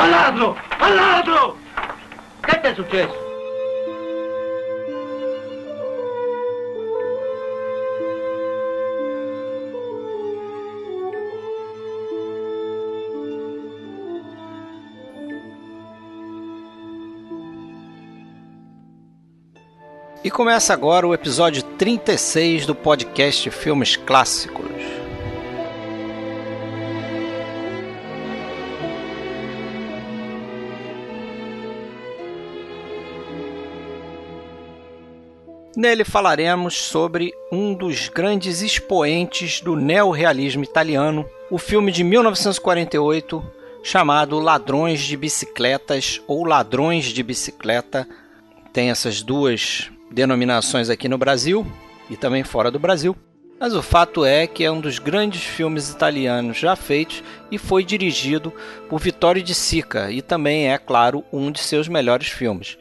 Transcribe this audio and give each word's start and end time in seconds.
Al 0.00 0.08
ladro! 0.08 0.56
Al 0.78 0.94
ladro! 0.94 1.58
Che 2.40 2.60
ti 2.60 2.66
è 2.68 2.74
successo? 2.74 3.28
E 20.22 20.30
começa 20.30 20.72
agora 20.72 21.06
o 21.06 21.12
episódio 21.12 21.62
36 21.76 22.64
do 22.64 22.74
podcast 22.74 23.50
Filmes 23.50 23.96
Clássicos. 23.96 24.99
Nele 35.80 36.04
falaremos 36.04 36.76
sobre 36.76 37.32
um 37.50 37.72
dos 37.72 38.10
grandes 38.10 38.60
expoentes 38.60 39.62
do 39.62 39.74
neorrealismo 39.74 40.62
italiano, 40.62 41.24
o 41.50 41.56
filme 41.56 41.90
de 41.90 42.04
1948 42.04 43.42
chamado 43.82 44.38
Ladrões 44.38 45.00
de 45.00 45.16
Bicicletas 45.16 46.20
ou 46.26 46.44
Ladrões 46.44 47.06
de 47.06 47.22
Bicicleta. 47.22 48.06
Tem 48.74 48.90
essas 48.90 49.22
duas 49.22 49.90
denominações 50.10 50.90
aqui 50.90 51.08
no 51.08 51.16
Brasil 51.16 51.66
e 52.10 52.14
também 52.16 52.44
fora 52.44 52.70
do 52.70 52.78
Brasil. 52.78 53.16
Mas 53.58 53.74
o 53.74 53.80
fato 53.80 54.22
é 54.22 54.46
que 54.46 54.62
é 54.62 54.70
um 54.70 54.82
dos 54.82 54.98
grandes 54.98 55.42
filmes 55.42 55.88
italianos 55.88 56.58
já 56.58 56.76
feitos 56.76 57.24
e 57.50 57.56
foi 57.56 57.84
dirigido 57.84 58.52
por 58.86 59.00
Vittorio 59.00 59.42
de 59.42 59.54
Sica 59.54 60.10
e 60.10 60.20
também 60.20 60.70
é, 60.70 60.76
claro, 60.76 61.24
um 61.32 61.50
de 61.50 61.60
seus 61.60 61.88
melhores 61.88 62.28
filmes. 62.28 62.76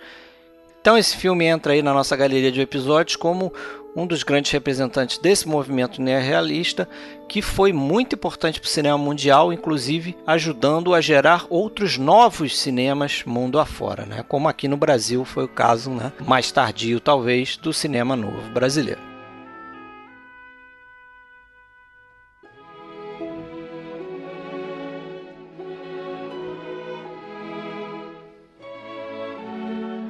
Então 0.82 0.98
esse 0.98 1.16
filme 1.16 1.46
entra 1.46 1.74
aí 1.74 1.82
na 1.82 1.94
nossa 1.94 2.16
galeria 2.16 2.52
de 2.52 2.62
episódios 2.62 3.16
como 3.16 3.54
um 3.96 4.06
dos 4.06 4.24
grandes 4.24 4.52
representantes 4.52 5.18
desse 5.18 5.48
movimento 5.48 6.02
neorrealista, 6.02 6.88
que 7.28 7.42
foi 7.42 7.74
muito 7.74 8.16
importante 8.16 8.60
para 8.60 8.68
o 8.68 8.70
cinema 8.70 8.98
mundial, 8.98 9.52
inclusive 9.52 10.16
ajudando 10.26 10.94
a 10.94 11.02
gerar 11.02 11.46
outros 11.50 11.98
novos 11.98 12.58
cinemas 12.58 13.24
mundo 13.26 13.60
afora, 13.60 14.06
né? 14.06 14.24
como 14.28 14.48
aqui 14.48 14.68
no 14.68 14.78
Brasil 14.78 15.26
foi 15.26 15.46
o 15.46 15.50
caso, 15.50 15.90
né? 15.90 16.12
mais 16.26 16.52
tardio 16.52 17.00
talvez, 17.00 17.58
do 17.58 17.74
cinema 17.74 18.16
novo 18.16 18.50
brasileiro. 18.54 19.09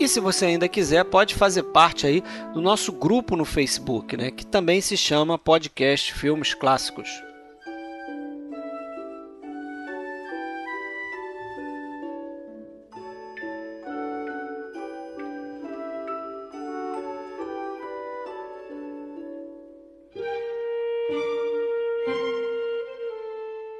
E 0.00 0.08
se 0.08 0.18
você 0.18 0.46
ainda 0.46 0.66
quiser, 0.66 1.04
pode 1.04 1.34
fazer 1.34 1.62
parte 1.62 2.06
aí 2.06 2.24
do 2.54 2.62
nosso 2.62 2.90
grupo 2.90 3.36
no 3.36 3.44
Facebook, 3.44 4.16
né, 4.16 4.30
que 4.30 4.46
também 4.46 4.80
se 4.80 4.96
chama 4.96 5.36
Podcast 5.36 6.14
Filmes 6.14 6.54
Clássicos. 6.54 7.22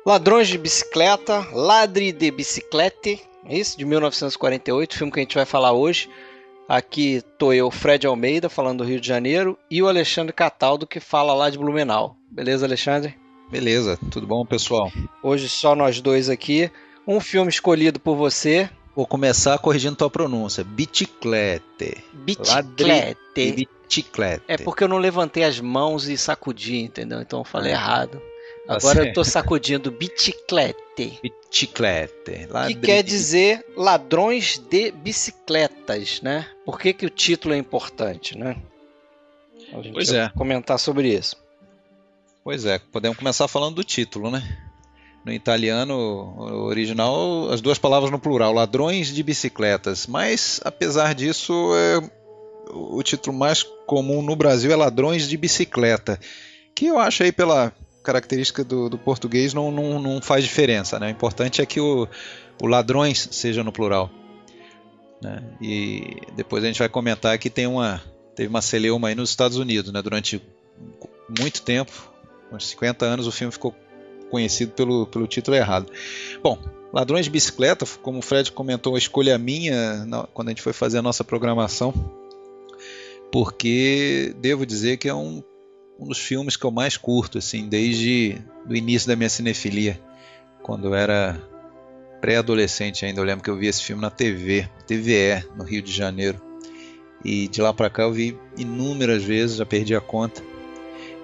Ladrões 0.05 0.49
de 0.49 0.59
Bicicleta, 0.59 1.47
Ladre 1.53 2.13
de 2.13 2.31
Biciclete, 2.31 3.30
isso? 3.49 3.77
De 3.79 3.85
1948, 3.85 4.97
filme 4.97 5.13
que 5.13 5.21
a 5.21 5.23
gente 5.23 5.35
vai 5.35 5.45
falar 5.45 5.73
hoje. 5.73 6.09
Aqui 6.69 7.23
tô 7.37 7.53
eu, 7.53 7.71
Fred 7.71 8.07
Almeida, 8.07 8.49
falando 8.49 8.79
do 8.79 8.85
Rio 8.85 9.01
de 9.01 9.09
Janeiro, 9.09 9.59
e 9.69 9.83
o 9.83 9.89
Alexandre 9.89 10.33
Cataldo, 10.33 10.87
que 10.87 11.01
fala 11.01 11.35
lá 11.35 11.51
de 11.51 11.59
Blumenau. 11.59 12.17
Beleza, 12.31 12.65
Alexandre? 12.65 13.17
Beleza, 13.51 13.99
tudo 14.11 14.27
bom, 14.27 14.47
pessoal? 14.47 14.93
Hoje 15.21 15.49
só 15.49 15.75
nós 15.75 16.01
dois 16.01 16.29
aqui. 16.29 16.71
Um 17.07 17.19
filme 17.19 17.51
escolhido 17.51 17.99
por 17.99 18.15
você. 18.15 18.71
Vou 18.95 19.05
começar 19.07 19.59
corrigindo 19.59 19.97
tua 19.97 20.11
pronúncia. 20.11 20.63
Biciclete. 20.63 22.05
Biciclete. 22.13 23.67
Biciclete. 23.89 24.45
É 24.47 24.57
porque 24.57 24.85
eu 24.85 24.89
não 24.89 24.99
levantei 24.99 25.43
as 25.43 25.59
mãos 25.59 26.09
e 26.09 26.17
sacudi, 26.17 26.79
entendeu? 26.79 27.21
Então 27.21 27.41
eu 27.41 27.45
falei 27.45 27.73
errado. 27.73 28.23
Agora 28.71 29.05
eu 29.05 29.13
tô 29.13 29.25
sacudindo 29.25 29.91
biciclete. 29.91 31.19
Biciclete. 31.21 32.47
Que 32.69 32.75
quer 32.77 33.03
dizer 33.03 33.67
ladrões 33.77 34.59
de 34.59 34.93
bicicletas, 34.93 36.21
né? 36.23 36.47
Por 36.65 36.79
que, 36.79 36.93
que 36.93 37.05
o 37.05 37.11
título 37.11 37.53
é 37.53 37.59
importante, 37.59 38.39
né? 38.39 38.57
A 39.73 39.83
gente 39.83 39.93
pois 39.93 40.13
é. 40.13 40.29
comentar 40.37 40.79
sobre 40.79 41.09
isso. 41.13 41.37
Pois 42.45 42.65
é, 42.65 42.79
podemos 42.79 43.19
começar 43.19 43.49
falando 43.49 43.75
do 43.75 43.85
título, 43.85 44.31
né? 44.31 44.43
No 45.25 45.33
italiano 45.33 46.37
original, 46.65 47.51
as 47.51 47.61
duas 47.61 47.77
palavras 47.77 48.11
no 48.11 48.21
plural, 48.21 48.53
ladrões 48.53 49.13
de 49.13 49.23
bicicletas. 49.23 50.07
Mas, 50.07 50.61
apesar 50.65 51.13
disso, 51.15 51.53
é... 51.75 52.11
o 52.73 53.03
título 53.03 53.37
mais 53.37 53.65
comum 53.85 54.23
no 54.23 54.37
Brasil 54.37 54.71
é 54.71 54.77
ladrões 54.77 55.29
de 55.29 55.37
bicicleta. 55.37 56.21
Que 56.75 56.87
eu 56.87 56.99
acho 56.99 57.25
aí 57.25 57.33
pela, 57.33 57.75
característica 58.03 58.65
do, 58.65 58.89
do 58.89 58.99
português 58.99 59.53
não, 59.53 59.71
não, 59.71 60.01
não, 60.01 60.21
faz 60.23 60.45
diferença. 60.45 60.99
Né? 60.99 61.09
O 61.09 61.11
importante 61.11 61.61
é 61.61 61.67
que 61.67 61.81
o, 61.81 62.09
o 62.63 62.67
ladrões 62.67 63.29
seja 63.31 63.63
no 63.63 63.73
plural. 63.73 64.11
Né? 65.23 65.43
E 65.61 66.17
depois 66.35 66.65
a 66.65 66.67
gente 66.67 66.79
vai 66.79 66.89
comentar 66.89 67.39
que 67.39 67.51
tem 67.51 67.67
uma, 67.67 68.03
teve 68.35 68.49
uma 68.49 68.63
celeuma 68.63 69.09
aí 69.09 69.15
nos 69.15 69.31
Estados 69.31 69.59
Unidos. 69.59 69.93
Né? 69.93 70.01
Durante 70.03 70.43
muito 71.39 71.63
tempo, 71.63 71.93
uns 72.53 72.69
50 72.69 73.05
anos, 73.05 73.27
o 73.27 73.33
filme 73.33 73.53
ficou 73.53 73.75
conhecido 74.31 74.73
pelo, 74.73 75.07
pelo 75.07 75.27
título 75.27 75.57
errado. 75.57 75.91
Bom, 76.43 76.59
Ladrões 76.93 77.27
de 77.27 77.31
Bicicleta, 77.31 77.87
como 78.03 78.19
o 78.19 78.23
Fred 78.23 78.51
comentou, 78.51 78.95
a 78.95 78.99
escolha 78.99 79.39
minha 79.39 80.05
na, 80.07 80.25
quando 80.25 80.49
a 80.49 80.51
gente 80.51 80.63
foi 80.63 80.73
fazer 80.73 80.99
a 80.99 81.03
nossa 81.03 81.23
programação, 81.23 81.93
porque 83.31 84.35
devo 84.39 84.67
dizer 84.67 84.97
que 84.97 85.09
é 85.09 85.15
um 85.15 85.43
um 86.01 86.07
dos 86.07 86.19
filmes 86.19 86.57
que 86.57 86.65
eu 86.65 86.71
mais 86.71 86.97
curto, 86.97 87.39
assim, 87.39 87.69
desde 87.69 88.39
o 88.67 88.75
início 88.75 89.07
da 89.07 89.15
minha 89.15 89.29
cinefilia, 89.29 90.01
quando 90.63 90.87
eu 90.87 90.95
era 90.95 91.39
pré-adolescente 92.21 93.05
ainda. 93.05 93.21
Eu 93.21 93.25
lembro 93.25 93.45
que 93.45 93.51
eu 93.51 93.57
vi 93.57 93.67
esse 93.67 93.83
filme 93.83 94.01
na 94.01 94.11
TV, 94.11 94.67
TVE, 94.87 95.45
no 95.57 95.65
Rio 95.65 95.83
de 95.83 95.93
Janeiro. 95.93 96.41
E 97.23 97.49
de 97.49 97.61
lá 97.61 97.73
para 97.73 97.91
cá 97.91 98.05
eu 98.05 98.13
vi 98.13 98.37
inúmeras 98.57 99.23
vezes, 99.23 99.57
já 99.57 99.67
perdi 99.67 99.95
a 99.95 100.01
conta. 100.01 100.43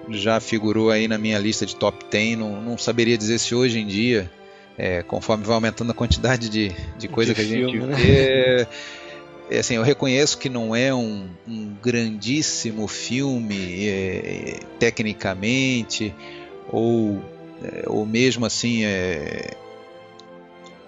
Já 0.09 0.39
figurou 0.39 0.91
aí 0.91 1.07
na 1.07 1.17
minha 1.17 1.39
lista 1.39 1.65
de 1.65 1.75
top 1.75 2.05
10. 2.09 2.37
Não, 2.37 2.61
não 2.61 2.77
saberia 2.77 3.17
dizer 3.17 3.39
se 3.39 3.55
hoje 3.55 3.79
em 3.79 3.87
dia, 3.87 4.31
é, 4.77 5.01
conforme 5.01 5.43
vai 5.43 5.55
aumentando 5.55 5.91
a 5.91 5.95
quantidade 5.95 6.49
de, 6.49 6.71
de 6.97 7.07
coisa 7.07 7.33
de 7.33 7.35
que 7.35 7.41
a 7.41 7.49
gente 7.49 7.71
filme, 7.71 7.95
vê, 7.95 8.57
né? 8.57 8.67
É, 9.49 9.59
assim, 9.59 9.75
eu 9.75 9.83
reconheço 9.83 10.37
que 10.37 10.49
não 10.49 10.75
é 10.75 10.93
um, 10.93 11.29
um 11.47 11.73
grandíssimo 11.81 12.87
filme 12.87 13.87
é, 13.87 14.59
tecnicamente 14.77 16.13
ou, 16.69 17.21
é, 17.63 17.83
ou 17.87 18.05
mesmo 18.05 18.45
assim 18.45 18.83
é, 18.83 19.51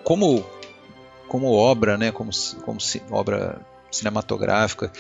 como 0.04 0.46
como 1.28 1.52
obra, 1.52 1.96
né, 1.96 2.12
como, 2.12 2.32
como 2.64 2.80
obra 3.12 3.62
cinematográfica, 3.92 4.92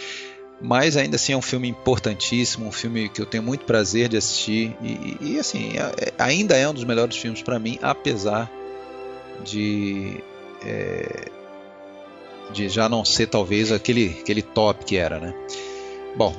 mas 0.61 0.95
ainda 0.95 1.15
assim 1.15 1.33
é 1.33 1.37
um 1.37 1.41
filme 1.41 1.67
importantíssimo, 1.67 2.67
um 2.67 2.71
filme 2.71 3.09
que 3.09 3.19
eu 3.19 3.25
tenho 3.25 3.41
muito 3.41 3.65
prazer 3.65 4.07
de 4.09 4.15
assistir 4.15 4.77
e, 4.79 5.17
e 5.19 5.39
assim 5.39 5.71
é 5.75 6.13
ainda 6.19 6.55
é 6.55 6.69
um 6.69 6.73
dos 6.73 6.83
melhores 6.83 7.17
filmes 7.17 7.41
para 7.41 7.57
mim, 7.57 7.79
apesar 7.81 8.49
de 9.43 10.23
é, 10.63 11.31
de 12.51 12.69
já 12.69 12.89
não 12.89 13.05
ser 13.05 13.27
talvez 13.27 13.71
aquele, 13.71 14.17
aquele 14.19 14.41
top 14.41 14.85
que 14.85 14.97
era, 14.97 15.19
né? 15.19 15.33
Bom, 16.15 16.35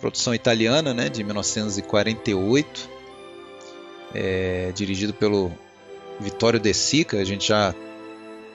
produção 0.00 0.34
italiana, 0.34 0.94
né, 0.94 1.08
de 1.08 1.24
1948, 1.24 2.88
é, 4.14 4.72
dirigido 4.74 5.12
pelo 5.12 5.52
Vittorio 6.20 6.60
De 6.60 6.72
Sica, 6.72 7.18
a 7.18 7.24
gente 7.24 7.48
já 7.48 7.74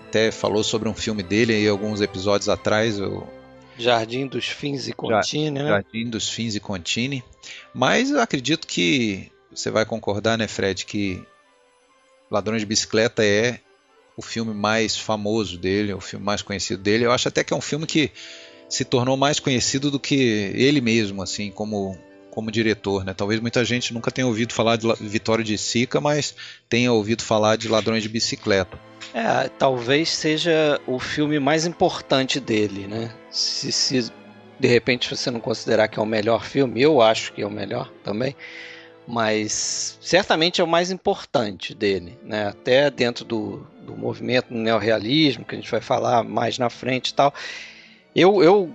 até 0.08 0.32
falou 0.32 0.64
sobre 0.64 0.88
um 0.88 0.94
filme 0.94 1.24
dele 1.24 1.54
aí 1.54 1.68
alguns 1.68 2.02
episódios 2.02 2.50
atrás, 2.50 3.00
o 3.00 3.28
Jardim 3.78 4.28
dos 4.28 4.48
Fins 4.48 4.88
e 4.88 4.94
Contini, 4.94 5.52
né? 5.52 5.68
Jardim 5.68 6.10
dos 6.10 6.30
Fins 6.30 6.56
e 6.56 6.60
Contini. 6.60 7.24
Mas 7.74 8.12
eu 8.12 8.20
acredito 8.20 8.68
que 8.68 9.32
você 9.52 9.72
vai 9.72 9.86
concordar, 9.86 10.38
né, 10.38 10.48
Fred, 10.48 10.86
que 10.86 11.24
Ladrões 12.30 12.62
de 12.62 12.66
Bicicleta 12.66 13.24
é 13.24 13.60
o 14.16 14.22
filme 14.22 14.54
mais 14.54 14.98
famoso 14.98 15.58
dele, 15.58 15.94
o 15.94 16.02
filme 16.02 16.26
mais 16.26 16.42
conhecido 16.42 16.82
dele. 16.82 17.06
Eu 17.06 17.12
acho 17.12 17.28
até 17.28 17.44
que 17.44 17.54
é 17.54 17.58
um 17.58 17.62
filme 17.62 17.86
que 17.86 18.12
se 18.70 18.84
tornou 18.84 19.16
mais 19.18 19.40
conhecido 19.40 19.92
do 19.92 20.00
que 20.00 20.16
ele 20.56 20.82
mesmo, 20.82 21.22
assim, 21.22 21.52
como 21.52 21.98
como 22.34 22.52
diretor, 22.52 23.06
né? 23.06 23.14
Talvez 23.14 23.40
muita 23.40 23.64
gente 23.64 23.94
nunca 23.94 24.10
tenha 24.10 24.26
ouvido 24.26 24.54
falar 24.54 24.76
de 24.76 24.88
Vitório 25.02 25.44
de 25.44 25.56
Sica, 25.56 26.02
mas 26.02 26.34
tenha 26.68 26.92
ouvido 26.92 27.22
falar 27.22 27.56
de 27.58 27.68
Ladrões 27.68 28.02
de 28.02 28.10
Bicicleta. 28.10 28.76
É, 29.14 29.48
talvez 29.50 30.10
seja 30.10 30.82
o 30.88 30.98
filme 30.98 31.40
mais 31.40 31.68
importante 31.68 32.40
dele, 32.40 32.88
né? 32.88 33.14
Se, 33.30 33.72
se 33.72 34.12
de 34.60 34.68
repente 34.68 35.16
você 35.16 35.30
não 35.30 35.40
considerar 35.40 35.88
que 35.88 36.00
é 36.00 36.02
o 36.02 36.08
melhor 36.08 36.44
filme, 36.44 36.82
eu 36.82 37.04
acho 37.04 37.34
que 37.34 37.44
é 37.44 37.46
o 37.46 37.52
melhor 37.52 37.92
também, 38.04 38.36
mas 39.08 39.98
certamente 40.02 40.62
é 40.62 40.64
o 40.64 40.68
mais 40.68 40.92
importante 40.92 41.74
dele, 41.76 42.18
né? 42.24 42.48
Até 42.48 42.90
dentro 42.90 43.26
do, 43.26 43.68
do 43.82 43.96
movimento 43.96 44.50
do 44.50 44.56
neorrealismo, 44.56 45.46
que 45.46 45.56
a 45.56 45.58
gente 45.58 45.70
vai 45.70 45.82
falar 45.82 46.24
mais 46.24 46.58
na 46.58 46.70
frente 46.70 47.10
e 47.10 47.14
tal. 47.14 47.34
Eu, 48.16 48.44
eu 48.44 48.74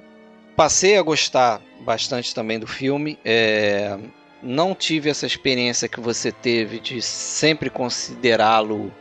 passei 0.57 0.99
a 0.99 1.03
gostar 1.03 1.61
bastante 1.81 2.35
também 2.35 2.59
do 2.59 2.67
filme. 2.67 3.19
É, 3.25 3.99
não 4.43 4.75
tive 4.75 5.09
essa 5.09 5.27
experiência 5.27 5.89
que 5.89 6.01
você 6.01 6.31
teve 6.31 6.79
de 6.79 7.01
sempre 7.01 7.71
considerá-lo 7.71 8.93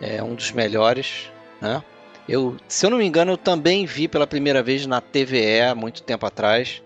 é, 0.00 0.22
um 0.22 0.34
dos 0.34 0.52
melhores, 0.52 1.30
né? 1.60 1.82
Eu, 2.28 2.56
se 2.66 2.84
eu 2.84 2.90
não 2.90 2.98
me 2.98 3.06
engano, 3.06 3.32
eu 3.32 3.36
também 3.36 3.86
vi 3.86 4.08
pela 4.08 4.26
primeira 4.26 4.62
vez 4.62 4.84
na 4.84 5.00
TVE 5.00 5.74
muito 5.76 6.02
tempo 6.02 6.26
atrás. 6.26 6.82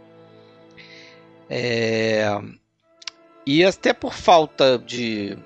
É, 1.49 2.39
e 3.47 3.65
até 3.65 3.93
por 3.93 4.15
falta 4.15 4.79
de, 4.79 5.37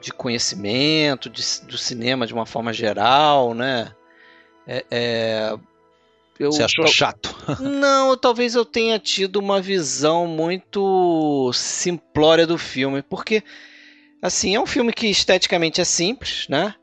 de 0.00 0.12
conhecimento 0.12 1.30
de, 1.30 1.42
do 1.66 1.78
cinema 1.78 2.26
de 2.26 2.34
uma 2.34 2.46
forma 2.46 2.72
geral, 2.72 3.54
né? 3.54 3.94
É, 4.66 4.84
é, 4.90 5.54
eu, 6.38 6.52
Você 6.52 6.62
achou 6.62 6.86
chato? 6.86 7.34
Não, 7.60 8.16
talvez 8.16 8.54
eu 8.54 8.64
tenha 8.64 8.98
tido 8.98 9.36
uma 9.36 9.60
visão 9.60 10.26
muito 10.26 11.50
simplória 11.52 12.46
do 12.46 12.58
filme, 12.58 13.02
porque 13.02 13.42
assim, 14.20 14.54
é 14.54 14.60
um 14.60 14.66
filme 14.66 14.92
que 14.92 15.06
esteticamente 15.06 15.80
é 15.80 15.84
simples, 15.84 16.46
né? 16.48 16.74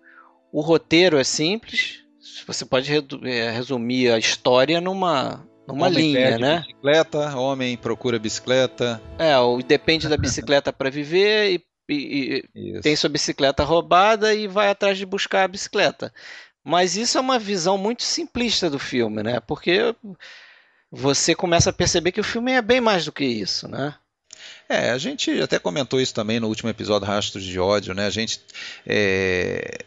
O 0.51 0.61
roteiro 0.61 1.17
é 1.17 1.23
simples. 1.23 2.03
Você 2.45 2.65
pode 2.65 2.91
é, 3.23 3.51
resumir 3.51 4.11
a 4.11 4.17
história 4.17 4.81
numa 4.81 5.47
numa 5.73 5.87
homem 5.87 6.13
linha, 6.13 6.37
né? 6.37 6.59
Bicicleta, 6.59 7.35
homem 7.37 7.77
procura 7.77 8.19
bicicleta. 8.19 9.01
É, 9.17 9.37
o 9.37 9.61
depende 9.61 10.07
da 10.07 10.17
bicicleta 10.17 10.73
para 10.73 10.89
viver 10.89 11.51
e, 11.51 11.65
e, 11.89 12.43
e 12.55 12.81
tem 12.81 12.95
sua 12.95 13.09
bicicleta 13.09 13.63
roubada 13.63 14.33
e 14.33 14.47
vai 14.47 14.69
atrás 14.69 14.97
de 14.97 15.05
buscar 15.05 15.43
a 15.43 15.47
bicicleta. 15.47 16.13
Mas 16.63 16.95
isso 16.95 17.17
é 17.17 17.21
uma 17.21 17.39
visão 17.39 17.77
muito 17.77 18.03
simplista 18.03 18.69
do 18.69 18.79
filme, 18.79 19.23
né? 19.23 19.39
Porque 19.39 19.95
você 20.91 21.33
começa 21.35 21.69
a 21.69 21.73
perceber 21.73 22.11
que 22.11 22.21
o 22.21 22.23
filme 22.23 22.51
é 22.51 22.61
bem 22.61 22.81
mais 22.81 23.05
do 23.05 23.11
que 23.11 23.25
isso, 23.25 23.67
né? 23.67 23.95
É, 24.67 24.91
a 24.91 24.97
gente 24.97 25.31
até 25.41 25.57
comentou 25.59 25.99
isso 25.99 26.13
também 26.13 26.39
no 26.39 26.47
último 26.47 26.69
episódio 26.69 27.07
Rastros 27.07 27.43
de 27.43 27.59
Ódio, 27.59 27.93
né? 27.93 28.05
A 28.05 28.09
gente 28.09 28.41
é, 28.85 29.83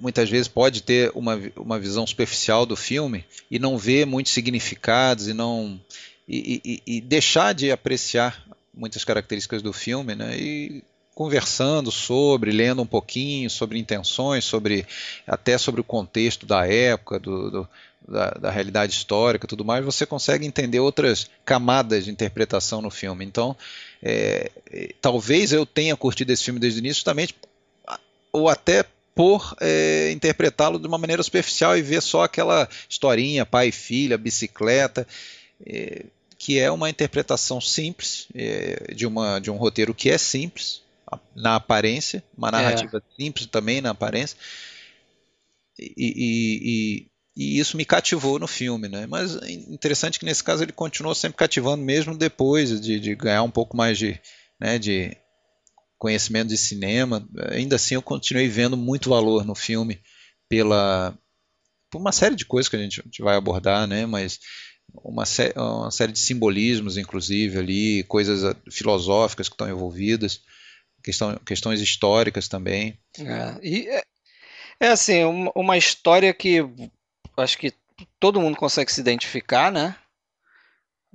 muitas 0.00 0.30
vezes 0.30 0.48
pode 0.48 0.82
ter 0.82 1.10
uma, 1.14 1.40
uma 1.56 1.78
visão 1.78 2.06
superficial 2.06 2.64
do 2.64 2.76
filme 2.76 3.24
e 3.50 3.58
não 3.58 3.76
ver 3.76 4.06
muitos 4.06 4.32
significados 4.32 5.28
e 5.28 5.34
não 5.34 5.80
e, 6.28 6.60
e, 6.64 6.96
e 6.96 7.00
deixar 7.00 7.54
de 7.54 7.70
apreciar 7.70 8.44
muitas 8.74 9.04
características 9.04 9.62
do 9.62 9.72
filme, 9.72 10.14
né? 10.14 10.36
E 10.38 10.84
conversando 11.14 11.90
sobre, 11.90 12.52
lendo 12.52 12.82
um 12.82 12.86
pouquinho 12.86 13.50
sobre 13.50 13.78
intenções, 13.78 14.44
sobre 14.44 14.86
até 15.26 15.58
sobre 15.58 15.80
o 15.80 15.84
contexto 15.84 16.46
da 16.46 16.66
época, 16.66 17.18
do, 17.18 17.50
do 17.50 17.68
da, 18.06 18.30
da, 18.30 18.50
realidade 18.50 18.92
histórica, 18.92 19.46
tudo 19.46 19.64
mais, 19.64 19.84
você 19.84 20.06
consegue 20.06 20.46
entender 20.46 20.80
outras 20.80 21.28
camadas 21.44 22.04
de 22.04 22.10
interpretação 22.10 22.80
no 22.80 22.88
filme. 22.90 23.24
Então, 23.24 23.56
é, 24.02 24.50
é 24.70 24.94
talvez 25.00 25.52
eu 25.52 25.66
tenha 25.66 25.96
curtido 25.96 26.32
esse 26.32 26.44
filme 26.44 26.60
desde 26.60 26.78
o 26.78 26.80
início, 26.80 27.00
justamente 27.00 27.34
ou 28.32 28.48
até 28.48 28.84
por 29.18 29.56
é, 29.60 30.12
interpretá-lo 30.12 30.78
de 30.78 30.86
uma 30.86 30.96
maneira 30.96 31.24
superficial 31.24 31.76
e 31.76 31.82
ver 31.82 32.00
só 32.00 32.22
aquela 32.22 32.68
historinha, 32.88 33.44
pai 33.44 33.66
e 33.66 33.72
filha, 33.72 34.16
bicicleta. 34.16 35.04
É, 35.66 36.04
que 36.38 36.56
é 36.60 36.70
uma 36.70 36.88
interpretação 36.88 37.60
simples 37.60 38.28
é, 38.32 38.94
de, 38.94 39.04
uma, 39.08 39.40
de 39.40 39.50
um 39.50 39.56
roteiro 39.56 39.92
que 39.92 40.08
é 40.08 40.16
simples, 40.16 40.82
na 41.34 41.56
aparência, 41.56 42.22
uma 42.36 42.52
narrativa 42.52 42.98
é. 42.98 43.20
simples 43.20 43.46
também 43.46 43.80
na 43.80 43.90
aparência. 43.90 44.38
E, 45.76 45.92
e, 45.96 46.60
e, 46.62 47.06
e, 47.36 47.58
isso 47.58 47.76
me 47.76 47.84
cativou 47.84 48.38
no 48.38 48.46
filme, 48.46 48.86
né? 48.86 49.04
Mas 49.08 49.34
é 49.42 49.50
interessante 49.50 50.20
que 50.20 50.24
nesse 50.24 50.44
caso 50.44 50.62
ele 50.62 50.70
continuou 50.70 51.12
sempre 51.12 51.38
cativando 51.38 51.82
mesmo 51.82 52.16
depois 52.16 52.80
de, 52.80 53.00
de 53.00 53.16
ganhar 53.16 53.42
um 53.42 53.50
pouco 53.50 53.76
mais 53.76 53.98
de, 53.98 54.20
né, 54.60 54.78
de 54.78 55.16
conhecimento 55.98 56.48
de 56.48 56.56
cinema. 56.56 57.26
Ainda 57.50 57.76
assim 57.76 57.94
eu 57.94 58.02
continuei 58.02 58.48
vendo 58.48 58.76
muito 58.76 59.10
valor 59.10 59.44
no 59.44 59.54
filme 59.54 60.00
pela 60.48 61.16
por 61.90 61.98
uma 61.98 62.12
série 62.12 62.36
de 62.36 62.44
coisas 62.44 62.68
que 62.68 62.76
a 62.76 62.78
gente, 62.78 63.00
a 63.00 63.04
gente 63.04 63.22
vai 63.22 63.36
abordar, 63.36 63.86
né? 63.86 64.04
Mas 64.04 64.38
uma, 65.02 65.24
sé 65.24 65.52
uma 65.56 65.90
série 65.90 66.12
de 66.12 66.18
simbolismos, 66.18 66.96
inclusive 66.96 67.58
ali, 67.58 68.02
coisas 68.04 68.54
filosóficas 68.70 69.48
que 69.48 69.54
estão 69.54 69.68
envolvidas 69.68 70.42
questão, 71.02 71.36
questões 71.46 71.80
históricas 71.80 72.48
também. 72.48 72.98
É, 73.18 73.58
e 73.62 73.88
é, 73.88 74.02
é 74.80 74.88
assim, 74.88 75.24
uma, 75.24 75.52
uma, 75.54 75.76
história 75.78 76.32
que 76.34 76.58
acho 77.36 77.58
que 77.58 77.72
todo 78.20 78.40
mundo 78.40 78.56
consegue 78.56 78.92
se 78.92 79.00
identificar, 79.00 79.72
né? 79.72 79.96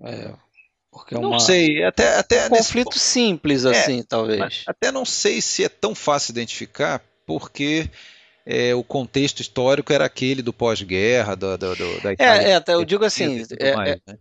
É, 0.01 0.33
porque 0.93 1.15
é 1.15 1.17
uma, 1.17 1.31
não 1.31 1.39
sei, 1.39 1.83
até, 1.83 2.17
até 2.17 2.45
um 2.45 2.49
conflito 2.49 2.93
nesse... 2.93 2.99
simples 2.99 3.65
é, 3.65 3.71
assim, 3.71 4.03
talvez. 4.03 4.63
Até 4.67 4.91
não 4.91 5.03
sei 5.03 5.41
se 5.41 5.63
é 5.63 5.69
tão 5.69 5.95
fácil 5.95 6.31
identificar, 6.31 7.01
porque 7.25 7.89
é, 8.45 8.75
o 8.75 8.83
contexto 8.83 9.39
histórico 9.39 9.91
era 9.91 10.05
aquele 10.05 10.41
do 10.41 10.53
pós-guerra, 10.53 11.35
da, 11.35 11.57
da, 11.57 11.73
da 11.73 12.09
é, 12.09 12.13
Itália. 12.13 12.47
É, 12.47 12.51
é, 12.53 12.73
eu 12.75 12.85
digo 12.85 13.03
assim, 13.03 13.43
é, 13.59 13.75
mais, 13.75 13.99
né? 14.05 14.17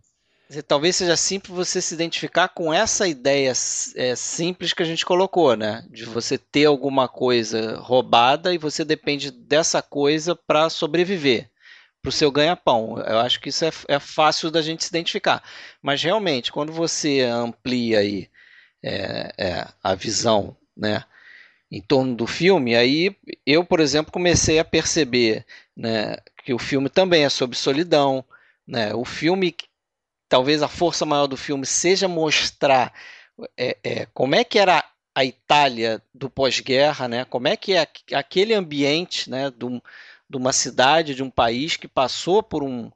talvez 0.61 0.97
seja 0.97 1.17
simples 1.17 1.55
você 1.55 1.81
se 1.81 1.95
identificar 1.95 2.49
com 2.49 2.75
essa 2.75 3.07
ideia 3.07 3.53
é, 3.97 4.17
simples 4.17 4.73
que 4.73 4.83
a 4.83 4.87
gente 4.87 5.07
colocou, 5.07 5.57
né? 5.57 5.85
De 5.89 6.05
você 6.05 6.37
ter 6.37 6.67
alguma 6.67 7.09
coisa 7.09 7.79
roubada 7.79 8.53
e 8.53 8.59
você 8.59 8.85
depende 8.85 9.31
dessa 9.31 9.81
coisa 9.81 10.35
para 10.35 10.69
sobreviver, 10.69 11.49
para 12.03 12.09
o 12.09 12.13
seu 12.13 12.31
ganha-pão. 12.31 12.99
Eu 12.99 13.19
acho 13.21 13.41
que 13.41 13.49
isso 13.49 13.65
é, 13.65 13.71
é, 13.89 13.99
fácil 14.01 14.51
da 14.51 14.61
gente 14.61 14.83
se 14.83 14.91
identificar. 14.91 15.43
Mas 15.81 16.03
realmente, 16.03 16.51
quando 16.51 16.73
você 16.73 17.21
amplia 17.21 18.01
aí 18.01 18.29
é, 18.83 19.33
é, 19.39 19.69
a 19.83 19.95
visão, 19.95 20.57
né? 20.77 21.05
Em 21.71 21.81
torno 21.81 22.15
do 22.15 22.27
filme, 22.27 22.77
aí 22.77 23.17
eu, 23.47 23.65
por 23.65 23.81
exemplo, 23.81 24.13
comecei 24.13 24.59
a 24.59 24.65
perceber 24.65 25.47
né, 25.75 26.17
que 26.45 26.53
o 26.53 26.59
filme 26.59 26.91
também 26.91 27.25
é 27.25 27.31
sobre 27.31 27.57
solidão, 27.57 28.23
né? 28.67 28.95
O 28.95 29.07
filme 29.07 29.55
talvez 30.29 30.63
a 30.63 30.69
força 30.69 31.07
maior 31.07 31.27
do 31.27 31.37
filme 31.37 31.65
seja 31.65 32.09
mostrar 32.09 32.93
é, 33.57 33.77
é, 33.83 34.07
como 34.13 34.35
é 34.35 34.45
que 34.45 34.59
era 34.59 34.85
a 35.15 35.25
Itália 35.25 36.03
do 36.15 36.29
pós-guerra, 36.31 37.09
né? 37.09 37.25
Como 37.25 37.49
é 37.49 37.57
que 37.57 37.75
é 37.75 37.87
aquele 38.15 38.55
ambiente, 38.55 39.31
né, 39.31 39.53
um, 39.63 39.81
de 40.33 40.39
uma 40.39 40.53
cidade, 40.53 41.15
de 41.15 41.23
um 41.23 41.31
país 41.31 41.77
que 41.77 41.87
passou 41.87 42.43
por 42.43 42.63
um 42.63 42.91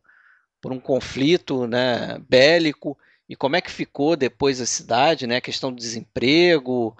por 0.60 0.72
um 0.72 0.80
conflito, 0.80 1.66
né, 1.68 2.18
bélico 2.28 2.98
e 3.28 3.36
como 3.36 3.56
é 3.56 3.60
que 3.60 3.70
ficou 3.70 4.16
depois 4.16 4.60
a 4.60 4.66
cidade, 4.66 5.26
né? 5.26 5.36
A 5.36 5.40
questão 5.40 5.70
do 5.72 5.78
desemprego, 5.78 6.96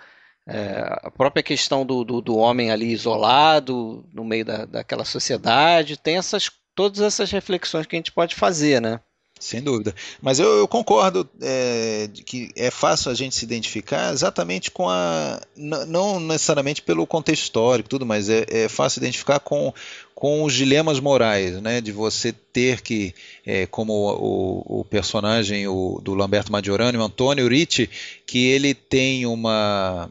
é, 0.47 1.01
a 1.03 1.11
própria 1.11 1.43
questão 1.43 1.85
do, 1.85 2.05
do, 2.05 2.21
do, 2.21 2.37
homem 2.37 2.71
ali 2.71 2.93
isolado 2.93 4.09
no 4.13 4.25
meio 4.25 4.45
da, 4.45 4.65
daquela 4.65 5.05
sociedade, 5.05 5.97
tem 5.97 6.17
essas 6.17 6.51
todas 6.75 7.01
essas 7.01 7.31
reflexões 7.31 7.87
que 7.87 7.97
a 7.97 7.99
gente 7.99 8.13
pode 8.13 8.35
fazer, 8.35 8.81
né? 8.81 9.01
Sem 9.39 9.61
dúvida. 9.61 9.95
Mas 10.21 10.39
eu, 10.39 10.49
eu 10.57 10.67
concordo 10.67 11.29
é, 11.43 12.09
que 12.25 12.51
é 12.57 12.71
fácil 12.71 13.11
a 13.11 13.15
gente 13.15 13.35
se 13.35 13.45
identificar 13.45 14.11
exatamente 14.13 14.71
com 14.71 14.89
a. 14.89 15.41
Não 15.55 16.19
necessariamente 16.19 16.81
pelo 16.81 17.07
contexto 17.07 17.43
histórico, 17.43 17.89
tudo, 17.89 18.07
mas 18.07 18.31
é, 18.31 18.47
é 18.49 18.69
fácil 18.69 19.01
identificar 19.01 19.39
com, 19.39 19.75
com 20.15 20.43
os 20.43 20.55
dilemas 20.55 20.99
morais, 21.01 21.61
né? 21.61 21.83
De 21.83 21.93
você 21.93 22.33
ter 22.33 22.81
que, 22.81 23.15
é, 23.45 23.67
como 23.67 23.93
o, 23.93 24.81
o, 24.81 24.85
personagem 24.87 25.69
o, 25.69 26.01
do 26.03 26.15
Lamberto 26.15 26.51
Maggiorani, 26.51 26.97
o 26.97 27.03
Antônio 27.03 27.47
Ricci, 27.47 27.91
que 28.27 28.47
ele 28.47 28.73
tem 28.73 29.27
uma. 29.27 30.11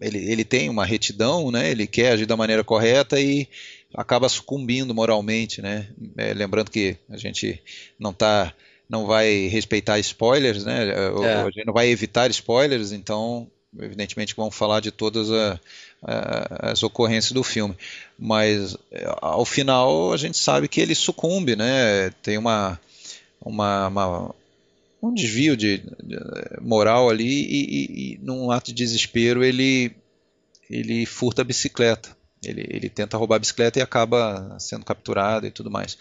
Ele, 0.00 0.18
ele 0.30 0.44
tem 0.44 0.68
uma 0.68 0.84
retidão, 0.84 1.50
né? 1.50 1.70
ele 1.70 1.86
quer 1.86 2.12
agir 2.12 2.26
da 2.26 2.36
maneira 2.36 2.62
correta 2.62 3.18
e, 3.18 3.48
acaba 3.94 4.28
sucumbindo 4.28 4.94
moralmente, 4.94 5.62
né? 5.62 5.88
É, 6.16 6.32
lembrando 6.32 6.70
que 6.70 6.96
a 7.08 7.16
gente 7.16 7.62
não 7.98 8.12
tá, 8.12 8.52
não 8.88 9.06
vai 9.06 9.46
respeitar 9.46 9.98
spoilers, 9.98 10.64
né? 10.64 10.88
É. 10.88 11.34
A 11.34 11.50
gente 11.50 11.66
não 11.66 11.74
vai 11.74 11.88
evitar 11.88 12.30
spoilers, 12.30 12.92
então 12.92 13.48
evidentemente 13.78 14.34
vamos 14.34 14.54
falar 14.54 14.80
de 14.80 14.90
todas 14.90 15.30
a, 15.30 15.60
a, 16.02 16.70
as 16.70 16.82
ocorrências 16.82 17.32
do 17.32 17.42
filme, 17.42 17.76
mas 18.18 18.76
ao 19.20 19.44
final 19.44 20.12
a 20.12 20.16
gente 20.16 20.38
sabe 20.38 20.68
que 20.68 20.80
ele 20.80 20.94
sucumbe, 20.94 21.56
né? 21.56 22.10
Tem 22.22 22.38
uma, 22.38 22.80
uma, 23.40 23.88
uma 23.88 24.34
um 25.02 25.12
desvio 25.12 25.56
de, 25.56 25.78
de 25.78 26.18
moral 26.60 27.10
ali 27.10 27.24
e, 27.26 27.64
e, 27.64 28.12
e, 28.14 28.18
num 28.22 28.50
ato 28.50 28.68
de 28.68 28.74
desespero 28.74 29.44
ele 29.44 29.92
ele 30.68 31.06
furta 31.06 31.42
a 31.42 31.44
bicicleta. 31.44 32.15
Ele, 32.46 32.66
ele 32.68 32.88
tenta 32.88 33.16
roubar 33.16 33.36
a 33.36 33.40
bicicleta 33.40 33.78
e 33.78 33.82
acaba 33.82 34.56
sendo 34.58 34.84
capturado 34.84 35.46
e 35.46 35.50
tudo 35.50 35.70
mais. 35.70 35.98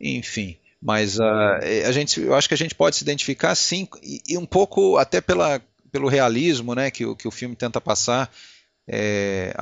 Enfim, 0.00 0.56
mas 0.80 1.18
uh, 1.18 1.58
a 1.86 1.92
gente, 1.92 2.20
eu 2.20 2.34
acho 2.34 2.48
que 2.48 2.54
a 2.54 2.58
gente 2.58 2.74
pode 2.74 2.96
se 2.96 3.02
identificar 3.02 3.54
sim 3.54 3.88
e, 4.02 4.22
e 4.28 4.38
um 4.38 4.46
pouco 4.46 4.96
até 4.96 5.20
pela, 5.20 5.60
pelo 5.90 6.08
realismo, 6.08 6.74
né, 6.74 6.90
que, 6.90 7.14
que 7.16 7.26
o 7.26 7.32
filme 7.32 7.56
tenta 7.56 7.80
passar. 7.80 8.30
É, 8.90 9.52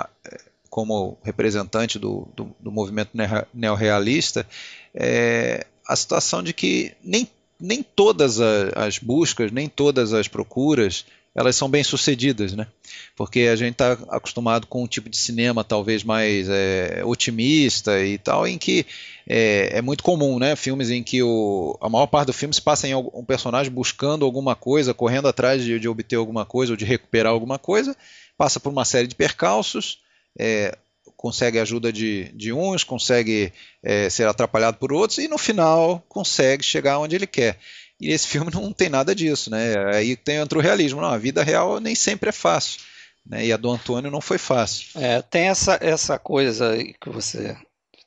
como 0.68 1.18
representante 1.23 1.99
do, 1.99 2.28
do, 2.37 2.54
do 2.61 2.71
movimento 2.71 3.11
neorrealista, 3.54 4.47
é, 4.95 5.66
a 5.88 5.97
situação 5.97 6.42
de 6.42 6.52
que 6.52 6.92
nem 7.02 7.26
nem 7.59 7.83
todas 7.83 8.38
as 8.38 8.99
buscas, 8.99 9.50
nem 9.50 9.68
todas 9.68 10.12
as 10.12 10.28
procuras, 10.28 11.06
elas 11.37 11.55
são 11.55 11.69
bem 11.69 11.85
sucedidas, 11.85 12.55
né? 12.55 12.66
Porque 13.14 13.40
a 13.40 13.55
gente 13.55 13.73
está 13.73 13.93
acostumado 14.09 14.66
com 14.66 14.83
um 14.83 14.87
tipo 14.87 15.11
de 15.11 15.19
cinema 15.19 15.62
talvez 15.62 16.02
mais 16.02 16.49
é, 16.49 17.02
otimista 17.05 18.02
e 18.02 18.16
tal, 18.16 18.49
em 18.49 18.57
que 18.57 18.87
é, 19.28 19.76
é, 19.76 19.83
muito 19.83 20.02
comum, 20.02 20.38
né? 20.38 20.57
Filmes 20.57 20.90
em 20.90 21.02
que 21.02 21.23
o, 21.23 21.76
a 21.78 21.90
maior 21.90 22.07
parte 22.07 22.28
do 22.28 22.33
filme 22.33 22.55
se 22.55 22.62
passa 22.62 22.88
em 22.88 22.95
um 22.95 23.23
personagem 23.23 23.71
buscando 23.71 24.25
alguma 24.25 24.57
coisa, 24.57 24.95
correndo 24.95 25.28
atrás 25.28 25.62
de, 25.62 25.78
de 25.78 25.87
obter 25.87 26.16
alguma 26.16 26.47
coisa 26.47 26.73
ou 26.73 26.76
de 26.76 26.87
recuperar 26.87 27.33
alguma 27.33 27.59
coisa, 27.59 27.95
passa 28.38 28.59
por 28.59 28.73
uma 28.73 28.87
série 28.87 29.07
de 29.07 29.14
percalços, 29.14 29.99
é, 30.38 30.75
consegue 31.19 31.59
ajuda 31.59 31.93
de, 31.93 32.33
de 32.33 32.50
uns, 32.50 32.83
consegue 32.83 33.52
é, 33.83 34.09
ser 34.09 34.26
atrapalhado 34.26 34.78
por 34.78 34.90
outros 34.90 35.19
e 35.19 35.28
no 35.28 35.37
final 35.37 36.02
consegue 36.09 36.62
chegar 36.64 36.99
onde 36.99 37.14
ele 37.14 37.26
quer. 37.26 37.59
E 38.00 38.11
esse 38.11 38.26
filme 38.26 38.50
não 38.53 38.73
tem 38.73 38.88
nada 38.88 39.15
disso, 39.15 39.50
né? 39.50 39.75
Aí 39.95 40.17
tem 40.17 40.37
entra 40.37 40.59
o 40.59 40.62
realismo. 40.62 41.00
Não, 41.00 41.09
a 41.09 41.19
vida 41.19 41.43
real 41.43 41.81
nem 41.81 41.95
sempre 41.95 42.29
é 42.29 42.33
fácil. 42.33 42.81
Né? 43.25 43.47
E 43.47 43.53
a 43.53 43.57
do 43.57 43.71
Antônio 43.71 44.11
não 44.11 44.21
foi 44.21 44.38
fácil. 44.38 44.88
É, 45.00 45.23
tem 45.23 45.49
essa, 45.49 45.79
essa 45.81 46.19
coisa 46.19 46.76
que 47.00 47.09
você 47.09 47.57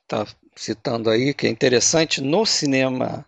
está 0.02 0.26
citando 0.56 1.10
aí, 1.10 1.34
que 1.34 1.46
é 1.46 1.50
interessante 1.50 2.20
no 2.20 2.44
cinema 2.46 3.24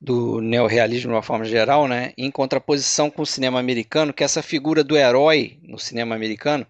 do 0.00 0.40
neorrealismo 0.40 1.08
de 1.10 1.14
uma 1.14 1.22
forma 1.22 1.44
geral, 1.46 1.88
né, 1.88 2.12
em 2.18 2.30
contraposição 2.30 3.10
com 3.10 3.22
o 3.22 3.26
cinema 3.26 3.58
americano, 3.58 4.12
que 4.12 4.22
é 4.22 4.26
essa 4.26 4.42
figura 4.42 4.84
do 4.84 4.96
herói 4.96 5.58
no 5.62 5.78
cinema 5.78 6.14
americano, 6.14 6.66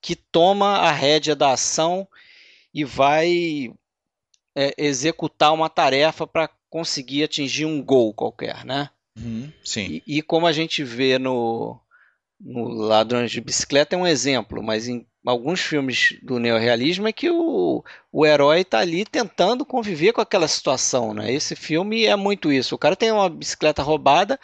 que 0.00 0.16
toma 0.16 0.78
a 0.78 0.90
rédea 0.90 1.36
da 1.36 1.52
ação 1.52 2.08
e 2.72 2.84
vai 2.84 3.70
é, 4.56 4.72
executar 4.78 5.52
uma 5.52 5.68
tarefa 5.68 6.26
para 6.26 6.48
conseguir 6.70 7.24
atingir 7.24 7.64
um 7.64 7.82
gol 7.82 8.12
qualquer, 8.12 8.64
né? 8.64 8.90
Uhum, 9.16 9.52
sim. 9.64 10.02
E, 10.06 10.18
e, 10.18 10.22
como 10.22 10.46
a 10.46 10.52
gente 10.52 10.84
vê 10.84 11.18
no, 11.18 11.80
no 12.40 12.68
Ladrões 12.68 13.30
de 13.30 13.40
Bicicleta 13.40 13.96
é 13.96 13.98
um 13.98 14.06
exemplo, 14.06 14.62
mas 14.62 14.86
em 14.86 15.06
alguns 15.24 15.60
filmes 15.60 16.16
do 16.22 16.38
neorrealismo 16.38 17.08
é 17.08 17.12
que 17.12 17.28
o, 17.30 17.84
o 18.12 18.26
herói 18.26 18.60
está 18.60 18.78
ali 18.78 19.04
tentando 19.04 19.64
conviver 19.64 20.12
com 20.12 20.20
aquela 20.20 20.48
situação, 20.48 21.12
né? 21.12 21.32
Esse 21.32 21.56
filme 21.56 22.06
é 22.06 22.16
muito 22.16 22.52
isso. 22.52 22.74
O 22.74 22.78
cara 22.78 22.96
tem 22.96 23.10
uma 23.10 23.28
bicicleta 23.28 23.82
roubada 23.82 24.38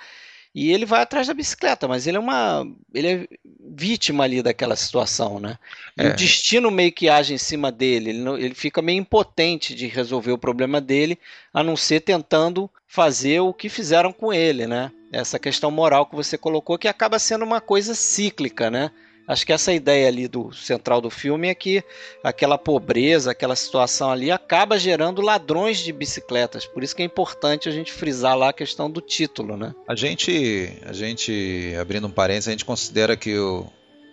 e 0.54 0.72
ele 0.72 0.86
vai 0.86 1.02
atrás 1.02 1.26
da 1.26 1.34
bicicleta, 1.34 1.88
mas 1.88 2.06
ele 2.06 2.16
é 2.16 2.20
uma. 2.20 2.64
ele 2.94 3.08
é 3.08 3.28
vítima 3.58 4.22
ali 4.22 4.40
daquela 4.40 4.76
situação, 4.76 5.40
né? 5.40 5.58
É. 5.96 6.08
o 6.08 6.16
destino 6.16 6.70
meio 6.70 6.92
que 6.92 7.08
age 7.08 7.34
em 7.34 7.38
cima 7.38 7.72
dele, 7.72 8.10
ele, 8.10 8.18
não, 8.20 8.38
ele 8.38 8.54
fica 8.54 8.80
meio 8.80 9.00
impotente 9.00 9.74
de 9.74 9.88
resolver 9.88 10.30
o 10.30 10.38
problema 10.38 10.80
dele, 10.80 11.18
a 11.52 11.64
não 11.64 11.76
ser 11.76 12.00
tentando 12.00 12.70
fazer 12.86 13.40
o 13.40 13.52
que 13.52 13.68
fizeram 13.68 14.12
com 14.12 14.32
ele, 14.32 14.66
né? 14.66 14.92
Essa 15.10 15.40
questão 15.40 15.72
moral 15.72 16.06
que 16.06 16.14
você 16.14 16.38
colocou, 16.38 16.78
que 16.78 16.86
acaba 16.86 17.18
sendo 17.18 17.44
uma 17.44 17.60
coisa 17.60 17.92
cíclica, 17.92 18.70
né? 18.70 18.92
Acho 19.26 19.46
que 19.46 19.52
essa 19.52 19.72
ideia 19.72 20.06
ali 20.08 20.28
do 20.28 20.52
central 20.52 21.00
do 21.00 21.08
filme 21.08 21.48
é 21.48 21.54
que 21.54 21.82
aquela 22.22 22.58
pobreza, 22.58 23.30
aquela 23.30 23.56
situação 23.56 24.10
ali 24.10 24.30
acaba 24.30 24.78
gerando 24.78 25.22
ladrões 25.22 25.78
de 25.78 25.92
bicicletas. 25.92 26.66
Por 26.66 26.82
isso 26.82 26.94
que 26.94 27.02
é 27.02 27.06
importante 27.06 27.68
a 27.68 27.72
gente 27.72 27.92
frisar 27.92 28.36
lá 28.36 28.50
a 28.50 28.52
questão 28.52 28.90
do 28.90 29.00
título, 29.00 29.56
né? 29.56 29.74
A 29.88 29.96
gente, 29.96 30.72
a 30.84 30.92
gente 30.92 31.74
abrindo 31.80 32.06
um 32.06 32.10
parênteses, 32.10 32.48
a 32.48 32.50
gente 32.52 32.64
considera 32.66 33.16
que 33.16 33.38
o, 33.38 33.66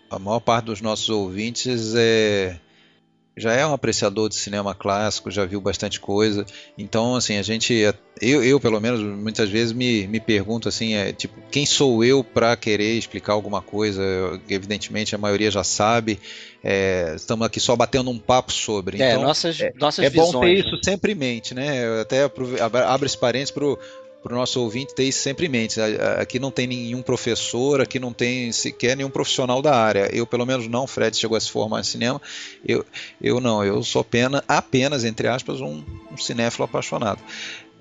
a 0.10 0.18
maior 0.18 0.40
parte 0.40 0.66
dos 0.66 0.82
nossos 0.82 1.10
ouvintes 1.10 1.94
é 1.96 2.58
já 3.36 3.54
é 3.54 3.66
um 3.66 3.74
apreciador 3.74 4.28
de 4.28 4.36
cinema 4.36 4.76
clássico, 4.76 5.32
já 5.32 5.46
viu 5.46 5.62
bastante 5.62 6.00
coisa. 6.00 6.46
Então, 6.78 7.16
assim, 7.16 7.38
a 7.38 7.42
gente, 7.42 7.74
eu, 8.22 8.44
eu 8.44 8.60
pelo 8.60 8.80
menos, 8.80 9.00
muitas 9.00 9.50
vezes 9.50 9.72
me, 9.72 10.06
me 10.08 10.20
pergunto 10.20 10.68
assim, 10.68 10.96
é 10.96 11.14
tipo, 11.14 11.34
quem 11.50 11.66
sou 11.66 12.04
eu 12.04 12.24
para 12.24 12.56
querer 12.58 12.98
explicar 12.98 13.34
alguma 13.34 13.62
coisa? 13.62 14.02
Evidentemente, 14.50 15.16
a 15.16 15.18
maioria 15.18 15.50
já 15.50 15.64
sabe. 15.64 16.20
É, 16.64 17.14
estamos 17.16 17.46
aqui 17.46 17.60
só 17.60 17.76
batendo 17.76 18.12
um 18.12 18.20
papo 18.20 18.52
sobre. 18.52 19.02
É, 19.02 19.12
então, 19.14 19.24
nossas, 19.24 19.60
é, 19.62 19.72
nossas 19.80 20.06
é 20.06 20.10
visões, 20.10 20.32
bom 20.32 20.40
ter 20.42 20.54
isso 20.54 20.72
né? 20.72 20.80
sempre 20.84 21.14
em 21.14 21.16
mente, 21.16 21.56
né? 21.56 21.86
Eu 21.86 22.02
até 22.02 22.30
abro 22.86 23.06
esse 23.06 23.18
parênteses 23.18 23.52
para 23.52 23.66
para 24.22 24.34
o 24.34 24.36
nosso 24.38 24.62
ouvinte 24.62 24.94
ter 24.94 25.04
isso 25.06 25.20
sempre 25.20 25.48
em 25.48 25.50
mente. 25.50 25.80
Aqui 26.20 26.40
não 26.40 26.52
tem 26.52 26.68
nenhum 26.68 27.02
professor, 27.02 27.82
aqui 27.82 28.00
não 28.00 28.14
tem 28.14 28.52
sequer 28.52 28.96
nenhum 28.96 29.10
profissional 29.10 29.62
da 29.62 29.76
área. 29.76 30.10
Eu, 30.14 30.28
pelo 30.28 30.46
menos, 30.46 30.68
não. 30.68 30.86
Fred 30.86 31.18
chegou 31.18 31.36
a 31.36 31.40
se 31.40 31.50
formar 31.50 31.80
em 31.80 31.84
cinema. 31.84 32.22
Eu, 32.66 32.86
eu 33.20 33.40
não. 33.40 33.64
Eu 33.64 33.82
sou 33.84 34.02
apenas, 34.02 34.42
apenas 34.48 35.04
entre 35.04 35.28
aspas, 35.28 35.60
um, 35.60 35.84
um 36.12 36.18
cinéfilo 36.18 36.66
apaixonado. 36.66 37.22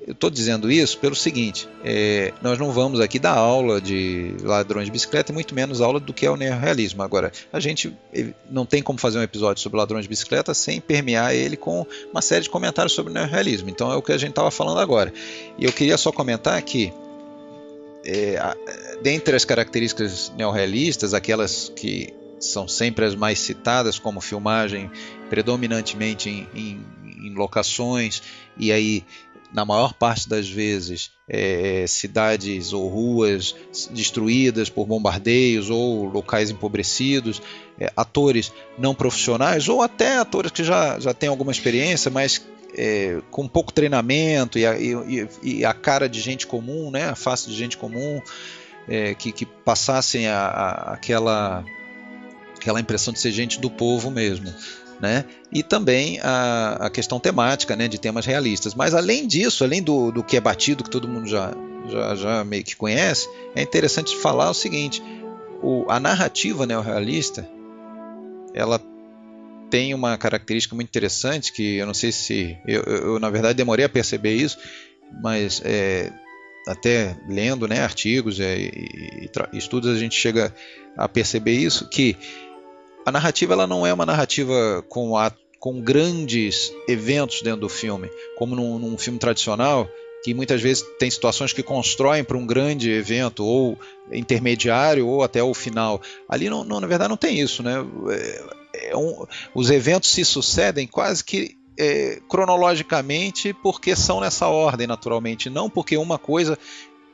Eu 0.07 0.13
estou 0.13 0.31
dizendo 0.31 0.71
isso 0.71 0.99
pelo 0.99 1.15
seguinte: 1.15 1.69
é, 1.85 2.33
nós 2.43 2.59
não 2.59 2.73
vamos 2.73 3.01
aqui 3.01 3.19
dar 3.19 3.35
aula 3.35 3.81
de 3.81 4.35
ladrões 4.43 4.87
de 4.87 4.91
bicicleta 4.91 5.31
e 5.31 5.35
muito 5.35 5.55
menos 5.55 5.81
aula 5.81 6.01
do 6.01 6.13
que 6.13 6.25
é 6.25 6.31
o 6.31 6.37
neorrealismo. 6.37 7.03
Agora, 7.03 7.31
a 7.53 7.61
gente 7.61 7.95
não 8.51 8.65
tem 8.65 8.83
como 8.83 8.99
fazer 8.99 9.19
um 9.19 9.23
episódio 9.23 9.63
sobre 9.63 9.79
ladrões 9.79 10.05
de 10.05 10.09
bicicleta 10.09 10.55
sem 10.55 10.81
permear 10.81 11.35
ele 11.35 11.57
com 11.57 11.87
uma 12.11 12.23
série 12.23 12.43
de 12.43 12.51
comentários 12.51 12.93
sobre 12.93 13.11
o 13.13 13.15
neorrealismo. 13.15 13.69
Então 13.69 13.93
é 13.93 13.97
o 13.97 14.03
que 14.03 14.13
a 14.13 14.19
gente 14.19 14.31
estava 14.31 14.51
falando 14.51 14.81
agora. 14.81 15.13
E 15.59 15.65
eu 15.65 15.73
queria 15.73 15.99
só 15.99 16.11
comentar 16.11 16.61
que, 16.63 16.93
é, 18.05 18.39
dentre 19.03 19.37
as 19.37 19.45
características 19.45 20.33
neorrealistas, 20.37 21.13
aquelas 21.13 21.71
que 21.77 22.15
são 22.41 22.67
sempre 22.67 23.05
as 23.05 23.15
mais 23.15 23.39
citadas, 23.39 23.99
como 23.99 24.21
filmagem 24.21 24.91
predominantemente 25.29 26.31
em, 26.31 26.49
em, 26.55 26.87
em 27.05 27.35
locações, 27.35 28.23
e 28.57 28.73
aí 28.73 29.05
na 29.53 29.65
maior 29.65 29.93
parte 29.95 30.29
das 30.29 30.49
vezes, 30.49 31.11
é, 31.29 31.85
cidades 31.89 32.73
ou 32.73 32.89
ruas 32.89 33.55
destruídas 33.91 34.69
por 34.69 34.87
bombardeios 34.87 35.71
ou 35.71 36.05
locais 36.05 36.51
empobrecidos, 36.51 37.43
é, 37.79 37.93
atores 37.97 38.53
não 38.79 38.95
profissionais 38.95 39.69
ou 39.69 39.83
até 39.83 40.19
atores 40.19 40.53
que 40.53 40.63
já, 40.63 40.99
já 41.01 41.13
têm 41.13 41.29
alguma 41.29 41.51
experiência, 41.51 42.11
mas 42.11 42.47
é, 42.77 43.21
com 43.31 43.49
pouco 43.49 43.73
treinamento 43.73 44.59
e 44.59 44.67
a, 44.67 44.79
e, 44.79 45.29
e 45.43 45.65
a, 45.65 45.75
cara 45.75 46.09
de 46.09 46.21
gente 46.21 46.47
comum, 46.47 46.91
né, 46.91 47.09
a 47.09 47.17
face 47.17 47.49
de 47.49 47.57
gente 47.57 47.77
comum, 47.77 48.21
é, 48.89 49.15
que, 49.15 49.33
que, 49.33 49.45
passassem 49.45 50.29
a, 50.29 50.39
a, 50.39 50.95
aquela, 50.95 51.65
aquela 52.57 52.81
impressão 52.81 53.13
de 53.13 53.19
ser 53.19 53.33
gente 53.33 53.61
do 53.61 53.71
povo 53.71 54.11
mesmo 54.11 54.53
né? 55.01 55.25
E 55.51 55.63
também 55.63 56.21
a, 56.23 56.87
a 56.87 56.91
questão 56.91 57.19
temática, 57.19 57.75
né, 57.75 57.89
de 57.89 57.99
temas 57.99 58.27
realistas. 58.27 58.75
Mas 58.75 58.95
além 58.95 59.27
disso, 59.27 59.65
além 59.65 59.83
do, 59.83 60.11
do 60.11 60.23
que 60.23 60.37
é 60.37 60.41
batido, 60.41 60.85
que 60.85 60.91
todo 60.91 61.09
mundo 61.09 61.27
já, 61.27 61.53
já, 61.89 62.15
já 62.15 62.45
meio 62.45 62.63
que 62.63 62.77
conhece, 62.77 63.29
é 63.55 63.63
interessante 63.63 64.17
falar 64.17 64.51
o 64.51 64.55
seguinte: 64.55 65.03
o, 65.63 65.87
a 65.89 65.99
narrativa 65.99 66.67
neorrealista, 66.67 67.49
ela 68.55 68.81
tem 69.71 69.95
uma 69.95 70.19
característica 70.19 70.75
muito 70.75 70.89
interessante 70.89 71.53
que 71.53 71.77
eu 71.77 71.87
não 71.87 71.95
sei 71.95 72.11
se 72.11 72.59
eu, 72.67 72.83
eu, 72.83 73.21
na 73.21 73.31
verdade 73.31 73.57
demorei 73.57 73.85
a 73.85 73.89
perceber 73.89 74.35
isso, 74.35 74.59
mas 75.23 75.63
é, 75.65 76.13
até 76.67 77.17
lendo 77.29 77.69
né, 77.69 77.81
artigos 77.81 78.41
é, 78.41 78.59
e, 78.59 79.31
e, 79.53 79.59
estudos 79.59 79.89
a 79.95 79.99
gente 79.99 80.17
chega 80.17 80.53
a 80.97 81.09
perceber 81.09 81.53
isso 81.53 81.89
que 81.89 82.17
a 83.05 83.13
narrativa 83.13 83.55
ela 83.55 83.67
não 83.67 83.87
é 83.87 83.93
uma 83.93 84.07
narrativa 84.07 84.85
com, 84.89 85.17
a, 85.17 85.33
com 85.59 85.81
grandes 85.81 86.73
eventos 86.89 87.43
dentro 87.43 87.61
do 87.61 87.69
filme, 87.69 88.11
como 88.37 88.55
num, 88.55 88.79
num 88.79 88.99
filme 88.99 89.19
tradicional, 89.19 89.89
que 90.23 90.35
muitas 90.35 90.61
vezes 90.61 90.85
tem 90.99 91.11
situações 91.11 91.53
que 91.53 91.63
constroem 91.63 92.23
para 92.23 92.37
um 92.37 92.47
grande 92.47 92.91
evento, 92.91 93.45
ou 93.45 93.79
intermediário, 94.13 95.07
ou 95.07 95.23
até 95.23 95.43
o 95.43 95.55
final. 95.55 96.01
Ali, 96.29 96.51
não, 96.51 96.63
não 96.63 96.81
na 96.81 96.87
verdade, 96.87 97.09
não 97.09 97.17
tem 97.17 97.41
isso. 97.41 97.63
Né? 97.63 97.75
É, 98.11 98.91
é 98.91 98.97
um, 98.97 99.27
os 99.55 99.71
eventos 99.71 100.11
se 100.11 100.25
sucedem 100.25 100.87
quase 100.87 101.25
que 101.25 101.57
é, 101.79 102.21
cronologicamente 102.29 103.55
porque 103.55 103.97
são 103.97 104.21
nessa 104.21 104.49
ordem, 104.49 104.87
naturalmente, 104.87 105.49
não 105.49 105.71
porque 105.71 105.97
uma 105.97 106.19
coisa 106.19 106.59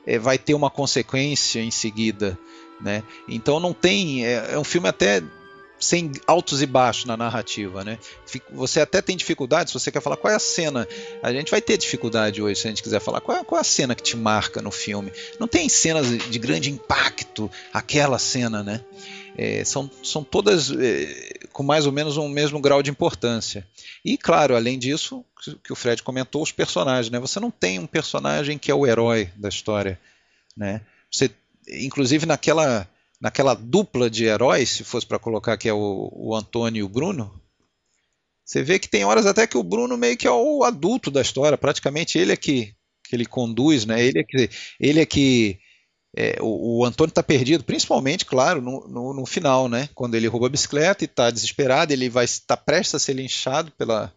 é, 0.05 0.19
vai 0.19 0.39
ter 0.39 0.55
uma 0.55 0.71
consequência 0.71 1.61
em 1.61 1.71
seguida. 1.71 2.37
Né? 2.81 3.03
Então 3.29 3.61
não 3.61 3.73
tem. 3.73 4.27
É, 4.27 4.55
é 4.55 4.59
um 4.59 4.65
filme 4.65 4.89
até 4.89 5.23
sem 5.79 6.13
altos 6.27 6.63
e 6.63 6.67
baixos 6.67 7.05
na 7.05 7.17
narrativa, 7.17 7.85
né? 7.85 7.99
Você 8.53 8.81
até 8.81 9.03
tem 9.03 9.17
dificuldade, 9.17 9.71
se 9.71 9.79
você 9.79 9.93
quer 9.93 10.01
falar 10.01 10.17
qual 10.17 10.33
é 10.33 10.37
a 10.37 10.41
cena, 10.41 10.89
a 11.23 11.33
gente 11.33 11.51
vai 11.51 11.61
ter 11.61 11.77
dificuldade 11.77 12.43
hoje 12.43 12.61
se 12.61 12.67
a 12.67 12.71
gente 12.71 12.83
quiser 12.83 13.01
falar 13.01 13.21
qual 13.21 13.39
é, 13.39 13.45
qual 13.45 13.59
é 13.59 13.61
a 13.61 13.65
cena 13.65 13.95
que 13.95 14.03
te 14.03 14.17
marca 14.17 14.63
no 14.63 14.71
filme. 14.71 15.13
Não 15.39 15.47
tem 15.47 15.69
cenas 15.69 16.07
de 16.07 16.39
grande 16.39 16.71
impacto, 16.71 17.51
aquela 17.73 18.19
cena, 18.19 18.63
né? 18.63 18.83
É, 19.39 19.63
são, 19.65 19.91
são 20.03 20.25
todas 20.25 20.71
é, 20.71 21.47
com 21.53 21.63
mais 21.63 21.85
ou 21.85 21.93
menos 21.93 22.17
um 22.17 22.27
mesmo 22.27 22.59
grau 22.59 22.83
de 22.83 22.91
importância. 22.91 23.67
E 24.03 24.17
claro, 24.17 24.57
além 24.57 24.79
disso, 24.79 25.23
que 25.63 25.73
o 25.73 25.77
Fred 25.77 26.03
comentou, 26.03 26.43
os 26.43 26.53
personagens, 26.53 27.11
né? 27.11 27.19
Você 27.21 27.39
não 27.39 27.51
tem 27.51 27.79
um 27.79 27.87
personagem 27.87 28.57
que 28.57 28.71
é 28.71 28.75
o 28.75 28.87
herói 28.87 29.31
da 29.37 29.51
história, 29.51 30.01
né? 30.57 30.81
Você, 31.11 31.31
inclusive 31.69 32.25
naquela 32.25 32.89
naquela 33.21 33.55
dupla 33.55 34.11
de 34.11 34.25
heróis, 34.25 34.71
se 34.71 34.85
fosse 34.85 35.07
para 35.07 35.19
colocar 35.19 35.57
que 35.57 35.69
é 35.69 35.73
o, 35.73 36.11
o 36.13 36.35
Antônio 36.35 36.81
e 36.81 36.83
o 36.83 36.89
Bruno, 36.89 37.41
você 38.45 38.63
vê 38.63 38.79
que 38.79 38.89
tem 38.89 39.05
horas 39.05 39.27
até 39.27 39.47
que 39.47 39.59
o 39.59 39.63
Bruno 39.63 39.97
meio 39.97 40.17
que 40.17 40.27
é 40.27 40.31
o 40.31 40.63
adulto 40.63 41.11
da 41.11 41.21
história, 41.21 41.59
praticamente 41.59 42.19
ele 42.19 42.33
é 42.33 42.37
que, 42.37 42.75
que 43.05 43.17
ele 43.17 43.27
conduz, 43.27 43.85
né? 43.85 44.05
Ele 44.05 44.21
é 44.21 44.25
que 44.25 44.51
ele 44.79 45.01
é 45.01 45.07
que 45.07 45.59
é, 46.17 46.39
o, 46.41 46.79
o, 46.79 46.85
Antônio 46.85 47.11
está 47.11 47.23
perdido, 47.23 47.63
principalmente, 47.63 48.25
claro, 48.25 48.63
no, 48.63 48.89
no, 48.89 49.13
no, 49.13 49.27
final, 49.27 49.69
né? 49.69 49.89
Quando 49.95 50.15
ele 50.15 50.29
rouba 50.29 50.47
a 50.47 50.51
bicicleta 50.51 51.05
e 51.05 51.07
está 51.07 51.31
desesperado, 51.31 51.93
ele 51.93 52.09
vai 52.09 52.25
estar 52.25 52.57
tá 52.57 52.63
prestes 52.63 52.95
a 52.95 52.99
ser 52.99 53.13
linchado 53.13 53.71
pela, 53.73 54.11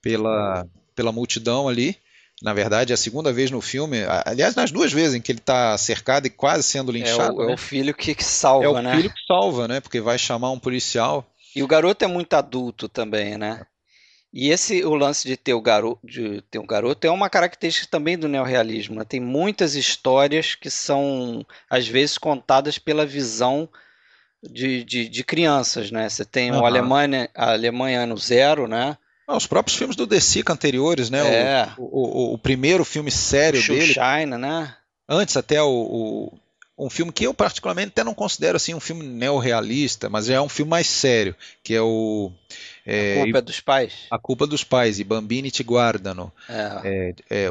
pela, 0.00 0.66
pela 0.94 1.12
multidão 1.12 1.68
ali. 1.68 1.94
Na 2.42 2.54
verdade, 2.54 2.92
é 2.92 2.94
a 2.94 2.96
segunda 2.96 3.32
vez 3.32 3.50
no 3.50 3.60
filme, 3.60 3.98
aliás, 4.24 4.54
nas 4.54 4.70
duas 4.70 4.90
vezes 4.92 5.14
em 5.14 5.20
que 5.20 5.30
ele 5.30 5.40
está 5.40 5.76
cercado 5.76 6.26
e 6.26 6.30
quase 6.30 6.62
sendo 6.62 6.90
linchado. 6.90 7.42
É 7.42 7.44
o, 7.44 7.46
né? 7.46 7.52
é 7.52 7.54
o 7.54 7.58
filho 7.58 7.94
que, 7.94 8.14
que 8.14 8.24
salva, 8.24 8.64
né? 8.64 8.66
É 8.66 8.70
o 8.70 8.82
né? 8.82 8.96
filho 8.96 9.10
que 9.10 9.26
salva, 9.26 9.68
né? 9.68 9.80
Porque 9.80 10.00
vai 10.00 10.18
chamar 10.18 10.50
um 10.50 10.58
policial. 10.58 11.26
E 11.54 11.62
o 11.62 11.66
garoto 11.66 12.04
é 12.04 12.08
muito 12.08 12.32
adulto 12.34 12.88
também, 12.88 13.36
né? 13.36 13.66
E 14.32 14.50
esse 14.50 14.84
o 14.84 14.94
lance 14.94 15.26
de 15.26 15.36
ter, 15.36 15.54
o 15.54 15.60
garoto, 15.60 16.00
de 16.04 16.40
ter 16.42 16.58
um 16.58 16.66
garoto 16.66 17.06
é 17.06 17.10
uma 17.10 17.28
característica 17.28 17.88
também 17.90 18.16
do 18.16 18.28
neorrealismo. 18.28 18.94
Né? 18.94 19.04
Tem 19.04 19.20
muitas 19.20 19.74
histórias 19.74 20.54
que 20.54 20.70
são, 20.70 21.44
às 21.68 21.88
vezes, 21.88 22.16
contadas 22.16 22.78
pela 22.78 23.04
visão 23.04 23.68
de, 24.42 24.84
de, 24.84 25.08
de 25.08 25.24
crianças. 25.24 25.90
Né? 25.90 26.08
Você 26.08 26.24
tem 26.24 26.52
uhum. 26.52 26.60
o 26.60 26.64
Alemanha, 26.66 27.28
a 27.34 27.52
Alemanha 27.52 28.02
ano 28.02 28.16
zero, 28.16 28.68
né? 28.68 28.96
Ah, 29.30 29.36
os 29.36 29.46
próprios 29.46 29.78
filmes 29.78 29.94
do 29.94 30.08
The 30.08 30.18
Sica 30.18 30.52
anteriores, 30.52 31.08
né? 31.08 31.20
É. 31.20 31.68
O, 31.78 31.84
o, 31.84 32.30
o, 32.30 32.34
o 32.34 32.38
primeiro 32.38 32.84
filme 32.84 33.12
sério 33.12 33.60
o 33.60 33.64
dele. 33.64 33.94
China, 33.94 34.36
né? 34.36 34.74
Antes 35.08 35.36
até 35.36 35.62
o, 35.62 36.32
um 36.76 36.90
filme 36.90 37.12
que 37.12 37.24
eu 37.24 37.32
particularmente 37.32 37.88
até 37.88 38.02
não 38.02 38.12
considero 38.12 38.56
assim 38.56 38.74
um 38.74 38.80
filme 38.80 39.06
neorrealista, 39.06 40.08
mas 40.08 40.28
é 40.28 40.40
um 40.40 40.48
filme 40.48 40.70
mais 40.70 40.88
sério, 40.88 41.36
que 41.62 41.74
é 41.74 41.80
o 41.80 42.32
é, 42.84 43.20
a 43.20 43.22
culpa 43.22 43.38
é 43.38 43.42
dos 43.42 43.60
pais. 43.60 43.92
A 44.10 44.18
culpa 44.18 44.46
dos 44.48 44.64
pais 44.64 44.98
e 44.98 45.04
Bambini 45.04 45.50
te 45.50 45.62
guardano. 45.62 46.32
É. 46.48 47.14
É, 47.30 47.46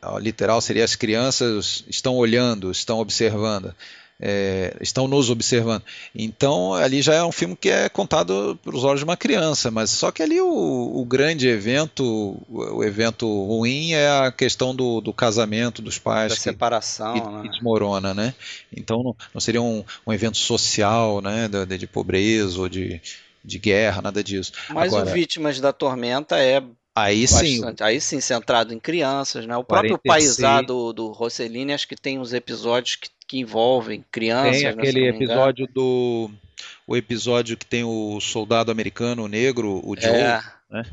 a, 0.00 0.18
literal 0.18 0.58
seria 0.62 0.84
as 0.84 0.96
crianças 0.96 1.84
estão 1.86 2.16
olhando, 2.16 2.70
estão 2.70 2.98
observando 2.98 3.74
é, 4.20 4.76
estão 4.80 5.08
nos 5.08 5.30
observando. 5.30 5.82
Então 6.14 6.74
ali 6.74 7.02
já 7.02 7.14
é 7.14 7.24
um 7.24 7.32
filme 7.32 7.56
que 7.56 7.68
é 7.68 7.88
contado 7.88 8.58
pelos 8.62 8.84
olhos 8.84 9.00
de 9.00 9.04
uma 9.04 9.16
criança, 9.16 9.70
mas 9.70 9.90
só 9.90 10.10
que 10.10 10.22
ali 10.22 10.40
o, 10.40 10.48
o 10.48 11.04
grande 11.04 11.48
evento, 11.48 12.40
o 12.48 12.82
evento 12.84 13.26
ruim 13.26 13.92
é 13.92 14.08
a 14.08 14.32
questão 14.32 14.74
do, 14.74 15.00
do 15.00 15.12
casamento 15.12 15.82
dos 15.82 15.98
pais. 15.98 16.30
Da 16.30 16.36
que, 16.36 16.42
separação. 16.42 17.14
Que, 17.14 17.20
né? 17.20 17.42
que 17.42 17.48
desmorona, 17.50 18.14
né? 18.14 18.34
Então 18.74 19.02
não, 19.02 19.16
não 19.32 19.40
seria 19.40 19.62
um, 19.62 19.84
um, 20.06 20.12
evento 20.12 20.38
social, 20.38 21.20
né, 21.20 21.48
de, 21.48 21.78
de 21.78 21.86
pobreza 21.86 22.60
ou 22.60 22.68
de, 22.68 23.00
de 23.44 23.58
guerra, 23.58 24.02
nada 24.02 24.22
disso. 24.22 24.52
Mas 24.70 24.92
Agora, 24.92 25.10
o 25.10 25.12
Vítimas 25.12 25.60
da 25.60 25.72
Tormenta 25.72 26.38
é 26.38 26.62
Aí 26.96 27.26
sim. 27.26 27.60
Aí 27.80 28.00
sim, 28.00 28.20
centrado 28.20 28.72
em 28.72 28.78
crianças, 28.78 29.44
né? 29.46 29.56
O 29.56 29.64
próprio 29.64 29.98
46. 29.98 30.36
Paisá 30.36 30.62
do, 30.62 30.92
do 30.92 31.10
Rossellini, 31.10 31.72
acho 31.72 31.88
que 31.88 31.96
tem 31.96 32.20
uns 32.20 32.32
episódios 32.32 32.94
que 32.94 33.08
que 33.34 33.38
envolvem 33.40 34.04
crianças. 34.12 34.52
Tem 34.52 34.62
né, 34.62 34.68
aquele 34.68 35.08
episódio 35.08 35.66
do 35.66 36.30
o 36.86 36.96
episódio 36.96 37.56
que 37.56 37.66
tem 37.66 37.82
o 37.82 38.20
soldado 38.20 38.70
americano 38.70 39.24
o 39.24 39.28
negro, 39.28 39.80
o 39.84 39.96
Joe, 40.00 40.10
é. 40.10 40.40
né? 40.70 40.86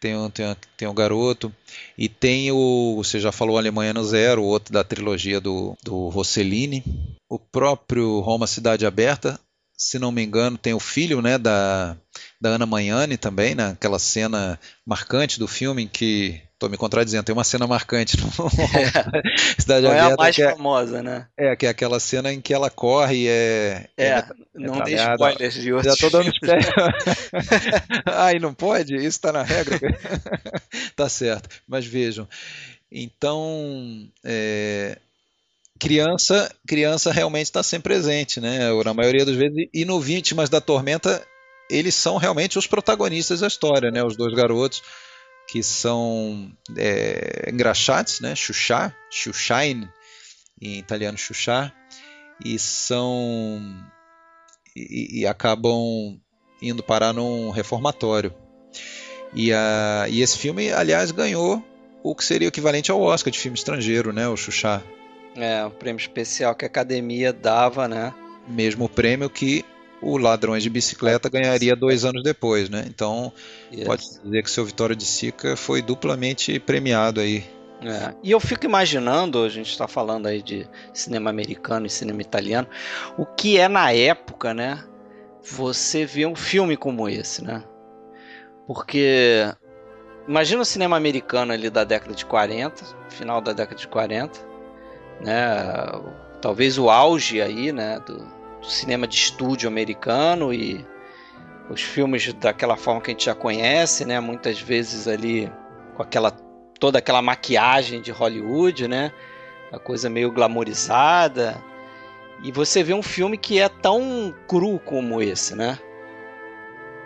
Tem 0.00 0.16
um, 0.16 0.28
tem, 0.28 0.46
um, 0.46 0.56
tem 0.76 0.88
um 0.88 0.94
garoto. 0.94 1.54
E 1.96 2.08
tem 2.08 2.50
o. 2.50 2.96
Você 2.96 3.20
já 3.20 3.30
falou 3.30 3.56
Alemanha 3.56 3.94
no 3.94 4.04
Zero, 4.04 4.42
outro 4.42 4.72
da 4.72 4.82
trilogia 4.82 5.40
do, 5.40 5.76
do 5.82 6.08
Rossellini. 6.08 6.82
O 7.28 7.38
próprio 7.38 8.20
Roma 8.20 8.46
Cidade 8.46 8.84
Aberta, 8.84 9.38
se 9.76 9.98
não 9.98 10.10
me 10.10 10.22
engano, 10.22 10.58
tem 10.58 10.74
o 10.74 10.80
filho 10.80 11.22
né, 11.22 11.38
da, 11.38 11.96
da 12.40 12.50
Ana 12.50 12.66
Magnani 12.66 13.16
também, 13.16 13.54
né, 13.54 13.68
aquela 13.68 13.98
cena 13.98 14.58
marcante 14.84 15.38
do 15.38 15.48
filme 15.48 15.84
em 15.84 15.88
que 15.88 16.40
Tô 16.64 16.68
me 16.70 16.78
contradizendo, 16.78 17.22
tem 17.24 17.34
uma 17.34 17.44
cena 17.44 17.66
marcante 17.66 18.16
no 18.16 18.26
é. 18.26 18.32
Cidade 19.60 19.86
Aberta. 19.86 20.08
É 20.08 20.12
a 20.12 20.16
mais 20.16 20.38
é, 20.38 20.50
famosa, 20.52 21.02
né? 21.02 21.26
É, 21.36 21.54
que 21.54 21.66
é 21.66 21.68
aquela 21.68 22.00
cena 22.00 22.32
em 22.32 22.40
que 22.40 22.54
ela 22.54 22.70
corre 22.70 23.24
e 23.24 23.28
é. 23.28 23.86
É, 23.98 24.06
é 24.06 24.24
não 24.54 24.80
é 24.80 24.84
deixa 24.84 25.12
spoilers 25.12 25.54
de 25.54 25.72
outros. 25.74 25.94
Já 25.94 26.00
tô 26.00 26.08
dando 26.08 26.30
spoiler. 26.30 26.64
Ai, 28.06 28.38
não 28.38 28.54
pode? 28.54 28.96
Isso 28.96 29.20
tá 29.20 29.30
na 29.30 29.42
regra. 29.42 29.78
tá 30.96 31.06
certo. 31.06 31.50
Mas 31.68 31.84
vejam. 31.84 32.26
Então. 32.90 34.08
É, 34.24 34.96
criança 35.78 36.50
criança 36.66 37.12
realmente 37.12 37.44
está 37.44 37.62
sempre 37.62 37.92
presente, 37.92 38.40
né? 38.40 38.70
Na 38.82 38.94
maioria 38.94 39.26
das 39.26 39.36
vezes. 39.36 39.68
E 39.74 39.84
no 39.84 40.00
Vítimas 40.00 40.48
da 40.48 40.62
Tormenta, 40.62 41.22
eles 41.68 41.94
são 41.94 42.16
realmente 42.16 42.58
os 42.58 42.66
protagonistas 42.66 43.40
da 43.40 43.48
história, 43.48 43.90
né? 43.90 44.02
Os 44.02 44.16
dois 44.16 44.32
garotos 44.32 44.82
que 45.48 45.62
são 45.62 46.50
é, 46.76 47.50
engraxates, 47.52 48.20
né? 48.20 48.34
Xuxá, 48.34 48.94
Xuxain, 49.10 49.88
em 50.60 50.78
italiano 50.78 51.18
Xuxá, 51.18 51.72
e 52.44 52.58
são 52.58 53.60
e, 54.74 55.20
e, 55.20 55.26
acabam 55.26 56.18
indo 56.60 56.82
parar 56.82 57.12
num 57.12 57.50
reformatório. 57.50 58.34
E, 59.34 59.52
a, 59.52 60.06
e 60.08 60.22
esse 60.22 60.38
filme, 60.38 60.72
aliás, 60.72 61.10
ganhou 61.10 61.62
o 62.02 62.14
que 62.14 62.24
seria 62.24 62.48
o 62.48 62.50
equivalente 62.50 62.90
ao 62.90 63.00
Oscar 63.00 63.32
de 63.32 63.38
filme 63.38 63.56
estrangeiro, 63.56 64.12
né? 64.12 64.28
O 64.28 64.36
Xuxá. 64.36 64.82
É, 65.36 65.64
o 65.64 65.70
prêmio 65.70 66.00
especial 66.00 66.54
que 66.54 66.64
a 66.64 66.68
academia 66.68 67.32
dava, 67.32 67.88
né? 67.88 68.14
Mesmo 68.46 68.88
prêmio 68.88 69.28
que 69.28 69.64
o 70.04 70.18
Ladrões 70.18 70.62
de 70.62 70.68
Bicicleta 70.68 71.30
ganharia 71.30 71.74
dois 71.74 72.04
anos 72.04 72.22
depois, 72.22 72.68
né? 72.68 72.84
Então 72.86 73.32
yes. 73.72 73.84
pode 73.84 74.02
dizer 74.22 74.42
que 74.42 74.50
seu 74.50 74.64
Vitória 74.64 74.94
de 74.94 75.04
Sica 75.06 75.56
foi 75.56 75.80
duplamente 75.80 76.58
premiado 76.60 77.20
aí. 77.20 77.44
É. 77.82 78.14
E 78.22 78.30
eu 78.30 78.40
fico 78.40 78.64
imaginando, 78.64 79.42
a 79.42 79.48
gente 79.48 79.70
está 79.70 79.88
falando 79.88 80.26
aí 80.26 80.42
de 80.42 80.66
cinema 80.92 81.30
americano 81.30 81.86
e 81.86 81.90
cinema 81.90 82.20
italiano, 82.20 82.68
o 83.16 83.24
que 83.24 83.58
é 83.58 83.68
na 83.68 83.92
época, 83.92 84.54
né? 84.54 84.84
Você 85.42 86.06
ver 86.06 86.26
um 86.26 86.36
filme 86.36 86.76
como 86.76 87.08
esse, 87.08 87.42
né? 87.42 87.62
Porque 88.66 89.44
imagina 90.28 90.62
o 90.62 90.66
cinema 90.66 90.96
americano 90.96 91.52
ali 91.52 91.68
da 91.68 91.84
década 91.84 92.14
de 92.14 92.24
40, 92.24 92.84
final 93.10 93.40
da 93.40 93.52
década 93.52 93.78
de 93.78 93.88
40, 93.88 94.38
né? 95.20 95.44
Talvez 96.40 96.78
o 96.78 96.88
auge 96.90 97.42
aí, 97.42 97.72
né? 97.72 98.00
Do, 98.06 98.33
cinema 98.70 99.06
de 99.06 99.16
estúdio 99.16 99.68
americano 99.68 100.52
e 100.52 100.84
os 101.70 101.82
filmes 101.82 102.32
daquela 102.34 102.76
forma 102.76 103.00
que 103.00 103.10
a 103.10 103.14
gente 103.14 103.24
já 103.24 103.34
conhece, 103.34 104.04
né? 104.04 104.20
Muitas 104.20 104.60
vezes 104.60 105.08
ali 105.08 105.50
com 105.96 106.02
aquela 106.02 106.30
toda 106.78 106.98
aquela 106.98 107.22
maquiagem 107.22 108.00
de 108.00 108.10
Hollywood, 108.10 108.88
né? 108.88 109.12
A 109.72 109.78
coisa 109.78 110.10
meio 110.10 110.30
glamorizada. 110.30 111.62
E 112.42 112.52
você 112.52 112.82
vê 112.82 112.92
um 112.92 113.02
filme 113.02 113.38
que 113.38 113.58
é 113.58 113.68
tão 113.68 114.34
cru 114.46 114.78
como 114.78 115.22
esse, 115.22 115.54
né? 115.54 115.78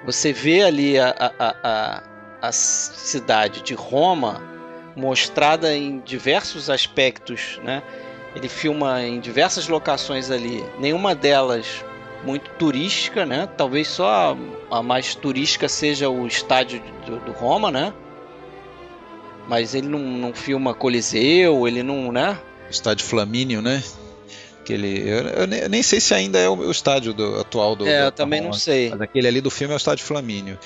Você 0.05 0.33
vê 0.33 0.63
ali 0.63 0.99
a, 0.99 1.15
a, 1.39 1.55
a, 1.63 2.03
a 2.43 2.53
cidade 2.53 3.63
de 3.63 3.75
Roma 3.75 4.43
mostrada 4.97 5.75
em 5.75 6.01
diversos 6.01 6.69
aspectos, 6.69 7.61
né? 7.63 7.83
Ele 8.39 8.49
filma 8.49 9.03
em 9.03 9.19
diversas 9.19 9.67
locações 9.67 10.31
ali, 10.31 10.65
nenhuma 10.79 11.13
delas 11.13 11.85
muito 12.23 12.49
turística, 12.53 13.27
né? 13.27 13.49
Talvez 13.57 13.89
só 13.89 14.37
a, 14.71 14.79
a 14.79 14.81
mais 14.81 15.17
turística 15.17 15.69
seja 15.69 16.09
o 16.09 16.25
estádio 16.25 16.81
do, 17.05 17.19
do, 17.19 17.33
Roma, 17.33 17.73
né? 17.73 17.93
Mas 19.49 19.75
ele 19.75 19.89
não, 19.89 19.99
não 19.99 20.33
filma 20.33 20.73
Coliseu, 20.73 21.67
ele 21.67 21.83
não, 21.83 22.13
né? 22.13 22.39
Estádio 22.71 23.05
Flamínio, 23.07 23.61
né? 23.61 23.83
Aquele, 24.61 25.01
eu, 25.01 25.19
eu, 25.31 25.47
nem, 25.49 25.61
eu, 25.61 25.69
nem, 25.69 25.83
sei 25.83 25.99
se 26.01 26.15
ainda 26.15 26.39
é 26.39 26.49
o, 26.49 26.55
o 26.55 26.71
estádio 26.71 27.13
do, 27.13 27.41
atual 27.41 27.75
do. 27.75 27.89
É, 27.89 28.03
do, 28.03 28.05
eu 28.05 28.13
também 28.13 28.41
não 28.41 28.53
sei. 28.53 28.91
Mas 28.91 29.01
aquele 29.01 29.27
ali 29.27 29.41
do 29.41 29.51
filme 29.51 29.73
é 29.73 29.77
o 29.77 29.79
estádio 29.79 30.05
Flamínio. 30.05 30.57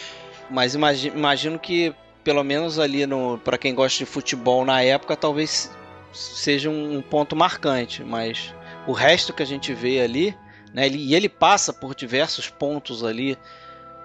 Mas 0.50 0.74
imagino, 0.74 1.16
imagino 1.16 1.58
que 1.58 1.94
pelo 2.22 2.44
menos 2.44 2.78
ali 2.78 3.06
no 3.06 3.38
para 3.38 3.56
quem 3.56 3.74
gosta 3.74 4.04
de 4.04 4.04
futebol 4.04 4.62
na 4.62 4.82
época, 4.82 5.16
talvez 5.16 5.70
seja 6.12 6.70
um 6.70 7.00
ponto 7.00 7.34
marcante, 7.34 8.04
mas 8.04 8.54
o 8.86 8.92
resto 8.92 9.32
que 9.32 9.42
a 9.42 9.46
gente 9.46 9.72
vê 9.72 10.00
ali, 10.00 10.36
né, 10.72 10.86
ele, 10.86 10.98
e 10.98 11.14
ele 11.14 11.28
passa 11.28 11.72
por 11.72 11.94
diversos 11.94 12.48
pontos 12.48 13.04
ali 13.04 13.36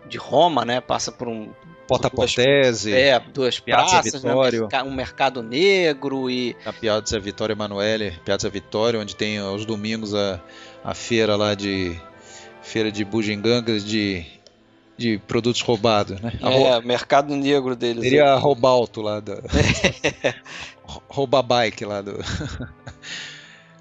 de 0.08 0.18
Roma, 0.18 0.64
né, 0.64 0.80
passa 0.80 1.12
por 1.12 1.28
um 1.28 1.52
Porta 1.88 2.10
Portese, 2.10 2.94
é, 2.94 3.18
duas 3.18 3.62
Piazza 3.62 4.02
praças, 4.02 4.22
Vittorio. 4.22 4.68
né, 4.70 4.84
um 4.84 4.94
mercado 4.94 5.42
negro 5.42 6.30
e 6.30 6.56
a 6.66 6.74
Piazza 6.74 7.18
Vittorio 7.18 7.54
Emanuele, 7.54 8.20
Piazza 8.26 8.50
Vittorio, 8.50 9.00
onde 9.00 9.16
tem 9.16 9.38
aos 9.38 9.66
domingos 9.66 10.14
a, 10.14 10.42
a 10.84 10.94
feira 10.94 11.38
lá 11.38 11.56
de 11.56 11.98
feira 12.62 12.92
de 12.92 13.06
bugigangas 13.06 13.86
de 13.86 14.26
de 14.98 15.20
produtos 15.28 15.62
roubados, 15.62 16.20
né? 16.20 16.34
A 16.42 16.52
é, 16.52 16.78
o 16.80 16.84
mercado 16.84 17.36
negro 17.36 17.76
deles. 17.76 18.04
Seria 18.04 18.34
a 18.34 18.38
Roubalto 18.38 19.02
lá 19.02 19.20
do 19.20 19.34
Rouba 21.08 21.42
Bike 21.42 21.86
lá 21.86 22.02
do 22.02 22.18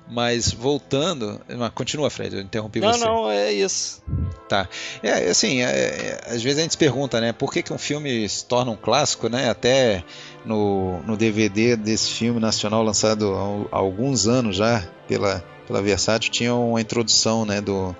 Mas 0.09 0.53
voltando, 0.53 1.41
continua, 1.75 2.09
Fred, 2.09 2.37
eu 2.37 2.41
interrompi 2.41 2.79
não, 2.79 2.93
você. 2.93 3.05
Não, 3.05 3.23
não, 3.23 3.31
é 3.31 3.53
isso. 3.53 4.01
Tá. 4.49 4.69
É, 5.03 5.29
assim, 5.29 5.63
é, 5.63 5.67
é, 5.67 6.21
às 6.29 6.41
vezes 6.41 6.61
a 6.61 6.63
gente 6.63 6.71
se 6.71 6.79
pergunta, 6.79 7.21
né, 7.21 7.33
por 7.33 7.53
que, 7.53 7.61
que 7.61 7.73
um 7.73 7.79
filme 7.79 8.29
se 8.29 8.45
torna 8.45 8.71
um 8.71 8.77
clássico, 8.77 9.29
né? 9.29 9.51
Até 9.51 10.05
no, 10.45 11.03
no 11.03 11.17
DVD 11.17 11.75
desse 11.75 12.11
filme 12.13 12.39
nacional 12.39 12.85
lançado 12.85 13.35
há, 13.35 13.77
há 13.77 13.81
alguns 13.81 14.29
anos 14.29 14.57
já 14.57 14.89
pela, 15.09 15.45
pela 15.67 15.83
Versátil, 15.83 16.31
tinha 16.31 16.55
uma 16.55 16.81
introdução, 16.81 17.45
né, 17.45 17.61
do, 17.61 17.95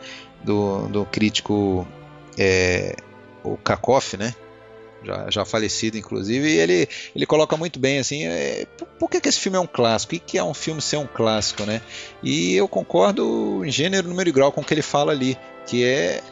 do, 0.45 0.87
do 0.87 1.05
crítico 1.07 1.85
é, 2.39 2.95
o 3.53 3.57
Kakoff, 3.59 4.17
né? 4.17 4.35
Já, 5.05 5.31
já 5.31 5.45
falecido, 5.45 5.97
inclusive, 5.97 6.49
e 6.49 6.59
ele, 6.59 6.89
ele 7.15 7.27
coloca 7.27 7.57
muito 7.57 7.79
bem 7.79 7.99
assim, 7.99 8.25
é, 8.25 8.67
por, 8.99 9.09
que, 9.09 9.21
que 9.21 9.29
esse 9.29 9.39
filme 9.39 9.57
é 9.57 9.61
um 9.61 9.67
clássico? 9.67 10.17
O 10.17 10.19
que 10.19 10.39
é 10.39 10.43
um 10.43 10.55
filme 10.55 10.81
ser 10.81 10.97
um 10.97 11.07
clássico, 11.07 11.65
né? 11.65 11.81
E 12.23 12.57
eu 12.57 12.67
concordo 12.67 13.63
em 13.65 13.71
gênero, 13.71 14.09
número 14.09 14.29
e 14.29 14.33
grau 14.33 14.51
com 14.51 14.63
o 14.63 14.65
que 14.65 14.75
ele 14.75 14.83
fala 14.83 15.13
ali, 15.13 15.39
que 15.67 15.85
é, 15.85 16.23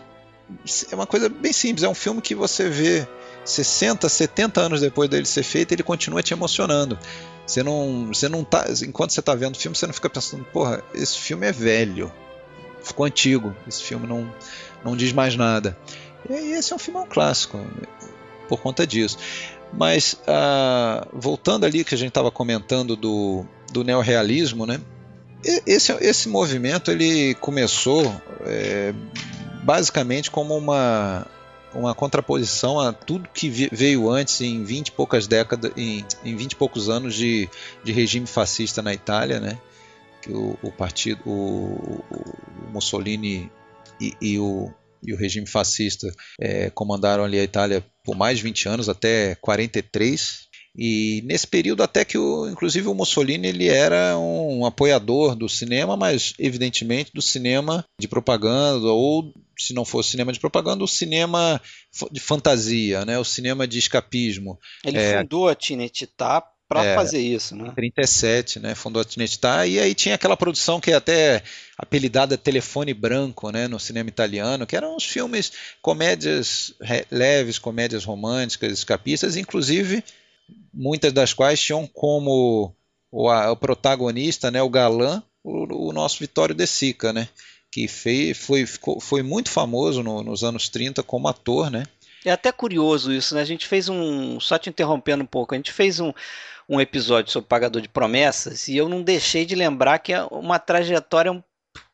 é 0.90 0.94
uma 0.94 1.06
coisa 1.06 1.28
bem 1.28 1.52
simples, 1.52 1.84
é 1.84 1.88
um 1.88 1.94
filme 1.94 2.20
que 2.20 2.34
você 2.34 2.68
vê 2.68 3.06
60, 3.44 4.08
70 4.08 4.60
anos 4.60 4.80
depois 4.80 5.08
dele 5.08 5.26
ser 5.26 5.42
feito, 5.42 5.72
ele 5.72 5.82
continua 5.82 6.22
te 6.22 6.32
emocionando. 6.32 6.98
Você 7.46 7.62
não, 7.62 8.08
você 8.08 8.28
não 8.28 8.42
tá, 8.42 8.64
enquanto 8.82 9.12
você 9.12 9.20
está 9.20 9.34
vendo 9.34 9.54
o 9.54 9.58
filme, 9.58 9.76
você 9.76 9.86
não 9.86 9.94
fica 9.94 10.08
pensando, 10.08 10.44
porra, 10.44 10.82
esse 10.94 11.18
filme 11.18 11.46
é 11.46 11.52
velho, 11.52 12.10
ficou 12.82 13.04
antigo, 13.04 13.54
esse 13.68 13.82
filme 13.82 14.06
não, 14.06 14.32
não 14.84 14.96
diz 14.96 15.12
mais 15.12 15.36
nada. 15.36 15.76
E 16.28 16.52
esse 16.52 16.72
é 16.72 16.76
um 16.76 16.78
filme 16.78 17.00
é 17.00 17.06
clássico 17.06 17.60
por 18.48 18.60
conta 18.60 18.86
disso. 18.86 19.18
Mas 19.72 20.14
uh, 20.14 21.08
voltando 21.12 21.64
ali 21.64 21.84
que 21.84 21.94
a 21.94 21.98
gente 21.98 22.08
estava 22.08 22.30
comentando 22.30 22.96
do, 22.96 23.44
do 23.72 23.82
neorrealismo, 23.82 24.66
né? 24.66 24.80
Esse, 25.66 25.92
esse 26.00 26.28
movimento 26.28 26.90
ele 26.90 27.34
começou 27.34 28.18
é, 28.46 28.94
basicamente 29.62 30.30
como 30.30 30.56
uma, 30.56 31.26
uma 31.74 31.94
contraposição 31.94 32.80
a 32.80 32.94
tudo 32.94 33.28
que 33.28 33.50
veio 33.50 34.08
antes 34.08 34.40
em 34.40 34.64
20 34.64 34.88
e 34.88 34.92
poucas 34.92 35.26
décadas, 35.26 35.70
em, 35.76 36.02
em 36.24 36.34
20 36.34 36.52
e 36.52 36.56
poucos 36.56 36.88
anos 36.88 37.14
de, 37.14 37.48
de 37.82 37.92
regime 37.92 38.26
fascista 38.26 38.80
na 38.80 38.94
Itália, 38.94 39.38
né? 39.38 39.58
Que 40.22 40.32
o, 40.32 40.56
o 40.62 40.72
partido, 40.72 41.20
o, 41.26 42.02
o 42.10 42.72
Mussolini 42.72 43.50
e, 44.00 44.14
e 44.22 44.38
o 44.38 44.72
e 45.04 45.12
o 45.12 45.16
regime 45.16 45.46
fascista 45.46 46.12
é, 46.40 46.70
comandaram 46.70 47.24
ali 47.24 47.38
a 47.38 47.44
Itália 47.44 47.84
por 48.04 48.16
mais 48.16 48.38
de 48.38 48.44
20 48.44 48.68
anos, 48.68 48.88
até 48.88 49.34
43. 49.36 50.44
E 50.76 51.22
nesse 51.24 51.46
período 51.46 51.82
até 51.82 52.04
que, 52.04 52.18
o, 52.18 52.48
inclusive, 52.48 52.88
o 52.88 52.94
Mussolini 52.94 53.46
ele 53.46 53.68
era 53.68 54.18
um 54.18 54.66
apoiador 54.66 55.36
do 55.36 55.48
cinema, 55.48 55.96
mas 55.96 56.34
evidentemente 56.38 57.12
do 57.14 57.22
cinema 57.22 57.84
de 58.00 58.08
propaganda 58.08 58.88
ou 58.88 59.32
se 59.56 59.72
não 59.72 59.84
fosse 59.84 60.10
cinema 60.10 60.32
de 60.32 60.40
propaganda, 60.40 60.82
o 60.82 60.88
cinema 60.88 61.60
de 62.10 62.18
fantasia, 62.18 63.04
né? 63.04 63.16
o 63.18 63.24
cinema 63.24 63.68
de 63.68 63.78
escapismo. 63.78 64.58
Ele 64.84 64.98
é, 64.98 65.18
fundou 65.18 65.48
a 65.48 65.54
Tinetitá 65.54 66.42
para 66.68 66.84
é, 66.84 66.94
fazer 66.94 67.20
isso, 67.20 67.54
né? 67.54 67.70
37, 67.74 68.58
né? 68.58 68.74
Fundou 68.74 69.02
a 69.02 69.04
Tinetitá 69.04 69.66
e 69.66 69.78
aí 69.78 69.94
tinha 69.94 70.14
aquela 70.14 70.36
produção 70.36 70.80
que 70.80 70.90
é 70.90 70.94
até 70.94 71.42
apelidada 71.76 72.38
Telefone 72.38 72.94
Branco, 72.94 73.50
né, 73.50 73.68
no 73.68 73.78
cinema 73.78 74.08
italiano, 74.08 74.66
que 74.66 74.76
eram 74.76 74.96
uns 74.96 75.04
filmes 75.04 75.52
comédias 75.82 76.72
leves, 77.10 77.58
comédias 77.58 78.04
românticas, 78.04 78.72
escapistas, 78.72 79.36
inclusive 79.36 80.02
muitas 80.72 81.12
das 81.12 81.32
quais 81.32 81.60
tinham 81.60 81.86
como 81.86 82.74
o, 83.10 83.28
a, 83.28 83.52
o 83.52 83.56
protagonista, 83.56 84.50
né, 84.50 84.62
o 84.62 84.68
galã, 84.68 85.22
o, 85.42 85.88
o, 85.88 85.92
nosso 85.92 86.18
Vitório 86.18 86.54
De 86.54 86.66
Sica, 86.66 87.12
né? 87.12 87.28
Que 87.70 87.88
fez, 87.88 88.38
foi, 88.38 88.66
ficou, 88.66 89.00
foi 89.00 89.22
muito 89.22 89.50
famoso 89.50 90.02
no, 90.02 90.22
nos 90.22 90.42
anos 90.44 90.68
30 90.68 91.02
como 91.02 91.28
ator, 91.28 91.70
né? 91.70 91.84
É 92.24 92.30
até 92.30 92.50
curioso 92.50 93.12
isso, 93.12 93.34
né? 93.34 93.42
A 93.42 93.44
gente 93.44 93.66
fez 93.66 93.88
um. 93.88 94.40
Só 94.40 94.56
te 94.58 94.70
interrompendo 94.70 95.22
um 95.22 95.26
pouco, 95.26 95.54
a 95.54 95.56
gente 95.56 95.72
fez 95.72 96.00
um, 96.00 96.12
um 96.68 96.80
episódio 96.80 97.32
sobre 97.32 97.48
Pagador 97.48 97.82
de 97.82 97.88
Promessas 97.88 98.68
e 98.68 98.76
eu 98.76 98.88
não 98.88 99.02
deixei 99.02 99.44
de 99.44 99.54
lembrar 99.54 99.98
que 99.98 100.12
é 100.12 100.22
uma 100.30 100.58
trajetória, 100.58 101.44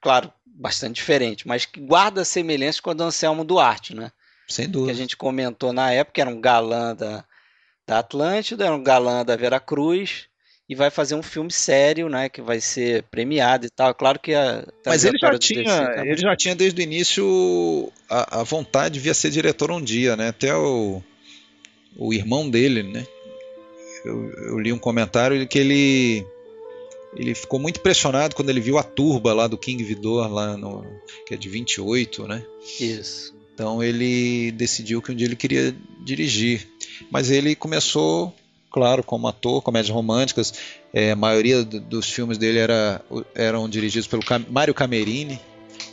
claro, 0.01 0.33
bastante 0.47 0.97
diferente, 0.97 1.47
mas 1.49 1.65
que 1.65 1.81
guarda 1.81 2.25
semelhanças 2.25 2.81
com 2.81 2.91
a 2.91 2.95
do 2.95 3.05
Anselmo 3.05 3.45
Duarte, 3.45 3.95
né? 3.95 4.13
Sem 4.47 4.69
dúvida. 4.69 4.93
Que 4.93 4.97
a 4.99 5.01
gente 5.01 5.17
comentou 5.17 5.73
na 5.73 5.93
época, 5.93 6.21
era 6.21 6.31
um 6.31 6.41
galã 6.41 6.95
da, 6.95 7.25
da 7.87 7.99
Atlântida, 8.01 8.67
era 8.67 8.75
um 8.75 8.83
galã 8.83 9.25
da 9.25 9.37
Veracruz 9.37 10.29
e 10.69 10.75
vai 10.75 10.89
fazer 10.89 11.17
um 11.17 11.23
filme 11.23 11.51
sério, 11.51 12.09
né, 12.09 12.29
que 12.29 12.41
vai 12.41 12.61
ser 12.61 13.03
premiado 13.05 13.67
e 13.67 13.71
tal. 13.71 13.93
Claro 13.93 14.21
que 14.21 14.33
a 14.33 14.65
Mas 14.87 15.05
ele 15.05 15.19
já 15.19 15.37
tinha, 15.37 15.93
é 15.97 16.03
ele 16.03 16.21
já 16.21 16.37
tinha 16.37 16.55
desde 16.55 16.81
o 16.81 16.85
início 16.85 17.93
a, 18.09 18.41
a 18.41 18.43
vontade 18.45 18.95
de 18.95 19.01
vir 19.01 19.11
a 19.11 19.15
ser 19.15 19.31
diretor 19.31 19.73
um 19.73 19.83
dia, 19.83 20.17
né? 20.17 20.29
Até 20.29 20.55
o, 20.55 21.03
o 21.97 22.15
irmão 22.15 22.49
dele, 22.49 22.85
né? 22.85 23.05
Eu, 24.05 24.31
eu 24.31 24.59
li 24.59 24.73
um 24.73 24.79
comentário 24.79 25.47
que 25.47 25.59
ele 25.59 26.27
ele 27.17 27.35
ficou 27.35 27.59
muito 27.59 27.79
impressionado 27.81 28.35
quando 28.35 28.51
ele 28.51 28.61
viu 28.61 28.79
a 28.79 28.83
turba 28.83 29.33
lá 29.33 29.47
do 29.47 29.59
King 29.59 29.83
Vidor, 29.83 30.33
lá 30.33 30.57
no, 30.57 30.85
que 31.27 31.35
é 31.35 31.37
de 31.37 31.49
28, 31.49 32.27
né? 32.29 32.45
Isso. 32.79 33.35
Então 33.53 33.83
ele 33.83 34.53
decidiu 34.53 35.03
que 35.03 35.11
um 35.11 35.15
dia 35.15 35.27
ele 35.27 35.37
queria 35.37 35.75
dirigir. 36.05 36.67
Mas 37.11 37.31
ele 37.31 37.55
começou, 37.55 38.35
claro, 38.71 39.03
como 39.03 39.27
ator, 39.27 39.61
comédias 39.61 39.93
românticas. 39.93 40.55
É, 40.95 41.11
a 41.11 41.17
maioria 41.17 41.65
dos 41.65 42.09
filmes 42.09 42.39
dele 42.39 42.59
era, 42.59 43.05
eram 43.35 43.69
dirigidos 43.69 44.07
pelo 44.07 44.23
Mário 44.49 44.73
Camerini, 44.73 45.41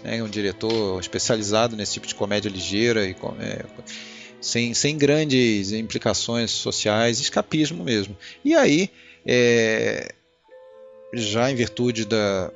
né, 0.03 0.21
um 0.21 0.29
diretor 0.29 0.99
especializado 0.99 1.75
nesse 1.75 1.93
tipo 1.93 2.07
de 2.07 2.15
comédia 2.15 2.49
ligeira 2.49 3.05
e 3.05 3.15
é, 3.39 3.65
sem, 4.39 4.73
sem 4.73 4.97
grandes 4.97 5.71
implicações 5.71 6.51
sociais, 6.51 7.19
escapismo 7.19 7.83
mesmo. 7.83 8.15
E 8.43 8.55
aí, 8.55 8.89
é, 9.25 10.13
já 11.13 11.51
em 11.51 11.55
virtude 11.55 12.05
da, 12.05 12.51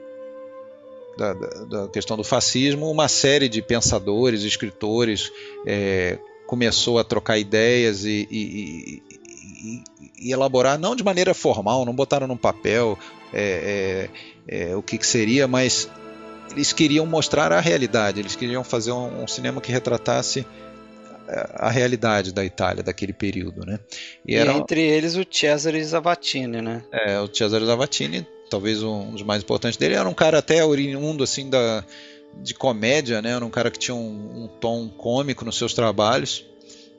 da, 1.17 1.33
da, 1.33 1.87
questão 1.87 2.15
do 2.17 2.23
fascismo, 2.23 2.89
uma 2.89 3.07
série 3.07 3.49
de 3.49 3.61
pensadores, 3.61 4.43
escritores, 4.43 5.31
é, 5.65 6.17
começou 6.47 6.99
a 6.99 7.03
trocar 7.03 7.37
ideias 7.37 8.05
e, 8.05 8.27
e, 8.29 9.03
e, 9.63 9.83
e, 10.19 10.31
elaborar, 10.31 10.77
não 10.77 10.95
de 10.95 11.03
maneira 11.03 11.33
formal, 11.33 11.85
não 11.85 11.93
botaram 11.93 12.27
num 12.27 12.37
papel 12.37 12.97
é, 13.33 14.09
é, 14.47 14.71
é 14.71 14.75
o 14.75 14.81
que, 14.81 14.97
que, 14.97 15.07
seria, 15.07 15.47
mas 15.47 15.89
eles 16.51 16.73
queriam 16.73 17.05
mostrar 17.05 17.51
a 17.53 17.59
realidade, 17.59 18.19
eles 18.19 18.35
queriam 18.35 18.63
fazer 18.63 18.91
um, 18.91 19.23
um 19.23 19.27
cinema 19.27 19.61
que 19.61 19.71
retratasse 19.71 20.45
a 21.55 21.69
realidade 21.69 22.33
da 22.33 22.43
Itália 22.43 22.83
daquele 22.83 23.13
período, 23.13 23.65
né? 23.65 23.79
E, 24.27 24.33
e 24.33 24.35
era... 24.35 24.53
entre 24.53 24.81
eles 24.81 25.15
o 25.15 25.25
Cesare 25.29 25.83
Zavattini, 25.83 26.61
né? 26.61 26.83
É, 26.91 27.19
o 27.19 27.33
Cesare 27.33 27.65
Zavattini, 27.65 28.27
talvez 28.49 28.83
um 28.83 29.11
dos 29.11 29.23
mais 29.23 29.43
importantes 29.43 29.77
dele, 29.77 29.95
era 29.95 30.07
um 30.07 30.13
cara 30.13 30.39
até 30.39 30.63
oriundo 30.63 31.23
assim 31.23 31.49
da 31.49 31.83
de 32.41 32.53
comédia, 32.53 33.21
né? 33.21 33.31
Era 33.31 33.45
um 33.45 33.49
cara 33.49 33.69
que 33.69 33.79
tinha 33.79 33.95
um, 33.95 34.43
um 34.43 34.47
tom 34.47 34.87
cômico 34.89 35.43
nos 35.43 35.57
seus 35.57 35.73
trabalhos, 35.73 36.45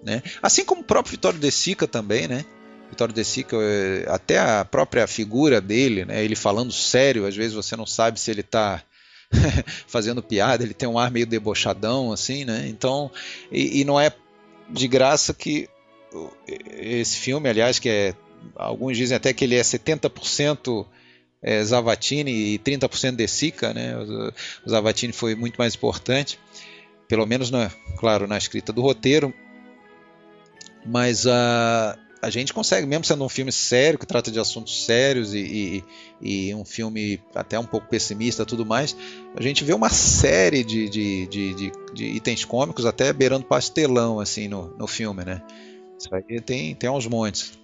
né? 0.03 0.23
Assim 0.43 0.65
como 0.65 0.83
o 0.83 0.85
próprio 0.85 1.13
Vittorio 1.13 1.41
De 1.41 1.51
Sica 1.51 1.87
também, 1.87 2.29
né? 2.29 2.45
Vittorio 2.91 3.15
De 3.15 3.25
Sica, 3.25 3.57
é, 3.57 4.05
até 4.09 4.39
a 4.39 4.65
própria 4.65 5.07
figura 5.07 5.61
dele, 5.61 6.05
né? 6.05 6.23
Ele 6.23 6.37
falando 6.37 6.73
sério, 6.73 7.27
às 7.27 7.35
vezes 7.35 7.55
você 7.55 7.77
não 7.77 7.87
sabe 7.87 8.21
se 8.21 8.31
ele 8.31 8.43
está 8.43 8.83
fazendo 9.87 10.23
piada, 10.23 10.63
ele 10.63 10.75
tem 10.75 10.89
um 10.89 10.99
ar 10.99 11.11
meio 11.11 11.27
debochadão, 11.27 12.13
assim, 12.13 12.45
né? 12.45 12.67
Então, 12.69 13.11
e, 13.51 13.81
e, 13.81 13.85
não 13.85 13.99
é 13.99 14.13
de 14.69 14.89
graça 14.89 15.33
que 15.35 15.69
esse 16.67 17.17
filme, 17.19 17.49
aliás, 17.49 17.79
que 17.79 17.89
é. 17.89 18.15
Alguns 18.57 18.97
dizem 18.97 19.17
até 19.17 19.33
que 19.33 19.45
ele 19.45 19.55
é 19.55 19.63
70% 19.63 20.85
é, 21.41 21.63
Zavatini 21.63 22.55
e 22.55 22.59
30% 22.59 23.15
De 23.15 23.29
Sica, 23.29 23.73
né? 23.73 23.97
O, 23.97 24.69
Zavatini 24.69 25.13
foi 25.13 25.35
muito 25.35 25.57
mais 25.57 25.75
importante, 25.75 26.39
pelo 27.09 27.25
menos, 27.25 27.51
na, 27.51 27.71
claro, 27.99 28.27
na 28.27 28.37
escrita 28.37 28.73
do 28.73 28.83
roteiro. 28.83 29.33
Mas 30.85 31.27
a. 31.27 31.97
a 32.23 32.31
gente 32.31 32.55
consegue, 32.55 32.87
mesmo 32.87 33.05
sendo 33.05 33.25
um 33.25 33.29
filme 33.29 33.51
sério, 33.51 33.99
que 33.99 34.07
trata 34.07 34.31
de 34.31 34.39
assuntos 34.39 34.85
sérios 34.85 35.35
e, 35.35 35.85
e, 36.21 36.49
e 36.49 36.55
um 36.55 36.65
filme 36.65 37.21
até 37.35 37.59
um 37.59 37.67
pouco 37.67 37.89
pessimista 37.89 38.47
tudo 38.47 38.65
mais, 38.65 38.97
a 39.37 39.43
gente 39.43 39.65
vê 39.65 39.75
uma 39.75 39.91
série 39.91 40.63
de, 40.63 40.89
de, 40.89 41.27
de, 41.27 41.73
de, 41.93 42.05
itens 42.05 42.45
cômicos 42.45 42.87
até 42.87 43.13
beirando 43.13 43.45
pastelão 43.45 44.21
assim 44.21 44.47
no, 44.47 44.69
no 44.79 44.87
filme, 44.87 45.25
né? 45.25 45.43
Isso 45.99 46.15
aí 46.15 46.41
tem, 46.41 46.77
tem 46.77 46.89
aos 46.89 47.09
montes. 47.09 47.59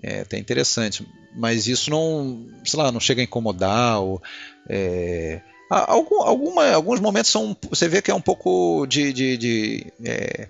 É 0.00 0.20
até 0.20 0.38
interessante. 0.38 1.04
Mas 1.34 1.66
isso 1.66 1.90
não, 1.90 2.46
sei 2.64 2.78
lá, 2.78 2.92
não 2.92 3.00
chega 3.00 3.20
a 3.20 3.24
incomodar. 3.24 4.00
Ou, 4.00 4.22
é, 4.68 5.40
algum, 5.68 6.22
alguma, 6.22 6.70
alguns 6.72 7.00
momentos 7.00 7.30
são. 7.30 7.56
Você 7.70 7.88
vê 7.88 8.00
que 8.00 8.10
é 8.10 8.14
um 8.14 8.20
pouco 8.20 8.86
de. 8.86 9.12
de, 9.12 9.92
é 10.04 10.48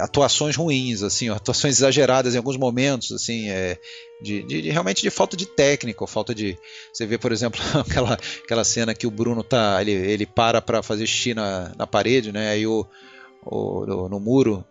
atuações 0.00 0.56
ruins, 0.56 1.02
assim, 1.02 1.28
atuações 1.28 1.78
exageradas 1.78 2.34
em 2.34 2.38
alguns 2.38 2.56
momentos, 2.56 3.12
assim, 3.12 3.48
é, 3.48 3.78
de, 4.20 4.42
de, 4.42 4.62
de, 4.62 4.70
realmente 4.70 5.02
de 5.02 5.10
falta 5.10 5.36
de 5.36 5.46
técnica, 5.46 6.06
falta 6.06 6.34
de. 6.34 6.58
Você 6.92 7.06
vê, 7.06 7.18
por 7.18 7.32
exemplo, 7.32 7.60
aquela, 7.78 8.18
aquela 8.44 8.64
cena 8.64 8.94
que 8.94 9.06
o 9.06 9.10
Bruno 9.10 9.42
tá. 9.42 9.78
Ele, 9.80 9.92
ele 9.92 10.26
para 10.26 10.60
para 10.60 10.82
fazer 10.82 11.06
xixi 11.06 11.34
na, 11.34 11.72
na 11.76 11.86
parede, 11.86 12.32
né? 12.32 12.50
Aí 12.50 12.66
o, 12.66 12.86
o 13.44 13.86
no, 13.86 14.08
no 14.08 14.20
muro, 14.20 14.64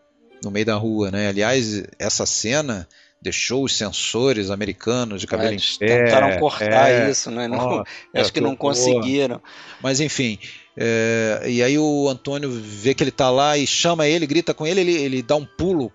no 0.44 0.52
meio 0.52 0.66
da 0.66 0.76
rua, 0.76 1.12
né? 1.12 1.30
Aliás, 1.30 1.84
essa 1.98 2.26
cena 2.26 2.88
deixou 3.22 3.64
os 3.64 3.76
sensores 3.76 4.52
americanos 4.52 5.22
de 5.22 5.28
cabelo 5.28 5.54
é, 5.54 5.56
em 5.56 5.78
pé. 5.80 6.04
Tentaram 6.04 6.40
cortar 6.40 6.92
é, 6.92 7.10
isso, 7.10 7.32
né? 7.32 7.48
Não, 7.48 7.84
é, 8.14 8.22
acho 8.22 8.32
que 8.32 8.42
não 8.42 8.56
conseguiram. 8.56 9.42
Mas 9.82 10.00
enfim, 10.00 10.38
é, 10.78 11.44
e 11.48 11.64
aí 11.64 11.78
o 11.78 12.10
Antônio 12.10 12.52
vê 12.52 12.94
que 12.94 13.04
ele 13.04 13.10
está 13.10 13.30
lá 13.30 13.58
e 13.58 13.66
chama 13.66 14.08
ele, 14.08 14.28
grita 14.28 14.54
com 14.54 14.68
ele, 14.68 14.82
ele, 14.82 14.94
ele 14.94 15.22
dá 15.22 15.36
um 15.36 15.46
pulo 15.46 15.92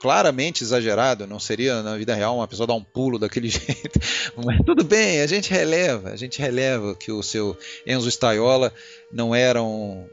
claramente 0.00 0.62
exagerado, 0.62 1.26
não 1.26 1.40
seria 1.40 1.82
na 1.82 1.96
vida 1.96 2.14
real 2.14 2.36
uma 2.36 2.46
pessoa 2.48 2.66
dar 2.66 2.74
um 2.74 2.82
pulo 2.82 3.18
daquele 3.18 3.48
jeito, 3.50 4.00
mas 4.36 4.58
tudo 4.64 4.84
bem, 4.84 5.20
a 5.20 5.26
gente 5.26 5.50
releva, 5.50 6.10
a 6.10 6.16
gente 6.16 6.40
releva 6.40 6.94
que 6.94 7.10
o 7.10 7.22
seu 7.22 7.56
Enzo 7.86 8.10
Staiola 8.10 8.72
não 9.12 9.34
era 9.34 9.62
um, 9.62 10.06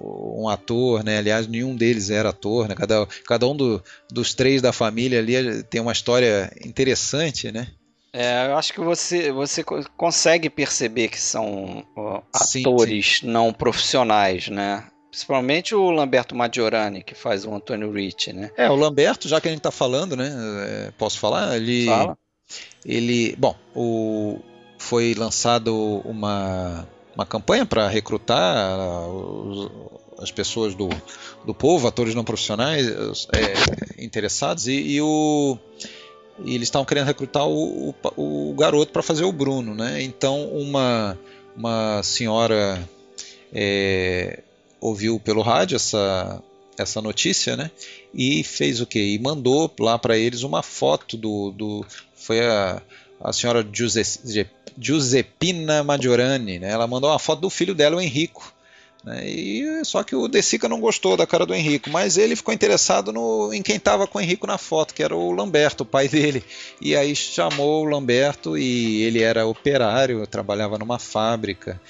um 0.00 0.48
ator, 0.48 1.04
né? 1.04 1.18
Aliás, 1.18 1.46
nenhum 1.46 1.76
deles 1.76 2.10
era 2.10 2.30
ator, 2.30 2.68
né? 2.68 2.74
Cada, 2.74 3.06
cada 3.26 3.46
um 3.46 3.54
do, 3.54 3.82
dos 4.10 4.34
três 4.34 4.62
da 4.62 4.72
família 4.72 5.18
ali 5.18 5.62
tem 5.64 5.80
uma 5.80 5.92
história 5.92 6.50
interessante, 6.64 7.52
né? 7.52 7.68
É, 8.12 8.46
eu 8.48 8.56
acho 8.56 8.72
que 8.74 8.80
você, 8.80 9.32
você 9.32 9.64
consegue 9.96 10.50
perceber 10.50 11.08
que 11.08 11.20
são 11.20 11.84
atores 12.32 13.06
sim, 13.06 13.20
sim. 13.20 13.26
não 13.26 13.52
profissionais, 13.52 14.48
né? 14.48 14.84
Principalmente 15.10 15.74
o 15.74 15.90
Lamberto 15.90 16.34
Maggiorani, 16.34 17.02
que 17.02 17.14
faz 17.14 17.44
o 17.44 17.54
Antônio 17.54 17.90
Ricci, 17.90 18.32
né? 18.32 18.50
É, 18.56 18.70
o 18.70 18.76
Lamberto, 18.76 19.28
já 19.28 19.40
que 19.40 19.48
a 19.48 19.50
gente 19.50 19.60
está 19.60 19.70
falando, 19.70 20.16
né? 20.16 20.30
É, 20.66 20.90
posso 20.98 21.18
falar? 21.18 21.56
Ele, 21.56 21.86
Fala. 21.86 22.18
ele, 22.84 23.34
bom, 23.36 23.56
o, 23.74 24.40
foi 24.78 25.14
lançado 25.14 26.02
uma 26.04 26.86
uma 27.14 27.26
campanha 27.26 27.66
para 27.66 27.88
recrutar 27.88 29.06
os, 29.06 29.70
as 30.18 30.30
pessoas 30.30 30.74
do, 30.74 30.88
do 31.44 31.54
povo, 31.54 31.86
atores 31.86 32.14
não 32.14 32.24
profissionais 32.24 32.86
é, 33.34 34.02
interessados, 34.02 34.66
e, 34.66 34.72
e, 34.72 35.00
o, 35.00 35.58
e 36.38 36.54
eles 36.54 36.68
estavam 36.68 36.86
querendo 36.86 37.06
recrutar 37.06 37.46
o, 37.46 37.94
o, 38.16 38.50
o 38.50 38.54
garoto 38.54 38.92
para 38.92 39.02
fazer 39.02 39.24
o 39.24 39.32
Bruno. 39.32 39.74
Né? 39.74 40.02
Então, 40.02 40.46
uma, 40.48 41.18
uma 41.56 42.02
senhora 42.02 42.88
é, 43.52 44.40
ouviu 44.80 45.20
pelo 45.20 45.42
rádio 45.42 45.76
essa, 45.76 46.42
essa 46.78 47.00
notícia 47.00 47.56
né? 47.56 47.70
e 48.14 48.42
fez 48.42 48.80
o 48.80 48.86
quê? 48.86 49.00
E 49.00 49.18
mandou 49.18 49.72
lá 49.78 49.98
para 49.98 50.16
eles 50.16 50.42
uma 50.42 50.62
foto 50.62 51.16
do. 51.16 51.50
do 51.50 51.86
foi 52.14 52.40
a, 52.40 52.80
a 53.20 53.32
senhora 53.32 53.66
Giuseppe 53.70 54.50
Giuseppina 54.78 55.82
Maggiorani, 55.82 56.58
né? 56.58 56.70
Ela 56.70 56.86
mandou 56.86 57.10
uma 57.10 57.18
foto 57.18 57.40
do 57.40 57.50
filho 57.50 57.74
dela, 57.74 57.96
o 57.96 58.00
Henrico. 58.00 58.52
Né? 59.04 59.28
E, 59.28 59.84
só 59.84 60.02
que 60.02 60.14
o 60.14 60.28
De 60.28 60.40
Sica 60.42 60.68
não 60.68 60.80
gostou 60.80 61.16
da 61.16 61.26
cara 61.26 61.44
do 61.44 61.54
Henrico, 61.54 61.90
mas 61.90 62.16
ele 62.16 62.36
ficou 62.36 62.54
interessado 62.54 63.12
no, 63.12 63.52
em 63.52 63.62
quem 63.62 63.76
estava 63.76 64.06
com 64.06 64.18
o 64.18 64.20
Henrico 64.20 64.46
na 64.46 64.58
foto, 64.58 64.94
que 64.94 65.02
era 65.02 65.16
o 65.16 65.32
Lamberto, 65.32 65.82
o 65.82 65.86
pai 65.86 66.08
dele. 66.08 66.44
E 66.80 66.94
aí 66.94 67.14
chamou 67.16 67.82
o 67.82 67.88
Lamberto 67.88 68.56
e 68.56 69.02
ele 69.02 69.20
era 69.20 69.46
operário, 69.46 70.26
trabalhava 70.26 70.78
numa 70.78 70.98
fábrica 70.98 71.80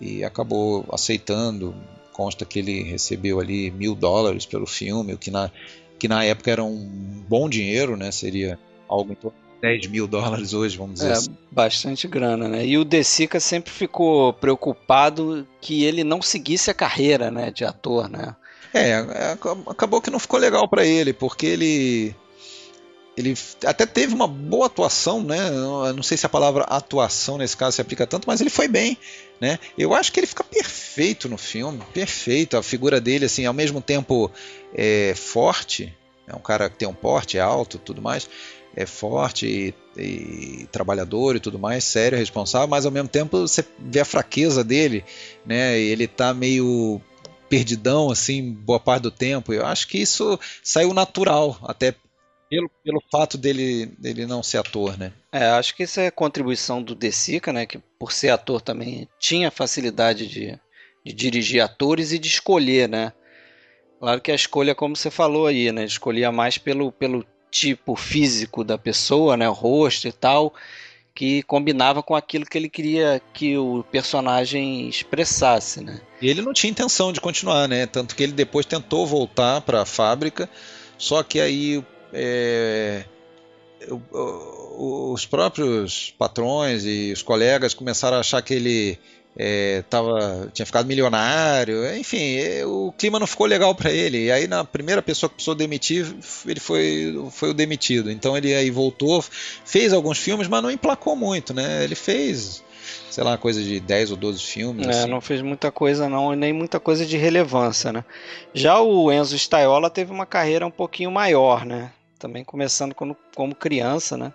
e 0.00 0.24
acabou 0.24 0.84
aceitando. 0.92 1.74
Consta 2.12 2.44
que 2.44 2.58
ele 2.58 2.82
recebeu 2.82 3.40
ali 3.40 3.70
mil 3.70 3.94
dólares 3.94 4.44
pelo 4.44 4.66
filme, 4.66 5.14
o 5.14 5.18
que 5.18 5.30
na, 5.30 5.50
que 5.98 6.06
na 6.06 6.24
época 6.24 6.50
era 6.50 6.62
um 6.62 7.24
bom 7.26 7.48
dinheiro, 7.48 7.96
né? 7.96 8.10
Seria 8.10 8.58
algo 8.86 9.12
em 9.12 9.14
torno 9.14 9.41
10 9.62 9.86
mil 9.86 10.08
dólares 10.08 10.52
hoje, 10.52 10.76
vamos 10.76 10.94
dizer 10.94 11.10
é, 11.10 11.12
assim. 11.12 11.36
Bastante 11.48 12.08
grana, 12.08 12.48
né? 12.48 12.66
E 12.66 12.76
o 12.76 12.84
De 12.84 13.04
Sica 13.04 13.38
sempre 13.38 13.70
ficou 13.70 14.32
preocupado 14.32 15.46
que 15.60 15.84
ele 15.84 16.02
não 16.02 16.20
seguisse 16.20 16.68
a 16.68 16.74
carreira 16.74 17.30
né, 17.30 17.52
de 17.52 17.64
ator, 17.64 18.08
né? 18.08 18.34
É, 18.74 18.90
é 18.90 19.38
acabou 19.68 20.00
que 20.00 20.10
não 20.10 20.18
ficou 20.18 20.40
legal 20.40 20.68
para 20.68 20.84
ele, 20.84 21.12
porque 21.12 21.46
ele 21.46 22.16
ele 23.16 23.34
até 23.66 23.84
teve 23.84 24.14
uma 24.14 24.26
boa 24.26 24.66
atuação, 24.66 25.22
né? 25.22 25.38
Eu 25.48 25.92
não 25.92 26.02
sei 26.02 26.16
se 26.16 26.26
a 26.26 26.30
palavra 26.30 26.64
atuação 26.64 27.38
nesse 27.38 27.56
caso 27.56 27.76
se 27.76 27.80
aplica 27.80 28.06
tanto, 28.06 28.26
mas 28.26 28.40
ele 28.40 28.50
foi 28.50 28.66
bem, 28.66 28.96
né? 29.40 29.58
Eu 29.78 29.94
acho 29.94 30.10
que 30.10 30.18
ele 30.18 30.26
fica 30.26 30.42
perfeito 30.42 31.28
no 31.28 31.36
filme, 31.36 31.80
perfeito. 31.92 32.56
A 32.56 32.62
figura 32.62 33.00
dele, 33.00 33.26
assim, 33.26 33.44
ao 33.44 33.52
mesmo 33.52 33.82
tempo 33.82 34.30
é, 34.74 35.12
forte, 35.14 35.94
é 36.26 36.34
um 36.34 36.40
cara 36.40 36.70
que 36.70 36.76
tem 36.76 36.88
um 36.88 36.94
porte, 36.94 37.36
é 37.36 37.40
alto, 37.40 37.78
tudo 37.78 38.00
mais, 38.00 38.28
é 38.76 38.86
forte 38.86 39.46
e, 39.46 40.00
e, 40.00 40.66
trabalhador 40.72 41.36
e 41.36 41.40
tudo 41.40 41.58
mais, 41.58 41.84
sério, 41.84 42.18
responsável, 42.18 42.68
mas 42.68 42.86
ao 42.86 42.92
mesmo 42.92 43.08
tempo 43.08 43.40
você 43.40 43.64
vê 43.78 44.00
a 44.00 44.04
fraqueza 44.04 44.64
dele, 44.64 45.04
né? 45.44 45.78
Ele 45.78 46.06
tá 46.06 46.32
meio 46.32 47.00
perdidão 47.48 48.10
assim 48.10 48.50
boa 48.52 48.80
parte 48.80 49.02
do 49.02 49.10
tempo. 49.10 49.52
Eu 49.52 49.66
acho 49.66 49.86
que 49.86 49.98
isso 49.98 50.38
saiu 50.62 50.94
natural, 50.94 51.58
até 51.64 51.94
pelo, 52.48 52.70
pelo 52.84 53.02
fato 53.10 53.38
dele, 53.38 53.86
dele 53.98 54.26
não 54.26 54.42
ser 54.42 54.58
ator, 54.58 54.98
né? 54.98 55.12
É, 55.32 55.46
acho 55.46 55.74
que 55.74 55.84
isso 55.84 56.00
é 56.00 56.10
contribuição 56.10 56.82
do 56.82 56.94
De 56.94 57.10
Sica, 57.10 57.52
né? 57.52 57.64
Que 57.64 57.78
por 57.98 58.12
ser 58.12 58.30
ator 58.30 58.60
também 58.60 59.08
tinha 59.18 59.50
facilidade 59.50 60.26
de, 60.26 60.58
de 61.04 61.12
dirigir 61.12 61.62
atores 61.62 62.12
e 62.12 62.18
de 62.18 62.28
escolher, 62.28 62.88
né? 62.88 63.12
Claro 63.98 64.20
que 64.20 64.32
a 64.32 64.34
escolha, 64.34 64.74
como 64.74 64.96
você 64.96 65.10
falou 65.10 65.46
aí, 65.46 65.70
né? 65.72 65.84
Escolhia 65.84 66.32
mais 66.32 66.58
pelo, 66.58 66.90
pelo 66.90 67.24
tipo 67.52 67.94
físico 67.94 68.64
da 68.64 68.78
pessoa, 68.78 69.36
né, 69.36 69.46
o 69.48 69.52
rosto 69.52 70.08
e 70.08 70.12
tal, 70.12 70.54
que 71.14 71.42
combinava 71.42 72.02
com 72.02 72.16
aquilo 72.16 72.46
que 72.46 72.56
ele 72.56 72.70
queria 72.70 73.20
que 73.34 73.56
o 73.58 73.84
personagem 73.92 74.88
expressasse, 74.88 75.82
né? 75.82 76.00
E 76.20 76.28
ele 76.28 76.40
não 76.40 76.54
tinha 76.54 76.70
intenção 76.70 77.12
de 77.12 77.20
continuar, 77.20 77.68
né? 77.68 77.84
Tanto 77.86 78.16
que 78.16 78.22
ele 78.22 78.32
depois 78.32 78.64
tentou 78.64 79.06
voltar 79.06 79.60
para 79.60 79.82
a 79.82 79.86
fábrica, 79.86 80.48
só 80.96 81.22
que 81.22 81.38
aí 81.38 81.84
é, 82.14 83.04
os 83.90 85.26
próprios 85.26 86.14
patrões 86.18 86.84
e 86.86 87.12
os 87.12 87.22
colegas 87.22 87.74
começaram 87.74 88.16
a 88.16 88.20
achar 88.20 88.40
que 88.40 88.54
ele 88.54 88.98
é, 89.36 89.82
tava, 89.88 90.50
tinha 90.52 90.66
ficado 90.66 90.86
milionário, 90.86 91.94
enfim, 91.96 92.36
o 92.64 92.92
clima 92.96 93.18
não 93.18 93.26
ficou 93.26 93.46
legal 93.46 93.74
para 93.74 93.90
ele. 93.90 94.26
E 94.26 94.32
aí 94.32 94.46
na 94.46 94.64
primeira 94.64 95.00
pessoa 95.00 95.30
que 95.30 95.36
precisou 95.36 95.54
demitir, 95.54 96.14
ele 96.46 96.60
foi, 96.60 97.28
foi 97.30 97.50
o 97.50 97.54
demitido. 97.54 98.10
Então 98.10 98.36
ele 98.36 98.54
aí 98.54 98.70
voltou, 98.70 99.24
fez 99.64 99.92
alguns 99.92 100.18
filmes, 100.18 100.48
mas 100.48 100.62
não 100.62 100.70
emplacou 100.70 101.16
muito, 101.16 101.54
né? 101.54 101.82
Ele 101.82 101.94
fez, 101.94 102.62
sei 103.10 103.24
lá, 103.24 103.38
coisa 103.38 103.62
de 103.62 103.80
10 103.80 104.10
ou 104.10 104.16
12 104.16 104.42
filmes. 104.42 104.86
É, 104.86 104.90
assim. 104.90 105.08
não 105.08 105.20
fez 105.20 105.40
muita 105.40 105.70
coisa 105.70 106.08
não, 106.08 106.34
nem 106.34 106.52
muita 106.52 106.78
coisa 106.78 107.06
de 107.06 107.16
relevância, 107.16 107.92
né? 107.92 108.04
Já 108.52 108.80
o 108.80 109.10
Enzo 109.10 109.36
Staiola 109.38 109.88
teve 109.88 110.12
uma 110.12 110.26
carreira 110.26 110.66
um 110.66 110.70
pouquinho 110.70 111.10
maior, 111.10 111.64
né? 111.64 111.90
Também 112.18 112.44
começando 112.44 112.94
como, 112.94 113.16
como 113.34 113.54
criança, 113.54 114.16
né? 114.16 114.32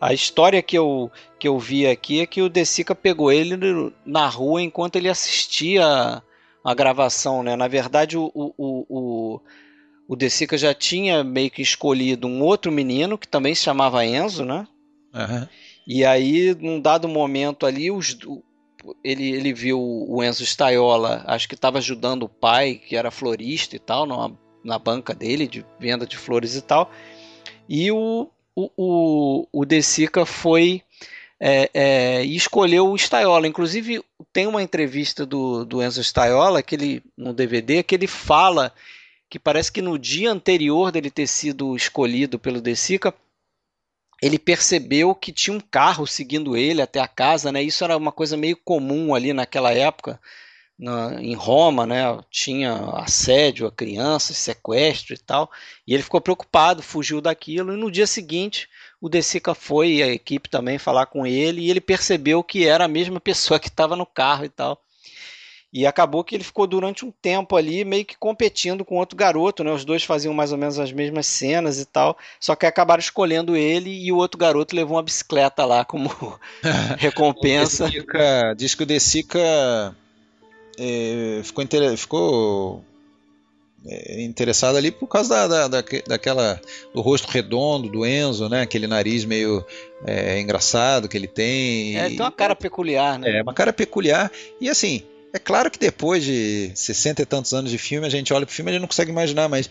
A 0.00 0.12
história 0.12 0.62
que 0.62 0.76
eu, 0.76 1.10
que 1.38 1.46
eu 1.46 1.58
vi 1.58 1.86
aqui 1.86 2.20
é 2.20 2.26
que 2.26 2.42
o 2.42 2.48
Desica 2.48 2.94
pegou 2.94 3.30
ele 3.30 3.56
na 4.04 4.26
rua 4.28 4.62
enquanto 4.62 4.96
ele 4.96 5.08
assistia 5.08 6.22
a 6.64 6.74
gravação, 6.74 7.42
né? 7.42 7.56
Na 7.56 7.68
verdade, 7.68 8.16
o, 8.16 8.30
o, 8.34 8.52
o, 8.88 9.40
o 10.08 10.16
Desica 10.16 10.56
já 10.56 10.74
tinha 10.74 11.24
meio 11.24 11.50
que 11.50 11.62
escolhido 11.62 12.26
um 12.26 12.42
outro 12.42 12.70
menino 12.70 13.18
que 13.18 13.28
também 13.28 13.54
se 13.54 13.62
chamava 13.62 14.04
Enzo, 14.04 14.44
né? 14.44 14.66
Uhum. 15.14 15.48
E 15.86 16.04
aí, 16.04 16.54
num 16.58 16.80
dado 16.80 17.08
momento 17.08 17.66
ali, 17.66 17.90
os, 17.90 18.16
ele, 19.02 19.30
ele 19.30 19.52
viu 19.52 19.80
o 19.80 20.22
Enzo 20.22 20.44
Staiola, 20.44 21.24
acho 21.26 21.48
que 21.48 21.54
estava 21.54 21.78
ajudando 21.78 22.24
o 22.24 22.28
pai, 22.28 22.74
que 22.74 22.96
era 22.96 23.10
florista 23.10 23.76
e 23.76 23.78
tal, 23.78 24.06
numa, 24.06 24.38
na 24.64 24.78
banca 24.78 25.14
dele 25.14 25.46
de 25.46 25.64
venda 25.78 26.06
de 26.06 26.16
flores 26.16 26.56
e 26.56 26.62
tal. 26.62 26.90
E 27.68 27.90
o, 27.90 28.28
o, 28.54 28.70
o, 28.76 29.48
o 29.52 29.64
De 29.64 29.82
Sica 29.82 30.26
foi 30.26 30.82
é, 31.40 31.70
é, 31.74 32.24
e 32.24 32.36
escolheu 32.36 32.88
o 32.88 32.96
Staiola. 32.96 33.48
Inclusive, 33.48 34.02
tem 34.32 34.46
uma 34.46 34.62
entrevista 34.62 35.26
do, 35.26 35.64
do 35.64 35.82
Enzo 35.82 36.02
Staiola, 36.02 36.62
que 36.62 36.74
ele, 36.74 37.02
no 37.16 37.32
DVD, 37.32 37.82
que 37.82 37.94
ele 37.94 38.06
fala 38.06 38.72
que 39.28 39.38
parece 39.38 39.72
que 39.72 39.80
no 39.80 39.98
dia 39.98 40.30
anterior 40.30 40.92
dele 40.92 41.10
ter 41.10 41.26
sido 41.26 41.74
escolhido 41.74 42.38
pelo 42.38 42.60
De 42.60 42.76
Sica, 42.76 43.14
ele 44.22 44.38
percebeu 44.38 45.14
que 45.14 45.32
tinha 45.32 45.56
um 45.56 45.60
carro 45.60 46.06
seguindo 46.06 46.56
ele 46.56 46.80
até 46.80 47.00
a 47.00 47.08
casa, 47.08 47.50
né? 47.50 47.60
Isso 47.60 47.82
era 47.82 47.96
uma 47.96 48.12
coisa 48.12 48.36
meio 48.36 48.56
comum 48.56 49.14
ali 49.14 49.32
naquela 49.32 49.72
época, 49.72 50.20
na, 50.82 51.22
em 51.22 51.34
Roma, 51.34 51.86
né? 51.86 52.02
Tinha 52.28 52.74
assédio 52.96 53.68
a 53.68 53.72
crianças, 53.72 54.36
sequestro 54.36 55.14
e 55.14 55.18
tal. 55.18 55.48
E 55.86 55.94
ele 55.94 56.02
ficou 56.02 56.20
preocupado, 56.20 56.82
fugiu 56.82 57.20
daquilo. 57.20 57.72
E 57.72 57.76
no 57.76 57.90
dia 57.90 58.06
seguinte, 58.06 58.68
o 59.00 59.08
De 59.08 59.22
Sica 59.22 59.54
foi 59.54 59.94
e 59.94 60.02
a 60.02 60.08
equipe 60.08 60.50
também 60.50 60.78
falar 60.78 61.06
com 61.06 61.24
ele 61.24 61.62
e 61.62 61.70
ele 61.70 61.80
percebeu 61.80 62.42
que 62.42 62.66
era 62.66 62.84
a 62.84 62.88
mesma 62.88 63.20
pessoa 63.20 63.60
que 63.60 63.68
estava 63.68 63.94
no 63.94 64.04
carro 64.04 64.44
e 64.44 64.48
tal. 64.48 64.82
E 65.72 65.86
acabou 65.86 66.22
que 66.22 66.34
ele 66.34 66.44
ficou 66.44 66.66
durante 66.66 67.02
um 67.02 67.10
tempo 67.10 67.56
ali 67.56 67.82
meio 67.82 68.04
que 68.04 68.18
competindo 68.18 68.84
com 68.84 68.96
outro 68.96 69.16
garoto, 69.16 69.64
né? 69.64 69.72
Os 69.72 69.86
dois 69.86 70.02
faziam 70.02 70.34
mais 70.34 70.52
ou 70.52 70.58
menos 70.58 70.78
as 70.78 70.92
mesmas 70.92 71.26
cenas 71.26 71.80
e 71.80 71.86
tal, 71.86 72.18
só 72.38 72.54
que 72.54 72.66
acabaram 72.66 73.00
escolhendo 73.00 73.56
ele 73.56 73.88
e 73.88 74.12
o 74.12 74.16
outro 74.16 74.36
garoto 74.36 74.76
levou 74.76 74.96
uma 74.96 75.02
bicicleta 75.02 75.64
lá 75.64 75.82
como 75.82 76.10
recompensa. 76.98 77.86
Desica, 77.86 78.54
diz 78.54 78.74
que 78.74 78.82
o 78.82 78.86
Desica 78.86 79.96
é, 80.78 81.40
ficou, 81.42 81.64
inter... 81.64 81.96
ficou 81.96 82.84
é, 83.86 84.22
interessado 84.22 84.76
ali 84.76 84.90
por 84.90 85.06
causa 85.06 85.28
da, 85.28 85.46
da, 85.48 85.68
da, 85.68 85.84
daquela 86.06 86.60
do 86.94 87.00
rosto 87.00 87.28
redondo 87.28 87.88
do 87.88 88.06
Enzo, 88.06 88.48
né? 88.48 88.62
Aquele 88.62 88.86
nariz 88.86 89.24
meio 89.24 89.64
é, 90.06 90.40
engraçado 90.40 91.08
que 91.08 91.16
ele 91.16 91.26
tem. 91.26 91.96
É, 91.96 92.08
tem 92.08 92.20
uma 92.20 92.32
cara 92.32 92.54
peculiar, 92.54 93.18
né? 93.18 93.38
É, 93.38 93.42
uma 93.42 93.54
cara 93.54 93.72
peculiar. 93.72 94.30
E 94.60 94.68
assim, 94.68 95.02
é 95.32 95.38
claro 95.38 95.70
que 95.70 95.78
depois 95.78 96.22
de 96.22 96.70
60 96.74 97.22
e 97.22 97.26
tantos 97.26 97.52
anos 97.52 97.70
de 97.70 97.78
filme, 97.78 98.06
a 98.06 98.10
gente 98.10 98.32
olha 98.32 98.46
pro 98.46 98.54
filme 98.54 98.72
e 98.72 98.78
não 98.78 98.86
consegue 98.86 99.10
imaginar, 99.10 99.48
mas 99.48 99.68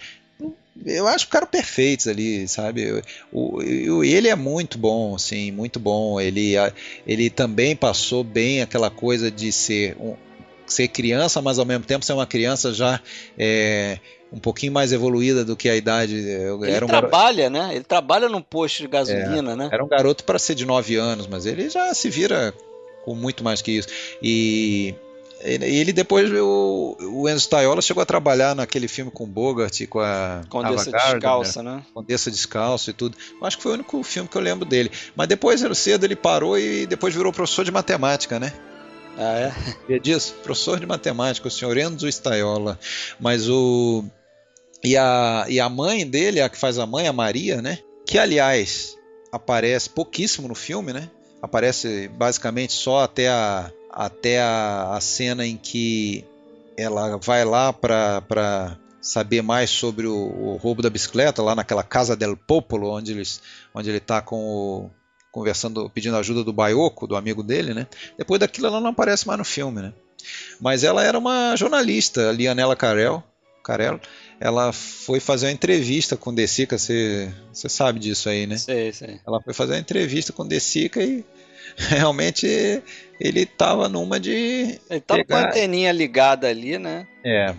eu 0.86 1.08
acho 1.08 1.26
o 1.26 1.30
cara 1.30 1.46
perfeitos 1.46 2.08
ali, 2.08 2.48
sabe? 2.48 3.02
O, 3.32 3.58
o, 3.60 4.04
ele 4.04 4.28
é 4.28 4.36
muito 4.36 4.78
bom, 4.78 5.16
assim, 5.16 5.52
muito 5.52 5.80
bom. 5.80 6.20
Ele, 6.20 6.54
ele 7.06 7.30
também 7.30 7.76
passou 7.76 8.24
bem 8.24 8.62
aquela 8.62 8.90
coisa 8.90 9.30
de 9.30 9.52
ser, 9.52 9.96
um, 10.00 10.16
ser 10.72 10.88
criança, 10.88 11.42
mas 11.42 11.60
ao 11.60 11.66
mesmo 11.66 11.84
tempo 11.84 12.06
ser 12.06 12.14
uma 12.14 12.26
criança 12.26 12.74
já 12.74 13.00
é, 13.38 14.00
um 14.32 14.40
pouquinho 14.40 14.72
mais 14.72 14.92
evoluída 14.94 15.44
do 15.44 15.56
que 15.56 15.70
a 15.70 15.76
idade. 15.76 16.16
Ele 16.16 16.72
era 16.72 16.86
um 16.86 16.88
trabalha, 16.88 17.50
né? 17.50 17.76
Ele 17.76 17.84
trabalha 17.84 18.30
num 18.30 18.42
posto 18.42 18.82
de 18.82 18.88
gasolina, 18.88 19.52
é, 19.52 19.56
né? 19.56 19.70
Era 19.72 19.84
um 19.84 19.88
garoto 19.88 20.24
para 20.24 20.40
ser 20.40 20.56
de 20.56 20.66
9 20.66 20.96
anos, 20.96 21.28
mas 21.28 21.46
ele 21.46 21.70
já 21.70 21.94
se 21.94 22.10
vira 22.10 22.54
com 23.04 23.14
muito 23.14 23.44
mais 23.44 23.62
que 23.62 23.72
isso. 23.72 23.90
E 24.22 24.96
ele 25.44 25.92
depois, 25.92 26.32
o, 26.32 26.96
o 27.02 27.28
Enzo 27.28 27.50
Taiola 27.50 27.82
chegou 27.82 28.02
a 28.02 28.06
trabalhar 28.06 28.56
naquele 28.56 28.88
filme 28.88 29.10
com 29.10 29.26
Bogart, 29.26 29.86
com 29.88 30.00
a 30.00 30.42
Condessa 30.48 30.92
Descalça, 30.92 31.64
né? 31.64 31.84
Condessa 31.94 32.30
Descalço 32.30 32.90
e 32.90 32.94
tudo. 32.94 33.18
Eu 33.40 33.48
acho 33.48 33.58
que 33.58 33.64
foi 33.64 33.72
o 33.72 33.76
único 33.76 34.02
filme 34.04 34.30
que 34.30 34.38
eu 34.38 34.42
lembro 34.42 34.66
dele. 34.66 34.92
Mas 35.16 35.28
depois, 35.28 35.62
cedo, 35.78 36.06
ele 36.06 36.16
parou 36.16 36.58
e 36.58 36.86
depois 36.86 37.14
virou 37.14 37.34
professor 37.34 37.66
de 37.66 37.72
matemática, 37.72 38.40
né? 38.40 38.54
Ah, 39.18 39.40
é? 39.40 39.54
Via 39.88 40.00
disso? 40.00 40.34
Professor 40.44 40.80
de 40.80 40.86
matemática, 40.86 41.48
o 41.48 41.52
senhor 41.52 41.78
Enzo 41.78 42.08
Staiola. 42.08 42.80
Mas 43.20 43.50
o... 43.50 44.04
E 44.84 44.98
a, 44.98 45.46
e 45.48 45.60
a 45.60 45.70
mãe 45.70 46.08
dele, 46.08 46.42
a 46.42 46.50
que 46.50 46.58
faz 46.58 46.80
a 46.80 46.88
mãe, 46.88 47.08
a 47.08 47.14
Maria, 47.14 47.62
né? 47.62 47.78
Que, 48.06 48.18
aliás, 48.18 48.98
aparece 49.32 49.90
pouquíssimo 49.90 50.48
no 50.48 50.56
filme, 50.56 50.92
né? 50.92 51.10
Aparece 51.42 52.08
basicamente 52.08 52.74
só 52.74 53.04
até 53.04 53.30
a 53.30 53.72
até 53.92 54.42
a, 54.42 54.94
a 54.94 55.02
cena 55.02 55.46
em 55.46 55.58
que 55.58 56.26
ela 56.78 57.18
vai 57.18 57.44
lá 57.44 57.74
para 57.74 58.78
saber 59.02 59.42
mais 59.42 59.70
sobre 59.70 60.08
o, 60.08 60.16
o, 60.16 60.56
roubo 60.58 60.82
da 60.82 60.90
bicicleta, 60.90 61.42
lá 61.42 61.54
naquela 61.54 61.84
Casa 61.84 62.16
del 62.16 62.38
Popolo, 62.38 62.90
onde, 62.90 63.12
eles, 63.12 63.42
onde 63.74 63.90
ele 63.90 63.98
está 63.98 64.22
com 64.22 64.38
o, 64.38 64.92
conversando, 65.32 65.90
pedindo 65.90 66.18
ajuda 66.18 66.44
do 66.44 66.54
Baioco, 66.54 67.08
do 67.08 67.16
amigo 67.16 67.42
dele, 67.42 67.74
né? 67.74 67.88
Depois 68.18 68.40
daquilo 68.40 68.68
ela 68.68 68.82
não 68.82 68.90
aparece 68.90 69.26
mais 69.26 69.40
no 69.40 69.46
filme, 69.46 69.82
né? 69.82 69.94
Mas 70.60 70.84
ela 70.84 71.04
era 71.04 71.18
uma 71.18 71.56
jornalista, 71.56 72.30
a 72.30 72.32
Lianela 72.32 72.76
Carel, 72.76 73.24
Carel 73.64 74.00
ela 74.40 74.74
foi 74.74 75.20
fazer 75.20 75.46
uma 75.46 75.52
entrevista 75.52 76.18
com 76.18 76.32
o 76.32 76.36
Desica, 76.36 76.76
você, 76.76 77.32
você 77.54 77.70
sabe 77.70 78.00
disso 78.00 78.28
aí, 78.28 78.48
né? 78.48 78.58
Sei, 78.58 78.92
sei. 78.92 79.20
Ela 79.26 79.40
foi 79.40 79.54
fazer 79.54 79.74
uma 79.74 79.80
entrevista 79.80 80.34
com 80.34 80.42
o 80.42 80.48
Desica 80.48 81.02
e 81.02 81.24
realmente 81.78 82.82
ele 83.20 83.46
tava 83.46 83.88
numa 83.88 84.20
de. 84.20 84.80
Ele 84.90 85.00
tava 85.00 85.24
pegar... 85.24 85.42
com 85.42 85.46
a 85.46 85.50
anteninha 85.50 85.92
ligada 85.92 86.48
ali, 86.48 86.80
né? 86.80 87.08
É. 87.24 87.54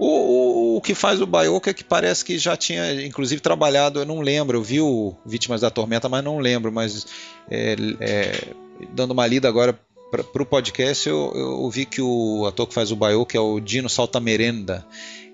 O, 0.00 0.06
o, 0.06 0.76
o, 0.78 0.80
que 0.80 0.94
faz 0.94 1.20
o 1.20 1.26
Baioka 1.26 1.70
é 1.70 1.74
que 1.74 1.84
parece 1.84 2.24
que 2.24 2.38
já 2.38 2.56
tinha, 2.56 3.04
inclusive, 3.04 3.42
trabalhado, 3.42 4.00
eu 4.00 4.06
não 4.06 4.20
lembro, 4.20 4.56
eu 4.56 4.62
vi 4.62 4.80
o 4.80 5.14
Vítimas 5.26 5.60
da 5.60 5.70
Tormenta, 5.70 6.08
mas 6.08 6.24
não 6.24 6.38
lembro, 6.38 6.72
mas 6.72 7.06
é, 7.50 7.76
é, 8.00 8.54
dando 8.94 9.10
uma 9.10 9.26
lida 9.26 9.46
agora 9.46 9.78
para 10.10 10.42
o 10.42 10.46
podcast, 10.46 11.06
eu, 11.06 11.32
eu, 11.34 11.70
vi 11.70 11.84
que 11.84 12.00
o 12.00 12.46
ator 12.46 12.66
que 12.66 12.72
faz 12.72 12.90
o 12.90 12.96
Baioka 12.96 13.36
é 13.36 13.40
o 13.40 13.60
Dino 13.60 13.90
Saltamerenda, 13.90 14.86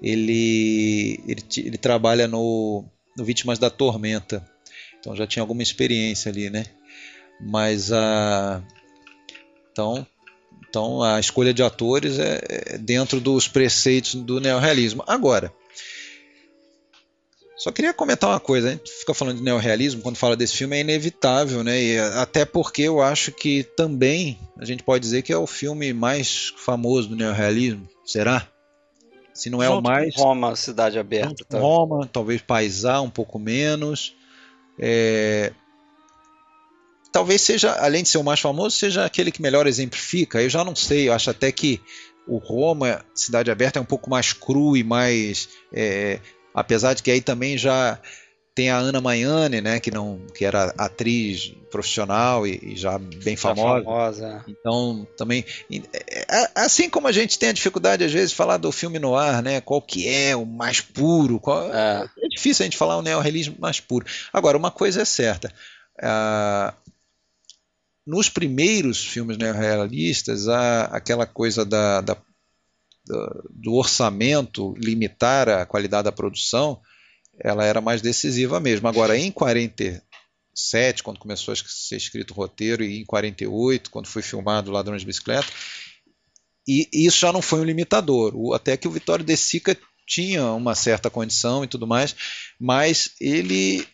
ele, 0.03 1.21
ele, 1.29 1.45
ele 1.59 1.79
trabalha 1.79 2.27
no, 2.27 2.85
no 3.17 3.25
Vítimas 3.25 3.61
da 3.61 3.71
Tormenta, 3.71 4.45
então 4.99 5.15
já 5.15 5.29
tinha 5.29 5.45
alguma 5.45 5.63
experiência 5.63 6.29
ali, 6.29 6.51
né? 6.51 6.67
Mas 7.41 7.93
a. 7.93 8.61
Então, 9.71 10.05
então 10.69 11.03
a 11.03 11.19
escolha 11.21 11.53
de 11.55 11.63
atores 11.63 12.19
é, 12.19 12.41
é 12.49 12.79
dentro 12.79 13.21
dos 13.21 13.49
preceitos 13.49 14.15
do 14.15 14.41
neorrealismo. 14.41 15.03
Agora, 15.07 15.53
só 17.57 17.73
queria 17.73 17.95
comentar 17.95 18.29
uma 18.29 18.39
coisa, 18.39 18.69
a 18.69 18.71
gente 18.73 18.91
fica 18.91 19.15
falando 19.15 19.39
de 19.39 19.43
neorrealismo 19.43 20.03
quando 20.03 20.17
fala 20.17 20.37
desse 20.37 20.55
filme, 20.55 20.77
é 20.77 20.81
inevitável, 20.81 21.65
né? 21.65 21.83
E 21.83 21.99
até 21.99 22.45
porque 22.45 22.83
eu 22.83 23.01
acho 23.01 23.33
que 23.33 23.63
também 23.77 24.39
a 24.59 24.65
gente 24.65 24.83
pode 24.83 25.03
dizer 25.03 25.23
que 25.23 25.33
é 25.33 25.39
o 25.39 25.47
filme 25.47 25.93
mais 25.93 26.53
famoso 26.59 27.09
do 27.09 27.17
neorrealismo. 27.17 27.89
Será? 28.05 28.47
Se 29.33 29.51
não 29.51 29.63
é 29.63 29.67
Junto 29.67 29.79
o 29.81 29.83
mais. 29.83 30.15
Roma, 30.17 30.55
Cidade 30.55 30.99
Aberta. 30.99 31.59
Roma, 31.59 32.09
talvez 32.11 32.41
Paisá, 32.41 33.01
um 33.01 33.11
pouco 33.11 33.39
menos. 33.39 34.15
É, 34.79 35.53
talvez 37.17 37.41
seja, 37.41 37.73
além 37.73 38.03
de 38.03 38.11
ser 38.11 38.19
o 38.19 38.23
mais 38.23 38.41
famoso, 38.41 38.77
seja 38.77 39.07
aquele 39.07 39.33
que 39.33 39.41
melhor 39.41 39.67
exemplifica. 39.67 40.43
Eu 40.43 40.51
já 40.51 40.63
não 40.63 40.77
sei, 40.77 41.09
eu 41.09 41.15
acho 41.15 41.31
até 41.31 41.51
que 41.51 41.81
o 42.29 42.37
Roma, 42.37 43.03
Cidade 43.15 43.51
Aberta, 43.51 43.79
é 43.79 43.83
um 43.83 43.87
pouco 43.87 44.11
mais 44.11 44.35
cru 44.35 44.77
e 44.77 44.85
mais. 44.85 45.49
É, 45.73 46.21
apesar 46.55 46.93
de 46.93 47.03
que 47.03 47.11
aí 47.11 47.23
também 47.23 47.57
já 47.57 47.99
tem 48.55 48.69
a 48.69 48.77
Ana 48.77 49.01
Maiane, 49.01 49.63
né, 49.63 49.81
que 49.81 49.91
não 49.91 50.21
que 50.35 50.45
era 50.45 50.75
atriz 50.77 51.55
profissional 51.71 52.47
e, 52.47 52.59
e 52.63 52.77
já 52.77 52.99
bem 52.99 53.35
famosa. 53.35 53.83
famosa. 53.83 54.45
Então 54.47 55.07
também 55.17 55.43
é, 55.71 56.43
é, 56.43 56.51
assim 56.55 56.91
como 56.91 57.09
a 57.09 57.13
gente 57.13 57.39
tem 57.39 57.49
a 57.49 57.53
dificuldade 57.53 58.05
às 58.05 58.13
vezes 58.13 58.31
de 58.31 58.37
falar 58.37 58.59
do 58.59 58.71
filme 58.73 58.99
no 58.99 59.15
ar, 59.15 59.43
né, 59.43 59.61
qual 59.63 59.81
que 59.81 60.07
é 60.07 60.37
o 60.37 60.45
mais 60.45 60.81
puro, 60.83 61.41
qual, 61.41 61.73
é. 61.73 62.09
é 62.19 62.29
difícil 62.29 62.63
a 62.63 62.67
gente 62.67 62.79
falar 62.79 62.97
o 62.99 63.03
neorrealismo 63.03 63.57
mais 63.59 63.81
puro. 63.81 64.07
Agora 64.33 64.57
uma 64.57 64.71
coisa 64.71 65.03
é 65.03 65.05
certa, 65.05 65.53
uh, 65.99 66.87
nos 68.07 68.29
primeiros 68.29 69.05
filmes 69.05 69.37
neorrealistas, 69.37 70.49
há 70.49 70.85
aquela 70.85 71.27
coisa 71.27 71.65
da, 71.65 72.01
da, 72.01 72.17
do 73.51 73.75
orçamento 73.75 74.75
limitar 74.79 75.49
a 75.49 75.67
qualidade 75.67 76.05
da 76.05 76.13
produção, 76.13 76.81
ela 77.39 77.65
era 77.65 77.81
mais 77.81 78.01
decisiva 78.01 78.61
mesmo. 78.61 78.87
Agora, 78.87 79.19
em 79.19 79.31
47, 79.33 81.03
quando 81.03 81.19
começou 81.19 81.53
a 81.53 81.57
ser 81.57 81.97
escrito 81.97 82.31
o 82.31 82.35
roteiro, 82.35 82.85
e 82.85 83.01
em 83.01 83.05
48, 83.05 83.91
quando 83.91 84.07
foi 84.07 84.23
filmado 84.23 84.71
Ladrões 84.71 85.03
de 85.03 85.07
Bicicleta, 85.07 85.49
e 86.67 86.89
isso 86.93 87.21
já 87.21 87.33
não 87.33 87.43
foi 87.43 87.61
um 87.61 87.65
limitador. 87.65 88.55
Até 88.55 88.77
que 88.77 88.89
o 88.89 88.91
Vitório 88.91 89.25
De 89.25 89.37
Sica 89.37 89.77
tinha 90.07 90.45
uma 90.53 90.75
certa 90.75 91.11
condição 91.11 91.65
e 91.65 91.69
tudo 91.69 91.87
mais, 91.87 92.15
mas 92.59 93.11
ele 93.21 93.87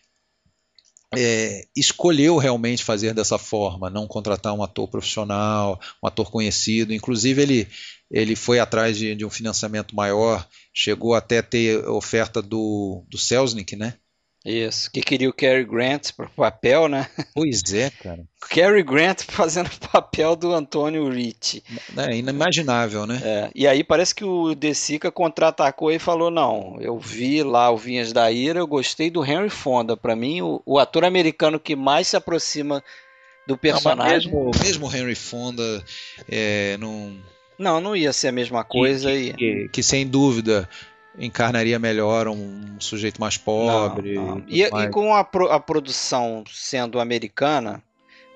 é, 1.17 1.65
escolheu 1.75 2.37
realmente 2.37 2.83
fazer 2.83 3.13
dessa 3.13 3.37
forma, 3.37 3.89
não 3.89 4.07
contratar 4.07 4.53
um 4.53 4.63
ator 4.63 4.87
profissional, 4.87 5.79
um 6.03 6.07
ator 6.07 6.29
conhecido. 6.31 6.93
Inclusive, 6.93 7.41
ele, 7.41 7.67
ele 8.09 8.35
foi 8.35 8.59
atrás 8.59 8.97
de, 8.97 9.15
de 9.15 9.25
um 9.25 9.29
financiamento 9.29 9.95
maior, 9.95 10.47
chegou 10.73 11.13
até 11.13 11.41
ter 11.41 11.87
oferta 11.87 12.41
do, 12.41 13.05
do 13.09 13.17
Selznick, 13.17 13.75
né? 13.75 13.95
Isso, 14.45 14.91
que 14.91 15.01
queria 15.01 15.29
o 15.29 15.33
Cary 15.33 15.63
Grant 15.63 16.11
para 16.11 16.25
o 16.25 16.29
papel, 16.29 16.89
né? 16.89 17.07
Pois 17.33 17.61
é, 17.73 17.89
cara. 17.89 18.25
Cary 18.49 18.83
Grant 18.83 19.21
fazendo 19.23 19.67
o 19.67 19.87
papel 19.89 20.35
do 20.35 20.53
Antônio 20.53 21.09
Ricci. 21.09 21.63
É 21.95 22.13
inimaginável, 22.13 23.07
né? 23.07 23.21
É, 23.23 23.51
e 23.55 23.65
aí 23.65 23.85
parece 23.85 24.13
que 24.13 24.25
o 24.25 24.53
De 24.53 24.75
Sica 24.75 25.09
contra-atacou 25.09 25.93
e 25.93 25.97
falou: 25.97 26.29
não, 26.29 26.77
eu 26.81 26.99
vi 26.99 27.41
lá 27.41 27.71
o 27.71 27.77
Vinhas 27.77 28.11
da 28.11 28.29
Ira, 28.29 28.59
eu 28.59 28.67
gostei 28.67 29.09
do 29.09 29.23
Henry 29.23 29.49
Fonda. 29.49 29.95
Para 29.95 30.13
mim, 30.13 30.41
o, 30.41 30.61
o, 30.65 30.77
ator 30.77 31.05
americano 31.05 31.57
que 31.57 31.73
mais 31.73 32.09
se 32.09 32.17
aproxima 32.17 32.83
do 33.47 33.57
personagem. 33.57 34.29
Não, 34.29 34.45
mesmo, 34.47 34.63
mesmo 34.63 34.93
Henry 34.93 35.15
Fonda 35.15 35.81
é, 36.29 36.75
não. 36.81 37.17
Não, 37.57 37.79
não 37.79 37.95
ia 37.95 38.11
ser 38.11 38.27
a 38.27 38.31
mesma 38.33 38.65
coisa. 38.65 39.09
Que, 39.09 39.17
e... 39.17 39.33
que, 39.33 39.69
que 39.71 39.83
sem 39.83 40.05
dúvida 40.05 40.67
encarnaria 41.17 41.77
melhor 41.77 42.27
um 42.27 42.79
sujeito 42.79 43.19
mais 43.19 43.37
pobre. 43.37 44.15
Não, 44.15 44.35
não. 44.35 44.43
E, 44.47 44.63
e, 44.63 44.89
com 44.89 45.13
a, 45.13 45.23
pro, 45.23 45.51
a, 45.51 45.59
produção 45.59 46.43
sendo 46.51 46.99
americana, 46.99 47.81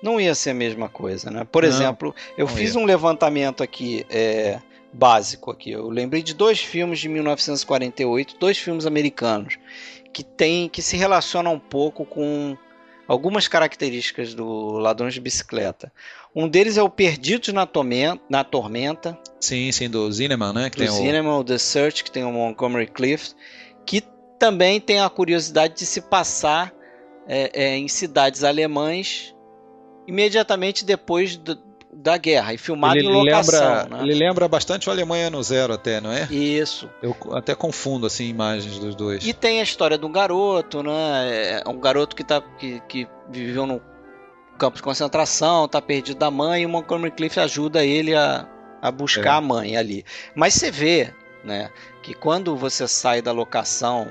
não 0.02 0.20
ia 0.20 0.34
ser 0.34 0.50
a 0.50 0.54
mesma 0.54 0.88
coisa, 0.88 1.30
né? 1.30 1.44
Por 1.44 1.62
não, 1.62 1.68
exemplo, 1.68 2.14
eu 2.36 2.46
fiz 2.46 2.74
ia. 2.74 2.80
um 2.80 2.84
levantamento 2.84 3.62
aqui 3.62 4.06
é, 4.08 4.60
básico 4.92 5.50
aqui. 5.50 5.72
Eu 5.72 5.88
lembrei 5.88 6.22
de 6.22 6.34
dois 6.34 6.60
filmes 6.60 7.00
de 7.00 7.08
1948, 7.08 8.36
dois 8.38 8.58
filmes 8.58 8.86
americanos 8.86 9.58
que 10.12 10.22
tem 10.22 10.68
que 10.68 10.82
se 10.82 10.96
relacionam 10.96 11.54
um 11.54 11.58
pouco 11.58 12.04
com 12.04 12.56
algumas 13.08 13.48
características 13.48 14.34
do 14.34 14.72
Ladrões 14.72 15.14
de 15.14 15.20
Bicicleta. 15.20 15.90
Um 16.36 16.46
deles 16.46 16.76
é 16.76 16.82
o 16.82 16.90
Perdidos 16.90 17.52
na, 17.52 17.66
Tormenta. 17.66 18.22
Na 18.28 18.44
Tormenta 18.44 19.18
sim, 19.40 19.72
sim, 19.72 19.88
do 19.88 20.12
Zinnemann, 20.12 20.52
né? 20.52 20.70
Que 20.70 20.84
do 20.84 20.92
Zinnemann, 20.92 21.40
o... 21.40 21.44
The 21.44 21.56
Search, 21.56 22.04
que 22.04 22.10
tem 22.10 22.22
o 22.22 22.30
Montgomery 22.30 22.86
Clift, 22.86 23.34
que 23.86 24.02
também 24.38 24.78
tem 24.78 25.00
a 25.00 25.08
curiosidade 25.08 25.74
de 25.74 25.86
se 25.86 26.02
passar 26.02 26.72
é, 27.26 27.50
é, 27.54 27.76
em 27.76 27.88
cidades 27.88 28.44
alemães 28.44 29.34
imediatamente 30.06 30.84
depois 30.86 31.36
do, 31.36 31.58
da 32.00 32.16
guerra 32.16 32.54
e 32.54 32.58
filmado 32.58 32.96
ele 32.96 33.08
em 33.08 33.12
locação. 33.12 33.60
Lembra, 33.60 33.96
né? 33.96 34.02
Ele 34.04 34.14
lembra 34.14 34.46
bastante 34.46 34.88
o 34.88 34.92
Alemanha 34.92 35.28
no 35.30 35.42
Zero 35.42 35.72
até, 35.72 36.00
não 36.00 36.12
é? 36.12 36.28
Isso. 36.30 36.88
Eu 37.02 37.16
até 37.32 37.56
confundo 37.56 38.06
assim 38.06 38.28
imagens 38.28 38.78
dos 38.78 38.94
dois. 38.94 39.26
E 39.26 39.32
tem 39.32 39.58
a 39.58 39.64
história 39.64 39.98
de 39.98 40.06
um 40.06 40.12
garoto, 40.12 40.80
né? 40.82 41.60
É 41.64 41.68
um 41.68 41.80
garoto 41.80 42.14
que, 42.14 42.22
tá, 42.22 42.40
que, 42.40 42.80
que 42.88 43.08
viveu 43.28 43.66
no 43.66 43.82
campo 44.56 44.76
de 44.76 44.82
concentração, 44.82 45.66
tá 45.66 45.82
perdido 45.82 46.18
da 46.18 46.30
mãe 46.30 46.62
e 46.62 46.66
o 46.66 46.68
Montgomery 46.68 47.10
Cliff 47.10 47.38
ajuda 47.40 47.84
ele 47.84 48.14
a, 48.14 48.46
a 48.80 48.92
buscar 48.92 49.34
é. 49.34 49.38
a 49.38 49.40
mãe 49.40 49.76
ali. 49.76 50.04
Mas 50.36 50.54
você 50.54 50.70
vê, 50.70 51.12
né, 51.44 51.70
que 52.02 52.14
quando 52.14 52.56
você 52.56 52.86
sai 52.86 53.20
da 53.20 53.32
locação 53.32 54.08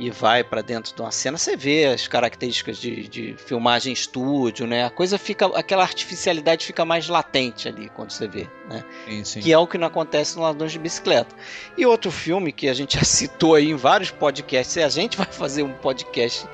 e 0.00 0.10
vai 0.10 0.42
para 0.42 0.62
dentro 0.62 0.94
de 0.94 1.02
uma 1.02 1.10
cena, 1.10 1.36
você 1.36 1.54
vê 1.54 1.84
as 1.84 2.08
características 2.08 2.78
de, 2.78 3.06
de 3.06 3.34
filmagem 3.36 3.92
estúdio, 3.92 4.66
né? 4.66 4.86
A 4.86 4.88
coisa 4.88 5.18
fica, 5.18 5.44
aquela 5.54 5.82
artificialidade 5.82 6.64
fica 6.64 6.86
mais 6.86 7.06
latente 7.06 7.68
ali 7.68 7.90
quando 7.90 8.10
você 8.10 8.26
vê, 8.26 8.48
né? 8.66 8.82
Sim, 9.06 9.24
sim. 9.24 9.40
Que 9.40 9.52
é 9.52 9.58
o 9.58 9.66
que 9.66 9.76
não 9.76 9.86
acontece 9.86 10.36
no 10.36 10.42
Ladrões 10.42 10.72
de 10.72 10.78
Bicicleta. 10.78 11.36
E 11.76 11.84
outro 11.84 12.10
filme 12.10 12.50
que 12.50 12.66
a 12.66 12.72
gente 12.72 12.96
já 12.96 13.04
citou 13.04 13.54
aí 13.54 13.68
em 13.68 13.76
vários 13.76 14.10
podcasts, 14.10 14.74
e 14.76 14.82
a 14.82 14.88
gente 14.88 15.18
vai 15.18 15.26
fazer 15.26 15.62
um 15.62 15.74
podcast 15.74 16.48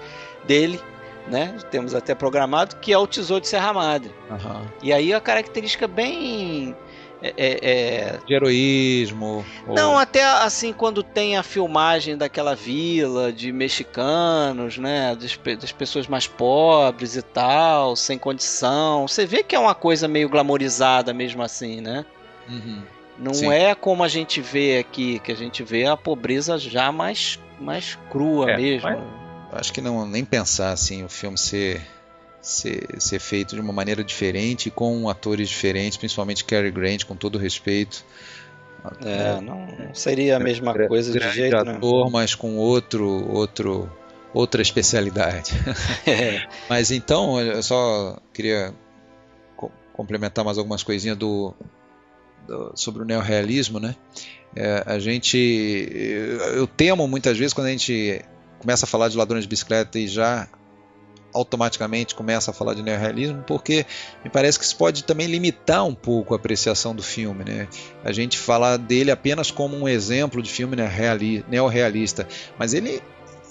dele, 0.45 0.83
né? 1.29 1.57
Temos 1.71 1.95
até 1.95 2.17
programado, 2.17 2.75
que 2.77 2.93
é 2.93 2.99
o 2.99 3.07
Tesouro 3.07 3.43
de 3.43 3.49
Serra 3.49 3.73
Madre. 3.73 4.13
Uhum. 4.29 4.67
E 4.83 4.93
aí 4.93 5.15
a 5.15 5.21
característica 5.21 5.87
bem 5.87 6.77
é, 7.23 7.35
é, 7.37 7.71
é, 7.71 8.19
de 8.27 8.35
heroísmo. 8.35 9.45
Não, 9.67 9.93
ou... 9.93 9.99
até 9.99 10.23
assim, 10.25 10.73
quando 10.73 11.03
tem 11.03 11.37
a 11.37 11.43
filmagem 11.43 12.17
daquela 12.17 12.55
vila 12.55 13.33
de 13.33 13.51
mexicanos, 13.53 14.77
né? 14.77 15.17
Das, 15.17 15.39
das, 15.59 15.73
pessoas 15.73 16.07
mais 16.07 16.27
pobres 16.27 17.17
e 17.17 17.23
tal, 17.23 17.97
sem 17.97 18.19
condição. 18.19 19.09
Você 19.09 19.25
vê 19.25 19.43
que 19.43 19.55
é 19.55 19.59
uma 19.59 19.75
coisa 19.75 20.07
meio 20.07 20.29
glamorizada 20.29 21.15
mesmo 21.15 21.43
assim, 21.43 21.81
né? 21.81 22.05
Uhum. 22.49 22.83
Não 23.19 23.33
Sim. 23.33 23.51
é 23.51 23.75
como 23.75 24.05
a 24.05 24.09
gente 24.09 24.43
vê 24.43 24.79
aqui, 24.79 25.19
que 25.21 25.33
a 25.33 25.37
gente 25.37 25.63
vê 25.63 25.87
a 25.87 25.97
pobreza 25.97 26.59
já 26.59 26.93
mais, 26.93 27.41
mais 27.59 27.99
crua 28.11 28.51
é, 28.51 28.57
mesmo. 28.57 29.03
Acho 29.53 29.73
que 29.73 29.81
não 29.81 30.07
nem 30.07 30.25
pensar 30.25 30.71
assim 30.73 31.03
o 31.03 31.09
filme 31.09 31.39
ser 31.39 31.81
ser, 32.47 32.87
ser 33.01 33.19
feito 33.19 33.57
de 33.57 33.61
uma 33.61 33.73
maneira 33.73 34.05
diferente, 34.05 34.71
com 34.71 35.09
atores 35.09 35.49
diferentes, 35.49 35.99
principalmente 35.99 36.45
Cary 36.45 36.71
Grant, 36.71 37.03
com 37.05 37.17
todo 37.17 37.39
respeito. 37.39 38.05
É, 39.05 39.41
não 39.41 39.67
seria 39.93 40.37
a 40.37 40.39
mesma 40.39 40.71
é, 40.71 40.87
coisa 40.87 41.13
de 41.13 41.33
jeito 41.33 41.57
ator, 41.57 42.05
né? 42.05 42.11
mas 42.13 42.37
com 42.37 42.57
outro, 42.57 43.29
outro, 43.33 43.91
outra 44.33 44.63
especialidade. 44.63 45.53
É. 46.07 46.47
mas 46.71 46.93
então, 46.93 47.41
eu 47.41 47.61
só 47.65 48.17
queria 48.33 48.73
co 49.57 49.73
complementar 49.93 50.45
mais 50.45 50.57
algumas 50.57 50.85
coisinhas 50.85 51.17
do, 51.17 51.53
do 52.47 52.71
sobre 52.77 53.03
o 53.03 53.05
neorrealismo, 53.05 53.81
né? 53.81 53.97
É, 54.55 54.85
a 54.87 55.01
gente, 55.01 55.37
eu, 55.37 56.39
eu 56.55 56.67
temo 56.69 57.09
muitas 57.09 57.37
vezes 57.37 57.53
quando 57.53 57.67
a 57.67 57.71
gente 57.71 58.25
começa 58.61 58.87
a 58.87 58.89
falar 58.89 59.09
de 59.09 59.17
ladrões 59.17 59.43
de 59.43 59.49
bicicleta 59.49 59.99
e 59.99 60.07
já 60.07 60.49
automaticamente 61.37 62.15
começa 62.15 62.51
a 62.51 62.55
falar 62.55 62.75
de 62.75 62.83
neorrealismo, 62.83 63.43
porque 63.47 63.87
me 64.25 64.31
parece 64.31 64.59
que 64.59 64.65
isso 64.65 64.77
pode 64.77 65.05
também 65.05 65.27
limitar 65.27 65.85
um 65.85 65.95
pouco 65.95 66.35
a 66.35 66.37
apreciação 66.37 66.95
do 66.95 67.03
filme. 67.03 67.45
Né? 67.45 67.69
A 68.05 68.13
gente 68.13 68.39
fala 68.39 68.77
dele 68.77 69.11
apenas 69.11 69.51
como 69.51 69.77
um 69.77 69.89
exemplo 69.89 70.43
de 70.43 70.51
filme 70.51 70.77
neorrealista, 71.49 72.27
mas 72.59 72.75
ele 72.75 73.03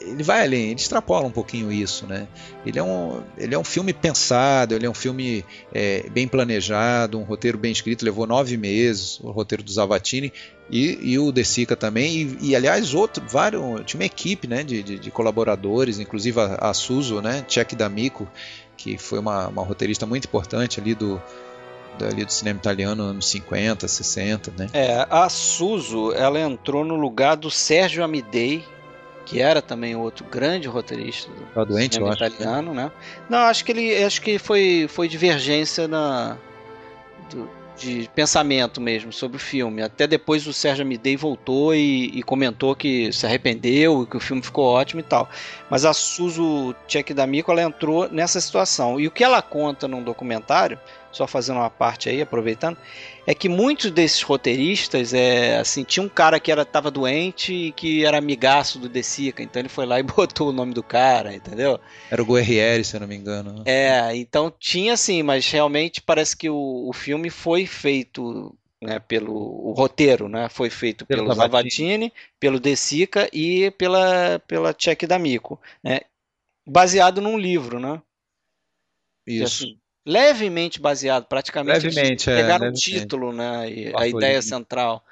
ele 0.05 0.23
vai 0.23 0.43
além, 0.43 0.71
ele 0.71 0.79
extrapola 0.79 1.25
um 1.25 1.31
pouquinho 1.31 1.71
isso, 1.71 2.05
né? 2.05 2.27
Ele 2.65 2.77
é 2.77 2.83
um, 2.83 3.21
ele 3.37 3.55
é 3.55 3.57
um 3.57 3.63
filme 3.63 3.91
pensado, 3.93 4.75
ele 4.75 4.85
é 4.85 4.89
um 4.89 4.93
filme 4.93 5.43
é, 5.73 6.07
bem 6.09 6.27
planejado, 6.27 7.19
um 7.19 7.23
roteiro 7.23 7.57
bem 7.57 7.71
escrito, 7.71 8.05
levou 8.05 8.27
nove 8.27 8.55
meses, 8.57 9.19
o 9.19 9.31
roteiro 9.31 9.63
do 9.63 9.71
Zavatini 9.71 10.31
e, 10.69 10.99
e 11.01 11.19
o 11.19 11.31
De 11.31 11.43
Sica 11.43 11.75
também, 11.75 12.37
e, 12.41 12.49
e, 12.49 12.55
aliás 12.55 12.93
outro, 12.93 13.23
vários, 13.27 13.61
tinha 13.85 13.99
uma 13.99 14.05
equipe, 14.05 14.47
né, 14.47 14.63
de, 14.63 14.81
de, 14.81 14.99
de 14.99 15.11
colaboradores, 15.11 15.99
inclusive 15.99 16.39
a, 16.39 16.69
a 16.69 16.73
Suzo, 16.73 17.21
né, 17.21 17.43
Tchek 17.47 17.75
D'Amico, 17.75 18.27
que 18.77 18.97
foi 18.97 19.19
uma, 19.19 19.47
uma 19.47 19.63
roteirista 19.63 20.05
muito 20.05 20.25
importante 20.25 20.79
ali 20.79 20.93
do, 20.93 21.21
ali 22.03 22.25
do 22.25 22.31
cinema 22.31 22.59
italiano 22.59 23.03
anos 23.03 23.27
50, 23.29 23.87
60, 23.87 24.53
né? 24.57 24.69
É, 24.73 25.07
a 25.09 25.29
Suzo, 25.29 26.11
ela 26.13 26.39
entrou 26.39 26.83
no 26.83 26.95
lugar 26.95 27.35
do 27.35 27.49
Sérgio 27.49 28.03
Amidei, 28.03 28.63
que 29.25 29.41
era 29.41 29.61
também 29.61 29.95
outro 29.95 30.25
grande 30.25 30.67
roteirista 30.67 31.31
do 31.31 31.45
tá 31.47 31.63
doente, 31.63 31.95
cinema 31.95 32.13
italiano, 32.13 32.71
acho, 32.71 32.73
né? 32.73 32.91
Não, 33.29 33.39
acho 33.39 33.65
que 33.65 33.71
ele 33.71 34.03
acho 34.03 34.21
que 34.21 34.37
foi, 34.37 34.87
foi 34.87 35.07
divergência 35.07 35.87
na 35.87 36.37
do, 37.29 37.49
de 37.77 38.09
pensamento 38.15 38.79
mesmo 38.79 39.11
sobre 39.11 39.37
o 39.37 39.39
filme. 39.39 39.81
Até 39.81 40.07
depois 40.07 40.47
o 40.47 40.53
Sérgio 40.53 40.83
Amidei 40.83 41.17
voltou 41.17 41.75
e, 41.75 42.05
e, 42.17 42.23
comentou 42.23 42.75
que 42.75 43.11
se 43.11 43.25
arrependeu 43.25 44.05
que 44.05 44.17
o 44.17 44.19
filme 44.19 44.41
ficou 44.41 44.65
ótimo 44.65 45.01
e 45.01 45.03
tal. 45.03 45.29
Mas 45.69 45.85
a 45.85 45.93
Suzu 45.93 46.75
Tchek 46.87 47.13
D'Amico 47.13 47.51
ela 47.51 47.61
entrou 47.61 48.09
nessa 48.09 48.39
situação. 48.39 48.99
E 48.99 49.07
o 49.07 49.11
que 49.11 49.23
ela 49.23 49.41
conta 49.41 49.87
num 49.87 50.03
documentário 50.03 50.79
só 51.15 51.25
fazendo 51.25 51.57
uma 51.57 51.69
parte 51.69 52.09
aí, 52.09 52.21
aproveitando, 52.21 52.77
é 53.25 53.33
que 53.33 53.47
muitos 53.47 53.89
desses 53.89 54.21
roteiristas, 54.21 55.13
é, 55.13 55.57
assim, 55.57 55.83
tinha 55.83 56.05
um 56.05 56.09
cara 56.09 56.39
que 56.39 56.51
era 56.51 56.65
tava 56.65 56.91
doente 56.91 57.53
e 57.53 57.71
que 57.71 58.05
era 58.05 58.17
amigaço 58.17 58.77
do 58.77 58.89
De 58.89 59.01
Sica, 59.01 59.41
então 59.41 59.61
ele 59.61 59.69
foi 59.69 59.85
lá 59.85 59.97
e 59.99 60.03
botou 60.03 60.49
o 60.49 60.53
nome 60.53 60.73
do 60.73 60.83
cara, 60.83 61.33
entendeu? 61.33 61.79
Era 62.11 62.21
o 62.21 62.25
Guerrieri, 62.25 62.83
se 62.83 62.97
eu 62.97 62.99
não 62.99 63.07
me 63.07 63.15
engano. 63.15 63.63
É, 63.65 64.13
então 64.15 64.53
tinha 64.59 64.93
assim, 64.93 65.23
mas 65.23 65.49
realmente 65.49 66.01
parece 66.01 66.35
que 66.35 66.49
o, 66.49 66.89
o 66.89 66.91
filme 66.91 67.29
foi 67.29 67.65
feito 67.65 68.53
né, 68.83 68.99
pelo 68.99 69.33
o 69.33 69.71
roteiro, 69.71 70.27
né, 70.27 70.49
foi 70.49 70.69
feito 70.69 71.05
pelo, 71.05 71.23
pelo 71.23 71.33
Zavatini, 71.33 72.11
pelo 72.37 72.59
De 72.59 72.75
Sica 72.75 73.29
e 73.31 73.71
pela 73.71 74.37
pela 74.39 74.73
Tchek 74.73 75.07
D'Amico, 75.07 75.59
né, 75.81 76.01
baseado 76.67 77.21
num 77.21 77.37
livro, 77.37 77.79
né? 77.79 78.01
Isso. 79.25 79.63
assim, 79.63 79.79
levemente 80.05 80.79
baseado, 80.79 81.25
praticamente. 81.25 81.87
Levemente, 81.87 82.29
é. 82.29 82.41
Pegaram 82.41 82.69
o 82.69 82.73
título, 82.73 83.33
né? 83.33 83.69
E 83.69 83.93
a 83.95 84.07
ideia 84.07 84.41
central. 84.41 85.03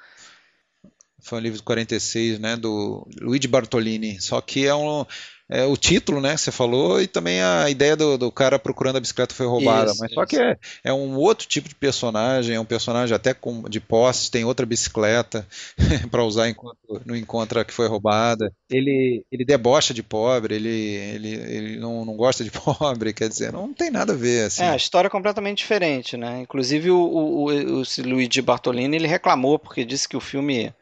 Foi 1.20 1.38
um 1.38 1.42
livro 1.42 1.58
de 1.58 1.64
46, 1.64 2.38
né? 2.38 2.56
Do 2.56 3.06
Luigi 3.20 3.48
Bartolini. 3.48 4.20
Só 4.20 4.40
que 4.40 4.66
é 4.66 4.74
um 4.74 5.04
é, 5.48 5.64
o 5.64 5.76
título, 5.76 6.22
né, 6.22 6.36
você 6.36 6.50
falou, 6.50 7.02
e 7.02 7.06
também 7.06 7.42
a 7.42 7.68
ideia 7.68 7.94
do, 7.94 8.16
do 8.16 8.32
cara 8.32 8.58
procurando 8.58 8.96
a 8.96 9.00
bicicleta 9.00 9.34
foi 9.34 9.46
roubada. 9.46 9.90
Isso, 9.90 10.00
mas 10.00 10.10
isso. 10.10 10.14
só 10.14 10.24
que 10.24 10.38
é, 10.38 10.56
é 10.82 10.92
um 10.92 11.16
outro 11.16 11.46
tipo 11.46 11.68
de 11.68 11.74
personagem, 11.74 12.56
é 12.56 12.60
um 12.60 12.64
personagem 12.64 13.14
até 13.14 13.34
com, 13.34 13.62
de 13.68 13.78
posse, 13.78 14.30
tem 14.30 14.44
outra 14.44 14.64
bicicleta 14.64 15.46
para 16.10 16.24
usar 16.24 16.48
enquanto 16.48 16.78
não 17.04 17.14
encontra 17.14 17.64
que 17.64 17.74
foi 17.74 17.86
roubada. 17.88 18.50
Ele, 18.70 19.22
ele 19.30 19.44
debocha 19.44 19.92
de 19.92 20.02
pobre, 20.02 20.54
ele, 20.54 20.68
ele, 20.68 21.28
ele 21.28 21.76
não, 21.76 22.06
não 22.06 22.16
gosta 22.16 22.42
de 22.42 22.50
pobre, 22.50 23.12
quer 23.12 23.28
dizer, 23.28 23.52
não 23.52 23.72
tem 23.74 23.90
nada 23.90 24.14
a 24.14 24.16
ver. 24.16 24.46
Assim. 24.46 24.62
É, 24.62 24.70
a 24.70 24.76
história 24.76 25.08
é 25.08 25.10
completamente 25.10 25.58
diferente, 25.58 26.16
né? 26.16 26.40
Inclusive 26.40 26.90
o, 26.90 26.96
o, 26.96 27.50
o, 27.50 27.80
o 27.80 27.84
Luigi 27.98 28.40
Bartolini 28.40 28.96
ele 28.96 29.06
reclamou 29.06 29.58
porque 29.58 29.84
disse 29.84 30.08
que 30.08 30.16
o 30.16 30.20
filme 30.20 30.72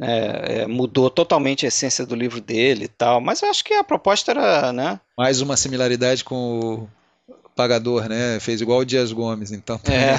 é, 0.00 0.62
é, 0.62 0.66
mudou 0.66 1.10
totalmente 1.10 1.64
a 1.64 1.68
essência 1.68 2.06
do 2.06 2.14
livro 2.14 2.40
dele 2.40 2.84
e 2.84 2.88
tal, 2.88 3.20
mas 3.20 3.42
eu 3.42 3.50
acho 3.50 3.64
que 3.64 3.74
a 3.74 3.84
proposta 3.84 4.30
era, 4.30 4.72
né? 4.72 5.00
Mais 5.16 5.40
uma 5.40 5.56
similaridade 5.56 6.22
com 6.22 6.60
o 6.60 6.88
pagador, 7.56 8.08
né? 8.08 8.38
Fez 8.40 8.60
igual 8.60 8.80
o 8.80 8.84
Dias 8.84 9.12
Gomes, 9.12 9.50
então. 9.50 9.78
Tá, 9.78 9.92
é. 9.92 10.16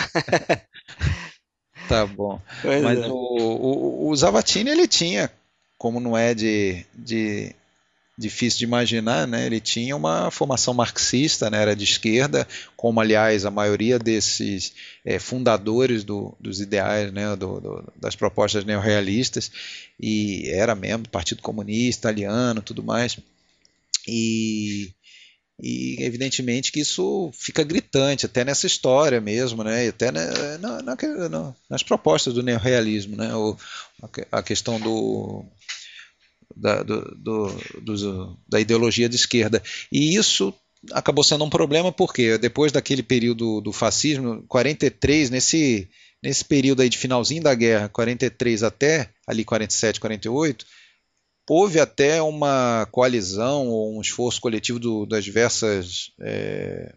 tá 1.87 2.05
bom. 2.05 2.41
Pois 2.61 2.83
mas 2.83 2.99
é. 2.99 3.07
o, 3.07 3.13
o, 3.13 4.09
o 4.09 4.15
Zavatini 4.15 4.69
ele 4.69 4.87
tinha, 4.87 5.31
como 5.77 5.99
não 5.99 6.17
é 6.17 6.33
de, 6.33 6.85
de 6.93 7.55
difícil 8.19 8.59
de 8.59 8.65
imaginar, 8.65 9.25
né? 9.27 9.45
Ele 9.45 9.59
tinha 9.59 9.95
uma 9.95 10.29
formação 10.29 10.73
marxista, 10.73 11.49
né? 11.49 11.61
Era 11.61 11.75
de 11.75 11.83
esquerda, 11.85 12.47
como 12.75 12.99
aliás 12.99 13.45
a 13.45 13.51
maioria 13.51 13.97
desses 13.97 14.73
é, 15.05 15.17
fundadores 15.17 16.03
do, 16.03 16.35
dos 16.39 16.59
ideais, 16.59 17.11
né? 17.13 17.35
Do, 17.35 17.59
do, 17.59 17.93
das 17.95 18.15
propostas 18.15 18.65
neorrealistas 18.65 19.51
e 19.99 20.49
era 20.49 20.75
mesmo 20.75 21.03
do 21.03 21.09
Partido 21.09 21.41
Comunista 21.41 22.09
Italiano, 22.09 22.61
tudo 22.61 22.83
mais. 22.83 23.17
E 24.07 24.93
e 25.61 25.97
evidentemente 25.99 26.71
que 26.71 26.79
isso 26.79 27.31
fica 27.33 27.63
gritante 27.63 28.25
até 28.25 28.45
nessa 28.45 28.65
história 28.65 29.19
mesmo, 29.19 29.61
né? 29.61 29.85
E 29.85 29.89
até 29.89 30.09
na, 30.09 30.57
na, 30.57 30.81
na, 30.81 31.53
nas 31.69 31.83
propostas 31.83 32.33
do 32.33 32.41
neorrealismo, 32.41 33.17
né? 33.17 33.35
O, 33.35 33.57
a, 34.31 34.41
questão 34.41 34.79
do 34.79 35.43
da, 36.55 36.83
do, 36.83 37.01
do, 37.15 37.47
do, 37.81 38.37
da 38.47 38.59
ideologia 38.59 39.09
de 39.09 39.15
esquerda. 39.15 39.61
E 39.91 40.15
isso 40.15 40.53
acabou 40.91 41.23
sendo 41.23 41.43
um 41.43 41.49
problema 41.49 41.91
porque 41.91 42.37
depois 42.37 42.71
daquele 42.71 43.03
período 43.03 43.61
do 43.61 43.73
fascismo, 43.73 44.43
43, 44.47 45.29
nesse, 45.29 45.89
nesse 46.23 46.43
período 46.45 46.81
aí 46.81 46.89
de 46.89 46.97
finalzinho 46.97 47.43
da 47.43 47.53
guerra, 47.53 47.89
43 47.89 48.63
até 48.63 49.09
ali 49.27 49.43
47, 49.43 49.99
48, 49.99 50.65
houve 51.49 51.79
até 51.79 52.21
uma 52.21 52.87
coalizão 52.91 53.67
ou 53.67 53.97
um 53.97 54.01
esforço 54.01 54.39
coletivo 54.39 54.79
do, 54.79 55.05
das 55.05 55.23
diversas 55.23 56.11
é, 56.21 56.95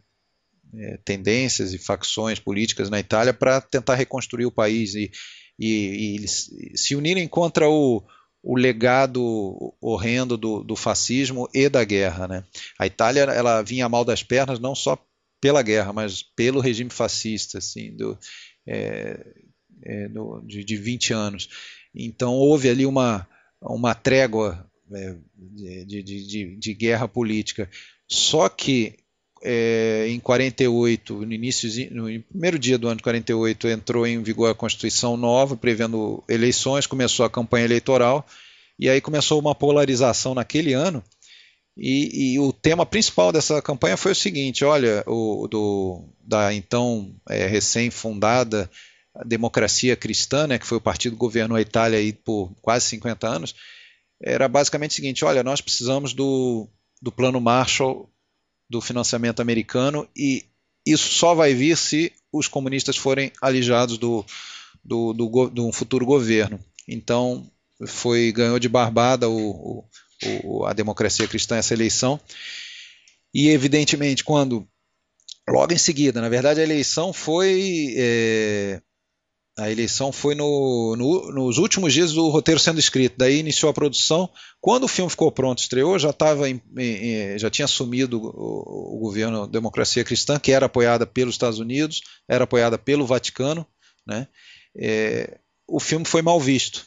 é, 0.75 0.99
tendências 1.05 1.73
e 1.73 1.79
facções 1.79 2.39
políticas 2.39 2.91
na 2.91 3.01
Itália 3.01 3.33
para 3.33 3.61
tentar 3.61 3.95
reconstruir 3.95 4.47
o 4.47 4.53
país 4.53 4.95
e, 4.95 5.11
e, 5.59 6.17
e 6.25 6.29
se 6.79 6.95
unirem 6.95 7.27
contra 7.27 7.69
o, 7.69 8.03
o 8.43 8.57
legado 8.57 9.73
horrendo 9.81 10.37
do, 10.37 10.65
do, 10.65 10.75
fascismo 10.75 11.49
e 11.55 11.69
da 11.69 11.85
guerra. 11.85 12.27
Né? 12.27 12.45
A 12.79 12.87
Itália 12.87 13.23
ela 13.23 13.63
vinha 13.63 13.89
mal 13.89 14.05
das 14.05 14.23
pernas 14.23 14.59
não 14.59 14.75
só 14.75 14.99
pela 15.41 15.63
guerra, 15.63 15.93
mas 15.93 16.23
pelo 16.23 16.61
regime 16.61 16.91
fascista 16.91 17.59
assim, 17.59 17.95
do, 17.95 18.19
é, 18.67 19.25
é, 19.83 20.09
do, 20.09 20.41
de, 20.41 20.65
de 20.65 20.77
20 20.77 21.13
anos. 21.13 21.49
Então 21.95 22.35
houve 22.35 22.69
ali 22.69 22.87
uma, 22.87 23.29
uma 23.61 23.95
trégua 23.95 24.69
é, 24.93 25.17
de, 25.37 26.03
de, 26.03 26.27
de, 26.27 26.57
de, 26.57 26.75
guerra 26.75 27.07
política. 27.07 27.71
Só 28.09 28.49
que 28.49 28.97
é, 29.43 30.07
em 30.09 30.21
48, 30.21 31.27
no 31.27 31.33
início, 31.33 31.69
no 31.91 32.23
primeiro 32.23 32.59
dia 32.59 32.79
do 32.79 32.87
ano 32.87 32.97
de 32.97 33.03
48, 33.03 33.69
entrou 33.69 34.07
em 34.07 34.23
vigor 34.23 34.51
a 34.51 34.55
Constituição 34.55 35.17
nova, 35.17 35.57
prevendo 35.57 36.23
eleições, 36.29 36.87
começou 36.87 37.27
a 37.27 37.31
campanha 37.31 37.65
eleitoral, 37.65 38.27
e 38.79 38.89
aí 38.89 39.01
começou 39.01 39.41
uma 39.41 39.55
polarização 39.55 40.35
naquele 40.35 40.73
ano. 40.73 41.03
E, 41.77 42.35
e 42.35 42.39
o 42.39 42.53
tema 42.53 42.85
principal 42.85 43.33
dessa 43.33 43.61
campanha 43.63 43.97
foi 43.97 44.13
o 44.13 44.17
seguinte: 44.17 44.65
olha, 44.65 45.03
o, 45.07 45.49
do, 45.49 46.05
da 46.21 46.53
então 46.53 47.15
é, 47.29 47.47
recém-fundada 47.47 48.71
democracia 49.27 49.97
cristã, 49.97 50.47
né, 50.47 50.59
que 50.59 50.67
foi 50.67 50.79
o 50.79 50.83
partido 50.83 51.13
que 51.13 51.19
governou 51.19 51.57
a 51.57 51.61
Itália 51.61 51.99
aí 51.99 52.13
por 52.13 52.51
quase 52.63 52.87
50 52.87 53.27
anos, 53.27 53.55
era 54.23 54.49
basicamente 54.49 54.93
o 54.93 54.95
seguinte: 54.95 55.25
olha, 55.25 55.43
nós 55.43 55.61
precisamos 55.61 56.13
do, 56.13 56.69
do 57.01 57.11
plano 57.11 57.41
Marshall, 57.41 58.09
do 58.73 58.81
financiamento 58.81 59.41
americano, 59.41 60.09
e 60.17 60.47
isso 60.85 61.13
só 61.13 61.35
vai 61.35 61.53
vir 61.53 61.77
se 61.77 62.11
os 62.33 62.49
comunistas 62.49 62.97
forem 62.97 63.31
alijados 63.41 63.99
do, 63.99 64.25
do, 64.83 65.13
do, 65.13 65.51
do 65.51 65.73
futuro 65.73 66.07
governo. 66.07 66.59
Então, 66.89 67.47
foi 67.87 68.33
ganhou 68.33 68.59
de 68.59 68.71
barbada 68.71 69.29
o, 69.29 69.85
o, 70.43 70.65
a 70.65 70.73
democracia 70.73 71.29
cristã 71.29 71.57
essa 71.57 71.75
eleição. 71.75 72.19
E, 73.35 73.51
evidentemente, 73.51 74.25
quando 74.25 74.67
logo 75.47 75.75
em 75.75 75.79
seguida, 75.79 76.23
na 76.23 76.31
verdade, 76.31 76.61
a 76.61 76.65
eleição 76.65 77.13
foi 77.13 77.95
é, 77.99 78.81
a 79.59 79.71
eleição 79.71 80.11
foi 80.11 80.35
no, 80.35 80.97
no, 80.97 81.33
nos 81.33 81.59
últimos 81.59 81.93
dias 81.93 82.13
do 82.13 82.29
roteiro 82.31 82.59
sendo 82.59 82.81
escrito. 82.81 83.17
Daí 83.19 83.39
iniciou 83.39 83.71
a 83.71 83.75
produção. 83.75 84.29
Quando 84.61 84.85
o 84.85 84.89
filme 84.89 85.11
ficou 85.11 85.31
pronto, 85.31 85.59
estreou, 85.59 85.99
já 85.99 86.13
já 87.39 87.51
tinha 87.51 87.67
assumido 87.67 88.19
o, 88.19 88.97
o, 88.97 88.99
governo 88.99 89.47
Democracia 89.47 90.05
Cristã, 90.05 90.39
que 90.39 90.53
era 90.53 90.67
apoiada 90.67 91.07
pelos 91.07 91.35
Estados 91.35 91.59
Unidos, 91.59 92.01
era 92.27 92.45
apoiada 92.45 92.79
pelo 92.79 93.07
Vaticano. 93.07 93.67
Né? 94.07 94.27
É, 94.75 95.39
o 95.67 95.79
filme 95.79 96.07
foi 96.07 96.23
mal 96.23 96.41
visto. 96.41 96.87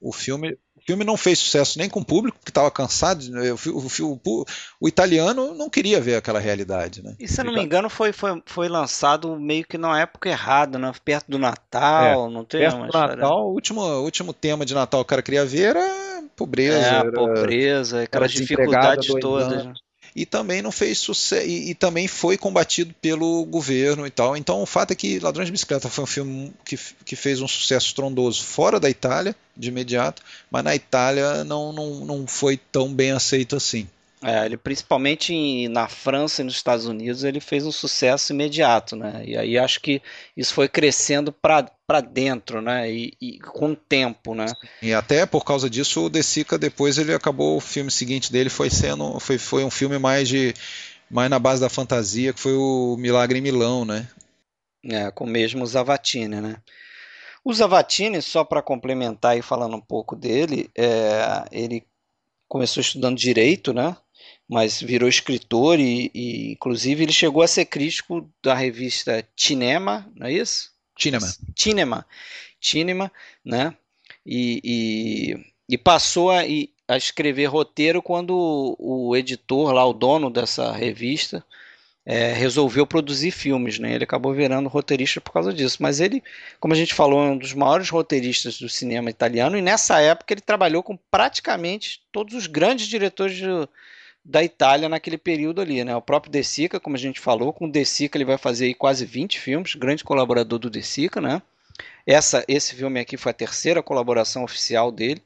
O 0.00 0.12
filme 0.12 0.56
filme 0.86 1.04
não 1.04 1.16
fez 1.16 1.38
sucesso 1.38 1.78
nem 1.78 1.88
com 1.88 2.00
o 2.00 2.04
público, 2.04 2.38
que 2.44 2.50
estava 2.50 2.70
cansado. 2.70 3.20
O, 3.22 3.70
o, 3.70 4.20
o, 4.30 4.44
o, 4.80 4.88
italiano 4.88 5.54
não 5.54 5.68
queria 5.68 6.00
ver 6.00 6.16
aquela 6.16 6.38
realidade. 6.38 7.02
Né? 7.02 7.16
E 7.18 7.26
se 7.26 7.40
eu 7.40 7.44
não 7.44 7.52
me 7.52 7.62
engano, 7.62 7.90
foi, 7.90 8.12
foi, 8.12 8.40
foi 8.46 8.68
lançado 8.68 9.38
meio 9.38 9.66
que 9.66 9.76
na 9.76 10.00
época 10.00 10.28
errada, 10.28 10.78
né? 10.78 10.92
perto 11.04 11.28
do 11.28 11.38
Natal. 11.38 12.28
É, 12.28 12.32
não 12.32 12.44
tem 12.44 12.60
perto 12.60 12.76
do 12.76 12.92
Natal, 12.92 13.48
o 13.48 13.52
último, 13.52 13.82
último 13.82 14.32
tema 14.32 14.64
de 14.64 14.74
Natal 14.74 15.00
que 15.00 15.06
o 15.06 15.08
cara 15.08 15.22
queria 15.22 15.44
ver 15.44 15.76
era 15.76 16.22
pobreza. 16.36 16.78
É, 16.78 16.94
era, 16.94 17.12
pobreza, 17.12 18.02
aquelas 18.02 18.32
dificuldades 18.32 19.08
todas. 19.20 19.64
Né? 19.64 19.74
E 20.16 20.24
também 20.24 20.62
não 20.62 20.72
fez 20.72 20.98
sucesso 20.98 21.46
e, 21.46 21.70
e, 21.70 21.74
também 21.74 22.08
foi 22.08 22.38
combatido 22.38 22.94
pelo 23.02 23.44
governo 23.44 24.06
e 24.06 24.10
tal. 24.10 24.34
Então 24.34 24.62
o 24.62 24.66
fato 24.66 24.92
é 24.92 24.94
que 24.94 25.18
Ladrões 25.18 25.46
de 25.46 25.52
Bicicleta 25.52 25.90
foi 25.90 26.04
um 26.04 26.06
filme 26.06 26.54
que, 26.64 26.78
que 27.04 27.14
fez 27.14 27.42
um 27.42 27.46
sucesso 27.46 27.88
estrondoso 27.88 28.42
fora 28.42 28.80
da 28.80 28.88
Itália 28.88 29.36
de 29.54 29.68
imediato, 29.68 30.22
mas 30.50 30.64
na 30.64 30.74
Itália 30.74 31.44
não, 31.44 31.70
não, 31.70 32.04
não 32.06 32.26
foi 32.26 32.56
tão 32.56 32.92
bem 32.92 33.10
aceito 33.10 33.56
assim. 33.56 33.86
É, 34.22 34.46
ele 34.46 34.56
principalmente 34.56 35.68
na 35.68 35.88
França 35.88 36.40
e 36.40 36.44
nos 36.44 36.54
Estados 36.54 36.86
Unidos 36.86 37.22
ele 37.22 37.38
fez 37.38 37.66
um 37.66 37.72
sucesso 37.72 38.32
imediato, 38.32 38.96
né? 38.96 39.22
E 39.26 39.36
aí 39.36 39.58
acho 39.58 39.78
que 39.80 40.00
isso 40.34 40.54
foi 40.54 40.68
crescendo 40.68 41.30
para 41.30 42.00
dentro, 42.00 42.62
né? 42.62 42.90
E, 42.90 43.12
e, 43.20 43.38
com 43.38 43.72
o 43.72 43.76
tempo, 43.76 44.34
né? 44.34 44.46
E 44.80 44.94
até 44.94 45.26
por 45.26 45.44
causa 45.44 45.68
disso 45.68 46.06
o 46.06 46.10
De 46.10 46.22
Sica 46.22 46.56
depois 46.56 46.96
ele 46.96 47.12
acabou 47.12 47.58
o 47.58 47.60
filme 47.60 47.90
seguinte 47.90 48.32
dele 48.32 48.48
foi 48.48 48.70
sendo 48.70 49.20
foi, 49.20 49.36
foi 49.36 49.64
um 49.64 49.70
filme 49.70 49.98
mais 49.98 50.28
de 50.28 50.54
mais 51.10 51.28
na 51.28 51.38
base 51.38 51.60
da 51.60 51.68
fantasia 51.68 52.32
que 52.32 52.40
foi 52.40 52.54
o 52.54 52.96
Milagre 52.98 53.38
em 53.38 53.42
Milão, 53.42 53.84
né? 53.84 54.08
É, 54.82 55.10
com 55.10 55.24
o 55.24 55.28
mesmo 55.28 55.66
Zavatini, 55.66 56.40
né? 56.40 56.56
O 57.44 57.52
Zavatini, 57.52 58.22
só 58.22 58.42
para 58.44 58.62
complementar 58.62 59.36
e 59.36 59.42
falando 59.42 59.76
um 59.76 59.80
pouco 59.80 60.16
dele, 60.16 60.70
é, 60.76 61.44
ele 61.52 61.84
começou 62.48 62.80
estudando 62.80 63.16
direito, 63.16 63.72
né? 63.72 63.96
Mas 64.48 64.80
virou 64.80 65.08
escritor 65.08 65.80
e, 65.80 66.10
e, 66.14 66.52
inclusive 66.52 67.02
ele 67.02 67.12
chegou 67.12 67.42
a 67.42 67.48
ser 67.48 67.64
crítico 67.64 68.30
da 68.42 68.54
revista 68.54 69.26
Cinema, 69.36 70.10
não 70.14 70.26
é 70.26 70.32
isso? 70.32 70.70
Cinema. 70.98 71.26
Cinema, 71.56 72.06
Cinema, 72.60 73.12
né? 73.44 73.74
E, 74.24 74.60
e, 74.64 75.74
e 75.74 75.78
passou 75.78 76.30
a, 76.30 76.40
a, 76.88 76.96
escrever 76.96 77.46
roteiro 77.46 78.00
quando 78.00 78.30
o, 78.78 79.08
o, 79.08 79.16
editor 79.16 79.72
lá, 79.72 79.84
o 79.84 79.92
dono 79.92 80.30
dessa 80.30 80.72
revista, 80.72 81.44
é, 82.04 82.32
resolveu 82.32 82.86
produzir 82.86 83.32
filmes, 83.32 83.78
né? 83.78 83.94
Ele 83.94 84.04
acabou 84.04 84.32
virando 84.32 84.68
roteirista 84.68 85.20
por 85.20 85.32
causa 85.32 85.52
disso. 85.52 85.78
Mas 85.80 86.00
ele, 86.00 86.22
como 86.60 86.72
a 86.72 86.76
gente 86.76 86.94
falou, 86.94 87.20
é 87.24 87.30
um 87.30 87.38
dos 87.38 87.52
maiores 87.52 87.88
roteiristas 87.90 88.58
do 88.58 88.68
cinema 88.68 89.10
italiano 89.10 89.58
e 89.58 89.62
nessa 89.62 90.00
época 90.00 90.32
ele 90.32 90.40
trabalhou 90.40 90.82
com 90.82 90.96
praticamente 90.96 92.00
todos 92.12 92.34
os 92.34 92.46
grandes 92.46 92.86
diretores 92.86 93.36
de 93.36 93.44
da 94.28 94.42
Itália 94.42 94.88
naquele 94.88 95.16
período 95.16 95.60
ali, 95.60 95.84
né? 95.84 95.94
O 95.94 96.02
próprio 96.02 96.32
De 96.32 96.42
Sica, 96.42 96.80
como 96.80 96.96
a 96.96 96.98
gente 96.98 97.20
falou, 97.20 97.52
com 97.52 97.66
o 97.66 97.70
De 97.70 97.84
Sica 97.84 98.18
ele 98.18 98.24
vai 98.24 98.36
fazer 98.36 98.74
quase 98.74 99.06
20 99.06 99.38
filmes, 99.38 99.74
grande 99.76 100.02
colaborador 100.02 100.58
do 100.58 100.68
De 100.68 100.82
Sica, 100.82 101.20
né? 101.20 101.40
Essa, 102.04 102.44
esse 102.48 102.74
filme 102.74 102.98
aqui 102.98 103.16
foi 103.16 103.30
a 103.30 103.34
terceira 103.34 103.82
colaboração 103.82 104.42
oficial 104.42 104.90
dele, 104.90 105.22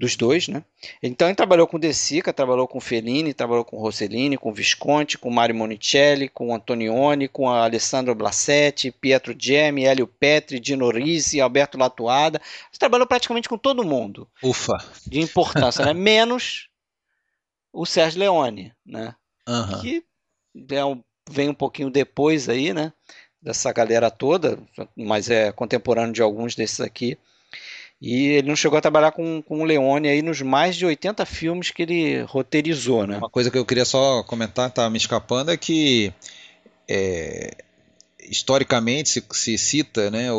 dos 0.00 0.16
dois, 0.16 0.48
né? 0.48 0.64
Então 1.02 1.28
ele 1.28 1.34
trabalhou 1.34 1.66
com 1.66 1.78
De 1.78 1.92
Sica, 1.92 2.32
trabalhou 2.32 2.66
com 2.66 2.80
Fellini, 2.80 3.34
trabalhou 3.34 3.64
com 3.64 3.76
Rossellini, 3.76 4.38
com 4.38 4.54
Visconti, 4.54 5.18
com 5.18 5.30
Mario 5.30 5.54
Monicelli, 5.54 6.28
com 6.28 6.54
Antonioni, 6.54 7.28
com 7.28 7.50
Alessandro 7.50 8.14
Blassetti, 8.14 8.90
Pietro 8.90 9.36
Gemmi, 9.38 9.84
Hélio 9.84 10.06
Petri, 10.06 10.58
Dino 10.58 10.88
Risi, 10.88 11.42
Alberto 11.42 11.76
Latuada. 11.76 12.40
Ele 12.70 12.78
trabalhou 12.78 13.06
praticamente 13.06 13.50
com 13.50 13.58
todo 13.58 13.84
mundo. 13.84 14.26
Ufa! 14.42 14.78
De 15.06 15.20
importância, 15.20 15.84
né? 15.84 15.92
Menos 15.94 16.68
o 17.74 17.84
Sérgio 17.84 18.20
Leone, 18.20 18.72
né? 18.86 19.14
Uhum. 19.48 19.80
Que 19.80 20.04
é 20.70 20.84
um, 20.84 21.02
vem 21.28 21.48
um 21.48 21.54
pouquinho 21.54 21.90
depois 21.90 22.48
aí, 22.48 22.72
né? 22.72 22.92
Dessa 23.42 23.72
galera 23.72 24.10
toda, 24.10 24.58
mas 24.96 25.28
é 25.28 25.52
contemporâneo 25.52 26.14
de 26.14 26.22
alguns 26.22 26.54
desses 26.54 26.80
aqui. 26.80 27.18
E 28.00 28.28
ele 28.28 28.48
não 28.48 28.56
chegou 28.56 28.78
a 28.78 28.82
trabalhar 28.82 29.12
com, 29.12 29.42
com 29.42 29.60
o 29.60 29.64
Leone 29.64 30.08
aí 30.08 30.22
nos 30.22 30.40
mais 30.40 30.76
de 30.76 30.86
80 30.86 31.26
filmes 31.26 31.70
que 31.70 31.82
ele 31.82 32.22
roteirizou, 32.22 33.06
né? 33.06 33.18
Uma 33.18 33.30
coisa 33.30 33.50
que 33.50 33.58
eu 33.58 33.66
queria 33.66 33.84
só 33.84 34.22
comentar, 34.22 34.70
tá 34.70 34.88
me 34.88 34.98
escapando, 34.98 35.50
é 35.50 35.56
que 35.56 36.12
é, 36.88 37.56
historicamente 38.20 39.08
se, 39.08 39.24
se, 39.32 39.58
cita 39.58 40.10
né, 40.10 40.32
o, 40.32 40.36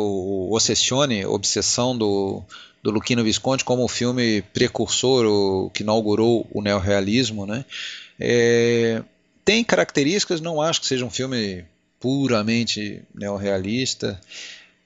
o 0.48 0.54
Ossessione, 0.54 1.26
Obsessão 1.26 1.96
do, 1.96 2.42
do 2.86 2.92
Luquino 2.92 3.24
Visconti, 3.24 3.64
como 3.64 3.84
o 3.84 3.88
filme 3.88 4.42
precursor, 4.42 5.26
o, 5.26 5.70
que 5.70 5.82
inaugurou 5.82 6.46
o 6.52 6.62
neorrealismo. 6.62 7.44
Né? 7.44 7.64
É, 8.18 9.02
tem 9.44 9.64
características, 9.64 10.40
não 10.40 10.62
acho 10.62 10.80
que 10.80 10.86
seja 10.86 11.04
um 11.04 11.10
filme 11.10 11.64
puramente 11.98 13.02
neorrealista. 13.12 14.20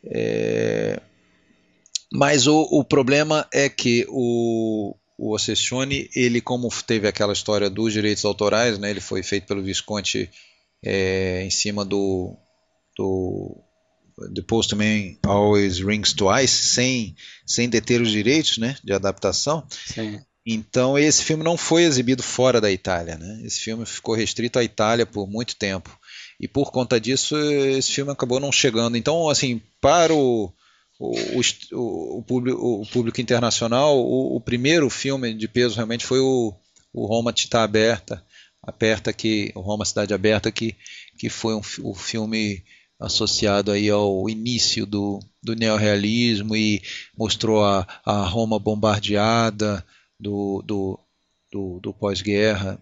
É, 0.02 0.98
mas 2.10 2.46
o, 2.46 2.62
o 2.70 2.82
problema 2.82 3.46
é 3.52 3.68
que 3.68 4.06
o, 4.08 4.94
o 5.18 5.34
Ossessione, 5.34 6.08
ele 6.16 6.40
como 6.40 6.70
teve 6.86 7.06
aquela 7.06 7.34
história 7.34 7.68
dos 7.68 7.92
direitos 7.92 8.24
autorais, 8.24 8.78
né, 8.78 8.88
ele 8.88 9.00
foi 9.02 9.22
feito 9.22 9.46
pelo 9.46 9.62
Visconti 9.62 10.30
é, 10.82 11.42
em 11.44 11.50
cima 11.50 11.84
do, 11.84 12.34
do 12.96 13.62
The 14.34 14.42
Postman 14.42 15.18
Always 15.24 15.78
Rings 15.78 16.12
Twice, 16.12 16.52
sem, 16.52 17.14
sem 17.46 17.68
deter 17.68 18.00
os 18.00 18.10
direitos 18.10 18.58
né, 18.58 18.76
de 18.84 18.92
adaptação. 18.92 19.66
Sim. 19.70 20.20
Então 20.44 20.98
esse 20.98 21.22
filme 21.22 21.44
não 21.44 21.56
foi 21.56 21.82
exibido 21.82 22.22
fora 22.22 22.60
da 22.60 22.70
Itália. 22.70 23.16
Né? 23.16 23.42
Esse 23.44 23.60
filme 23.60 23.84
ficou 23.86 24.14
restrito 24.14 24.58
à 24.58 24.64
Itália 24.64 25.06
por 25.06 25.28
muito 25.28 25.56
tempo. 25.56 25.96
E 26.40 26.48
por 26.48 26.72
conta 26.72 26.98
disso, 26.98 27.36
esse 27.38 27.92
filme 27.92 28.10
acabou 28.10 28.40
não 28.40 28.50
chegando. 28.50 28.96
Então, 28.96 29.28
assim, 29.28 29.60
para 29.78 30.14
o, 30.14 30.50
o, 30.98 31.40
o, 31.72 32.18
o, 32.18 32.22
público, 32.22 32.80
o 32.80 32.86
público, 32.86 33.20
internacional, 33.20 33.98
o, 33.98 34.40
primeiro 34.40 34.88
filme 34.88 35.34
de 35.34 35.46
peso 35.46 35.76
realmente 35.76 36.06
foi 36.06 36.18
o, 36.18 36.54
Roma 36.94 37.30
Tita 37.30 37.60
Aberta, 37.60 38.24
aberta 38.62 39.12
que 39.12 39.52
o 39.54 39.60
Roma 39.60 39.84
Cidade 39.84 40.14
Aberta 40.14 40.50
que, 40.50 40.74
que 41.18 41.28
foi 41.28 41.54
um, 41.54 41.60
o 41.82 41.94
filme 41.94 42.64
associado 43.00 43.72
aí 43.72 43.88
ao 43.88 44.28
início 44.28 44.84
do, 44.84 45.20
do 45.42 45.54
neorrealismo 45.54 46.54
e 46.54 46.82
mostrou 47.16 47.64
a, 47.64 47.86
a 48.04 48.24
Roma 48.24 48.58
bombardeada 48.58 49.84
do, 50.18 50.62
do, 50.62 50.98
do, 51.50 51.80
do 51.80 51.94
pós-guerra, 51.94 52.80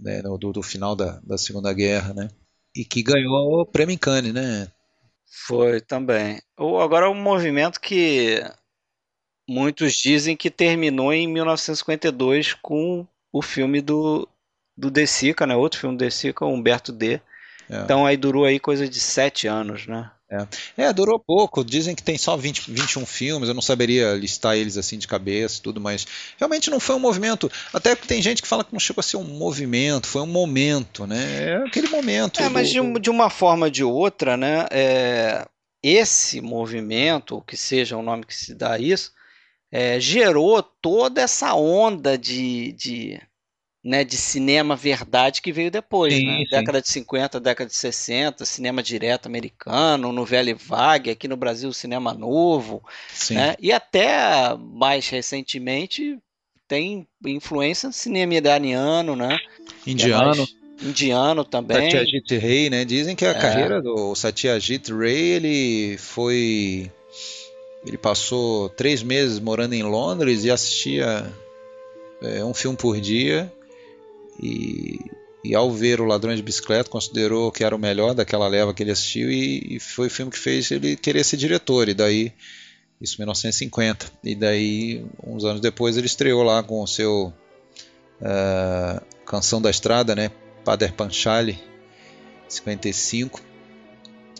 né, 0.00 0.22
do, 0.22 0.52
do, 0.52 0.62
final 0.62 0.96
da, 0.96 1.20
da 1.22 1.36
Segunda 1.36 1.72
Guerra, 1.72 2.14
né, 2.14 2.30
e 2.74 2.84
que 2.84 3.02
ganhou 3.02 3.60
o 3.60 3.66
prêmio 3.66 3.92
em 3.92 3.98
Cannes, 3.98 4.32
né, 4.32 4.72
foi 5.32 5.80
também. 5.80 6.40
Agora 6.56 7.10
um 7.10 7.14
movimento 7.14 7.80
que 7.80 8.42
muitos 9.48 9.94
dizem 9.94 10.36
que 10.36 10.50
terminou 10.50 11.12
em 11.12 11.26
1952 11.26 12.52
com 12.54 13.06
o 13.32 13.40
filme 13.40 13.80
do, 13.80 14.28
do 14.76 14.90
De 14.90 15.06
Sica, 15.06 15.46
né? 15.46 15.56
Outro 15.56 15.80
filme 15.80 15.96
do 15.96 16.04
De 16.04 16.10
Sica, 16.10 16.44
Humberto 16.44 16.92
D. 16.92 17.20
É. 17.70 17.80
Então 17.80 18.06
aí 18.06 18.16
durou 18.16 18.44
aí 18.44 18.58
coisa 18.58 18.88
de 18.88 19.00
sete 19.00 19.46
anos, 19.46 19.86
né? 19.86 20.10
É. 20.32 20.84
é, 20.84 20.92
durou 20.94 21.18
pouco. 21.18 21.62
Dizem 21.62 21.94
que 21.94 22.02
tem 22.02 22.16
só 22.16 22.38
20, 22.38 22.70
21 22.70 23.04
filmes. 23.04 23.48
Eu 23.48 23.54
não 23.54 23.60
saberia 23.60 24.14
listar 24.14 24.56
eles 24.56 24.78
assim 24.78 24.96
de 24.96 25.06
cabeça 25.06 25.60
tudo, 25.62 25.78
mas 25.78 26.06
realmente 26.38 26.70
não 26.70 26.80
foi 26.80 26.96
um 26.96 27.00
movimento. 27.00 27.52
Até 27.70 27.94
porque 27.94 28.08
tem 28.08 28.22
gente 28.22 28.40
que 28.40 28.48
fala 28.48 28.64
que 28.64 28.72
não 28.72 28.80
chegou 28.80 29.00
a 29.00 29.02
ser 29.02 29.18
um 29.18 29.24
movimento, 29.24 30.06
foi 30.06 30.22
um 30.22 30.26
momento, 30.26 31.06
né? 31.06 31.50
É 31.50 31.56
aquele 31.66 31.88
momento. 31.88 32.40
É, 32.40 32.44
do, 32.44 32.50
mas 32.50 32.70
de, 32.70 32.80
de, 32.98 33.10
uma 33.10 33.28
forma 33.28 33.66
ou 33.66 33.70
de 33.70 33.84
outra, 33.84 34.34
né? 34.38 34.66
É, 34.70 35.46
esse 35.82 36.40
movimento, 36.40 37.36
o 37.36 37.42
que 37.42 37.56
seja 37.56 37.98
o 37.98 38.02
nome 38.02 38.24
que 38.24 38.34
se 38.34 38.54
dá 38.54 38.72
a 38.72 38.78
isso, 38.78 39.12
é, 39.70 40.00
gerou 40.00 40.62
toda 40.62 41.20
essa 41.20 41.54
onda 41.54 42.16
de, 42.16 42.72
de 42.72 43.20
né, 43.84 44.04
de 44.04 44.16
cinema 44.16 44.76
verdade 44.76 45.42
que 45.42 45.50
veio 45.52 45.70
depois, 45.70 46.14
sim, 46.14 46.24
né? 46.24 46.38
sim. 46.38 46.50
década 46.50 46.80
de 46.80 46.88
50, 46.88 47.40
década 47.40 47.68
de 47.68 47.76
60, 47.76 48.44
cinema 48.44 48.82
direto 48.82 49.26
americano, 49.26 50.12
novela 50.12 50.50
e 50.50 50.54
vague, 50.54 51.10
aqui 51.10 51.26
no 51.26 51.36
Brasil 51.36 51.72
cinema 51.72 52.14
novo, 52.14 52.82
né? 53.30 53.56
e 53.58 53.72
até 53.72 54.56
mais 54.56 55.08
recentemente 55.08 56.16
tem 56.68 57.06
influência 57.26 57.90
cinema 57.90 58.34
iraniano, 58.34 59.16
né? 59.16 59.36
Indiano. 59.86 60.32
É 60.32 60.36
mais, 60.36 60.56
indiano 60.80 61.44
também. 61.44 61.90
Satyajit 61.90 62.38
Ray, 62.38 62.70
né? 62.70 62.84
Dizem 62.84 63.16
que 63.16 63.26
a 63.26 63.30
é. 63.30 63.34
carreira 63.34 63.82
do 63.82 64.14
Satyajit 64.14 64.92
Ray, 64.92 65.18
ele 65.18 65.98
foi... 65.98 66.90
Ele 67.84 67.98
passou 67.98 68.68
três 68.70 69.02
meses 69.02 69.40
morando 69.40 69.74
em 69.74 69.82
Londres 69.82 70.44
e 70.44 70.50
assistia 70.52 71.28
é, 72.22 72.44
um 72.44 72.54
filme 72.54 72.76
por 72.76 73.00
dia 73.00 73.52
e, 74.40 74.98
e 75.44 75.54
ao 75.54 75.70
ver 75.72 76.00
o 76.00 76.04
Ladrão 76.04 76.34
de 76.34 76.42
Bicicleta 76.42 76.88
considerou 76.88 77.50
que 77.50 77.64
era 77.64 77.74
o 77.74 77.78
melhor 77.78 78.14
daquela 78.14 78.46
leva 78.46 78.72
que 78.72 78.82
ele 78.82 78.92
assistiu 78.92 79.30
e, 79.30 79.76
e 79.76 79.80
foi 79.80 80.06
o 80.06 80.10
filme 80.10 80.30
que 80.30 80.38
fez 80.38 80.70
ele 80.70 80.96
querer 80.96 81.24
ser 81.24 81.36
diretor. 81.36 81.88
E 81.88 81.94
daí 81.94 82.32
isso 83.00 83.16
em 83.16 83.18
1950 83.18 84.12
e 84.22 84.34
daí 84.36 85.04
uns 85.26 85.44
anos 85.44 85.60
depois 85.60 85.96
ele 85.96 86.06
estreou 86.06 86.42
lá 86.42 86.62
com 86.62 86.80
o 86.82 86.86
seu 86.86 87.32
uh, 88.20 89.04
Canção 89.26 89.60
da 89.60 89.70
Estrada, 89.70 90.14
né, 90.14 90.30
Pader 90.64 90.92
Panchali 90.92 91.58
55 92.48 93.40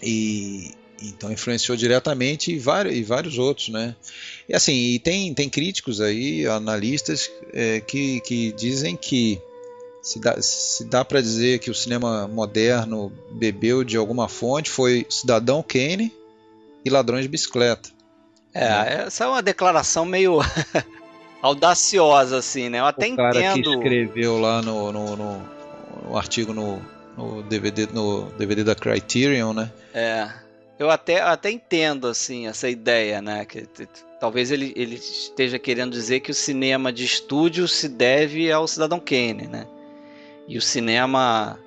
e 0.01 0.71
então 1.03 1.33
influenciou 1.33 1.77
diretamente 1.77 2.53
e 2.53 2.59
vários, 2.59 2.95
e 2.95 3.03
vários 3.03 3.39
outros, 3.39 3.71
né? 3.71 3.97
E 4.49 4.55
assim, 4.55 4.73
e 4.73 4.99
tem, 5.01 5.35
tem 5.35 5.49
críticos 5.49 6.01
aí, 6.01 6.47
analistas, 6.47 7.29
é, 7.53 7.81
que, 7.81 8.21
que 8.21 8.53
dizem 8.53 8.97
que 8.97 9.41
se 10.03 10.19
dá, 10.19 10.43
se 10.43 10.85
dá 10.85 11.05
para 11.05 11.21
dizer 11.21 11.61
que 11.61 11.71
o 11.71 11.75
cinema 11.75 12.27
moderno 12.27 13.13
bebeu 13.31 13.85
de 13.85 13.97
alguma 13.97 14.29
fonte, 14.29 14.69
foi 14.69 15.07
Cidadão 15.09 15.63
Kane 15.63 16.13
e 16.85 16.91
Ladrões 16.91 17.23
de 17.23 17.29
Bicicleta. 17.29 17.89
É, 18.53 18.69
né? 18.69 19.05
essa 19.07 19.25
é 19.25 19.27
uma 19.29 19.41
declaração 19.41 20.05
meio 20.05 20.41
audaciosa, 21.41 22.39
assim, 22.39 22.69
né? 22.69 22.81
Eu 22.81 22.87
até 22.87 23.07
o 23.07 23.17
cara 23.17 23.41
entendo. 23.41 23.71
que 23.71 23.77
escreveu 23.77 24.41
lá 24.41 24.61
no, 24.61 24.91
no, 24.91 25.17
no, 25.17 25.43
no 26.09 26.17
artigo 26.17 26.53
no, 26.53 26.83
no, 27.17 27.43
DVD, 27.45 27.87
no 27.87 28.25
DVD 28.33 28.65
da 28.65 28.75
Criterion, 28.75 29.53
né? 29.53 29.71
É. 29.95 30.29
Eu 30.81 30.91
até, 30.91 31.21
até 31.21 31.49
entendo, 31.49 32.09
assim, 32.09 32.49
essa 32.49 32.69
ideia, 32.69 33.23
né? 33.23 33.45
Que 33.45 33.69
talvez 34.19 34.51
ele, 34.51 34.73
ele 34.75 34.97
esteja 34.97 35.61
querendo 35.61 35.93
dizer 35.93 36.21
que 36.21 36.33
o 36.33 36.35
cinema 36.35 36.93
de 36.93 37.05
estúdio 37.05 37.69
se 37.69 37.89
deve 37.89 38.51
ao 38.51 38.67
Cidadão 38.67 38.99
Kane, 38.99 39.47
né? 39.47 39.65
E 40.49 40.59
o 40.59 40.63
cinema 40.63 41.59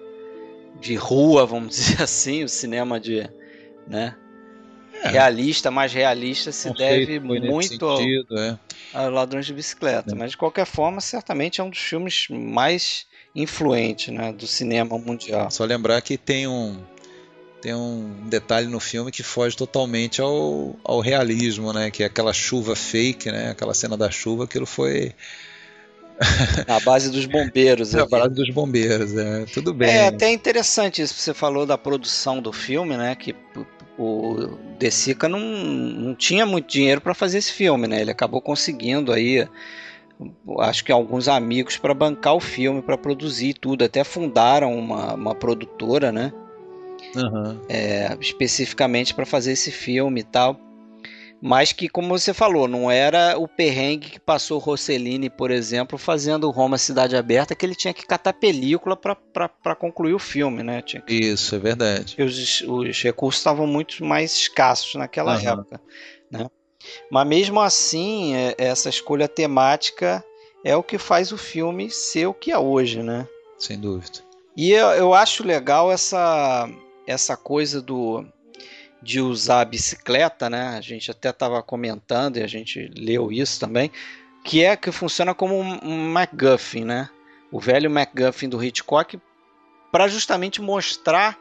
de 0.80 0.96
rua, 0.96 1.46
vamos 1.46 1.76
dizer 1.76 2.02
assim, 2.02 2.44
o 2.44 2.50
cinema 2.50 3.00
de, 3.00 3.30
né, 3.88 4.16
é. 5.04 5.10
realista, 5.10 5.70
mais 5.70 5.94
realista, 5.94 6.52
se 6.52 6.74
deve 6.74 7.20
muito 7.20 7.68
sentido, 7.68 8.38
ao, 8.38 8.40
é. 8.40 8.60
ao 8.94 9.10
Ladrões 9.10 9.46
de 9.46 9.54
Bicicleta. 9.54 10.14
É. 10.14 10.16
Mas 10.16 10.32
de 10.32 10.38
qualquer 10.38 10.66
forma, 10.66 11.02
certamente 11.02 11.62
é 11.62 11.64
um 11.64 11.70
dos 11.70 11.80
filmes 11.80 12.28
mais 12.30 13.06
influentes, 13.36 14.14
né, 14.14 14.32
do 14.32 14.48
cinema 14.48 14.98
mundial. 14.98 15.52
Só 15.52 15.66
lembrar 15.66 16.02
que 16.02 16.18
tem 16.18 16.48
um 16.48 16.82
tem 17.62 17.74
um 17.74 18.30
detalhe 18.30 18.68
no 18.68 18.80
filme 18.80 19.12
que 19.12 19.24
foge 19.24 19.58
totalmente 19.58 20.22
ao, 20.22 20.76
ao 20.84 21.00
realismo, 21.00 21.74
né? 21.74 21.90
Que 21.90 22.04
é 22.04 22.06
aquela 22.06 22.32
chuva 22.32 22.76
fake, 22.76 23.32
né? 23.32 23.50
Aquela 23.50 23.74
cena 23.74 23.98
da 23.98 24.12
chuva, 24.12 24.44
aquilo 24.44 24.68
foi 24.68 25.16
a 26.68 26.80
base 26.80 27.12
dos 27.12 27.26
bombeiros. 27.26 27.94
É, 27.94 28.02
a 28.02 28.06
base 28.06 28.34
dos 28.34 28.50
bombeiros, 28.50 29.16
é. 29.16 29.46
Tudo 29.54 29.74
bem. 29.74 29.90
É 29.90 30.08
até 30.08 30.32
interessante 30.32 31.02
isso 31.02 31.14
que 31.14 31.22
você 31.22 31.34
falou 31.34 31.66
da 31.66 31.78
produção 31.78 32.42
do 32.42 32.54
filme, 32.54 32.96
né? 32.96 33.16
Que 33.16 33.36
o 33.98 34.58
De 34.78 34.92
Sica 34.92 35.28
não, 35.28 35.40
não 35.40 36.16
tinha 36.16 36.46
muito 36.46 36.68
dinheiro 36.68 37.02
para 37.02 37.14
fazer 37.14 37.40
esse 37.40 37.52
filme, 37.52 37.88
né? 37.88 38.02
Ele 38.02 38.12
acabou 38.12 38.42
conseguindo 38.42 39.12
aí, 39.12 39.48
acho 40.60 40.84
que 40.86 40.92
alguns 40.92 41.28
amigos 41.28 41.78
para 41.78 41.94
bancar 41.94 42.36
o 42.36 42.40
filme, 42.40 42.82
para 42.82 42.98
produzir 42.98 43.54
tudo. 43.54 43.84
Até 43.84 44.04
fundaram 44.04 44.74
uma, 44.78 45.14
uma 45.14 45.36
produtora, 45.36 46.12
né? 46.12 46.32
Uhum. 47.16 47.60
É, 47.70 48.18
especificamente 48.20 49.14
para 49.14 49.26
fazer 49.26 49.52
esse 49.52 49.72
filme 49.72 50.22
e 50.22 50.24
tal 50.24 50.65
mas 51.42 51.72
que, 51.72 51.88
como 51.88 52.18
você 52.18 52.34
falou, 52.34 52.68
não 52.68 52.90
era 52.90 53.38
o 53.38 53.48
perrengue 53.48 54.12
que 54.12 54.20
passou 54.20 54.58
Rossellini, 54.58 55.30
por 55.30 55.52
exemplo, 55.52 55.98
fazendo 55.98 56.50
Roma 56.50 56.78
Cidade 56.78 57.16
Aberta, 57.16 57.56
que 57.56 57.66
ele 57.66 57.76
tinha 57.76 57.94
que 57.94 58.06
catar 58.06 58.34
película 58.34 58.96
para 58.96 59.76
concluir 59.76 60.14
o 60.14 60.20
filme, 60.20 60.64
né? 60.64 60.82
Que... 60.82 61.02
Isso, 61.08 61.56
é 61.56 61.60
verdade. 61.60 62.16
Os, 62.22 62.62
os, 62.62 63.02
recursos 63.02 63.40
estavam 63.40 63.68
muito 63.68 64.04
mais 64.04 64.34
escassos 64.34 64.96
naquela 64.96 65.38
uhum. 65.38 65.50
época, 65.50 65.82
né? 66.32 66.48
Mas 67.12 67.28
mesmo 67.28 67.60
assim, 67.60 68.36
é, 68.36 68.56
essa 68.58 68.90
escolha 68.90 69.28
temática 69.28 70.24
é 70.64 70.76
o 70.76 70.84
que 70.84 70.98
faz 70.98 71.32
o 71.32 71.38
filme 71.38 71.90
ser 71.90 72.28
o 72.28 72.34
que 72.34 72.52
é 72.52 72.58
hoje, 72.58 73.04
né? 73.04 73.28
Sem 73.58 73.80
dúvida. 73.80 74.20
E 74.56 74.72
eu, 74.72 74.88
eu 74.90 75.14
acho 75.14 75.46
legal 75.46 75.92
essa, 75.92 76.70
essa 77.06 77.36
coisa 77.36 77.82
do 77.82 78.26
de 79.06 79.22
usar 79.22 79.62
a 79.62 79.66
bicicleta, 79.66 80.50
né? 80.50 80.70
A 80.70 80.82
gente 80.82 81.12
até 81.12 81.30
estava 81.30 81.62
comentando 81.62 82.38
e 82.38 82.44
a 82.44 82.48
gente 82.48 82.92
leu 82.98 83.32
isso 83.32 83.60
também, 83.60 83.92
que 84.44 84.64
é 84.66 84.76
que 84.76 84.92
funciona 84.92 85.36
como 85.36 85.56
um 85.60 86.10
MacGuffin, 86.10 86.84
né? 86.84 87.08
O 87.52 87.60
velho 87.60 87.90
MacGuffin 87.90 88.50
do 88.50 88.62
Hitchcock 88.62 89.20
para 89.92 90.08
justamente 90.08 90.60
mostrar 90.60 91.38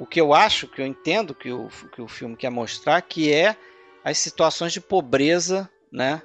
o 0.00 0.04
que 0.04 0.20
eu 0.20 0.34
acho, 0.34 0.66
que 0.66 0.82
eu 0.82 0.86
entendo 0.86 1.32
que 1.32 1.52
o, 1.52 1.68
que 1.94 2.02
o 2.02 2.08
filme 2.08 2.34
quer 2.34 2.50
mostrar, 2.50 3.00
que 3.02 3.32
é 3.32 3.56
as 4.04 4.18
situações 4.18 4.72
de 4.72 4.80
pobreza, 4.80 5.70
né? 5.92 6.20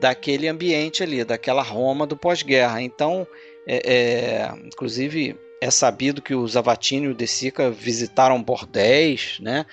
Daquele 0.00 0.48
ambiente 0.48 1.04
ali, 1.04 1.22
daquela 1.22 1.62
Roma 1.62 2.08
do 2.08 2.16
pós-guerra. 2.16 2.82
Então, 2.82 3.24
é, 3.68 3.94
é, 3.94 4.52
inclusive, 4.66 5.38
é 5.60 5.70
sabido 5.70 6.22
que 6.22 6.34
o 6.34 6.46
Zavatini 6.46 7.06
e 7.06 7.10
o 7.10 7.14
De 7.14 7.26
Sica 7.26 7.70
visitaram 7.70 8.42
bordéis, 8.42 9.38
né? 9.40 9.66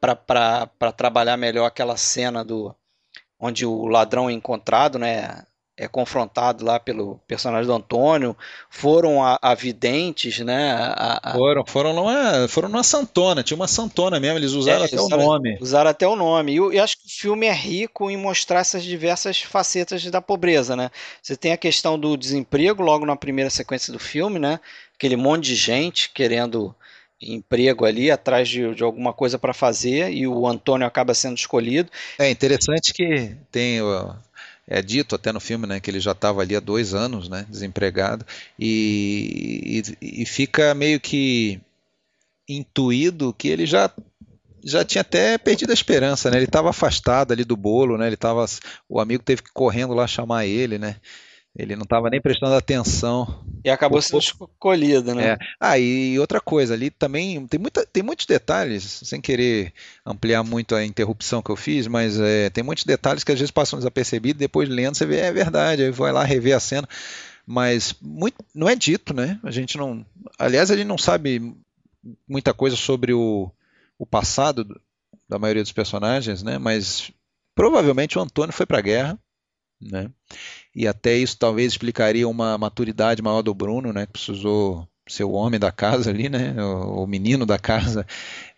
Para 0.00 0.92
trabalhar 0.96 1.36
melhor 1.36 1.66
aquela 1.66 1.96
cena 1.96 2.44
do 2.44 2.74
onde 3.38 3.66
o 3.66 3.86
ladrão 3.86 4.28
é 4.30 4.32
encontrado, 4.32 4.98
né? 4.98 5.44
é 5.76 5.88
confrontado 5.88 6.64
lá 6.64 6.78
pelo 6.78 7.18
personagem 7.26 7.66
do 7.66 7.72
Antônio, 7.72 8.36
foram 8.68 9.24
a, 9.24 9.38
a 9.40 9.54
videntes, 9.54 10.38
né? 10.40 10.72
A, 10.72 11.20
a... 11.22 11.32
Foram, 11.32 11.64
foram 11.66 11.92
numa, 11.94 12.46
foram 12.48 12.68
numa 12.68 12.82
santona, 12.82 13.42
tinha 13.42 13.56
uma 13.56 13.66
santona 13.66 14.20
mesmo, 14.20 14.38
eles 14.38 14.52
usaram 14.52 14.82
é, 14.82 14.86
até 14.86 15.00
usaram, 15.00 15.24
o 15.24 15.26
nome. 15.26 15.58
Usaram 15.60 15.90
até 15.90 16.06
o 16.06 16.14
nome. 16.14 16.52
E 16.52 16.56
eu, 16.56 16.72
eu, 16.72 16.84
acho 16.84 16.98
que 16.98 17.06
o 17.06 17.10
filme 17.10 17.46
é 17.46 17.52
rico 17.52 18.10
em 18.10 18.16
mostrar 18.16 18.60
essas 18.60 18.84
diversas 18.84 19.40
facetas 19.40 20.04
da 20.04 20.20
pobreza, 20.20 20.76
né? 20.76 20.90
Você 21.22 21.36
tem 21.36 21.52
a 21.52 21.56
questão 21.56 21.98
do 21.98 22.16
desemprego 22.16 22.82
logo 22.82 23.06
na 23.06 23.16
primeira 23.16 23.50
sequência 23.50 23.92
do 23.92 23.98
filme, 23.98 24.38
né? 24.38 24.60
Aquele 25.02 25.16
monte 25.16 25.46
de 25.46 25.56
gente 25.56 26.10
querendo 26.10 26.72
emprego 27.20 27.84
ali, 27.84 28.08
atrás 28.08 28.48
de, 28.48 28.72
de 28.72 28.84
alguma 28.84 29.12
coisa 29.12 29.36
para 29.36 29.52
fazer, 29.52 30.12
e 30.12 30.28
o 30.28 30.46
Antônio 30.46 30.86
acaba 30.86 31.12
sendo 31.12 31.36
escolhido. 31.36 31.90
É 32.20 32.30
interessante 32.30 32.94
que 32.94 33.34
tem 33.50 33.80
é 34.64 34.80
dito 34.80 35.16
até 35.16 35.32
no 35.32 35.40
filme 35.40 35.66
né, 35.66 35.80
que 35.80 35.90
ele 35.90 35.98
já 35.98 36.12
estava 36.12 36.40
ali 36.40 36.54
há 36.54 36.60
dois 36.60 36.94
anos 36.94 37.28
né, 37.28 37.44
desempregado 37.48 38.24
e, 38.56 39.82
e, 40.00 40.22
e, 40.22 40.24
fica 40.24 40.72
meio 40.72 41.00
que 41.00 41.60
intuído 42.48 43.34
que 43.36 43.48
ele 43.48 43.66
já 43.66 43.90
já 44.62 44.84
tinha 44.84 45.02
até 45.02 45.36
perdido 45.36 45.70
a 45.70 45.74
esperança, 45.74 46.30
né? 46.30 46.36
Ele 46.36 46.44
estava 46.44 46.70
afastado 46.70 47.32
ali 47.32 47.44
do 47.44 47.56
bolo, 47.56 47.98
né? 47.98 48.06
Ele 48.06 48.16
tava, 48.16 48.46
o 48.88 49.00
amigo 49.00 49.24
teve 49.24 49.42
que 49.42 49.50
correndo 49.52 49.94
lá 49.94 50.06
chamar 50.06 50.46
ele, 50.46 50.78
né? 50.78 50.94
Ele 51.54 51.76
não 51.76 51.82
estava 51.82 52.08
nem 52.08 52.20
prestando 52.20 52.54
atenção. 52.54 53.44
E 53.62 53.68
acabou 53.68 54.00
sendo 54.00 54.20
escolhido, 54.20 55.14
né? 55.14 55.32
É. 55.32 55.38
Ah, 55.60 55.78
e 55.78 56.18
outra 56.18 56.40
coisa, 56.40 56.72
ali 56.72 56.90
também 56.90 57.46
tem, 57.46 57.60
muita, 57.60 57.84
tem 57.84 58.02
muitos 58.02 58.24
detalhes, 58.24 59.02
sem 59.04 59.20
querer 59.20 59.72
ampliar 60.04 60.42
muito 60.42 60.74
a 60.74 60.84
interrupção 60.84 61.42
que 61.42 61.50
eu 61.50 61.56
fiz, 61.56 61.86
mas 61.86 62.18
é, 62.18 62.48
tem 62.48 62.64
muitos 62.64 62.84
detalhes 62.84 63.22
que 63.22 63.30
às 63.30 63.38
vezes 63.38 63.50
passam 63.50 63.78
desapercebidos, 63.78 64.40
depois 64.40 64.68
lendo 64.68 64.96
você 64.96 65.04
vê, 65.04 65.18
é 65.18 65.30
verdade, 65.30 65.82
aí 65.82 65.90
vai 65.90 66.10
lá 66.10 66.24
rever 66.24 66.56
a 66.56 66.60
cena. 66.60 66.88
Mas 67.46 67.94
muito, 68.00 68.42
não 68.54 68.68
é 68.68 68.74
dito, 68.74 69.12
né? 69.12 69.38
A 69.42 69.50
gente 69.50 69.76
não. 69.76 70.06
Aliás, 70.38 70.70
a 70.70 70.76
gente 70.76 70.86
não 70.86 70.96
sabe 70.96 71.54
muita 72.26 72.54
coisa 72.54 72.76
sobre 72.76 73.12
o, 73.12 73.50
o 73.98 74.06
passado 74.06 74.80
da 75.28 75.38
maioria 75.38 75.62
dos 75.62 75.72
personagens, 75.72 76.42
né? 76.42 76.56
Mas 76.56 77.10
provavelmente 77.54 78.18
o 78.18 78.22
Antônio 78.22 78.54
foi 78.54 78.64
para 78.64 78.78
a 78.78 78.82
guerra, 78.82 79.18
né? 79.80 80.10
E 80.74 80.86
até 80.86 81.16
isso 81.16 81.36
talvez 81.38 81.72
explicaria 81.72 82.28
uma 82.28 82.56
maturidade 82.58 83.22
maior 83.22 83.42
do 83.42 83.54
Bruno, 83.54 83.92
né, 83.92 84.06
que 84.06 84.12
precisou 84.12 84.86
ser 85.06 85.24
o 85.24 85.32
homem 85.32 85.58
da 85.58 85.72
casa 85.72 86.10
ali, 86.10 86.28
né, 86.28 86.54
o, 86.62 87.02
o 87.02 87.06
menino 87.06 87.44
da 87.44 87.58
casa, 87.58 88.06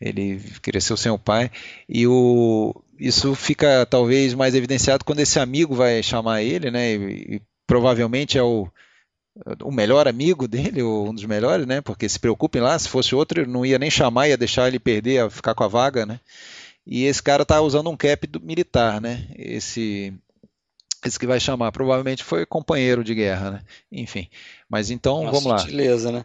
ele 0.01 0.41
cresceu 0.63 0.97
sem 0.97 1.11
o 1.11 1.19
pai, 1.19 1.51
e 1.89 2.07
o, 2.07 2.75
isso 2.99 3.35
fica 3.35 3.87
talvez 3.87 4.35
mais 4.35 4.55
evidenciado 4.55 5.05
quando 5.05 5.21
esse 5.21 5.39
amigo 5.39 5.75
vai 5.75 6.03
chamar 6.03 6.43
ele, 6.43 6.71
né, 6.71 6.95
e, 6.95 7.37
e 7.37 7.43
provavelmente 7.67 8.39
é 8.39 8.43
o, 8.43 8.69
o 9.63 9.73
melhor 9.73 10.07
amigo 10.07 10.47
dele, 10.47 10.83
ou 10.83 11.09
um 11.09 11.15
dos 11.15 11.25
melhores, 11.25 11.67
né? 11.67 11.81
Porque 11.81 12.09
se 12.09 12.19
preocupem 12.19 12.63
lá, 12.63 12.79
se 12.79 12.89
fosse 12.89 13.15
outro, 13.15 13.47
não 13.49 13.67
ia 13.67 13.79
nem 13.79 13.91
chamar, 13.91 14.29
ia 14.29 14.37
deixar 14.37 14.69
ele 14.69 14.79
perder, 14.79 15.29
ficar 15.31 15.55
com 15.55 15.65
a 15.65 15.69
vaga, 15.69 16.07
né? 16.07 16.21
E 16.87 17.05
esse 17.05 17.23
cara 17.23 17.45
tá 17.45 17.61
usando 17.61 17.91
um 17.91 17.97
cap 17.97 18.29
militar, 18.43 19.01
né? 19.01 19.27
Esse 19.37 20.15
esse 21.09 21.19
que 21.19 21.27
vai 21.27 21.41
chamar, 21.41 21.73
provavelmente 21.73 22.25
foi 22.25 22.47
companheiro 22.47 23.05
de 23.05 23.15
guerra, 23.15 23.51
né? 23.53 23.61
Enfim. 23.91 24.29
Mas 24.69 24.91
então, 24.91 25.21
Uma 25.21 25.33
vamos 25.33 25.63
sutileza, 25.63 26.11
lá. 26.11 26.19
né? 26.19 26.25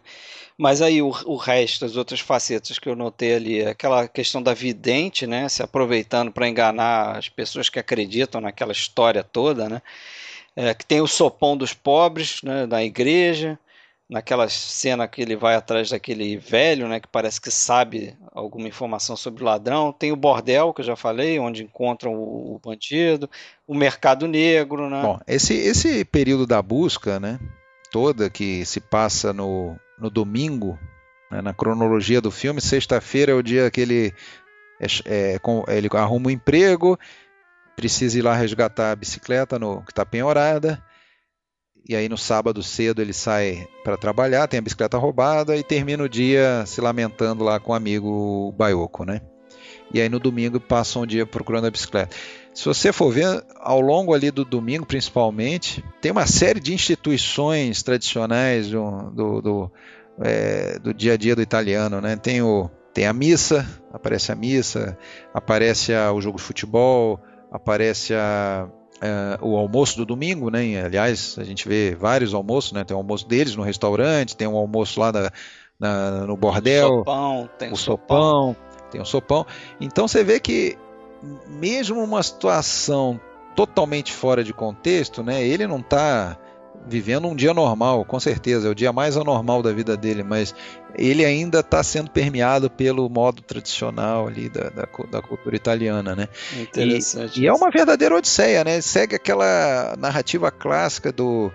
Mas 0.56 0.82
aí 0.82 1.00
o, 1.00 1.08
o 1.24 1.36
resto, 1.36 1.84
as 1.84 1.96
outras 1.96 2.20
facetas 2.20 2.78
que 2.78 2.88
eu 2.88 2.94
notei 2.94 3.34
ali, 3.34 3.64
aquela 3.64 4.06
questão 4.06 4.42
da 4.42 4.52
vidente, 4.52 5.26
né? 5.26 5.48
Se 5.48 5.62
aproveitando 5.62 6.30
para 6.30 6.48
enganar 6.48 7.16
as 7.16 7.28
pessoas 7.28 7.68
que 7.68 7.78
acreditam 7.78 8.40
naquela 8.40 8.72
história 8.72 9.24
toda, 9.24 9.68
né? 9.68 9.82
É, 10.54 10.74
que 10.74 10.84
tem 10.84 11.00
o 11.00 11.06
sopão 11.06 11.56
dos 11.56 11.72
pobres, 11.72 12.42
né? 12.42 12.66
Da 12.66 12.84
igreja 12.84 13.58
naquela 14.10 14.48
cena 14.48 15.06
que 15.06 15.22
ele 15.22 15.36
vai 15.36 15.54
atrás 15.54 15.90
daquele 15.90 16.36
velho, 16.36 16.88
né, 16.88 16.98
que 16.98 17.06
parece 17.06 17.40
que 17.40 17.50
sabe 17.50 18.16
alguma 18.32 18.66
informação 18.66 19.16
sobre 19.16 19.44
o 19.44 19.46
ladrão. 19.46 19.92
Tem 19.92 20.10
o 20.10 20.16
bordel, 20.16 20.74
que 20.74 20.80
eu 20.80 20.84
já 20.84 20.96
falei, 20.96 21.38
onde 21.38 21.62
encontram 21.62 22.14
o, 22.14 22.56
o 22.56 22.58
bandido, 22.58 23.30
o 23.68 23.74
mercado 23.74 24.26
negro, 24.26 24.90
né? 24.90 25.00
Bom, 25.00 25.20
esse, 25.28 25.54
esse 25.54 26.04
período 26.04 26.44
da 26.44 26.60
busca, 26.60 27.20
né, 27.20 27.38
toda 27.92 28.28
que 28.28 28.64
se 28.66 28.80
passa 28.80 29.32
no, 29.32 29.76
no 29.96 30.10
domingo, 30.10 30.76
né, 31.30 31.40
na 31.40 31.54
cronologia 31.54 32.20
do 32.20 32.32
filme, 32.32 32.60
sexta-feira 32.60 33.30
é 33.30 33.34
o 33.36 33.42
dia 33.42 33.70
que 33.70 33.80
ele, 33.80 34.12
é, 34.80 34.86
é, 35.36 35.76
ele 35.76 35.88
arruma 35.92 36.26
um 36.26 36.32
emprego, 36.32 36.98
precisa 37.76 38.18
ir 38.18 38.22
lá 38.22 38.34
resgatar 38.34 38.90
a 38.90 38.96
bicicleta 38.96 39.56
no, 39.56 39.82
que 39.82 39.92
está 39.92 40.04
penhorada, 40.04 40.82
e 41.88 41.96
aí 41.96 42.08
no 42.08 42.16
sábado 42.16 42.62
cedo 42.62 43.00
ele 43.00 43.12
sai 43.12 43.66
para 43.82 43.96
trabalhar, 43.96 44.46
tem 44.46 44.58
a 44.58 44.62
bicicleta 44.62 44.98
roubada 44.98 45.56
e 45.56 45.62
termina 45.62 46.02
o 46.02 46.08
dia 46.08 46.64
se 46.66 46.80
lamentando 46.80 47.44
lá 47.44 47.58
com 47.58 47.72
o 47.72 47.74
amigo 47.74 48.52
Baioco, 48.56 49.04
né? 49.04 49.20
E 49.92 50.00
aí 50.00 50.08
no 50.08 50.20
domingo 50.20 50.60
passa 50.60 50.98
um 50.98 51.06
dia 51.06 51.26
procurando 51.26 51.66
a 51.66 51.70
bicicleta. 51.70 52.14
Se 52.54 52.64
você 52.64 52.92
for 52.92 53.12
ver, 53.12 53.44
ao 53.56 53.80
longo 53.80 54.14
ali 54.14 54.30
do 54.30 54.44
domingo 54.44 54.86
principalmente, 54.86 55.84
tem 56.00 56.12
uma 56.12 56.26
série 56.26 56.60
de 56.60 56.72
instituições 56.72 57.82
tradicionais 57.82 58.68
do, 58.68 59.10
do, 59.10 59.40
do, 59.40 59.72
é, 60.20 60.78
do 60.78 60.94
dia 60.94 61.14
a 61.14 61.16
dia 61.16 61.34
do 61.34 61.42
italiano, 61.42 62.00
né? 62.00 62.16
Tem, 62.16 62.42
o, 62.42 62.70
tem 62.92 63.06
a 63.06 63.12
missa, 63.12 63.66
aparece 63.92 64.30
a 64.30 64.36
missa, 64.36 64.98
aparece 65.34 65.92
a, 65.92 66.12
o 66.12 66.20
jogo 66.20 66.38
de 66.38 66.44
futebol, 66.44 67.20
aparece 67.50 68.14
a, 68.14 68.68
Uh, 69.00 69.46
o 69.46 69.56
almoço 69.56 69.96
do 69.96 70.04
domingo, 70.04 70.50
né? 70.50 70.84
Aliás, 70.84 71.36
a 71.38 71.44
gente 71.44 71.66
vê 71.66 71.94
vários 71.94 72.34
almoços, 72.34 72.72
né? 72.72 72.84
Tem 72.84 72.94
o 72.94 72.98
almoço 72.98 73.26
deles 73.26 73.56
no 73.56 73.62
restaurante, 73.62 74.36
tem 74.36 74.46
um 74.46 74.56
almoço 74.56 75.00
lá 75.00 75.10
na, 75.10 75.32
na, 75.78 76.10
no 76.26 76.36
bordel, 76.36 76.88
sopão, 76.98 77.50
tem 77.58 77.72
o 77.72 77.76
sopão, 77.76 78.56
tem 78.90 79.00
o 79.00 79.04
sopão. 79.06 79.46
Então 79.80 80.06
você 80.06 80.22
vê 80.22 80.38
que 80.38 80.76
mesmo 81.48 82.02
uma 82.02 82.22
situação 82.22 83.18
totalmente 83.56 84.12
fora 84.12 84.44
de 84.44 84.52
contexto, 84.52 85.22
né? 85.22 85.42
Ele 85.42 85.66
não 85.66 85.78
está 85.78 86.36
vivendo 86.86 87.28
um 87.28 87.34
dia 87.34 87.52
normal, 87.52 88.04
com 88.04 88.18
certeza, 88.18 88.68
é 88.68 88.70
o 88.70 88.74
dia 88.74 88.92
mais 88.92 89.16
anormal 89.16 89.62
da 89.62 89.72
vida 89.72 89.96
dele, 89.96 90.22
mas 90.22 90.54
ele 90.96 91.24
ainda 91.24 91.60
está 91.60 91.82
sendo 91.82 92.10
permeado 92.10 92.70
pelo 92.70 93.08
modo 93.08 93.42
tradicional 93.42 94.26
ali 94.26 94.48
da, 94.48 94.70
da, 94.70 94.88
da 95.10 95.22
cultura 95.22 95.56
italiana, 95.56 96.14
né? 96.16 96.28
Interessante. 96.58 97.40
E, 97.40 97.44
e, 97.44 97.46
é 97.46 97.52
uma 97.52 97.70
verdadeira 97.70 98.16
odisseia, 98.16 98.64
né? 98.64 98.80
Segue 98.80 99.14
aquela 99.14 99.94
narrativa 99.98 100.50
clássica 100.50 101.12
do, 101.12 101.52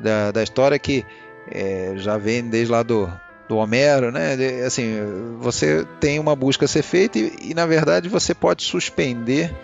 da, 0.00 0.30
da 0.30 0.42
história 0.42 0.78
que 0.78 1.04
é, 1.50 1.94
já 1.96 2.18
vem 2.18 2.48
desde 2.48 2.72
lá 2.72 2.82
do, 2.82 3.10
do 3.48 3.56
Homero, 3.56 4.10
né? 4.10 4.34
Assim, 4.66 5.36
você 5.38 5.86
tem 6.00 6.18
uma 6.18 6.34
busca 6.36 6.64
a 6.64 6.68
ser 6.68 6.82
feita 6.82 7.18
e, 7.18 7.32
e 7.40 7.54
na 7.54 7.66
verdade 7.66 8.08
você 8.08 8.34
pode 8.34 8.62
suspender 8.62 9.54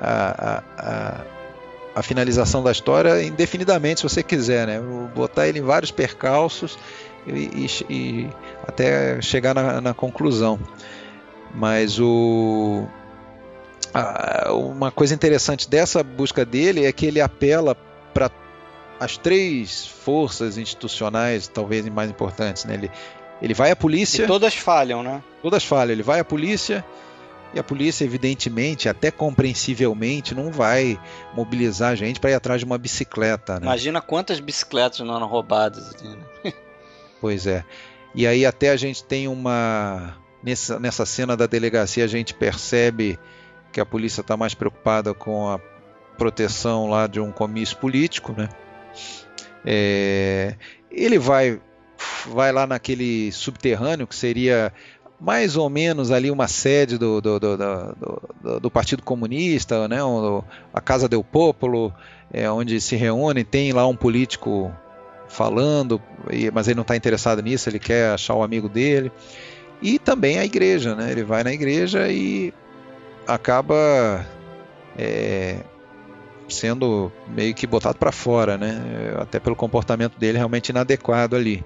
a, 0.00 0.56
a, 0.56 0.62
a 0.78 1.35
a 1.96 2.02
finalização 2.02 2.62
da 2.62 2.70
história 2.70 3.22
indefinidamente, 3.22 4.00
se 4.00 4.02
você 4.06 4.22
quiser, 4.22 4.66
né? 4.66 4.78
Botar 5.14 5.48
ele 5.48 5.60
em 5.60 5.62
vários 5.62 5.90
percalços 5.90 6.78
e, 7.26 7.30
e, 7.30 7.86
e 7.88 8.30
até 8.68 9.18
chegar 9.22 9.54
na, 9.54 9.80
na, 9.80 9.94
conclusão. 9.94 10.60
Mas 11.54 11.98
o 11.98 12.86
a, 13.94 14.52
uma 14.52 14.90
coisa 14.90 15.14
interessante 15.14 15.70
dessa 15.70 16.02
busca 16.02 16.44
dele 16.44 16.84
é 16.84 16.92
que 16.92 17.06
ele 17.06 17.18
apela 17.18 17.74
para 18.12 18.30
as 19.00 19.16
três 19.16 19.86
forças 19.86 20.58
institucionais, 20.58 21.48
talvez 21.48 21.88
mais 21.88 22.10
importantes, 22.10 22.66
né? 22.66 22.74
Ele, 22.74 22.90
ele 23.40 23.54
vai 23.54 23.70
à 23.70 23.76
polícia. 23.76 24.24
E 24.24 24.26
todas 24.26 24.54
falham, 24.54 25.02
né? 25.02 25.22
Todas 25.40 25.64
falham. 25.64 25.92
Ele 25.92 26.02
vai 26.02 26.20
à 26.20 26.24
polícia 26.24 26.84
e 27.54 27.58
a 27.58 27.62
polícia, 27.64 28.04
evidentemente, 28.04 28.88
até 28.88 29.10
compreensivelmente, 29.10 30.34
não 30.34 30.50
vai 30.50 31.00
mobilizar 31.34 31.92
a 31.92 31.94
gente 31.94 32.20
para 32.20 32.30
ir 32.30 32.34
atrás 32.34 32.60
de 32.60 32.66
uma 32.66 32.76
bicicleta. 32.76 33.54
Né? 33.54 33.66
Imagina 33.66 34.00
quantas 34.00 34.40
bicicletas 34.40 35.00
não 35.00 35.16
eram 35.16 35.26
roubadas. 35.26 35.94
Né? 36.02 36.52
pois 37.20 37.46
é. 37.46 37.64
E 38.14 38.26
aí 38.26 38.44
até 38.44 38.70
a 38.70 38.76
gente 38.76 39.04
tem 39.04 39.28
uma. 39.28 40.16
Nessa, 40.42 40.78
nessa 40.78 41.04
cena 41.04 41.36
da 41.36 41.46
delegacia 41.46 42.04
a 42.04 42.06
gente 42.06 42.32
percebe 42.32 43.18
que 43.72 43.80
a 43.80 43.86
polícia 43.86 44.20
está 44.20 44.36
mais 44.36 44.54
preocupada 44.54 45.12
com 45.12 45.48
a 45.48 45.58
proteção 46.16 46.88
lá 46.88 47.06
de 47.06 47.20
um 47.20 47.32
comício 47.32 47.76
político, 47.78 48.32
né? 48.32 48.48
É, 49.64 50.54
ele 50.90 51.18
vai 51.18 51.60
vai 52.26 52.52
lá 52.52 52.66
naquele 52.66 53.30
subterrâneo 53.32 54.06
que 54.06 54.14
seria 54.14 54.72
mais 55.20 55.56
ou 55.56 55.68
menos 55.70 56.10
ali 56.10 56.30
uma 56.30 56.46
sede 56.46 56.98
do, 56.98 57.20
do, 57.20 57.40
do, 57.40 57.56
do, 57.56 58.60
do 58.60 58.70
Partido 58.70 59.02
Comunista, 59.02 59.88
né, 59.88 59.98
a 60.72 60.80
Casa 60.80 61.08
del 61.08 61.24
Popolo, 61.24 61.92
é, 62.32 62.50
onde 62.50 62.80
se 62.80 62.96
reúne, 62.96 63.44
tem 63.44 63.72
lá 63.72 63.86
um 63.86 63.96
político 63.96 64.72
falando, 65.28 66.00
mas 66.52 66.68
ele 66.68 66.76
não 66.76 66.82
está 66.82 66.96
interessado 66.96 67.42
nisso, 67.42 67.68
ele 67.68 67.78
quer 67.78 68.10
achar 68.10 68.34
o 68.34 68.42
amigo 68.42 68.68
dele. 68.68 69.10
E 69.80 69.98
também 69.98 70.38
a 70.38 70.44
igreja, 70.44 70.94
né? 70.94 71.10
Ele 71.12 71.22
vai 71.22 71.44
na 71.44 71.52
igreja 71.52 72.08
e 72.08 72.52
acaba 73.26 74.24
é, 74.96 75.58
sendo 76.48 77.12
meio 77.28 77.54
que 77.54 77.66
botado 77.66 77.98
para 77.98 78.12
fora, 78.12 78.56
né? 78.56 79.14
Até 79.18 79.38
pelo 79.38 79.54
comportamento 79.54 80.18
dele 80.18 80.38
realmente 80.38 80.70
inadequado 80.70 81.36
ali. 81.36 81.64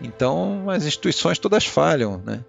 Então 0.00 0.68
as 0.68 0.84
instituições 0.84 1.38
todas 1.38 1.64
falham, 1.64 2.20
né? 2.24 2.44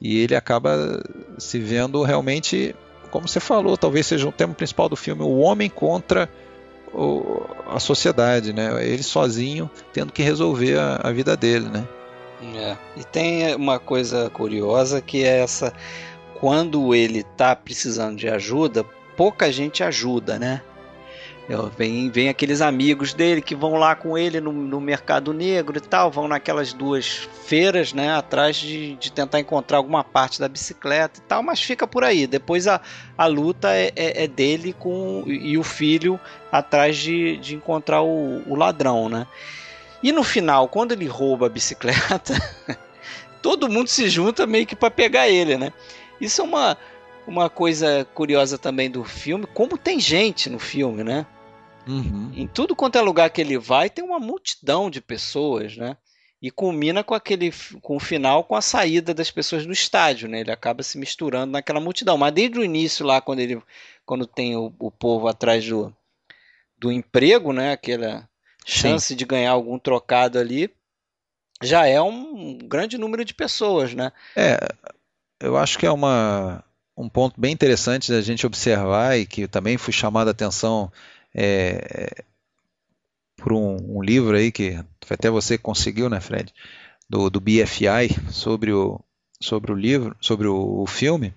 E 0.00 0.18
ele 0.18 0.34
acaba 0.34 1.02
se 1.38 1.58
vendo 1.58 2.02
realmente, 2.02 2.74
como 3.10 3.28
você 3.28 3.40
falou, 3.40 3.76
talvez 3.76 4.06
seja 4.06 4.28
o 4.28 4.32
tema 4.32 4.54
principal 4.54 4.88
do 4.88 4.96
filme, 4.96 5.22
o 5.22 5.38
homem 5.38 5.68
contra 5.68 6.28
o, 6.92 7.44
a 7.68 7.78
sociedade, 7.78 8.52
né? 8.52 8.70
Ele 8.84 9.02
sozinho 9.02 9.70
tendo 9.92 10.12
que 10.12 10.22
resolver 10.22 10.78
a, 10.78 11.00
a 11.04 11.12
vida 11.12 11.36
dele, 11.36 11.68
né? 11.68 11.86
É. 12.56 12.76
E 12.96 13.04
tem 13.04 13.54
uma 13.54 13.78
coisa 13.78 14.30
curiosa 14.30 15.00
que 15.00 15.22
é 15.22 15.40
essa 15.40 15.72
quando 16.40 16.94
ele 16.94 17.22
tá 17.22 17.54
precisando 17.54 18.16
de 18.16 18.28
ajuda, 18.28 18.82
pouca 19.14 19.52
gente 19.52 19.84
ajuda, 19.84 20.38
né? 20.38 20.62
Vem, 21.76 22.08
vem 22.10 22.28
aqueles 22.28 22.60
amigos 22.60 23.12
dele 23.12 23.42
que 23.42 23.56
vão 23.56 23.74
lá 23.74 23.96
com 23.96 24.16
ele 24.16 24.40
no, 24.40 24.52
no 24.52 24.80
mercado 24.80 25.32
negro 25.32 25.78
e 25.78 25.80
tal, 25.80 26.08
vão 26.08 26.28
naquelas 26.28 26.72
duas 26.72 27.28
feiras, 27.44 27.92
né, 27.92 28.14
atrás 28.14 28.54
de, 28.54 28.94
de 28.94 29.10
tentar 29.10 29.40
encontrar 29.40 29.78
alguma 29.78 30.04
parte 30.04 30.38
da 30.38 30.48
bicicleta 30.48 31.18
e 31.18 31.22
tal, 31.22 31.42
mas 31.42 31.60
fica 31.60 31.88
por 31.88 32.04
aí. 32.04 32.28
Depois 32.28 32.68
a, 32.68 32.80
a 33.18 33.26
luta 33.26 33.74
é, 33.74 33.90
é, 33.96 34.24
é 34.24 34.28
dele 34.28 34.72
com 34.72 35.24
e 35.26 35.58
o 35.58 35.64
filho 35.64 36.20
atrás 36.52 36.96
de, 36.96 37.36
de 37.38 37.56
encontrar 37.56 38.00
o, 38.02 38.48
o 38.48 38.54
ladrão, 38.54 39.08
né? 39.08 39.26
E 40.02 40.12
no 40.12 40.22
final, 40.22 40.68
quando 40.68 40.92
ele 40.92 41.06
rouba 41.06 41.46
a 41.46 41.50
bicicleta, 41.50 42.34
todo 43.42 43.68
mundo 43.68 43.88
se 43.88 44.08
junta 44.08 44.46
meio 44.46 44.66
que 44.66 44.76
para 44.76 44.90
pegar 44.90 45.28
ele, 45.28 45.56
né? 45.56 45.72
Isso 46.20 46.42
é 46.42 46.44
uma, 46.44 46.78
uma 47.26 47.50
coisa 47.50 48.06
curiosa 48.14 48.56
também 48.56 48.88
do 48.88 49.02
filme, 49.02 49.46
como 49.52 49.76
tem 49.76 49.98
gente 49.98 50.48
no 50.48 50.60
filme, 50.60 51.02
né? 51.02 51.26
Uhum. 51.86 52.32
Em 52.34 52.46
tudo 52.46 52.76
quanto 52.76 52.96
é 52.96 53.00
lugar 53.00 53.30
que 53.30 53.40
ele 53.40 53.58
vai, 53.58 53.90
tem 53.90 54.04
uma 54.04 54.18
multidão 54.18 54.90
de 54.90 55.00
pessoas, 55.00 55.76
né? 55.76 55.96
E 56.42 56.50
culmina 56.50 57.04
com 57.04 57.14
aquele 57.14 57.52
com 57.82 57.96
o 57.96 58.00
final 58.00 58.44
com 58.44 58.56
a 58.56 58.62
saída 58.62 59.12
das 59.12 59.30
pessoas 59.30 59.66
do 59.66 59.72
estádio, 59.72 60.28
né? 60.28 60.40
Ele 60.40 60.50
acaba 60.50 60.82
se 60.82 60.96
misturando 60.96 61.52
naquela 61.52 61.80
multidão. 61.80 62.16
Mas 62.16 62.32
desde 62.32 62.58
o 62.58 62.64
início 62.64 63.04
lá, 63.04 63.20
quando 63.20 63.40
ele 63.40 63.60
quando 64.06 64.26
tem 64.26 64.56
o, 64.56 64.72
o 64.78 64.90
povo 64.90 65.28
atrás 65.28 65.66
do, 65.66 65.94
do 66.78 66.90
emprego, 66.90 67.52
né? 67.52 67.72
Aquela 67.72 68.28
chance 68.64 69.08
Sim. 69.08 69.16
de 69.16 69.24
ganhar 69.24 69.50
algum 69.50 69.78
trocado 69.78 70.38
ali, 70.38 70.70
já 71.62 71.86
é 71.86 72.00
um 72.00 72.56
grande 72.56 72.96
número 72.96 73.24
de 73.24 73.34
pessoas, 73.34 73.94
né? 73.94 74.12
É, 74.34 74.58
eu 75.40 75.56
acho 75.56 75.78
que 75.78 75.86
é 75.86 75.90
uma 75.90 76.64
um 76.96 77.08
ponto 77.08 77.40
bem 77.40 77.52
interessante 77.52 78.12
da 78.12 78.20
gente 78.20 78.46
observar 78.46 79.18
e 79.18 79.24
que 79.24 79.48
também 79.48 79.78
fui 79.78 79.92
chamado 79.92 80.28
a 80.28 80.32
atenção 80.32 80.92
é, 81.34 82.24
por 83.36 83.52
um, 83.52 83.98
um, 83.98 84.02
livro 84.02 84.36
aí 84.36 84.52
que 84.52 84.78
até 85.08 85.30
você 85.30 85.56
conseguiu, 85.56 86.08
né, 86.08 86.20
Fred, 86.20 86.52
do, 87.08 87.30
do 87.30 87.40
BFI 87.40 88.30
sobre 88.30 88.72
o, 88.72 89.00
sobre 89.40 89.72
o 89.72 89.74
livro, 89.74 90.16
sobre 90.20 90.46
o, 90.46 90.82
o 90.82 90.86
filme. 90.86 91.34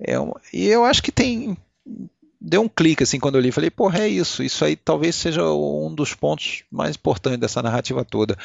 É 0.00 0.18
um, 0.18 0.32
e 0.52 0.66
eu 0.66 0.84
acho 0.84 1.02
que 1.02 1.12
tem 1.12 1.56
deu 2.40 2.62
um 2.62 2.68
clique 2.68 3.02
assim 3.02 3.18
quando 3.18 3.34
eu 3.34 3.40
li, 3.40 3.50
falei, 3.50 3.70
porra, 3.70 4.00
é 4.00 4.08
isso. 4.08 4.42
Isso 4.42 4.64
aí 4.64 4.76
talvez 4.76 5.16
seja 5.16 5.44
um 5.52 5.92
dos 5.92 6.14
pontos 6.14 6.62
mais 6.70 6.96
importantes 6.96 7.40
dessa 7.40 7.62
narrativa 7.62 8.04
toda. 8.04 8.36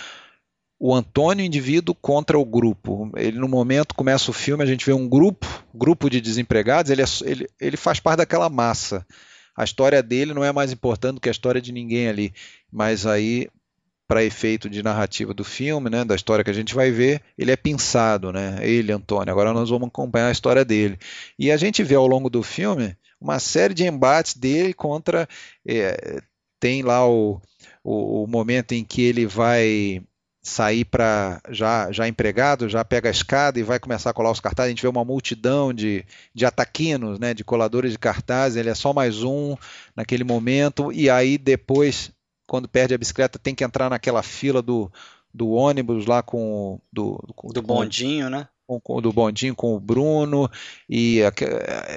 O 0.79 0.93
Antônio 0.93 1.45
indivíduo 1.45 1.95
contra 1.95 2.37
o 2.37 2.43
grupo. 2.43 3.11
Ele 3.15 3.37
no 3.37 3.47
momento 3.47 3.95
começa 3.95 4.31
o 4.31 4.33
filme, 4.33 4.63
a 4.63 4.67
gente 4.67 4.85
vê 4.85 4.93
um 4.93 5.07
grupo, 5.07 5.47
grupo 5.73 6.09
de 6.09 6.19
desempregados, 6.19 6.91
ele, 6.91 7.01
é, 7.01 7.05
ele, 7.23 7.49
ele 7.59 7.77
faz 7.77 7.99
parte 7.99 8.17
daquela 8.17 8.49
massa 8.49 9.05
a 9.55 9.63
história 9.63 10.01
dele 10.01 10.33
não 10.33 10.43
é 10.43 10.51
mais 10.51 10.71
importante 10.71 11.15
do 11.15 11.21
que 11.21 11.29
a 11.29 11.31
história 11.31 11.61
de 11.61 11.71
ninguém 11.71 12.07
ali. 12.07 12.33
Mas 12.71 13.05
aí, 13.05 13.47
para 14.07 14.23
efeito 14.23 14.69
de 14.69 14.83
narrativa 14.83 15.33
do 15.33 15.43
filme, 15.43 15.89
né, 15.89 16.03
da 16.03 16.15
história 16.15 16.43
que 16.43 16.49
a 16.49 16.53
gente 16.53 16.73
vai 16.73 16.91
ver, 16.91 17.21
ele 17.37 17.51
é 17.51 17.55
pensado, 17.55 18.31
né? 18.31 18.57
Ele, 18.61 18.91
Antônio. 18.91 19.31
Agora 19.31 19.53
nós 19.53 19.69
vamos 19.69 19.87
acompanhar 19.87 20.27
a 20.27 20.31
história 20.31 20.65
dele. 20.65 20.97
E 21.37 21.51
a 21.51 21.57
gente 21.57 21.83
vê 21.83 21.95
ao 21.95 22.07
longo 22.07 22.29
do 22.29 22.43
filme 22.43 22.95
uma 23.19 23.39
série 23.39 23.73
de 23.73 23.85
embates 23.85 24.35
dele 24.35 24.73
contra. 24.73 25.27
É, 25.67 26.21
tem 26.59 26.81
lá 26.81 27.07
o, 27.07 27.41
o, 27.83 28.23
o 28.23 28.27
momento 28.27 28.73
em 28.73 28.83
que 28.83 29.01
ele 29.01 29.25
vai 29.25 30.01
sair 30.43 30.83
para 30.83 31.41
já, 31.49 31.89
já 31.89 32.05
empregado, 32.05 32.67
já 32.67 32.83
pega 32.83 33.07
a 33.07 33.11
escada 33.11 33.57
e 33.57 33.63
vai 33.63 33.79
começar 33.79 34.09
a 34.09 34.13
colar 34.13 34.29
os 34.29 34.41
cartazes. 34.41 34.67
A 34.67 34.69
gente 34.71 34.81
vê 34.81 34.89
uma 34.89 35.05
multidão 35.05 35.73
de, 35.73 36.05
de 36.35 36.45
ataquinos, 36.45 37.17
né, 37.17 37.33
de 37.33 37.45
coladores 37.45 37.93
de 37.93 37.97
cartazes. 37.97 38.57
Ele 38.57 38.69
é 38.69 38.75
só 38.75 38.91
mais 38.91 39.23
um 39.23 39.55
naquele 39.95 40.25
momento. 40.25 40.91
E 40.91 41.09
aí 41.09 41.37
depois, 41.37 42.11
quando 42.45 42.67
perde 42.67 42.93
a 42.93 42.97
bicicleta, 42.97 43.39
tem 43.39 43.55
que 43.55 43.63
entrar 43.63 43.89
naquela 43.89 44.21
fila 44.21 44.61
do, 44.61 44.91
do 45.33 45.51
ônibus 45.51 46.05
lá 46.05 46.21
com 46.21 46.77
do, 46.91 47.23
do 47.53 47.61
bondinho, 47.61 48.29
né? 48.29 48.49
Com, 48.67 48.81
com, 48.81 49.01
do 49.01 49.13
bondinho 49.13 49.55
com 49.55 49.75
o 49.75 49.79
Bruno 49.79 50.49
e 50.89 51.19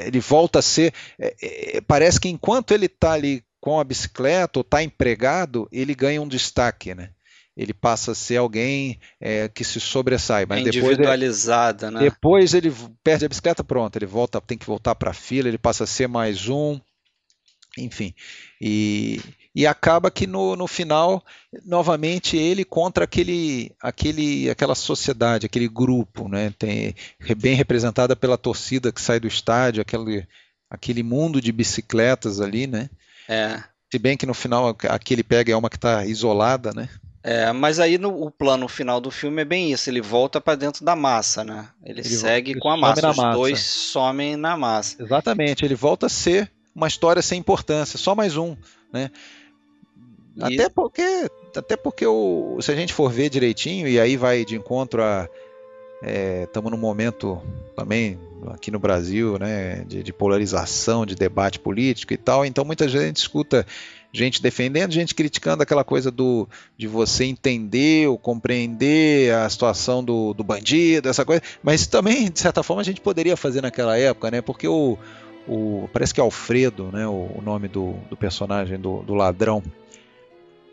ele 0.04 0.20
volta 0.20 0.60
a 0.60 0.62
ser. 0.62 0.94
É, 1.18 1.34
é, 1.76 1.80
parece 1.80 2.20
que 2.20 2.28
enquanto 2.28 2.72
ele 2.72 2.86
está 2.86 3.12
ali 3.12 3.42
com 3.60 3.80
a 3.80 3.84
bicicleta 3.84 4.60
ou 4.60 4.62
está 4.62 4.84
empregado, 4.84 5.68
ele 5.72 5.94
ganha 5.94 6.22
um 6.22 6.28
destaque, 6.28 6.94
né? 6.94 7.10
Ele 7.56 7.72
passa 7.72 8.12
a 8.12 8.14
ser 8.14 8.36
alguém 8.36 9.00
é, 9.20 9.48
que 9.48 9.64
se 9.64 9.80
sobressai. 9.80 10.44
Mas 10.46 10.58
é 10.58 10.68
individualizada, 10.68 11.86
depois, 11.86 12.02
né? 12.02 12.10
Depois 12.10 12.54
ele 12.54 12.74
perde 13.02 13.24
a 13.24 13.28
bicicleta, 13.28 13.64
pronto, 13.64 13.96
ele 13.96 14.06
volta, 14.06 14.40
tem 14.40 14.58
que 14.58 14.66
voltar 14.66 14.94
para 14.94 15.10
a 15.10 15.14
fila, 15.14 15.48
ele 15.48 15.56
passa 15.56 15.84
a 15.84 15.86
ser 15.86 16.06
mais 16.06 16.48
um, 16.48 16.78
enfim. 17.78 18.14
E, 18.60 19.20
e 19.54 19.66
acaba 19.66 20.10
que 20.10 20.26
no, 20.26 20.54
no 20.54 20.66
final, 20.66 21.24
novamente, 21.64 22.36
ele 22.36 22.62
contra 22.62 23.04
aquele, 23.04 23.72
aquele, 23.80 24.50
aquela 24.50 24.74
sociedade, 24.74 25.46
aquele 25.46 25.68
grupo, 25.68 26.28
né? 26.28 26.52
Tem, 26.58 26.94
bem 27.38 27.54
representada 27.54 28.14
pela 28.14 28.36
torcida 28.36 28.92
que 28.92 29.00
sai 29.00 29.18
do 29.18 29.26
estádio, 29.26 29.80
aquele, 29.80 30.26
aquele 30.70 31.02
mundo 31.02 31.40
de 31.40 31.52
bicicletas 31.52 32.38
ali, 32.38 32.66
né? 32.66 32.90
É. 33.26 33.62
Se 33.90 33.98
bem 33.98 34.16
que 34.16 34.26
no 34.26 34.34
final 34.34 34.76
aquele 34.88 35.22
pega 35.22 35.52
é 35.52 35.56
uma 35.56 35.70
que 35.70 35.76
está 35.76 36.04
isolada, 36.04 36.72
né? 36.74 36.88
É, 37.28 37.52
mas 37.52 37.80
aí 37.80 37.98
no, 37.98 38.22
o 38.22 38.30
plano 38.30 38.68
final 38.68 39.00
do 39.00 39.10
filme 39.10 39.42
é 39.42 39.44
bem 39.44 39.72
isso, 39.72 39.90
ele 39.90 40.00
volta 40.00 40.40
para 40.40 40.54
dentro 40.54 40.84
da 40.84 40.94
massa, 40.94 41.42
né? 41.42 41.68
Ele, 41.84 41.98
ele 41.98 42.08
segue 42.08 42.54
com 42.54 42.70
a 42.70 42.76
massa, 42.76 43.10
os 43.10 43.16
massa. 43.16 43.36
dois 43.36 43.58
somem 43.58 44.36
na 44.36 44.56
massa. 44.56 45.02
Exatamente, 45.02 45.64
ele 45.64 45.74
volta 45.74 46.06
a 46.06 46.08
ser 46.08 46.48
uma 46.72 46.86
história 46.86 47.20
sem 47.20 47.40
importância, 47.40 47.98
só 47.98 48.14
mais 48.14 48.36
um, 48.36 48.56
né? 48.92 49.10
E... 50.36 50.54
Até 50.54 50.68
porque, 50.68 51.28
até 51.56 51.76
porque 51.76 52.06
o, 52.06 52.58
se 52.60 52.70
a 52.70 52.76
gente 52.76 52.94
for 52.94 53.10
ver 53.10 53.28
direitinho 53.28 53.88
e 53.88 53.98
aí 53.98 54.16
vai 54.16 54.44
de 54.44 54.54
encontro 54.54 55.02
a 55.02 55.28
estamos 56.44 56.70
é, 56.70 56.76
num 56.76 56.80
momento 56.80 57.42
também 57.74 58.20
aqui 58.52 58.70
no 58.70 58.78
Brasil, 58.78 59.38
né, 59.38 59.84
de, 59.88 60.02
de, 60.02 60.12
polarização, 60.12 61.04
de 61.04 61.16
debate 61.16 61.58
político 61.58 62.12
e 62.12 62.16
tal. 62.16 62.44
Então 62.44 62.64
muita 62.64 62.86
gente 62.86 63.16
escuta 63.16 63.66
gente 64.12 64.42
defendendo, 64.42 64.92
gente 64.92 65.14
criticando 65.14 65.62
aquela 65.62 65.84
coisa 65.84 66.10
do 66.10 66.48
de 66.76 66.86
você 66.86 67.24
entender 67.24 68.08
ou 68.08 68.18
compreender 68.18 69.34
a 69.34 69.48
situação 69.48 70.02
do, 70.02 70.32
do 70.32 70.42
bandido, 70.42 71.08
essa 71.08 71.24
coisa. 71.24 71.42
Mas 71.62 71.86
também, 71.86 72.30
de 72.30 72.38
certa 72.38 72.62
forma, 72.62 72.82
a 72.82 72.84
gente 72.84 73.00
poderia 73.00 73.36
fazer 73.36 73.60
naquela 73.60 73.98
época, 73.98 74.30
né? 74.30 74.40
Porque 74.40 74.66
o, 74.66 74.98
o 75.46 75.88
parece 75.92 76.14
que 76.14 76.20
é 76.20 76.22
Alfredo, 76.22 76.90
né? 76.92 77.06
O, 77.06 77.38
o 77.38 77.42
nome 77.42 77.68
do, 77.68 77.94
do 78.08 78.16
personagem 78.16 78.78
do, 78.78 79.02
do 79.02 79.14
ladrão. 79.14 79.62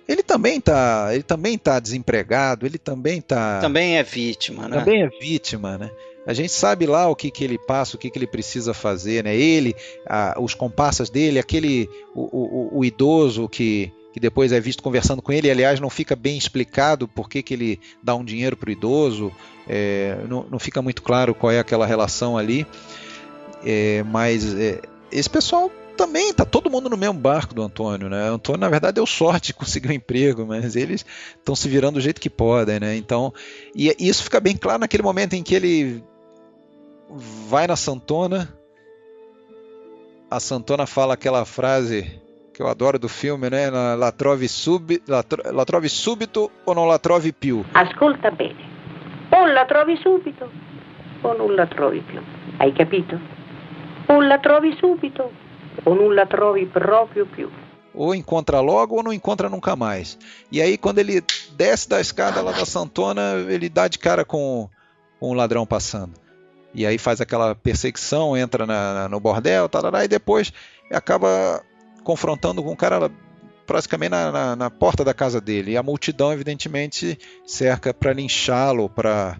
Ele 0.07 0.21
também 0.21 0.59
tá, 0.59 1.09
ele 1.13 1.23
também 1.23 1.57
tá 1.57 1.79
desempregado, 1.79 2.65
ele 2.65 2.77
também 2.77 3.21
tá 3.21 3.59
também 3.61 3.97
é 3.97 4.03
vítima, 4.03 4.67
né? 4.67 4.79
Também 4.79 5.03
é 5.03 5.07
vítima, 5.07 5.77
né? 5.77 5.89
A 6.25 6.33
gente 6.33 6.51
sabe 6.51 6.85
lá 6.85 7.07
o 7.07 7.15
que, 7.15 7.29
que 7.29 7.43
ele 7.43 7.57
passa, 7.57 7.95
o 7.95 7.99
que, 7.99 8.09
que 8.09 8.17
ele 8.17 8.27
precisa 8.27 8.73
fazer, 8.73 9.23
né? 9.23 9.35
Ele, 9.35 9.75
a, 10.07 10.35
os 10.39 10.53
comparsas 10.53 11.09
dele, 11.09 11.37
aquele 11.37 11.89
o, 12.15 12.21
o, 12.21 12.79
o, 12.79 12.85
idoso 12.85 13.49
que, 13.49 13.91
que 14.13 14.19
depois 14.19 14.51
é 14.53 14.59
visto 14.59 14.81
conversando 14.81 15.21
com 15.21 15.33
ele, 15.33 15.51
aliás, 15.51 15.79
não 15.79 15.89
fica 15.89 16.15
bem 16.15 16.37
explicado 16.37 17.07
por 17.07 17.27
que, 17.27 17.43
que 17.43 17.53
ele 17.53 17.79
dá 18.01 18.15
um 18.15 18.23
dinheiro 18.23 18.55
para 18.55 18.69
o 18.69 18.71
idoso, 18.71 19.31
é, 19.67 20.17
não, 20.29 20.45
não 20.49 20.59
fica 20.59 20.81
muito 20.81 21.01
claro 21.01 21.35
qual 21.35 21.51
é 21.51 21.59
aquela 21.59 21.85
relação 21.85 22.37
ali, 22.37 22.65
é, 23.65 24.03
mas 24.03 24.53
é, 24.55 24.81
esse 25.11 25.29
pessoal 25.29 25.69
também 25.97 26.33
tá 26.33 26.43
todo 26.45 26.69
mundo 26.69 26.89
no 26.89 26.97
mesmo 26.97 27.19
barco 27.19 27.53
do 27.53 27.61
Antônio, 27.61 28.09
né? 28.09 28.31
O 28.31 28.35
Antônio, 28.35 28.61
na 28.61 28.69
verdade, 28.69 28.95
deu 28.95 29.05
sorte 29.05 29.47
de 29.47 29.53
conseguir 29.53 29.89
um 29.89 29.93
emprego, 29.93 30.45
mas 30.45 30.75
eles 30.75 31.05
estão 31.37 31.55
se 31.55 31.67
virando 31.67 31.95
do 31.95 32.01
jeito 32.01 32.21
que 32.21 32.29
podem, 32.29 32.79
né? 32.79 32.95
Então, 32.95 33.33
e 33.75 33.93
isso 33.99 34.23
fica 34.23 34.39
bem 34.39 34.55
claro 34.55 34.79
naquele 34.79 35.03
momento 35.03 35.33
em 35.33 35.43
que 35.43 35.53
ele 35.53 36.03
vai 37.15 37.67
na 37.67 37.75
Santona. 37.75 38.51
A 40.29 40.39
Santona 40.39 40.85
fala 40.87 41.13
aquela 41.13 41.45
frase 41.45 42.19
que 42.53 42.61
eu 42.61 42.67
adoro 42.67 42.97
do 42.97 43.09
filme, 43.09 43.49
né? 43.49 43.69
La 43.69 44.11
trovi, 44.11 44.47
sub, 44.47 45.01
subito 45.87 46.51
o 46.65 46.73
non 46.73 46.87
la 46.87 46.99
trovi 46.99 47.31
più. 47.31 47.63
Ascolta 47.73 48.31
bene. 48.31 48.71
O 49.31 49.45
la 49.47 49.65
trovi 49.65 49.97
subito 49.97 50.49
o 51.21 51.33
non 51.33 51.55
la 51.55 51.67
trovi 51.67 52.01
più. 52.01 52.21
Hai 52.57 52.73
capito? 52.73 53.19
O 54.07 54.21
la 54.21 54.39
trovi 54.39 54.75
subito 54.77 55.31
o 55.83 55.93
non 55.93 56.13
la 56.13 56.25
trovi 56.25 56.65
proprio 56.65 57.25
più. 57.25 57.49
Ou 57.95 58.15
encontra 58.15 58.59
logo 58.59 58.95
ou 58.95 59.03
não 59.03 59.13
encontra 59.13 59.49
nunca 59.49 59.75
mais. 59.75 60.17
E 60.51 60.59
aí, 60.59 60.79
quando 60.79 60.97
ele 60.97 61.21
desce 61.55 61.87
da 61.87 62.01
escada 62.01 62.41
lá 62.41 62.51
da 62.51 62.65
Santona, 62.65 63.35
ele 63.47 63.69
dá 63.69 63.87
de 63.87 63.99
cara 63.99 64.25
com, 64.25 64.67
com 65.19 65.29
um 65.29 65.33
ladrão 65.33 65.63
passando. 65.63 66.22
E 66.73 66.85
aí 66.85 66.97
faz 66.97 67.21
aquela 67.21 67.53
perseguição, 67.53 68.35
entra 68.35 68.65
na, 68.65 69.07
no 69.07 69.19
bordel, 69.19 69.69
tarará, 69.69 70.03
e 70.03 70.07
depois 70.07 70.51
acaba 70.91 71.63
confrontando 72.03 72.63
com 72.63 72.71
um 72.71 72.75
cara 72.75 73.11
praticamente 73.65 74.09
na, 74.09 74.31
na, 74.31 74.55
na, 74.55 74.69
porta 74.69 75.03
da 75.03 75.13
casa 75.13 75.39
dele. 75.39 75.71
E 75.71 75.77
a 75.77 75.83
multidão, 75.83 76.33
evidentemente, 76.33 77.17
cerca 77.45 77.93
para 77.93 78.13
linchá-lo, 78.13 78.89
para 78.89 79.39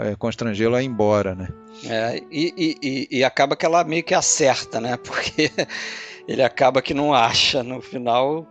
é, 0.00 0.16
constrangê-lo 0.16 0.74
a 0.74 0.82
ir 0.82 0.86
embora, 0.86 1.34
né? 1.34 1.48
É, 1.88 2.20
e, 2.30 2.78
e, 2.82 3.08
e, 3.18 3.24
acaba 3.24 3.56
que 3.56 3.66
ela 3.66 3.82
meio 3.84 4.04
que 4.04 4.14
acerta, 4.14 4.80
né? 4.80 4.96
Porque 5.02 5.50
ele 6.28 6.42
acaba 6.42 6.82
que 6.82 6.94
não 6.94 7.12
acha, 7.12 7.62
no 7.62 7.80
final 7.80 8.46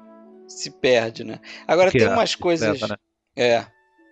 se 0.47 0.69
perde, 0.69 1.23
né? 1.23 1.39
Agora 1.67 1.89
Porque 1.89 2.03
tem 2.03 2.13
umas 2.13 2.35
coisas. 2.35 2.81
Né? 2.81 2.95
É, 3.35 3.65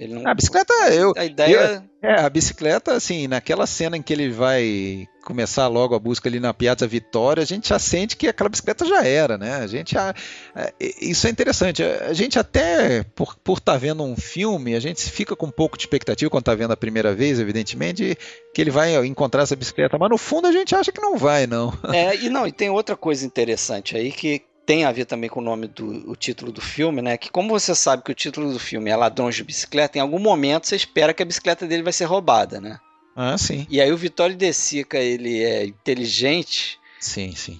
não... 0.07 0.27
A 0.27 0.33
bicicleta, 0.33 0.73
eu. 0.91 1.13
A 1.15 1.25
ideia. 1.25 1.83
Eu, 2.01 2.09
é, 2.09 2.19
a 2.21 2.29
bicicleta, 2.29 2.93
assim, 2.93 3.27
naquela 3.27 3.67
cena 3.67 3.95
em 3.95 4.01
que 4.01 4.11
ele 4.11 4.31
vai 4.31 5.07
começar 5.23 5.67
logo 5.67 5.93
a 5.93 5.99
busca 5.99 6.27
ali 6.27 6.39
na 6.39 6.51
Piazza 6.51 6.87
Vitória, 6.87 7.43
a 7.43 7.45
gente 7.45 7.69
já 7.69 7.77
sente 7.77 8.17
que 8.17 8.27
aquela 8.27 8.49
bicicleta 8.49 8.83
já 8.85 9.05
era, 9.05 9.37
né? 9.37 9.57
A 9.57 9.67
gente. 9.67 9.93
Já, 9.93 10.13
é, 10.55 10.73
isso 10.99 11.27
é 11.27 11.29
interessante. 11.29 11.83
A 11.83 12.13
gente 12.13 12.39
até, 12.39 13.03
por 13.15 13.29
estar 13.29 13.39
por 13.43 13.59
tá 13.59 13.77
vendo 13.77 14.03
um 14.03 14.15
filme, 14.15 14.73
a 14.73 14.79
gente 14.79 15.09
fica 15.11 15.35
com 15.35 15.45
um 15.45 15.51
pouco 15.51 15.77
de 15.77 15.83
expectativa 15.83 16.31
quando 16.31 16.41
está 16.41 16.55
vendo 16.55 16.71
a 16.71 16.77
primeira 16.77 17.13
vez, 17.13 17.39
evidentemente, 17.39 18.17
que 18.53 18.61
ele 18.61 18.71
vai 18.71 18.95
encontrar 19.05 19.43
essa 19.43 19.55
bicicleta, 19.55 19.97
mas 19.99 20.09
no 20.09 20.17
fundo 20.17 20.47
a 20.47 20.51
gente 20.51 20.73
acha 20.75 20.91
que 20.91 21.01
não 21.01 21.17
vai, 21.17 21.45
não. 21.45 21.71
É, 21.93 22.15
e 22.15 22.29
não, 22.29 22.47
e 22.47 22.51
tem 22.51 22.69
outra 22.69 22.95
coisa 22.95 23.25
interessante 23.25 23.95
aí 23.95 24.11
que 24.11 24.41
tem 24.65 24.85
a 24.85 24.91
ver 24.91 25.05
também 25.05 25.29
com 25.29 25.39
o 25.39 25.43
nome 25.43 25.67
do 25.67 26.09
o 26.09 26.15
título 26.15 26.51
do 26.51 26.61
filme, 26.61 27.01
né? 27.01 27.17
Que 27.17 27.29
como 27.29 27.49
você 27.49 27.73
sabe 27.75 28.03
que 28.03 28.11
o 28.11 28.15
título 28.15 28.51
do 28.51 28.59
filme 28.59 28.89
é 28.89 28.95
Ladrões 28.95 29.35
de 29.35 29.43
Bicicleta, 29.43 29.97
em 29.97 30.01
algum 30.01 30.19
momento 30.19 30.67
você 30.67 30.75
espera 30.75 31.13
que 31.13 31.23
a 31.23 31.25
bicicleta 31.25 31.67
dele 31.67 31.83
vai 31.83 31.93
ser 31.93 32.05
roubada, 32.05 32.61
né? 32.61 32.79
Ah, 33.15 33.37
sim. 33.37 33.65
E 33.69 33.81
aí 33.81 33.91
o 33.91 33.97
Vitório 33.97 34.35
De 34.35 34.53
Sica, 34.53 34.97
ele 34.97 35.43
é 35.43 35.65
inteligente. 35.65 36.79
Sim, 36.99 37.33
sim. 37.35 37.59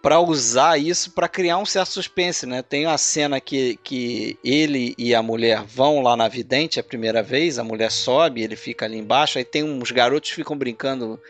Para 0.00 0.20
usar 0.20 0.78
isso 0.78 1.10
para 1.10 1.28
criar 1.28 1.58
um 1.58 1.66
certo 1.66 1.90
suspense, 1.90 2.46
né? 2.46 2.62
Tem 2.62 2.86
uma 2.86 2.96
cena 2.96 3.40
que, 3.40 3.76
que 3.82 4.38
ele 4.44 4.94
e 4.96 5.14
a 5.14 5.22
mulher 5.22 5.64
vão 5.64 6.00
lá 6.00 6.16
na 6.16 6.28
vidente 6.28 6.78
a 6.78 6.84
primeira 6.84 7.22
vez, 7.22 7.58
a 7.58 7.64
mulher 7.64 7.90
sobe, 7.90 8.42
ele 8.42 8.54
fica 8.54 8.84
ali 8.84 8.98
embaixo, 8.98 9.38
aí 9.38 9.44
tem 9.44 9.64
uns 9.64 9.90
garotos 9.90 10.30
que 10.30 10.36
ficam 10.36 10.56
brincando 10.56 11.20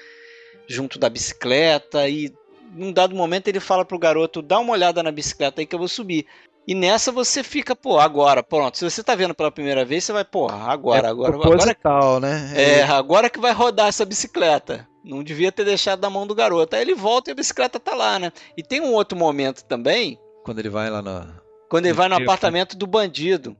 junto 0.69 0.99
da 0.99 1.09
bicicleta 1.09 2.07
e 2.07 2.31
num 2.75 2.93
dado 2.93 3.15
momento 3.15 3.49
ele 3.49 3.61
fala 3.61 3.85
pro 3.85 3.99
garoto: 3.99 4.43
dá 4.43 4.59
uma 4.59 4.73
olhada 4.73 5.03
na 5.03 5.11
bicicleta 5.11 5.61
aí 5.61 5.67
que 5.67 5.75
eu 5.75 5.79
vou 5.79 5.89
subir. 5.89 6.27
E 6.67 6.75
nessa 6.75 7.13
você 7.13 7.45
fica, 7.45 7.77
pô, 7.77 7.99
agora, 7.99 8.43
pronto. 8.43 8.77
Se 8.77 8.85
você 8.85 9.03
tá 9.03 9.15
vendo 9.15 9.35
pela 9.35 9.53
primeira 9.53 9.85
vez, 9.85 10.03
você 10.03 10.13
vai, 10.13 10.25
pô, 10.25 10.49
agora, 10.51 11.07
é 11.07 11.11
agora, 11.11 11.37
agora. 11.37 11.75
Tal, 11.75 12.19
né? 12.19 12.53
É, 12.57 12.83
agora 12.83 13.31
que 13.31 13.39
vai 13.39 13.53
rodar 13.53 13.87
essa 13.87 14.05
bicicleta. 14.05 14.87
Não 15.05 15.23
devia 15.23 15.53
ter 15.53 15.65
deixado 15.65 16.01
na 16.01 16.11
mão 16.11 16.27
do 16.27 16.35
garoto. 16.35 16.75
Aí 16.75 16.83
ele 16.83 16.95
volta 16.95 17.31
e 17.31 17.33
a 17.33 17.37
bicicleta 17.37 17.79
tá 17.79 17.95
lá, 17.95 18.19
né? 18.19 18.33
E 18.57 18.63
tem 18.65 18.81
um 18.81 18.93
outro 18.93 19.17
momento 19.17 19.65
também. 19.65 20.19
Quando 20.45 20.59
ele 20.59 20.69
vai 20.69 20.91
lá 20.91 21.01
no. 21.01 21.25
Quando 21.71 21.87
ele 21.87 21.95
vai 21.95 22.09
no 22.09 22.17
apartamento 22.17 22.77
do 22.77 22.87
bandido. 22.87 23.57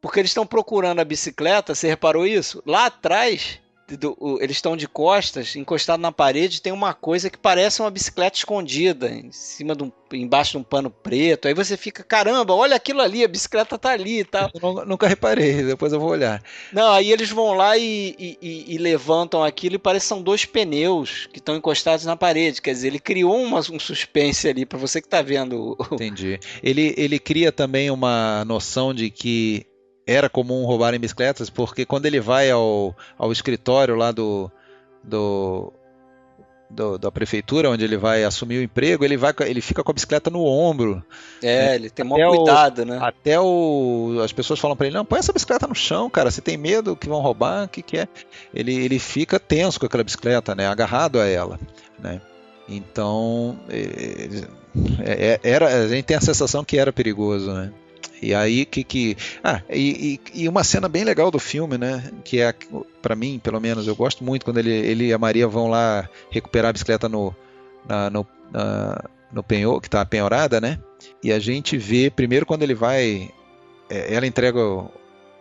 Porque 0.00 0.20
eles 0.20 0.30
estão 0.30 0.46
procurando 0.46 1.00
a 1.00 1.04
bicicleta, 1.04 1.74
você 1.74 1.88
reparou 1.88 2.26
isso? 2.26 2.62
Lá 2.64 2.86
atrás 2.86 3.60
do, 3.94 4.16
o, 4.18 4.40
eles 4.40 4.56
estão 4.56 4.76
de 4.76 4.88
costas, 4.88 5.54
encostado 5.54 6.00
na 6.00 6.10
parede, 6.10 6.62
tem 6.62 6.72
uma 6.72 6.92
coisa 6.92 7.30
que 7.30 7.38
parece 7.38 7.80
uma 7.80 7.90
bicicleta 7.90 8.36
escondida 8.36 9.08
em 9.08 9.30
cima 9.30 9.76
de 9.76 9.84
um, 9.84 9.92
embaixo 10.12 10.52
de 10.52 10.58
um 10.58 10.62
pano 10.62 10.90
preto. 10.90 11.46
Aí 11.46 11.54
você 11.54 11.76
fica, 11.76 12.02
caramba, 12.02 12.54
olha 12.54 12.74
aquilo 12.74 13.00
ali, 13.00 13.22
a 13.22 13.28
bicicleta 13.28 13.78
tá 13.78 13.90
ali 13.90 14.20
e 14.20 14.24
tal. 14.24 14.50
Eu 14.54 14.86
nunca 14.86 15.06
reparei, 15.06 15.62
depois 15.62 15.92
eu 15.92 16.00
vou 16.00 16.10
olhar. 16.10 16.42
Não, 16.72 16.90
aí 16.90 17.12
eles 17.12 17.30
vão 17.30 17.52
lá 17.52 17.76
e, 17.76 18.14
e, 18.18 18.74
e 18.74 18.78
levantam 18.78 19.44
aquilo 19.44 19.76
e 19.76 19.78
parece 19.78 20.04
que 20.04 20.08
são 20.08 20.22
dois 20.22 20.44
pneus 20.44 21.28
que 21.32 21.38
estão 21.38 21.54
encostados 21.54 22.04
na 22.04 22.16
parede. 22.16 22.62
Quer 22.62 22.72
dizer, 22.72 22.88
ele 22.88 22.98
criou 22.98 23.36
uma, 23.36 23.60
um 23.60 23.78
suspense 23.78 24.48
ali 24.48 24.66
para 24.66 24.78
você 24.78 25.00
que 25.00 25.08
tá 25.08 25.22
vendo. 25.22 25.76
Entendi. 25.92 26.40
Ele, 26.62 26.94
ele 26.96 27.18
cria 27.18 27.52
também 27.52 27.90
uma 27.90 28.44
noção 28.44 28.92
de 28.92 29.10
que 29.10 29.66
era 30.06 30.28
comum 30.28 30.64
roubarem 30.64 31.00
bicicletas, 31.00 31.50
porque 31.50 31.84
quando 31.84 32.06
ele 32.06 32.20
vai 32.20 32.50
ao, 32.50 32.94
ao 33.18 33.32
escritório 33.32 33.96
lá 33.96 34.12
do, 34.12 34.50
do, 35.02 35.72
do, 36.70 36.96
da 36.96 37.10
prefeitura, 37.10 37.70
onde 37.70 37.84
ele 37.84 37.96
vai 37.96 38.22
assumir 38.22 38.58
o 38.58 38.62
emprego, 38.62 39.04
ele, 39.04 39.16
vai, 39.16 39.34
ele 39.40 39.60
fica 39.60 39.82
com 39.82 39.90
a 39.90 39.94
bicicleta 39.94 40.30
no 40.30 40.44
ombro. 40.44 41.04
É, 41.42 41.70
né? 41.70 41.74
ele 41.74 41.90
tem 41.90 42.04
maior 42.04 42.36
cuidado, 42.36 42.84
né? 42.84 42.98
Até 43.00 43.40
o, 43.40 44.20
as 44.22 44.32
pessoas 44.32 44.60
falam 44.60 44.76
para 44.76 44.86
ele: 44.86 44.96
não, 44.96 45.04
põe 45.04 45.18
essa 45.18 45.32
bicicleta 45.32 45.66
no 45.66 45.74
chão, 45.74 46.08
cara, 46.08 46.30
você 46.30 46.40
tem 46.40 46.56
medo 46.56 46.96
que 46.96 47.08
vão 47.08 47.20
roubar? 47.20 47.64
O 47.64 47.68
que, 47.68 47.82
que 47.82 47.98
é? 47.98 48.08
Ele, 48.54 48.74
ele 48.74 49.00
fica 49.00 49.40
tenso 49.40 49.80
com 49.80 49.86
aquela 49.86 50.04
bicicleta, 50.04 50.54
né? 50.54 50.68
Agarrado 50.68 51.18
a 51.18 51.26
ela, 51.26 51.58
né? 51.98 52.20
Então, 52.68 53.58
é, 53.68 54.42
é, 55.04 55.40
era, 55.42 55.84
a 55.84 55.88
gente 55.88 56.04
tem 56.04 56.16
a 56.16 56.20
sensação 56.20 56.64
que 56.64 56.78
era 56.78 56.92
perigoso, 56.92 57.52
né? 57.52 57.72
E 58.20 58.34
aí 58.34 58.64
que 58.64 58.82
que 58.82 59.16
ah 59.44 59.60
e, 59.70 60.18
e, 60.34 60.48
uma 60.48 60.64
cena 60.64 60.88
bem 60.88 61.04
legal 61.04 61.30
do 61.30 61.38
filme, 61.38 61.76
né? 61.76 62.10
Que 62.24 62.40
é 62.40 62.54
para 63.02 63.14
mim, 63.14 63.38
pelo 63.38 63.60
menos, 63.60 63.86
eu 63.86 63.94
gosto 63.94 64.24
muito 64.24 64.44
quando 64.44 64.58
ele, 64.58 64.72
ele 64.72 65.06
e 65.08 65.12
a 65.12 65.18
Maria 65.18 65.46
vão 65.46 65.68
lá 65.68 66.08
recuperar 66.30 66.70
a 66.70 66.72
bicicleta 66.72 67.08
no 67.08 67.34
na, 67.86 68.10
no, 68.10 68.26
na, 68.50 69.04
no 69.32 69.42
penhor 69.42 69.80
que 69.80 69.88
está 69.88 70.04
penhorada, 70.04 70.60
né? 70.60 70.78
E 71.22 71.32
a 71.32 71.38
gente 71.38 71.76
vê 71.76 72.10
primeiro 72.10 72.46
quando 72.46 72.62
ele 72.62 72.74
vai, 72.74 73.30
é, 73.88 74.14
ela 74.14 74.26
entrega 74.26 74.60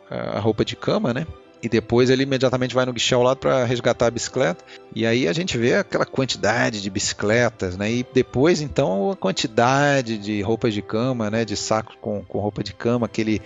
a 0.09 0.39
roupa 0.39 0.63
de 0.63 0.75
cama, 0.75 1.13
né? 1.13 1.25
E 1.61 1.69
depois 1.69 2.09
ele 2.09 2.23
imediatamente 2.23 2.75
vai 2.75 2.85
no 2.85 2.93
guichê 2.93 3.15
ao 3.15 3.23
lado 3.23 3.37
para 3.37 3.63
resgatar 3.65 4.07
a 4.07 4.11
bicicleta. 4.11 4.63
E 4.95 5.05
aí 5.05 5.27
a 5.27 5.33
gente 5.33 5.57
vê 5.57 5.75
aquela 5.75 6.05
quantidade 6.05 6.81
de 6.81 6.89
bicicletas, 6.89 7.75
né? 7.77 7.91
E 7.91 8.05
depois 8.13 8.61
então 8.61 9.11
a 9.11 9.15
quantidade 9.15 10.17
de 10.17 10.41
roupas 10.41 10.73
de 10.73 10.81
cama, 10.81 11.29
né? 11.29 11.43
De 11.43 11.55
sacos 11.55 11.95
com, 11.99 12.23
com 12.23 12.39
roupa 12.39 12.63
de 12.63 12.73
cama, 12.73 13.05
aquele 13.05 13.41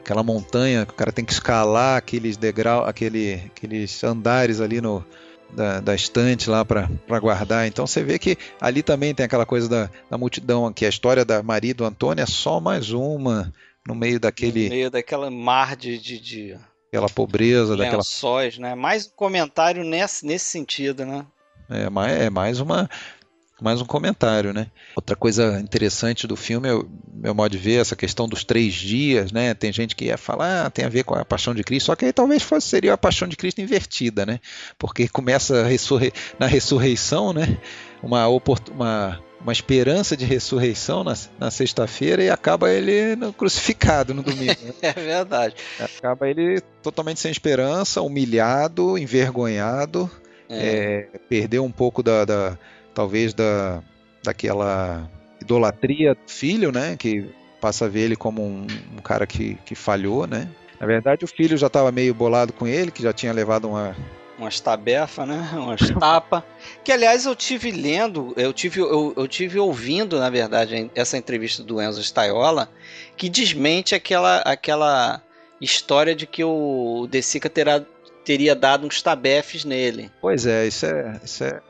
aquela 0.00 0.22
montanha 0.22 0.84
que 0.84 0.92
o 0.92 0.96
cara 0.96 1.10
tem 1.10 1.24
que 1.24 1.32
escalar, 1.32 1.96
aqueles 1.96 2.36
degraus, 2.36 2.86
aquele, 2.86 3.40
aqueles 3.46 4.04
andares 4.04 4.60
ali 4.60 4.78
no 4.78 5.02
da, 5.54 5.80
da 5.80 5.94
estante 5.94 6.50
lá 6.50 6.64
para 6.64 6.88
guardar. 7.20 7.66
Então 7.66 7.86
você 7.86 8.02
vê 8.02 8.18
que 8.18 8.36
ali 8.60 8.82
também 8.82 9.14
tem 9.14 9.24
aquela 9.24 9.46
coisa 9.46 9.68
da, 9.68 9.90
da 10.10 10.18
multidão, 10.18 10.72
que 10.72 10.84
a 10.84 10.88
história 10.88 11.24
da 11.24 11.42
Maria 11.42 11.74
do 11.74 11.84
Antônio 11.84 12.22
é 12.22 12.26
só 12.26 12.60
mais 12.60 12.90
uma 12.90 13.52
no 13.86 13.94
meio 13.94 14.18
daquele. 14.20 14.64
No 14.64 14.70
meio 14.70 14.90
daquela 14.90 15.30
mar 15.30 15.76
de, 15.76 15.98
de, 15.98 16.18
de 16.18 16.58
aquela 16.94 17.08
pobreza, 17.08 17.76
daquela. 17.76 17.98
Lençóis, 17.98 18.56
né? 18.56 18.74
Mais 18.74 19.06
um 19.06 19.10
comentário 19.16 19.82
nesse, 19.82 20.24
nesse 20.24 20.44
sentido, 20.46 21.04
né? 21.04 21.26
É 21.68 21.90
mais, 21.90 22.12
é 22.12 22.30
mais 22.30 22.60
uma 22.60 22.88
mais 23.60 23.80
um 23.80 23.86
comentário, 23.86 24.52
né? 24.52 24.66
Outra 24.94 25.16
coisa 25.16 25.58
interessante 25.60 26.26
do 26.26 26.36
filme, 26.36 26.68
é 26.68 26.72
meu 27.14 27.34
modo 27.34 27.50
de 27.52 27.56
ver, 27.56 27.80
essa 27.80 27.96
questão 27.96 28.28
dos 28.28 28.44
três 28.44 28.74
dias, 28.74 29.32
né? 29.32 29.54
Tem 29.54 29.72
gente 29.72 29.96
que 29.96 30.06
ia 30.06 30.18
falar, 30.18 30.66
ah, 30.66 30.70
tem 30.70 30.84
a 30.84 30.88
ver 30.88 31.04
com 31.04 31.14
a 31.14 31.24
paixão 31.24 31.54
de 31.54 31.64
Cristo, 31.64 31.86
só 31.86 31.96
que 31.96 32.04
aí 32.04 32.12
talvez 32.12 32.42
fosse, 32.42 32.68
seria 32.68 32.92
a 32.92 32.98
paixão 32.98 33.26
de 33.26 33.36
Cristo 33.36 33.60
invertida, 33.60 34.26
né? 34.26 34.38
Porque 34.78 35.08
começa 35.08 35.64
ressurre... 35.64 36.12
na 36.38 36.46
ressurreição, 36.46 37.32
né? 37.32 37.56
Uma, 38.02 38.26
uma, 38.28 39.20
uma 39.44 39.52
esperança 39.52 40.16
de 40.16 40.24
ressurreição 40.24 41.04
na, 41.04 41.14
na 41.38 41.50
sexta-feira 41.50 42.24
e 42.24 42.30
acaba 42.30 42.72
ele 42.72 43.14
crucificado 43.36 44.14
no 44.14 44.22
domingo. 44.22 44.56
Né? 44.64 44.72
é 44.82 44.92
verdade. 44.92 45.54
Acaba 45.78 46.28
ele 46.28 46.62
totalmente 46.82 47.20
sem 47.20 47.30
esperança, 47.30 48.00
humilhado, 48.00 48.98
envergonhado, 48.98 50.10
é. 50.48 51.08
É, 51.14 51.18
perdeu 51.28 51.64
um 51.64 51.70
pouco 51.70 52.02
da, 52.02 52.24
da 52.24 52.58
talvez 52.94 53.32
da 53.34 53.82
daquela 54.22 55.08
idolatria 55.40 56.14
do 56.14 56.30
filho, 56.30 56.72
né? 56.72 56.96
Que 56.96 57.30
passa 57.60 57.84
a 57.84 57.88
ver 57.88 58.00
ele 58.00 58.16
como 58.16 58.42
um, 58.42 58.66
um 58.96 59.02
cara 59.02 59.26
que, 59.26 59.56
que 59.66 59.74
falhou, 59.74 60.26
né? 60.26 60.48
Na 60.80 60.86
verdade, 60.86 61.24
o 61.24 61.28
filho 61.28 61.56
já 61.56 61.66
estava 61.66 61.92
meio 61.92 62.14
bolado 62.14 62.52
com 62.52 62.66
ele, 62.66 62.90
que 62.90 63.02
já 63.02 63.12
tinha 63.12 63.32
levado 63.32 63.68
uma, 63.68 63.94
umas 64.44 64.60
tabefa, 64.60 65.26
né? 65.26 65.50
Umas 65.54 65.80
tapa. 65.98 66.44
que 66.84 66.92
aliás 66.92 67.24
eu 67.26 67.34
tive 67.34 67.70
lendo, 67.70 68.32
eu 68.36 68.52
tive, 68.52 68.80
eu, 68.80 69.12
eu, 69.16 69.26
tive 69.26 69.58
ouvindo, 69.58 70.18
na 70.18 70.30
verdade, 70.30 70.90
essa 70.94 71.16
entrevista 71.16 71.62
do 71.62 71.80
Enzo 71.80 72.02
Staiola, 72.02 72.70
que 73.16 73.28
desmente 73.28 73.94
aquela, 73.94 74.38
aquela 74.38 75.22
história 75.60 76.14
de 76.14 76.26
que 76.26 76.44
o 76.44 77.06
De 77.10 77.22
Sica 77.22 77.48
terá 77.48 77.82
teria 78.24 78.54
dado 78.54 78.86
uns 78.86 79.02
tabefes 79.02 79.64
nele. 79.64 80.10
Pois 80.20 80.46
é, 80.46 80.66
isso 80.66 80.86
é, 80.86 81.20
isso 81.22 81.44
é 81.44 81.60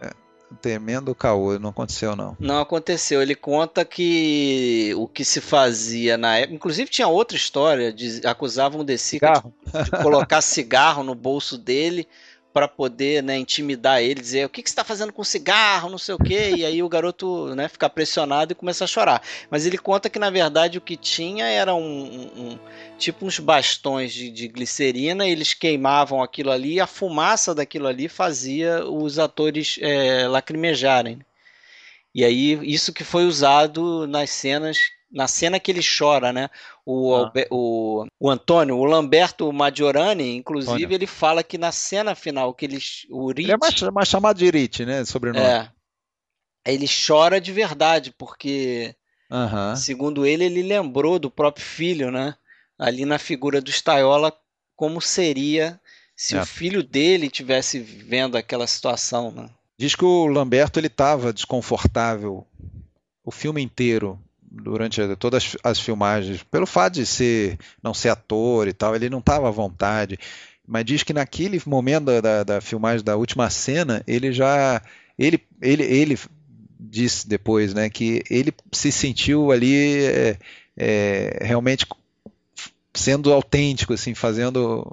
um 0.50 0.56
tremendo 0.56 1.14
caô, 1.14 1.58
não 1.58 1.70
aconteceu 1.70 2.14
não. 2.14 2.36
Não 2.38 2.60
aconteceu. 2.60 3.20
Ele 3.20 3.34
conta 3.34 3.84
que 3.84 4.94
o 4.96 5.08
que 5.08 5.24
se 5.24 5.40
fazia 5.40 6.16
na 6.16 6.36
época. 6.38 6.54
Inclusive 6.54 6.90
tinha 6.90 7.08
outra 7.08 7.36
história, 7.36 7.92
de, 7.92 8.24
acusavam 8.24 8.82
o 8.82 8.84
De 8.84 8.96
Sica 8.96 9.42
de, 9.42 9.84
de 9.84 9.90
colocar 9.90 10.40
cigarro 10.40 11.02
no 11.02 11.14
bolso 11.14 11.58
dele 11.58 12.06
para 12.54 12.68
poder 12.68 13.20
né, 13.20 13.36
intimidar 13.36 14.00
ele, 14.00 14.20
dizer 14.20 14.46
o 14.46 14.48
que, 14.48 14.62
que 14.62 14.70
você 14.70 14.72
está 14.74 14.84
fazendo 14.84 15.12
com 15.12 15.24
cigarro, 15.24 15.90
não 15.90 15.98
sei 15.98 16.14
o 16.14 16.18
quê, 16.18 16.54
e 16.56 16.64
aí 16.64 16.84
o 16.84 16.88
garoto 16.88 17.52
né, 17.56 17.66
fica 17.66 17.90
pressionado 17.90 18.52
e 18.52 18.54
começa 18.54 18.84
a 18.84 18.86
chorar. 18.86 19.20
Mas 19.50 19.66
ele 19.66 19.76
conta 19.76 20.08
que 20.08 20.20
na 20.20 20.30
verdade 20.30 20.78
o 20.78 20.80
que 20.80 20.96
tinha 20.96 21.46
era 21.46 21.74
um, 21.74 21.82
um 21.82 22.58
tipo 22.96 23.26
uns 23.26 23.40
bastões 23.40 24.14
de, 24.14 24.30
de, 24.30 24.46
glicerina, 24.46 25.26
eles 25.26 25.52
queimavam 25.52 26.22
aquilo 26.22 26.52
ali 26.52 26.74
e 26.74 26.80
a 26.80 26.86
fumaça 26.86 27.52
daquilo 27.52 27.88
ali 27.88 28.08
fazia 28.08 28.86
os 28.86 29.18
atores 29.18 29.76
é, 29.80 30.28
lacrimejarem. 30.28 31.18
E 32.14 32.24
aí 32.24 32.52
isso 32.72 32.92
que 32.92 33.02
foi 33.02 33.24
usado 33.24 34.06
nas 34.06 34.30
cenas 34.30 34.78
na 35.14 35.28
cena 35.28 35.60
que 35.60 35.70
ele 35.70 35.80
chora, 35.80 36.32
né? 36.32 36.50
O, 36.84 37.14
ah. 37.14 37.32
o, 37.48 38.04
o 38.18 38.28
Antônio, 38.28 38.76
o 38.76 38.84
Lamberto 38.84 39.50
Maggiorani, 39.52 40.36
inclusive, 40.36 40.74
Antônio. 40.74 40.94
ele 40.96 41.06
fala 41.06 41.44
que 41.44 41.56
na 41.56 41.70
cena 41.70 42.16
final 42.16 42.52
que 42.52 42.64
ele, 42.64 42.78
o 43.08 43.28
Rich, 43.28 43.42
ele 43.42 43.52
é 43.52 43.56
mais, 43.56 43.80
mais 43.82 44.08
chamado 44.08 44.36
de 44.36 44.50
Rich, 44.50 44.84
né? 44.84 45.04
Sobrenome. 45.04 45.46
É. 45.46 45.70
Ele 46.66 46.86
chora 46.88 47.40
de 47.40 47.52
verdade, 47.52 48.12
porque, 48.18 48.96
segundo 49.76 50.26
ele, 50.26 50.44
ele 50.44 50.62
lembrou 50.62 51.18
do 51.18 51.30
próprio 51.30 51.64
filho, 51.64 52.10
né? 52.10 52.34
Ali 52.76 53.04
na 53.04 53.18
figura 53.18 53.60
do 53.60 53.70
Staiola, 53.70 54.36
como 54.74 55.00
seria 55.00 55.80
se 56.16 56.36
é. 56.36 56.40
o 56.40 56.46
filho 56.46 56.82
dele 56.82 57.30
tivesse 57.30 57.78
vendo 57.78 58.36
aquela 58.36 58.66
situação, 58.66 59.30
né? 59.30 59.48
Diz 59.78 59.94
que 59.94 60.04
o 60.04 60.26
Lamberto 60.26 60.80
ele 60.80 60.86
estava 60.86 61.32
desconfortável 61.32 62.46
o 63.24 63.30
filme 63.30 63.62
inteiro 63.62 64.18
durante 64.62 65.00
todas 65.16 65.56
as 65.62 65.80
filmagens, 65.80 66.42
pelo 66.44 66.66
fato 66.66 66.94
de 66.94 67.06
ser 67.06 67.58
não 67.82 67.92
ser 67.92 68.10
ator 68.10 68.68
e 68.68 68.72
tal, 68.72 68.94
ele 68.94 69.10
não 69.10 69.18
estava 69.18 69.48
à 69.48 69.50
vontade. 69.50 70.18
Mas 70.66 70.84
diz 70.84 71.02
que 71.02 71.12
naquele 71.12 71.60
momento 71.66 72.20
da, 72.22 72.42
da, 72.42 72.60
filmagem 72.60 73.04
da 73.04 73.16
última 73.16 73.50
cena, 73.50 74.02
ele 74.06 74.32
já. 74.32 74.80
Ele, 75.18 75.40
ele, 75.60 75.82
ele 75.82 76.18
disse 76.80 77.28
depois 77.28 77.74
né, 77.74 77.88
que 77.90 78.22
ele 78.30 78.52
se 78.72 78.90
sentiu 78.90 79.52
ali 79.52 80.04
é, 80.04 80.38
é, 80.76 81.38
realmente 81.42 81.86
sendo 82.94 83.32
autêntico, 83.32 83.92
assim, 83.92 84.14
fazendo. 84.14 84.90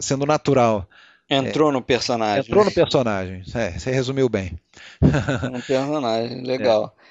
sendo 0.00 0.26
natural. 0.26 0.88
Entrou 1.30 1.70
é, 1.70 1.72
no 1.72 1.82
personagem. 1.82 2.44
Entrou 2.44 2.64
no 2.64 2.72
personagem. 2.72 3.42
É, 3.54 3.78
você 3.78 3.90
resumiu 3.90 4.28
bem. 4.28 4.58
Um 5.00 5.60
personagem, 5.60 6.42
legal. 6.42 6.94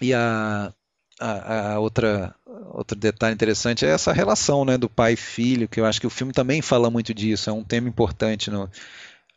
É. 0.00 0.04
E 0.04 0.14
a, 0.14 0.72
a, 1.20 1.72
a, 1.72 1.80
outra 1.80 2.34
outro 2.72 2.96
detalhe 2.96 3.34
interessante 3.34 3.84
é 3.84 3.88
essa 3.88 4.12
relação 4.12 4.64
né, 4.64 4.76
do 4.76 4.88
pai 4.88 5.14
e 5.14 5.16
filho, 5.16 5.68
que 5.68 5.80
eu 5.80 5.86
acho 5.86 6.00
que 6.00 6.06
o 6.06 6.10
filme 6.10 6.32
também 6.32 6.62
fala 6.62 6.90
muito 6.90 7.12
disso, 7.12 7.50
é 7.50 7.52
um 7.52 7.64
tema 7.64 7.88
importante 7.88 8.50
no, 8.50 8.70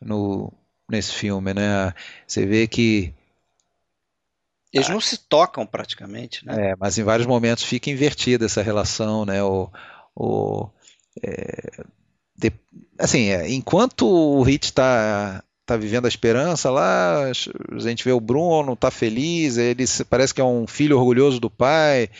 no, 0.00 0.52
nesse 0.88 1.12
filme. 1.12 1.52
Né? 1.54 1.92
Você 2.26 2.46
vê 2.46 2.66
que. 2.66 3.12
Eles 4.72 4.88
não 4.88 5.00
se 5.00 5.18
tocam 5.18 5.66
praticamente, 5.66 6.46
né? 6.46 6.70
É, 6.70 6.76
mas 6.78 6.96
em 6.96 7.02
vários 7.02 7.26
momentos 7.26 7.62
fica 7.62 7.90
invertida 7.90 8.46
essa 8.46 8.62
relação, 8.62 9.26
né? 9.26 9.42
O, 9.42 9.70
o, 10.14 10.70
é, 11.22 11.84
de, 12.34 12.52
assim, 12.98 13.28
é, 13.28 13.50
enquanto 13.50 14.06
o 14.06 14.42
Hit 14.42 14.64
está 14.64 15.44
tá 15.64 15.76
vivendo 15.76 16.06
a 16.06 16.08
esperança 16.08 16.70
lá, 16.70 17.24
a 17.24 17.78
gente 17.78 18.04
vê 18.04 18.12
o 18.12 18.20
Bruno, 18.20 18.76
tá 18.76 18.90
feliz, 18.90 19.56
ele 19.56 19.84
parece 20.08 20.34
que 20.34 20.40
é 20.40 20.44
um 20.44 20.66
filho 20.66 20.98
orgulhoso 20.98 21.38
do 21.38 21.48
pai, 21.50 22.10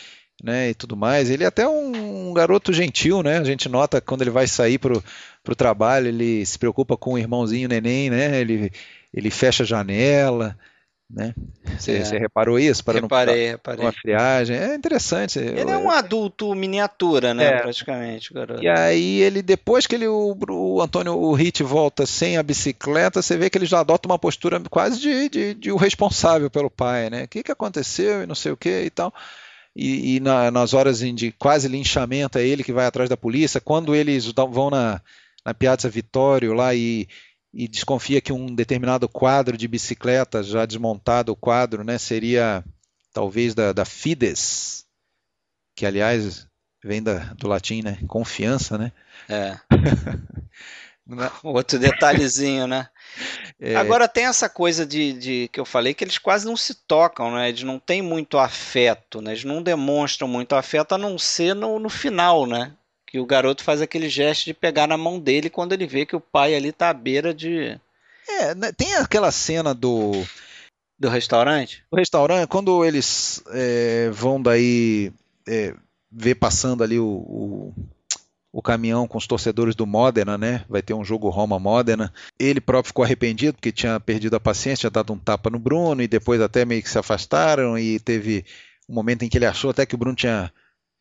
né, 0.43 0.69
e 0.69 0.73
tudo 0.73 0.95
mais. 0.95 1.29
Ele 1.29 1.43
é 1.43 1.47
até 1.47 1.67
um 1.67 2.33
garoto 2.33 2.73
gentil, 2.73 3.23
né? 3.23 3.37
A 3.37 3.43
gente 3.43 3.69
nota 3.69 4.01
quando 4.01 4.21
ele 4.21 4.29
vai 4.29 4.47
sair 4.47 4.77
pro, 4.77 5.03
pro 5.43 5.55
trabalho, 5.55 6.07
ele 6.07 6.45
se 6.45 6.57
preocupa 6.57 6.97
com 6.97 7.13
o 7.13 7.17
irmãozinho 7.17 7.69
neném, 7.69 8.09
né? 8.09 8.39
Ele, 8.39 8.71
ele 9.13 9.29
fecha 9.29 9.63
a 9.63 9.65
janela, 9.65 10.57
né? 11.09 11.33
Você, 11.77 11.97
é. 11.97 12.17
reparou 12.17 12.57
isso? 12.57 12.83
Para 12.83 12.99
reparei, 12.99 13.45
não, 13.45 13.51
reparei. 13.51 13.85
Uma 13.85 13.91
friagem. 13.91 14.55
É 14.55 14.75
interessante. 14.75 15.39
Ele 15.39 15.69
é 15.69 15.77
um 15.77 15.89
adulto 15.89 16.53
miniatura, 16.55 17.33
né? 17.33 17.45
É. 17.45 17.61
Praticamente, 17.61 18.33
garoto. 18.33 18.63
E 18.63 18.67
aí 18.67 19.21
ele, 19.21 19.41
depois 19.41 19.85
que 19.85 19.95
ele, 19.95 20.07
o, 20.07 20.35
o 20.49 20.81
Antônio, 20.81 21.13
o 21.13 21.33
Hit 21.33 21.61
volta 21.63 22.05
sem 22.05 22.37
a 22.37 22.43
bicicleta, 22.43 23.21
você 23.21 23.37
vê 23.37 23.49
que 23.49 23.57
ele 23.57 23.65
já 23.65 23.79
adota 23.79 24.07
uma 24.07 24.17
postura 24.17 24.59
quase 24.69 24.99
de, 24.99 25.29
de, 25.29 25.53
de 25.53 25.71
o 25.71 25.77
responsável 25.77 26.49
pelo 26.49 26.69
pai, 26.69 27.09
né? 27.09 27.23
O 27.23 27.27
que, 27.27 27.43
que 27.43 27.51
aconteceu 27.51 28.23
e 28.23 28.27
não 28.27 28.35
sei 28.35 28.51
o 28.51 28.57
que 28.57 28.83
e 28.83 28.89
tal. 28.89 29.13
E, 29.75 30.15
e 30.15 30.19
na, 30.19 30.51
nas 30.51 30.73
horas 30.73 30.99
de 30.99 31.31
quase 31.31 31.67
linchamento 31.67 32.37
é 32.37 32.45
ele 32.45 32.63
que 32.63 32.73
vai 32.73 32.85
atrás 32.85 33.09
da 33.09 33.17
polícia. 33.17 33.61
Quando 33.61 33.95
eles 33.95 34.31
vão 34.51 34.69
na, 34.69 35.01
na 35.45 35.53
Piazza 35.53 35.89
Vittorio 35.89 36.53
lá 36.53 36.73
e 36.73 37.07
e 37.53 37.67
desconfia 37.67 38.19
que 38.19 38.33
um 38.33 38.53
determinado 38.53 39.07
quadro 39.07 39.55
de 39.55 39.67
bicicleta, 39.67 40.41
já 40.41 40.65
desmontado 40.65 41.31
o 41.31 41.35
quadro, 41.35 41.83
né, 41.83 41.97
seria 41.97 42.63
talvez 43.13 43.53
da, 43.53 43.71
da 43.71 43.85
Fides, 43.85 44.85
que 45.75 45.85
aliás 45.85 46.47
vem 46.83 47.01
da, 47.01 47.19
do 47.35 47.47
latim, 47.47 47.81
né, 47.83 47.99
confiança, 48.07 48.77
né? 48.77 48.91
É. 49.29 49.57
Outro 51.43 51.77
detalhezinho, 51.77 52.65
né? 52.67 52.89
É... 53.59 53.75
Agora 53.75 54.09
tem 54.09 54.25
essa 54.25 54.49
coisa 54.49 54.85
de, 54.85 55.13
de, 55.13 55.49
que 55.53 55.59
eu 55.59 55.63
falei 55.63 55.93
que 55.93 56.03
eles 56.03 56.17
quase 56.17 56.45
não 56.45 56.57
se 56.57 56.73
tocam, 56.73 57.31
né? 57.31 57.47
Eles 57.47 57.63
não 57.63 57.79
têm 57.79 58.01
muito 58.01 58.37
afeto, 58.37 59.21
né? 59.21 59.31
Eles 59.31 59.45
não 59.45 59.61
demonstram 59.61 60.27
muito 60.27 60.53
afeto 60.53 60.95
a 60.95 60.97
não 60.97 61.17
ser 61.17 61.53
no, 61.53 61.79
no 61.79 61.87
final, 61.87 62.45
né? 62.45 62.73
Que 63.13 63.19
o 63.19 63.27
garoto 63.27 63.63
faz 63.63 63.79
aquele 63.79 64.09
gesto 64.09 64.45
de 64.45 64.55
pegar 64.55 64.87
na 64.87 64.97
mão 64.97 65.19
dele 65.19 65.47
quando 65.47 65.71
ele 65.71 65.85
vê 65.85 66.03
que 66.03 66.15
o 66.15 66.19
pai 66.19 66.55
ali 66.55 66.71
tá 66.71 66.89
à 66.89 66.93
beira 66.93 67.31
de. 67.31 67.79
É, 68.27 68.55
né, 68.55 68.71
tem 68.71 68.95
aquela 68.95 69.31
cena 69.31 69.71
do. 69.71 70.25
Do 70.97 71.09
restaurante? 71.09 71.83
Do 71.91 71.97
restaurante, 71.97 72.47
quando 72.47 72.83
eles 72.83 73.43
é, 73.51 74.09
vão 74.09 74.41
daí 74.41 75.13
é, 75.47 75.75
ver 76.11 76.35
passando 76.35 76.83
ali 76.83 76.97
o, 76.97 77.05
o, 77.05 77.73
o, 78.51 78.61
caminhão 78.63 79.07
com 79.07 79.19
os 79.19 79.27
torcedores 79.27 79.75
do 79.75 79.85
Modena, 79.85 80.35
né? 80.35 80.65
Vai 80.67 80.81
ter 80.81 80.95
um 80.95 81.05
jogo 81.05 81.29
Roma-Modena. 81.29 82.11
Ele 82.39 82.59
próprio 82.59 82.87
ficou 82.87 83.05
arrependido 83.05 83.53
porque 83.53 83.71
tinha 83.71 83.99
perdido 83.99 84.35
a 84.35 84.39
paciência, 84.39 84.89
tinha 84.89 84.91
dado 84.91 85.13
um 85.13 85.19
tapa 85.19 85.51
no 85.51 85.59
Bruno 85.59 86.01
e 86.01 86.07
depois 86.07 86.41
até 86.41 86.65
meio 86.65 86.81
que 86.81 86.89
se 86.89 86.97
afastaram 86.97 87.77
e 87.77 87.99
teve 87.99 88.43
um 88.89 88.95
momento 88.95 89.23
em 89.23 89.29
que 89.29 89.37
ele 89.37 89.45
achou 89.45 89.69
até 89.69 89.85
que 89.85 89.93
o 89.93 89.99
Bruno 89.99 90.15
tinha 90.15 90.51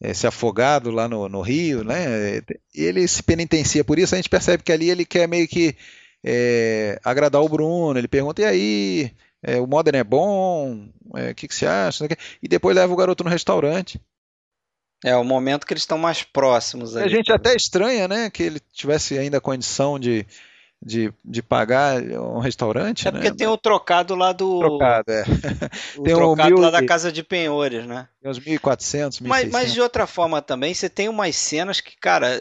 é, 0.02 0.12
se 0.12 0.26
afogado 0.26 0.90
lá 0.90 1.08
no, 1.08 1.28
no 1.28 1.40
Rio, 1.40 1.84
né? 1.84 2.42
Ele 2.74 3.06
se 3.06 3.22
penitencia 3.22 3.84
por 3.84 4.00
isso, 4.00 4.14
a 4.14 4.18
gente 4.18 4.28
percebe 4.28 4.62
que 4.64 4.72
ali 4.72 4.90
ele 4.90 5.04
quer 5.04 5.28
meio 5.28 5.46
que 5.46 5.76
é, 6.24 6.98
agradar 7.04 7.40
o 7.40 7.48
Bruno, 7.48 7.96
ele 7.96 8.08
pergunta, 8.08 8.42
e 8.42 8.44
aí, 8.44 9.12
é, 9.40 9.60
o 9.60 9.66
Modern 9.66 9.96
é 9.96 10.04
bom? 10.04 10.88
É, 11.14 11.30
o 11.30 11.34
que, 11.36 11.46
que 11.46 11.54
você 11.54 11.66
acha? 11.66 12.06
E 12.42 12.48
depois 12.48 12.74
leva 12.74 12.92
o 12.92 12.96
garoto 12.96 13.22
no 13.22 13.30
restaurante. 13.30 14.00
É 15.04 15.16
o 15.16 15.24
momento 15.24 15.66
que 15.66 15.72
eles 15.72 15.82
estão 15.82 15.98
mais 15.98 16.22
próximos. 16.22 16.96
Ali. 16.96 17.06
A 17.06 17.08
gente 17.08 17.32
até 17.32 17.54
estranha, 17.54 18.08
né, 18.08 18.28
que 18.28 18.42
ele 18.42 18.60
tivesse 18.72 19.16
ainda 19.18 19.40
condição 19.40 19.98
de, 19.98 20.26
de, 20.84 21.12
de 21.24 21.42
pagar 21.42 22.02
um 22.02 22.40
restaurante. 22.40 23.06
É 23.06 23.12
né? 23.12 23.20
porque 23.20 23.36
tem 23.36 23.46
o 23.46 23.56
trocado 23.56 24.14
lá 24.14 24.32
do. 24.32 24.58
Trocado, 24.58 25.12
é. 25.12 25.24
O 25.96 26.02
tem 26.04 26.14
trocado 26.14 26.60
lá 26.60 26.70
da 26.70 26.84
Casa 26.84 27.12
de 27.12 27.22
Penhores, 27.22 27.86
né? 27.86 28.08
Tem 28.20 28.30
uns 28.30 28.40
1.400, 28.40 29.20
1.600. 29.20 29.26
Mas, 29.26 29.50
mas 29.50 29.72
de 29.72 29.80
outra 29.80 30.06
forma 30.06 30.42
também, 30.42 30.74
você 30.74 30.88
tem 30.88 31.08
umas 31.08 31.36
cenas 31.36 31.80
que, 31.80 31.96
cara, 31.96 32.40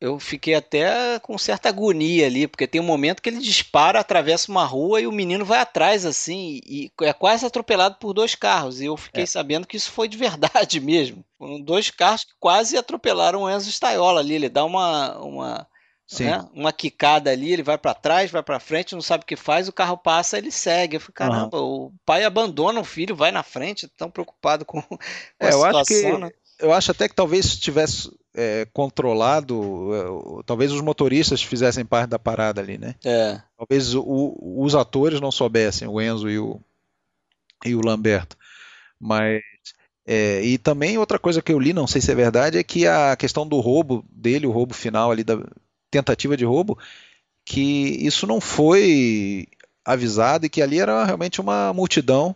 eu 0.00 0.18
fiquei 0.18 0.54
até 0.54 1.18
com 1.20 1.38
certa 1.38 1.68
agonia 1.68 2.26
ali, 2.26 2.48
porque 2.48 2.66
tem 2.66 2.80
um 2.80 2.84
momento 2.84 3.22
que 3.22 3.28
ele 3.28 3.38
dispara, 3.38 4.00
atravessa 4.00 4.50
uma 4.50 4.64
rua 4.64 5.00
e 5.00 5.06
o 5.06 5.12
menino 5.12 5.44
vai 5.44 5.60
atrás, 5.60 6.04
assim, 6.04 6.60
e 6.66 6.90
é 7.02 7.12
quase 7.12 7.46
atropelado 7.46 7.96
por 8.00 8.12
dois 8.12 8.34
carros. 8.34 8.80
E 8.80 8.86
eu 8.86 8.96
fiquei 8.96 9.24
é. 9.24 9.26
sabendo 9.26 9.66
que 9.66 9.76
isso 9.76 9.90
foi 9.92 10.08
de 10.08 10.16
verdade 10.16 10.78
mesmo. 10.80 11.24
Foram 11.38 11.60
dois 11.60 11.90
carros 11.90 12.24
que 12.24 12.32
quase 12.38 12.76
atropelaram 12.76 13.42
o 13.42 13.50
Enzo 13.50 13.70
Staiola 13.70 14.20
ali. 14.20 14.34
Ele 14.34 14.48
dá 14.48 14.64
uma. 14.64 15.18
uma 15.18 15.71
né? 16.20 16.48
Uma 16.52 16.72
quicada 16.72 17.30
ali, 17.30 17.52
ele 17.52 17.62
vai 17.62 17.78
para 17.78 17.94
trás, 17.94 18.30
vai 18.30 18.42
para 18.42 18.60
frente, 18.60 18.94
não 18.94 19.02
sabe 19.02 19.24
o 19.24 19.26
que 19.26 19.36
faz, 19.36 19.68
o 19.68 19.72
carro 19.72 19.96
passa, 19.96 20.38
ele 20.38 20.50
segue. 20.50 20.96
Eu 20.96 21.00
falei, 21.00 21.14
caramba, 21.14 21.60
uhum. 21.60 21.86
o 21.86 21.92
pai 22.04 22.24
abandona 22.24 22.80
o 22.80 22.84
filho, 22.84 23.16
vai 23.16 23.30
na 23.30 23.42
frente, 23.42 23.88
tão 23.88 24.10
preocupado 24.10 24.64
com, 24.64 24.82
com 24.82 24.98
é, 25.40 25.48
a 25.48 25.52
situação, 25.52 25.80
acho 25.80 25.86
que, 25.86 26.18
né? 26.18 26.30
Eu 26.58 26.72
acho 26.72 26.90
até 26.90 27.08
que 27.08 27.14
talvez 27.14 27.56
tivesse 27.56 28.10
é, 28.34 28.66
controlado, 28.72 29.90
é, 29.94 30.42
talvez 30.44 30.70
os 30.70 30.80
motoristas 30.80 31.42
fizessem 31.42 31.84
parte 31.84 32.10
da 32.10 32.18
parada 32.18 32.60
ali, 32.60 32.78
né? 32.78 32.94
É. 33.04 33.40
Talvez 33.56 33.94
o, 33.94 34.36
os 34.40 34.74
atores 34.74 35.20
não 35.20 35.32
soubessem, 35.32 35.88
o 35.88 36.00
Enzo 36.00 36.30
e 36.30 36.38
o, 36.38 36.60
e 37.64 37.74
o 37.74 37.80
Lamberto. 37.84 38.36
Mas 39.00 39.40
é, 40.06 40.42
e 40.42 40.58
também 40.58 40.98
outra 40.98 41.18
coisa 41.18 41.40
que 41.40 41.52
eu 41.52 41.58
li, 41.58 41.72
não 41.72 41.86
sei 41.86 42.00
se 42.00 42.10
é 42.10 42.14
verdade, 42.14 42.58
é 42.58 42.62
que 42.62 42.86
a 42.86 43.14
questão 43.16 43.46
do 43.46 43.60
roubo 43.60 44.04
dele, 44.10 44.46
o 44.46 44.50
roubo 44.50 44.74
final 44.74 45.10
ali 45.10 45.22
da, 45.22 45.38
tentativa 45.92 46.36
de 46.36 46.44
roubo, 46.44 46.78
que 47.44 47.60
isso 48.04 48.26
não 48.26 48.40
foi 48.40 49.46
avisado 49.84 50.46
e 50.46 50.48
que 50.48 50.62
ali 50.62 50.80
era 50.80 51.04
realmente 51.04 51.40
uma 51.40 51.72
multidão 51.72 52.34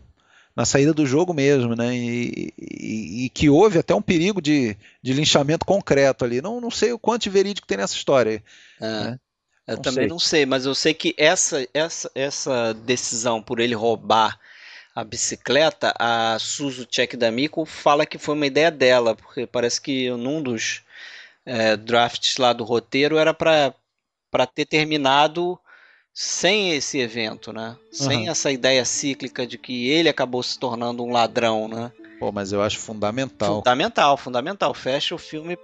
na 0.55 0.65
saída 0.65 0.93
do 0.93 1.05
jogo 1.05 1.35
mesmo, 1.35 1.75
né? 1.75 1.95
E, 1.95 2.53
e, 2.59 3.25
e 3.25 3.29
que 3.31 3.49
houve 3.49 3.79
até 3.79 3.95
um 3.95 4.03
perigo 4.03 4.41
de, 4.41 4.77
de, 5.03 5.13
linchamento 5.13 5.67
concreto 5.67 6.25
ali. 6.25 6.41
Não, 6.41 6.61
não 6.61 6.71
sei 6.71 6.93
o 6.93 6.99
quanto 6.99 7.25
de 7.25 7.31
verídico 7.31 7.67
tem 7.67 7.77
nessa 7.77 7.95
história. 7.95 8.43
É, 8.81 8.87
né? 8.87 9.21
Eu 9.67 9.77
não 9.77 9.83
também 9.83 10.05
sei. 10.05 10.09
não 10.09 10.19
sei, 10.19 10.47
mas 10.47 10.65
eu 10.65 10.75
sei 10.75 10.95
que 10.95 11.15
essa, 11.19 11.67
essa, 11.75 12.11
essa 12.15 12.73
decisão 12.73 13.43
por 13.43 13.61
ele 13.61 13.75
roubar 13.75 14.39
a 14.95 15.05
bicicleta, 15.05 15.93
a 15.99 16.39
Suzu 16.39 16.87
Check 16.87 17.17
D'Amico 17.17 17.67
fala 17.67 18.07
que 18.07 18.17
foi 18.17 18.35
uma 18.35 18.47
ideia 18.47 18.71
dela, 18.71 19.15
porque 19.15 19.47
parece 19.47 19.79
que 19.79 20.09
num 20.11 20.43
dos 20.43 20.83
é, 21.47 21.77
drafts 21.77 22.37
lá 22.37 22.53
do 22.53 22.65
roteiro 22.65 23.17
era 23.17 23.33
para 23.33 24.47
ter 24.53 24.67
terminado 24.67 25.59
sem 26.13 26.73
esse 26.73 26.99
evento, 26.99 27.53
né? 27.53 27.77
Sem 27.93 28.25
uhum. 28.25 28.31
essa 28.31 28.51
ideia 28.51 28.85
cíclica 28.85 29.47
de 29.47 29.57
que 29.57 29.89
ele 29.89 30.09
acabou 30.09 30.43
se 30.43 30.59
tornando 30.59 31.05
um 31.05 31.13
ladrão, 31.13 31.69
né? 31.69 31.93
Pô, 32.19 32.33
mas 32.33 32.53
eu 32.53 32.63
acho 32.63 32.79
fundamental. 32.79 33.57
Fundamental, 33.57 34.17
fundamental. 34.17 34.75
Fecha 34.75 35.15
o 35.15 35.19
filme 35.19 35.57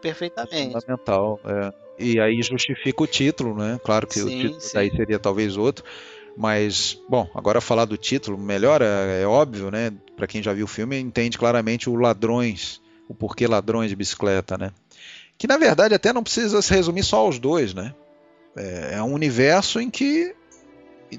perfeitamente. 0.00 0.72
Fundamental, 0.72 1.40
é. 1.44 1.72
E 1.98 2.18
aí 2.18 2.40
justifica 2.40 3.02
o 3.02 3.06
título, 3.06 3.54
né? 3.54 3.78
Claro 3.84 4.06
que 4.06 4.14
sim, 4.14 4.24
o 4.24 4.28
título 4.28 4.60
sim. 4.60 4.70
daí 4.74 4.90
seria 4.90 5.18
talvez 5.18 5.56
outro. 5.56 5.84
Mas, 6.36 6.98
bom, 7.08 7.28
agora 7.34 7.60
falar 7.60 7.84
do 7.84 7.96
título, 7.96 8.38
melhor 8.38 8.80
é, 8.80 9.22
é 9.22 9.26
óbvio, 9.26 9.70
né? 9.70 9.92
Para 10.16 10.26
quem 10.26 10.42
já 10.42 10.52
viu 10.52 10.64
o 10.64 10.68
filme, 10.68 10.98
entende 10.98 11.36
claramente 11.36 11.90
o 11.90 11.96
ladrões, 11.96 12.80
o 13.08 13.14
porquê 13.14 13.46
ladrões 13.46 13.90
de 13.90 13.96
bicicleta, 13.96 14.56
né? 14.56 14.70
Que 15.40 15.46
na 15.46 15.56
verdade 15.56 15.94
até 15.94 16.12
não 16.12 16.22
precisa 16.22 16.60
se 16.60 16.70
resumir 16.74 17.02
só 17.02 17.20
aos 17.20 17.38
dois, 17.38 17.72
né? 17.72 17.94
É, 18.54 18.96
é 18.96 19.02
um 19.02 19.14
universo 19.14 19.80
em 19.80 19.88
que 19.88 20.34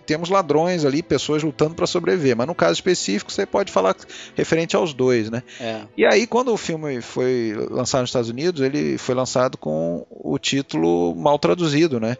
temos 0.05 0.29
ladrões 0.29 0.85
ali, 0.85 1.01
pessoas 1.01 1.41
lutando 1.41 1.73
para 1.73 1.87
sobreviver. 1.87 2.37
Mas 2.37 2.45
no 2.45 2.53
caso 2.53 2.73
específico, 2.73 3.31
você 3.31 3.47
pode 3.47 3.71
falar 3.71 3.95
referente 4.35 4.75
aos 4.75 4.93
dois, 4.93 5.31
né? 5.31 5.41
É. 5.59 5.81
E 5.97 6.05
aí, 6.05 6.27
quando 6.27 6.53
o 6.53 6.57
filme 6.57 7.01
foi 7.01 7.55
lançado 7.71 8.01
nos 8.01 8.11
Estados 8.11 8.29
Unidos, 8.29 8.61
ele 8.61 8.95
foi 8.99 9.15
lançado 9.15 9.57
com 9.57 10.05
o 10.11 10.37
título 10.37 11.15
mal 11.15 11.39
traduzido, 11.39 11.99
né? 11.99 12.15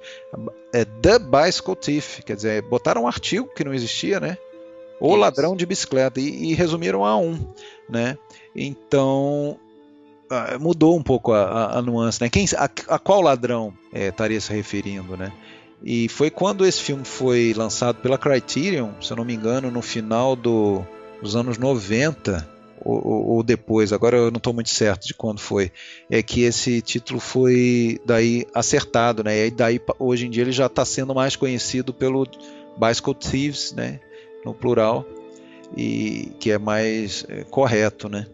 É 0.73 0.83
The 0.83 1.19
Bicycle 1.19 1.75
Thief, 1.75 2.21
quer 2.23 2.35
dizer, 2.35 2.63
botaram 2.63 3.03
um 3.03 3.07
artigo 3.07 3.47
que 3.55 3.63
não 3.63 3.75
existia, 3.75 4.19
né? 4.19 4.39
O 4.99 5.15
ladrão 5.15 5.55
de 5.55 5.67
bicicleta 5.67 6.19
e, 6.19 6.49
e 6.49 6.53
resumiram 6.55 7.05
a 7.05 7.15
um, 7.15 7.39
né? 7.87 8.17
Então 8.55 9.59
mudou 10.59 10.97
um 10.97 11.03
pouco 11.03 11.31
a, 11.31 11.43
a, 11.43 11.79
a 11.79 11.81
nuance, 11.81 12.21
né? 12.21 12.29
Quem, 12.29 12.45
a, 12.57 12.65
a 12.65 12.99
qual 12.99 13.21
ladrão 13.21 13.73
é, 13.93 14.07
estaria 14.07 14.39
se 14.39 14.53
referindo, 14.53 15.17
né? 15.17 15.31
E 15.83 16.07
foi 16.09 16.29
quando 16.29 16.65
esse 16.65 16.81
filme 16.81 17.03
foi 17.03 17.53
lançado 17.55 17.97
pela 17.97 18.17
Criterion, 18.17 18.91
se 19.01 19.11
eu 19.11 19.17
não 19.17 19.25
me 19.25 19.33
engano, 19.33 19.71
no 19.71 19.81
final 19.81 20.35
do, 20.35 20.81
dos 21.21 21.35
anos 21.35 21.57
90 21.57 22.47
ou, 22.83 23.35
ou, 23.35 23.43
depois, 23.43 23.93
agora 23.93 24.17
eu 24.17 24.31
não 24.31 24.37
estou 24.37 24.53
muito 24.53 24.69
certo 24.69 25.05
de 25.05 25.13
quando 25.13 25.39
foi, 25.39 25.71
é 26.09 26.23
que 26.23 26.41
esse 26.41 26.81
título 26.81 27.19
foi 27.19 27.99
daí 28.03 28.45
acertado, 28.53 29.23
né? 29.23 29.47
E 29.47 29.51
daí 29.51 29.79
hoje 29.99 30.25
em 30.25 30.29
dia 30.29 30.43
ele 30.43 30.51
já 30.51 30.65
está 30.65 30.83
sendo 30.83 31.13
mais 31.13 31.35
conhecido 31.35 31.93
pelo 31.93 32.27
Bicycle 32.77 33.13
Thieves, 33.13 33.71
né? 33.73 33.99
No 34.43 34.53
plural, 34.53 35.05
e 35.77 36.31
que 36.39 36.51
é 36.51 36.57
mais 36.57 37.23
é, 37.29 37.43
correto, 37.43 38.09
né? 38.09 38.25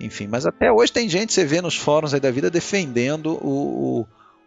Enfim, 0.00 0.26
mas 0.26 0.44
até 0.44 0.72
hoje 0.72 0.92
tem 0.92 1.08
gente, 1.08 1.32
você 1.32 1.44
vê 1.44 1.60
nos 1.60 1.76
fóruns 1.76 2.12
aí 2.12 2.20
da 2.20 2.30
vida, 2.30 2.50
defendendo 2.50 3.38
o, 3.44 4.06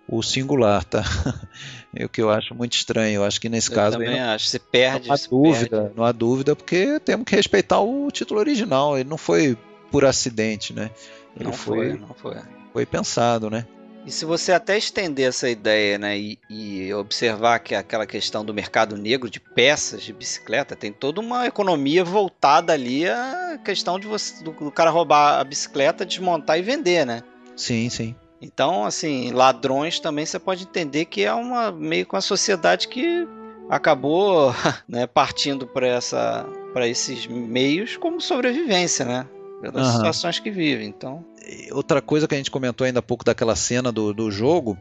o, 0.09 0.17
o 0.17 0.23
singular, 0.23 0.83
tá? 0.83 1.03
É 1.95 2.05
o 2.05 2.09
que 2.09 2.21
eu 2.21 2.29
acho 2.29 2.53
muito 2.53 2.73
estranho. 2.73 3.15
Eu 3.15 3.23
acho 3.23 3.41
que 3.41 3.49
nesse 3.49 3.71
eu 3.71 3.75
caso. 3.75 3.97
Também 3.97 4.19
não, 4.19 4.29
acho, 4.29 4.45
você 4.45 4.59
perde. 4.59 5.07
Não 5.07 5.15
há 5.15 5.17
dúvida, 5.17 5.81
perde. 5.81 5.93
não 5.95 6.03
há 6.03 6.11
dúvida, 6.11 6.55
porque 6.55 6.99
temos 6.99 7.25
que 7.25 7.35
respeitar 7.35 7.79
o 7.79 8.11
título 8.11 8.39
original. 8.39 8.99
Ele 8.99 9.09
não 9.09 9.17
foi 9.17 9.57
por 9.89 10.05
acidente, 10.05 10.73
né? 10.73 10.91
Ele 11.35 11.45
não 11.45 11.53
foi, 11.53 11.89
foi, 11.89 11.99
não 11.99 12.13
foi. 12.13 12.35
Foi 12.71 12.85
pensado, 12.85 13.49
né? 13.49 13.65
E 14.07 14.11
se 14.11 14.23
você 14.23 14.53
até 14.53 14.77
estender 14.77 15.27
essa 15.27 15.49
ideia, 15.49 15.97
né, 15.97 16.17
e, 16.17 16.39
e, 16.49 16.93
observar 16.93 17.59
que 17.59 17.75
aquela 17.75 18.05
questão 18.05 18.45
do 18.45 18.53
mercado 18.53 18.95
negro 18.95 19.29
de 19.29 19.37
peças 19.37 20.01
de 20.01 20.13
bicicleta 20.13 20.77
tem 20.77 20.93
toda 20.93 21.19
uma 21.19 21.45
economia 21.45 22.05
voltada 22.05 22.71
ali 22.71 23.05
à 23.05 23.59
questão 23.65 23.99
de 23.99 24.07
você, 24.07 24.41
do, 24.41 24.51
do 24.53 24.71
cara 24.71 24.89
roubar 24.89 25.41
a 25.41 25.43
bicicleta, 25.43 26.05
desmontar 26.05 26.57
e 26.57 26.61
vender, 26.61 27.05
né? 27.05 27.21
Sim, 27.53 27.89
sim. 27.89 28.15
Então, 28.41 28.85
assim, 28.85 29.33
ladrões 29.33 29.99
também 29.99 30.25
você 30.25 30.39
pode 30.39 30.63
entender 30.63 31.03
que 31.03 31.25
é 31.25 31.33
uma 31.33 31.69
meio 31.69 32.05
com 32.05 32.15
a 32.15 32.21
sociedade 32.21 32.87
que 32.87 33.27
acabou 33.69 34.55
né, 34.87 35.05
partindo 35.05 35.67
para 35.67 35.85
essa 35.85 36.45
para 36.71 36.87
esses 36.87 37.27
meios 37.27 37.97
como 37.97 38.21
sobrevivência, 38.21 39.03
né? 39.03 39.27
Pelas 39.61 39.87
uhum. 39.87 39.93
situações 39.93 40.39
que 40.39 40.51
vive. 40.51 40.85
Então, 40.85 41.25
outra 41.71 42.01
coisa 42.01 42.27
que 42.27 42.35
a 42.35 42.37
gente 42.37 42.51
comentou 42.51 42.85
ainda 42.85 42.99
há 42.99 43.03
pouco 43.03 43.25
daquela 43.25 43.55
cena 43.55 43.91
do, 43.91 44.13
do 44.13 44.29
jogo 44.29 44.77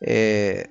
é 0.00 0.68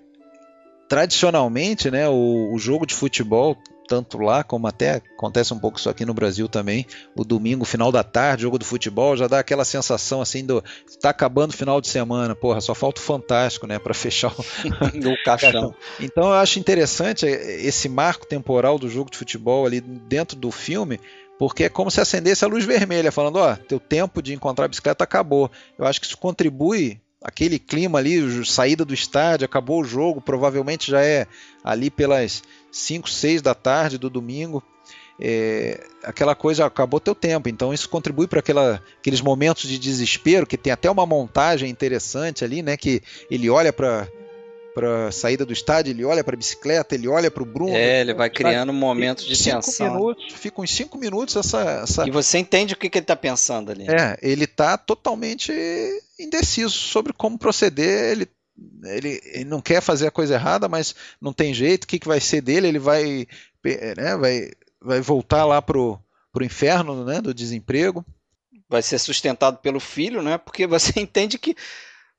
tradicionalmente, 0.88 1.90
né, 1.90 2.08
o, 2.08 2.52
o, 2.54 2.60
jogo 2.60 2.86
de 2.86 2.94
futebol, 2.94 3.58
tanto 3.88 4.18
lá 4.18 4.44
como 4.44 4.68
até 4.68 5.02
acontece 5.18 5.54
um 5.54 5.60
pouco 5.60 5.80
isso 5.80 5.90
aqui 5.90 6.06
no 6.06 6.14
Brasil 6.14 6.48
também, 6.48 6.86
o 7.16 7.24
domingo, 7.24 7.66
final 7.66 7.92
da 7.92 8.04
tarde, 8.04 8.44
jogo 8.44 8.60
do 8.60 8.66
futebol, 8.66 9.18
já 9.18 9.28
dá 9.28 9.40
aquela 9.40 9.66
sensação 9.66 10.22
assim 10.22 10.46
do 10.46 10.64
tá 11.02 11.10
acabando 11.10 11.52
o 11.52 11.58
final 11.58 11.82
de 11.82 11.88
semana, 11.88 12.36
porra, 12.36 12.62
só 12.62 12.76
falta 12.76 13.02
o 13.02 13.04
fantástico, 13.04 13.66
né, 13.66 13.80
para 13.80 13.94
fechar 13.96 14.32
o, 14.32 14.42
o 15.12 15.24
caixão. 15.24 15.74
Então 16.00 16.26
eu 16.26 16.34
acho 16.34 16.60
interessante 16.60 17.26
esse 17.26 17.90
marco 17.90 18.28
temporal 18.28 18.78
do 18.78 18.90
jogo 18.90 19.10
de 19.10 19.18
futebol 19.18 19.66
ali 19.66 19.82
dentro 19.82 20.38
do 20.38 20.52
filme, 20.52 21.00
porque 21.38 21.66
é 21.66 21.70
como 21.70 21.92
se 21.92 22.00
acendesse 22.00 22.46
a 22.46 22.48
luz 22.48 22.66
vermelha, 22.66 23.12
falando: 23.12 23.38
ó, 23.38 23.56
teu 23.56 23.80
tempo 23.80 24.22
de 24.22 24.34
encontrar 24.34 24.66
a 24.66 24.68
bicicleta 24.68 25.04
acabou. 25.04 25.52
Eu 25.78 25.86
acho 25.86 26.00
que 26.00 26.08
isso 26.08 26.18
contribui, 26.18 27.00
aquele 27.22 27.60
clima 27.60 28.00
ali, 28.00 28.46
saída 28.46 28.86
do 28.86 28.94
estádio, 28.94 29.46
acabou 29.46 29.82
o 29.82 29.86
jogo, 29.86 30.22
provavelmente 30.22 30.92
já 30.92 31.02
é 31.02 31.28
ali 31.64 31.90
pelas 31.90 32.44
5, 32.72 33.10
6 33.10 33.42
da 33.42 33.54
tarde 33.54 33.98
do 33.98 34.10
domingo. 34.10 34.64
É, 35.20 35.82
aquela 36.04 36.36
coisa 36.36 36.66
acabou 36.66 37.00
teu 37.00 37.16
tempo, 37.16 37.48
então 37.48 37.74
isso 37.74 37.88
contribui 37.88 38.28
para 38.28 38.42
aqueles 38.42 39.22
momentos 39.22 39.68
de 39.68 39.80
desespero 39.80 40.46
que 40.46 40.58
tem 40.58 40.74
até 40.74 40.92
uma 40.92 41.06
montagem 41.06 41.70
interessante 41.70 42.44
ali, 42.44 42.62
né? 42.62 42.76
Que 42.76 43.02
ele 43.32 43.50
olha 43.50 43.72
para 43.72 44.08
para 44.76 45.10
saída 45.10 45.46
do 45.46 45.54
estádio, 45.54 45.92
ele 45.92 46.04
olha 46.04 46.22
para 46.22 46.36
a 46.36 46.38
bicicleta, 46.38 46.94
ele 46.94 47.08
olha 47.08 47.32
para 47.32 47.42
o 47.42 47.46
Bruno. 47.46 47.74
É, 47.74 48.02
ele 48.02 48.14
vai 48.14 48.30
criando 48.30 48.74
momentos 48.74 49.26
de 49.26 49.34
cinco 49.34 49.62
tensão. 49.62 49.94
Minutos, 49.94 50.34
fica 50.34 50.62
uns 50.62 50.70
cinco 50.70 50.98
minutos 50.98 51.38
essa, 51.38 51.62
essa... 51.84 52.06
E 52.06 52.12
você 52.12 52.40
entende 52.40 52.74
o 52.74 52.78
que, 52.78 52.90
que 52.90 52.98
ele 52.98 53.04
está 53.06 53.16
pensando 53.16 53.72
ali. 53.72 53.88
É, 53.90 54.18
ele 54.22 54.44
está 54.44 54.78
totalmente 54.78 55.54
indeciso 56.20 56.72
sobre 56.72 57.14
como 57.14 57.40
proceder. 57.40 58.12
Ele, 58.12 58.28
ele, 58.84 59.22
ele, 59.24 59.46
não 59.46 59.62
quer 59.62 59.82
fazer 59.82 60.08
a 60.08 60.12
coisa 60.12 60.34
errada, 60.34 60.68
mas 60.68 60.94
não 61.22 61.32
tem 61.32 61.54
jeito. 61.54 61.86
O 61.86 61.88
que, 61.88 61.98
que 61.98 62.08
vai 62.08 62.20
ser 62.20 62.42
dele? 62.42 62.68
Ele 62.68 62.80
vai, 62.80 63.26
né, 63.64 64.18
vai, 64.18 64.52
vai 64.82 65.00
voltar 65.00 65.46
lá 65.46 65.62
pro, 65.62 65.98
pro 66.34 66.44
inferno 66.44 67.06
né, 67.06 67.22
do 67.22 67.34
desemprego. 67.34 68.06
Vai 68.68 68.82
ser 68.82 69.00
sustentado 69.00 69.60
pelo 69.60 69.80
filho, 69.80 70.22
né? 70.22 70.38
Porque 70.38 70.68
você 70.68 71.00
entende 71.00 71.40
que 71.40 71.56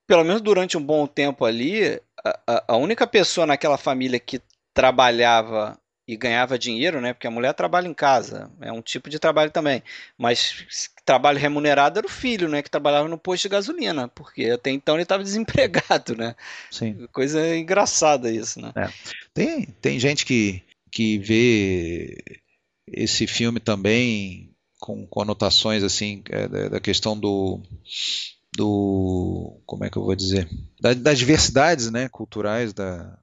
pelo 0.07 0.25
menos 0.25 0.41
durante 0.41 0.79
um 0.79 0.83
bom 0.83 1.07
tempo 1.07 1.45
ali, 1.45 2.01
a, 2.47 2.65
a 2.69 2.77
única 2.77 3.07
pessoa 3.07 3.47
naquela 3.47 3.77
família 3.77 4.19
que 4.19 4.41
trabalhava 4.73 5.79
e 6.09 6.17
ganhava 6.17 6.59
dinheiro, 6.59 7.01
né? 7.01 7.13
Porque 7.13 7.27
a 7.27 7.31
mulher 7.31 7.53
trabalha 7.53 7.89
em 7.89 7.95
casa, 7.95 8.51
é 8.61 8.71
um 8.71 8.81
tipo 8.81 9.11
de 9.11 9.19
trabalho 9.19 9.51
também. 9.51 9.83
Mas 10.17 10.91
trabalho 11.05 11.39
remunerado 11.39 11.99
era 11.99 12.07
o 12.07 12.11
filho, 12.11 12.49
né? 12.49 12.63
Que 12.63 12.71
trabalhava 12.71 13.09
no 13.09 13.19
posto 13.19 13.43
de 13.43 13.49
gasolina, 13.49 14.09
porque 14.09 14.45
até 14.45 14.71
então 14.71 14.95
ele 14.95 15.03
estava 15.03 15.23
desempregado, 15.25 16.17
né? 16.17 16.37
Sim. 16.71 17.07
Coisa 17.13 17.57
engraçada 17.57 18.31
isso, 18.31 18.61
né? 18.61 18.73
É. 18.77 18.89
Tem, 19.35 19.67
tem 19.81 19.99
gente 19.99 20.25
que, 20.25 20.63
que 20.93 21.19
vê 21.19 22.23
esse 22.87 23.27
filme 23.27 23.59
também 23.59 24.55
com, 24.79 25.09
anotações 25.21 25.83
assim 25.83 26.23
é, 26.31 26.69
da 26.69 26.81
questão 26.81 27.19
do 27.19 27.61
do 28.55 29.61
como 29.67 29.85
é 29.85 29.91
que 29.91 29.97
eu 29.97 30.05
vou 30.05 30.15
dizer 30.15 30.49
das, 30.81 30.97
das 30.97 31.19
diversidades 31.19 31.91
né 31.91 32.09
culturais 32.09 32.73
da, 32.73 33.19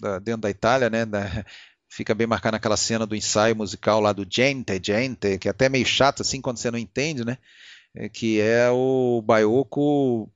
da, 0.00 0.18
dentro 0.18 0.42
da 0.42 0.50
Itália 0.50 0.90
né 0.90 1.04
da, 1.04 1.44
fica 1.88 2.14
bem 2.14 2.26
marcada 2.26 2.56
naquela 2.56 2.76
cena 2.76 3.06
do 3.06 3.16
ensaio 3.16 3.56
musical 3.56 4.00
lá 4.00 4.12
do 4.12 4.26
gente 4.28 4.80
gente 4.82 5.38
que 5.38 5.48
é 5.48 5.50
até 5.50 5.68
meio 5.68 5.86
chato 5.86 6.22
assim 6.22 6.40
quando 6.40 6.58
você 6.58 6.70
não 6.70 6.78
entende 6.78 7.24
né 7.24 7.38
é, 7.94 8.08
que 8.08 8.40
é 8.40 8.70
o 8.70 9.22
Baiocco 9.22 10.30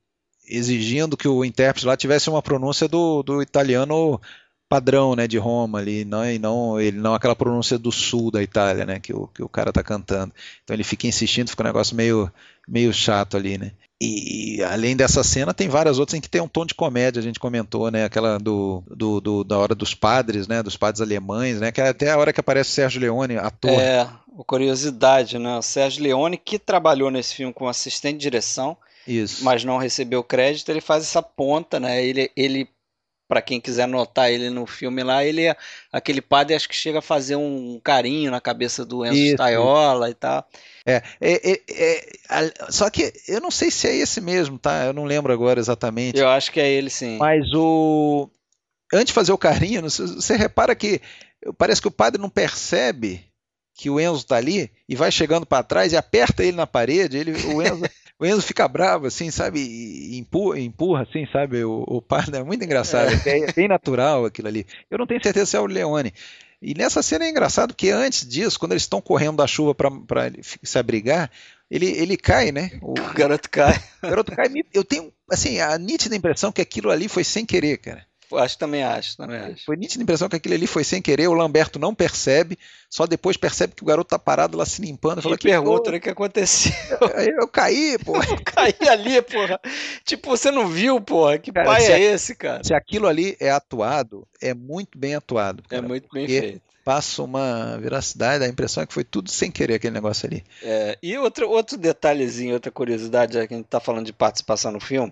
exigindo 0.47 1.17
que 1.17 1.29
o 1.29 1.45
intérprete 1.45 1.87
lá 1.87 1.97
tivesse 1.97 2.29
uma 2.29 2.43
pronúncia 2.43 2.89
do, 2.89 3.23
do 3.23 3.41
italiano 3.41 4.21
padrão, 4.69 5.15
né, 5.15 5.29
de 5.29 5.39
Roma 5.39 5.79
ali, 5.79 6.05
não, 6.05 6.29
e 6.29 6.39
não 6.39 6.81
ele 6.81 6.99
não 6.99 7.15
aquela 7.15 7.37
pronúncia 7.37 7.79
do 7.79 7.93
sul 7.93 8.31
da 8.31 8.43
Itália, 8.43 8.85
né, 8.85 8.99
que 8.99 9.13
o, 9.15 9.29
que 9.29 9.43
o 9.43 9.49
cara 9.49 9.73
tá 9.73 9.83
cantando. 9.83 10.35
Então 10.63 10.75
ele 10.75 10.85
fica 10.85 11.07
insistindo, 11.07 11.49
fica 11.49 11.63
um 11.63 11.67
negócio 11.67 11.95
meio 11.97 12.31
meio 12.67 12.93
chato 12.93 13.37
ali, 13.37 13.59
né? 13.59 13.73
E 14.01 14.63
além 14.65 14.97
dessa 14.97 15.23
cena, 15.23 15.55
tem 15.55 15.69
várias 15.69 15.99
outras 15.99 16.19
em 16.19 16.21
que 16.21 16.29
tem 16.29 16.41
um 16.41 16.49
tom 16.49 16.67
de 16.67 16.75
comédia, 16.75 17.21
a 17.21 17.23
gente 17.23 17.39
comentou, 17.39 17.91
né? 17.91 18.05
Aquela 18.05 18.39
do, 18.39 18.83
do, 18.89 19.21
do 19.21 19.45
da 19.45 19.57
hora 19.57 19.75
dos 19.75 19.95
padres, 19.95 20.49
né? 20.49 20.63
Dos 20.63 20.77
padres 20.77 21.01
alemães, 21.01 21.61
né? 21.61 21.71
Que 21.71 21.81
é 21.81 21.89
até 21.89 22.11
a 22.11 22.19
hora 22.19 22.33
que 22.33 22.41
aparece 22.41 22.71
o 22.71 22.73
Sérgio 22.73 23.01
Leone, 23.01 23.37
ator. 23.37 23.71
É, 23.71 24.09
curiosidade, 24.47 25.39
né? 25.39 25.57
O 25.57 25.63
Sérgio 25.63 26.03
Leone, 26.03 26.37
que 26.37 26.59
trabalhou 26.59 27.11
nesse 27.11 27.35
filme 27.35 27.53
como 27.53 27.71
assistente 27.71 28.17
de 28.17 28.23
direção, 28.23 28.77
Isso. 29.07 29.45
mas 29.45 29.65
não 29.65 29.79
recebeu 29.79 30.25
crédito, 30.25 30.71
ele 30.71 30.81
faz 30.81 31.05
essa 31.05 31.23
ponta, 31.23 31.79
né? 31.79 32.05
Ele, 32.05 32.31
ele 32.37 32.69
para 33.29 33.41
quem 33.41 33.61
quiser 33.61 33.89
notar 33.89 34.31
ele 34.31 34.51
no 34.51 34.67
filme 34.67 35.03
lá, 35.03 35.25
ele 35.25 35.47
é 35.47 35.57
aquele 35.91 36.21
padre 36.21 36.55
acho 36.55 36.69
que 36.69 36.75
chega 36.75 36.99
a 36.99 37.03
fazer 37.03 37.37
um 37.37 37.81
carinho 37.83 38.31
na 38.31 38.41
cabeça 38.41 38.85
do 38.85 39.05
Enzo 39.05 39.17
Isso. 39.17 39.35
Staiola 39.35 40.11
e 40.11 40.15
tal. 40.15 40.47
É, 40.87 41.03
é, 41.21 41.51
é, 41.53 41.61
é, 41.71 42.09
a- 42.29 42.71
só 42.73 42.91
que 42.91 43.13
eu 43.27 43.41
não 43.41 43.51
sei 43.51 43.71
se 43.71 43.89
é 43.89 43.97
esse 43.97 44.21
mesmo, 44.21 44.59
tá? 44.59 44.85
Eu 44.85 44.93
não 44.93 45.05
lembro 45.05 45.33
agora 45.33 45.59
exatamente. 45.59 46.19
Eu 46.19 46.29
acho 46.29 46.53
que 46.53 46.61
é 46.61 46.71
ele 46.71 46.91
sim. 46.91 47.17
Mas 47.19 47.53
o. 47.55 48.29
Antes 48.93 49.07
de 49.07 49.13
fazer 49.15 49.33
o 49.33 49.39
sei- 49.91 50.07
você 50.07 50.37
repara 50.37 50.75
que 50.75 51.01
parece 51.59 51.81
que 51.81 51.89
o 51.89 51.93
padre 51.93 52.21
não 52.21 52.29
percebe 52.29 53.25
que 53.77 53.91
o 53.91 53.99
Enzo 53.99 54.27
tá 54.27 54.37
ali 54.37 54.71
e 54.89 54.95
vai 54.95 55.11
chegando 55.11 55.45
para 55.47 55.63
trás 55.65 55.93
e 55.93 55.97
aperta 55.97 56.45
ele 56.45 56.57
na 56.57 56.67
parede. 56.67 57.17
Ele, 57.17 57.33
o, 57.33 57.61
Enzo, 57.63 57.83
o 58.21 58.27
Enzo 58.27 58.43
fica 58.43 58.69
bravo, 58.69 59.07
assim, 59.07 59.31
sabe? 59.31 59.59
E 59.61 60.17
empurra, 60.19 60.61
empurra 60.61 61.03
assim, 61.03 61.27
sabe? 61.33 61.65
O, 61.65 61.83
o 61.89 62.01
padre 62.03 62.37
é 62.37 62.43
muito 62.45 62.63
engraçado, 62.65 63.11
é 63.13 63.17
bem, 63.17 63.45
é 63.45 63.53
bem 63.53 63.67
natural 63.69 64.27
aquilo 64.27 64.49
ali. 64.49 64.65
Eu 64.91 64.99
não 64.99 65.07
tenho 65.07 65.23
certeza 65.23 65.47
se 65.47 65.57
é 65.57 65.61
o 65.61 65.67
Leone. 65.67 66.13
E 66.67 66.73
nessa 66.73 67.03
cena 67.03 67.27
é 67.27 67.29
engraçado 67.29 67.75
porque 67.75 67.91
antes 67.91 68.27
disso, 68.27 68.59
quando 68.59 68.73
eles 68.73 68.85
estão 68.85 68.99
correndo 68.99 69.37
da 69.37 69.47
chuva 69.47 69.75
para 69.75 70.33
se 70.63 70.79
abrigar, 70.79 71.31
ele, 71.71 71.87
ele 71.87 72.17
cai, 72.17 72.51
né? 72.51 72.71
O, 72.81 72.95
O 72.99 73.13
garoto 73.13 73.51
cai. 73.51 73.77
o 74.03 74.09
garoto 74.09 74.33
cai. 74.33 74.49
Eu 74.73 74.83
tenho, 74.83 75.13
assim, 75.31 75.61
a 75.61 75.77
nítida 75.77 76.17
impressão 76.17 76.51
que 76.51 76.63
aquilo 76.63 76.91
ali 76.91 77.07
foi 77.07 77.23
sem 77.23 77.45
querer, 77.45 77.77
cara. 77.77 78.07
Acho 78.39 78.59
também 78.59 78.83
acho, 78.83 79.17
também 79.17 79.39
acho. 79.39 79.65
Foi 79.65 79.77
nítida 79.77 80.03
impressão 80.03 80.29
que 80.29 80.37
aquilo 80.37 80.55
ali 80.55 80.67
foi 80.67 80.85
sem 80.85 81.01
querer. 81.03 81.29
O 81.29 81.33
Lamberto 81.35 81.79
não 81.79 81.95
percebe, 81.95 82.59
só 82.89 83.07
depois 83.07 83.37
percebe 83.37 83.75
que 83.75 83.83
o 83.83 83.87
garoto 83.87 84.11
tá 84.11 84.19
parado 84.19 84.57
lá 84.57 84.65
se 84.67 84.81
limpando. 84.83 85.23
Fala, 85.23 85.35
E 85.35 85.39
que 85.39 85.49
pergunta 85.49 85.91
o 85.95 86.01
que 86.01 86.11
aconteceu. 86.11 86.73
Aí 87.17 87.29
eu 87.29 87.49
caí, 87.49 87.99
pô. 88.05 88.13
Eu 88.25 88.43
caí 88.45 88.89
ali, 88.89 89.21
porra. 89.23 89.61
Tipo, 90.05 90.31
você 90.31 90.51
não 90.51 90.67
viu, 90.69 91.01
porra? 91.01 91.39
Que 91.39 91.53
Cara, 91.53 91.67
pai 91.67 91.87
é 91.87 91.95
a- 91.95 91.99
esse, 91.99 92.35
cara? 92.35 92.63
Se 92.65 92.75
aquilo 92.75 93.07
ali 93.07 93.37
é 93.41 93.51
atuado, 93.51 94.27
é 94.41 94.53
muito 94.55 94.99
bem 94.99 95.15
atuado. 95.15 95.63
É 95.67 95.77
cara, 95.77 95.83
muito 95.89 96.09
bem 96.13 96.27
feito. 96.27 96.63
Passa 96.85 97.23
uma 97.23 97.79
veracidade, 97.79 98.45
a 98.45 98.49
impressão 98.49 98.83
é 98.83 98.87
que 98.87 98.93
foi 98.93 99.05
tudo 99.05 99.31
sem 99.31 99.51
querer 99.51 99.77
aquele 99.77 99.95
negócio 99.95 100.27
ali. 100.27 100.45
É, 100.63 100.99
e 101.03 101.17
outro, 101.17 101.49
outro 101.49 101.79
detalhezinho, 101.79 102.53
outra 102.53 102.71
curiosidade, 102.71 103.33
já 103.35 103.47
que 103.47 103.55
a 103.55 103.57
gente 103.57 103.65
está 103.67 103.81
falando 103.81 104.05
de 104.05 104.13
participação 104.13 104.71
no 104.71 104.79
filme, 104.81 105.11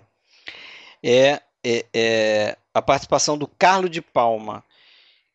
é, 1.01 1.41
é- 1.63 1.85
é 1.93 2.57
a 2.73 2.81
participação 2.81 3.37
do 3.37 3.47
Carlo 3.47 3.87
de 3.87 4.01
Palma, 4.01 4.63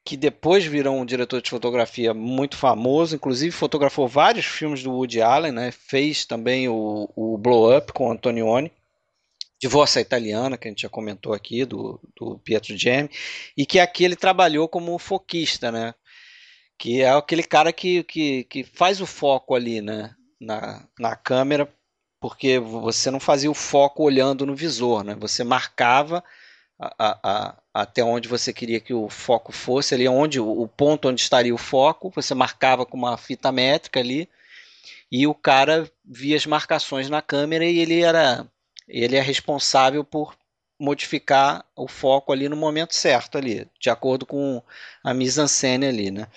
que 0.04 0.16
depois 0.16 0.64
virou 0.64 0.96
um 0.96 1.04
diretor 1.04 1.42
de 1.42 1.50
fotografia 1.50 2.14
muito 2.14 2.56
famoso, 2.56 3.14
inclusive 3.14 3.50
fotografou 3.50 4.08
vários 4.08 4.46
filmes 4.46 4.82
do 4.82 4.92
Woody 4.92 5.20
Allen, 5.20 5.52
né? 5.52 5.70
fez 5.70 6.24
também 6.24 6.68
o, 6.68 7.10
o 7.14 7.36
Blow 7.38 7.76
Up 7.76 7.92
com 7.92 8.10
Antonioni, 8.10 8.72
Divorça 9.60 10.00
Italiana, 10.00 10.56
que 10.56 10.68
a 10.68 10.70
gente 10.70 10.82
já 10.82 10.88
comentou 10.88 11.32
aqui, 11.32 11.64
do, 11.64 12.00
do 12.16 12.38
Pietro 12.38 12.76
Gemi, 12.76 13.10
e 13.56 13.66
que 13.66 13.80
aqui 13.80 14.04
ele 14.04 14.16
trabalhou 14.16 14.68
como 14.68 14.98
foquista, 14.98 15.72
né? 15.72 15.94
que 16.78 17.02
é 17.02 17.10
aquele 17.10 17.42
cara 17.42 17.72
que, 17.72 18.04
que, 18.04 18.44
que 18.44 18.62
faz 18.62 19.00
o 19.00 19.06
foco 19.06 19.54
ali 19.54 19.82
né, 19.82 20.14
na, 20.40 20.86
na 20.98 21.16
câmera, 21.16 21.68
porque 22.20 22.58
você 22.58 23.10
não 23.10 23.18
fazia 23.18 23.50
o 23.50 23.54
foco 23.54 24.04
olhando 24.04 24.46
no 24.46 24.54
visor, 24.54 25.02
né? 25.02 25.16
Você 25.18 25.42
marcava 25.44 26.22
a, 26.78 27.18
a, 27.22 27.56
até 27.74 28.04
onde 28.04 28.28
você 28.28 28.52
queria 28.52 28.80
que 28.80 28.94
o 28.94 29.08
foco 29.08 29.52
fosse, 29.52 29.94
ali 29.94 30.06
onde 30.08 30.38
o 30.38 30.68
ponto 30.68 31.08
onde 31.08 31.20
estaria 31.20 31.54
o 31.54 31.58
foco, 31.58 32.12
você 32.14 32.34
marcava 32.34 32.86
com 32.86 32.96
uma 32.96 33.16
fita 33.16 33.50
métrica 33.50 33.98
ali, 33.98 34.28
e 35.10 35.26
o 35.26 35.34
cara 35.34 35.90
via 36.04 36.36
as 36.36 36.46
marcações 36.46 37.08
na 37.08 37.22
câmera 37.22 37.64
e 37.64 37.78
ele 37.78 38.02
era 38.02 38.46
ele 38.86 39.16
é 39.16 39.20
responsável 39.20 40.02
por 40.04 40.34
modificar 40.78 41.64
o 41.76 41.88
foco 41.88 42.32
ali 42.32 42.48
no 42.48 42.56
momento 42.56 42.94
certo 42.94 43.36
ali, 43.38 43.66
de 43.80 43.90
acordo 43.90 44.24
com 44.26 44.62
a 45.02 45.12
mise-en-scène 45.14 45.86
ali, 45.86 46.10
né? 46.10 46.28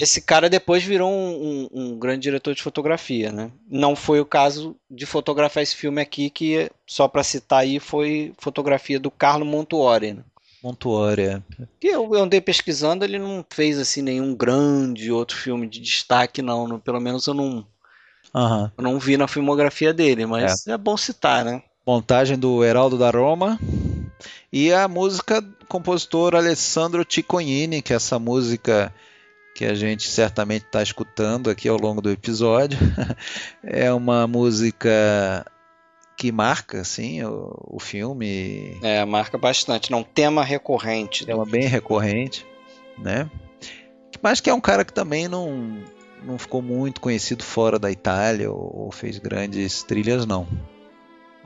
Esse 0.00 0.20
cara 0.20 0.48
depois 0.48 0.84
virou 0.84 1.10
um, 1.10 1.68
um- 1.72 1.80
um 1.82 1.98
grande 1.98 2.22
diretor 2.22 2.54
de 2.54 2.62
fotografia, 2.62 3.32
né? 3.32 3.50
Não 3.68 3.96
foi 3.96 4.20
o 4.20 4.26
caso 4.26 4.76
de 4.90 5.04
fotografar 5.06 5.62
esse 5.62 5.74
filme 5.74 6.00
aqui, 6.00 6.30
que 6.30 6.70
só 6.86 7.08
para 7.08 7.24
citar 7.24 7.60
aí 7.60 7.80
foi 7.80 8.32
fotografia 8.38 9.00
do 9.00 9.10
Carlo 9.10 9.44
Montuori, 9.44 10.14
né? 10.14 10.22
Montuori, 10.62 11.22
é. 11.22 11.42
Que 11.80 11.88
eu, 11.88 12.14
eu 12.14 12.22
andei 12.22 12.40
pesquisando, 12.40 13.04
ele 13.04 13.18
não 13.18 13.44
fez 13.50 13.78
assim 13.78 14.02
nenhum 14.02 14.34
grande 14.34 15.10
outro 15.10 15.36
filme 15.36 15.66
de 15.68 15.80
destaque, 15.80 16.42
não. 16.42 16.78
Pelo 16.80 17.00
menos 17.00 17.26
eu 17.26 17.34
não, 17.34 17.66
Aham. 18.34 18.70
eu 18.76 18.84
não 18.84 18.98
vi 18.98 19.16
na 19.16 19.28
filmografia 19.28 19.92
dele, 19.92 20.26
mas 20.26 20.66
é, 20.66 20.76
bom 20.76 20.96
citar, 20.96 21.44
né? 21.44 21.62
Montagem 21.88 22.38
do 22.38 22.62
Heraldo 22.62 22.98
da 22.98 23.08
Roma. 23.10 23.58
E 24.52 24.70
a 24.70 24.86
música 24.86 25.40
do 25.40 25.64
compositor 25.66 26.34
Alessandro 26.34 27.02
Cicognini, 27.08 27.80
que 27.80 27.94
é 27.94 27.96
essa 27.96 28.18
música 28.18 28.92
que 29.54 29.64
a 29.64 29.72
gente 29.72 30.06
certamente 30.06 30.66
está 30.66 30.82
escutando 30.82 31.48
aqui 31.48 31.66
ao 31.66 31.78
longo 31.78 32.02
do 32.02 32.10
episódio. 32.10 32.78
É 33.64 33.90
uma 33.90 34.26
música 34.26 35.46
que 36.14 36.30
marca 36.30 36.82
assim, 36.82 37.24
o, 37.24 37.54
o 37.66 37.80
filme, 37.80 38.78
É, 38.82 39.02
marca 39.06 39.38
bastante. 39.38 39.90
Não, 39.90 40.02
tema 40.02 40.44
recorrente. 40.44 41.24
é 41.26 41.34
uma 41.34 41.46
bem 41.46 41.66
recorrente, 41.66 42.46
né? 42.98 43.30
Mas 44.20 44.42
que 44.42 44.50
é 44.50 44.54
um 44.54 44.60
cara 44.60 44.84
que 44.84 44.92
também 44.92 45.26
não, 45.26 45.78
não 46.22 46.36
ficou 46.36 46.60
muito 46.60 47.00
conhecido 47.00 47.42
fora 47.42 47.78
da 47.78 47.90
Itália 47.90 48.50
ou, 48.50 48.84
ou 48.84 48.92
fez 48.92 49.18
grandes 49.18 49.82
trilhas, 49.82 50.26
não. 50.26 50.46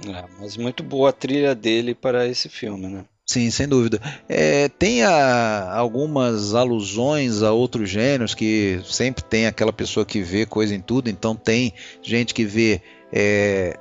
É, 0.07 0.25
mas 0.41 0.57
muito 0.57 0.83
boa 0.83 1.11
a 1.11 1.13
trilha 1.13 1.55
dele 1.55 1.95
para 1.95 2.27
esse 2.27 2.49
filme, 2.49 2.87
né? 2.89 3.05
Sim, 3.25 3.51
sem 3.51 3.69
dúvida. 3.69 4.01
É, 4.29 4.69
tem 4.69 5.05
a- 5.05 5.73
algumas 5.75 6.55
alusões 6.55 7.43
a 7.43 7.53
outros 7.53 7.89
gêneros 7.89 8.35
que 8.35 8.81
sempre 8.85 9.23
tem 9.23 9.47
aquela 9.47 9.73
pessoa 9.73 10.05
que 10.05 10.21
vê 10.23 10.45
coisa 10.45 10.75
em 10.75 10.81
tudo, 10.81 11.09
então 11.09 11.37
tem 11.37 11.73
gente 12.03 12.35
que 12.35 12.45
vê 12.45 12.83
é, 13.13 13.79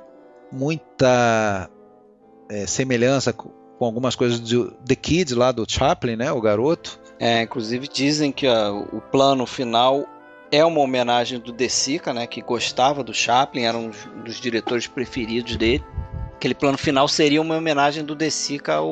muita 0.50 1.68
é, 2.48 2.66
semelhança 2.66 3.32
co- 3.32 3.50
com 3.78 3.84
algumas 3.84 4.14
coisas 4.14 4.38
do 4.38 4.70
The 4.86 4.94
Kid 4.94 5.34
lá 5.34 5.50
do 5.50 5.64
Chaplin, 5.68 6.16
né, 6.16 6.30
o 6.30 6.40
garoto. 6.40 7.00
É, 7.18 7.42
inclusive 7.42 7.88
dizem 7.88 8.30
que 8.30 8.46
ó, 8.46 8.78
o 8.92 9.00
plano 9.00 9.44
final 9.46 10.06
é 10.52 10.64
uma 10.64 10.80
homenagem 10.80 11.40
do 11.40 11.50
De 11.50 11.68
Sica, 11.68 12.12
né, 12.12 12.26
que 12.26 12.40
gostava 12.42 13.02
do 13.02 13.12
Chaplin, 13.14 13.62
era 13.64 13.76
um 13.76 13.90
dos 14.24 14.38
diretores 14.38 14.86
preferidos 14.86 15.56
dele. 15.56 15.82
Aquele 16.34 16.54
plano 16.54 16.76
final 16.76 17.08
seria 17.08 17.40
uma 17.40 17.56
homenagem 17.56 18.04
do 18.04 18.14
De 18.14 18.30
Sica 18.30 18.74
ao, 18.74 18.88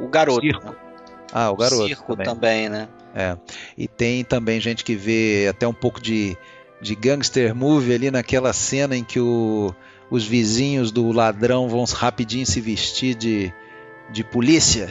ao 0.00 0.08
garoto. 0.08 0.42
Circo. 0.42 0.66
né? 0.66 0.76
Ah, 1.32 1.50
o 1.50 1.56
garoto 1.56 1.86
Circo 1.88 2.14
também. 2.14 2.24
também, 2.26 2.68
né? 2.68 2.88
É. 3.14 3.36
E 3.78 3.88
tem 3.88 4.22
também 4.22 4.60
gente 4.60 4.84
que 4.84 4.94
vê 4.94 5.46
até 5.48 5.66
um 5.66 5.72
pouco 5.72 6.00
de, 6.00 6.36
de 6.82 6.94
gangster 6.94 7.54
movie 7.54 7.94
ali 7.94 8.10
naquela 8.10 8.52
cena 8.52 8.96
em 8.96 9.02
que 9.02 9.18
o- 9.18 9.74
os 10.10 10.24
vizinhos 10.26 10.90
do 10.92 11.10
ladrão 11.12 11.68
vão 11.68 11.84
rapidinho 11.84 12.44
se 12.44 12.60
vestir 12.60 13.14
de, 13.14 13.52
de 14.10 14.22
polícia. 14.22 14.88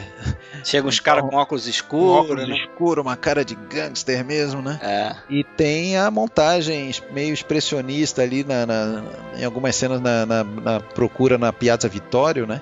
Chega 0.64 0.88
uns 0.88 0.98
caras 1.00 1.22
com 1.22 1.36
óculos 1.36 1.66
escuros, 1.66 2.24
óculos 2.24 2.48
né? 2.48 2.56
escuro, 2.56 3.02
uma 3.02 3.16
cara 3.16 3.44
de 3.44 3.54
gangster 3.54 4.24
mesmo, 4.24 4.60
né? 4.62 4.78
É, 4.82 5.14
E 5.30 5.44
tem 5.44 5.96
a 5.96 6.10
montagem 6.10 6.90
meio 7.12 7.32
expressionista 7.32 8.22
ali 8.22 8.42
na, 8.44 8.66
na- 8.66 9.02
em 9.36 9.44
algumas 9.44 9.76
cenas 9.76 10.00
na, 10.00 10.24
na- 10.26 10.44
na 10.44 10.80
procura 10.80 11.38
na 11.38 11.52
Piazza 11.52 11.88
Vittorio, 11.88 12.46
né? 12.46 12.60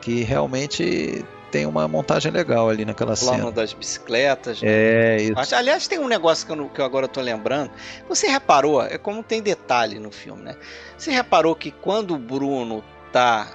Que 0.00 0.22
realmente 0.22 1.24
tem 1.50 1.64
uma 1.64 1.88
montagem 1.88 2.30
legal 2.30 2.68
ali 2.68 2.84
naquela 2.84 3.16
plano 3.16 3.38
cena. 3.38 3.52
das 3.52 3.72
bicicletas. 3.72 4.60
né? 4.60 4.68
É, 4.70 5.16
isso. 5.22 5.54
Aliás, 5.54 5.88
tem 5.88 5.98
um 5.98 6.06
negócio 6.08 6.46
que 6.46 6.52
eu, 6.52 6.68
que 6.68 6.80
eu 6.80 6.84
agora 6.84 7.08
tô 7.08 7.20
lembrando. 7.22 7.70
Você 8.08 8.26
reparou, 8.28 8.82
é 8.82 8.98
como 8.98 9.22
tem 9.22 9.40
detalhe 9.40 9.98
no 9.98 10.10
filme, 10.10 10.42
né? 10.42 10.56
Você 10.98 11.10
reparou 11.10 11.54
que 11.56 11.70
quando 11.70 12.14
o 12.14 12.18
Bruno 12.18 12.84
tá 13.12 13.48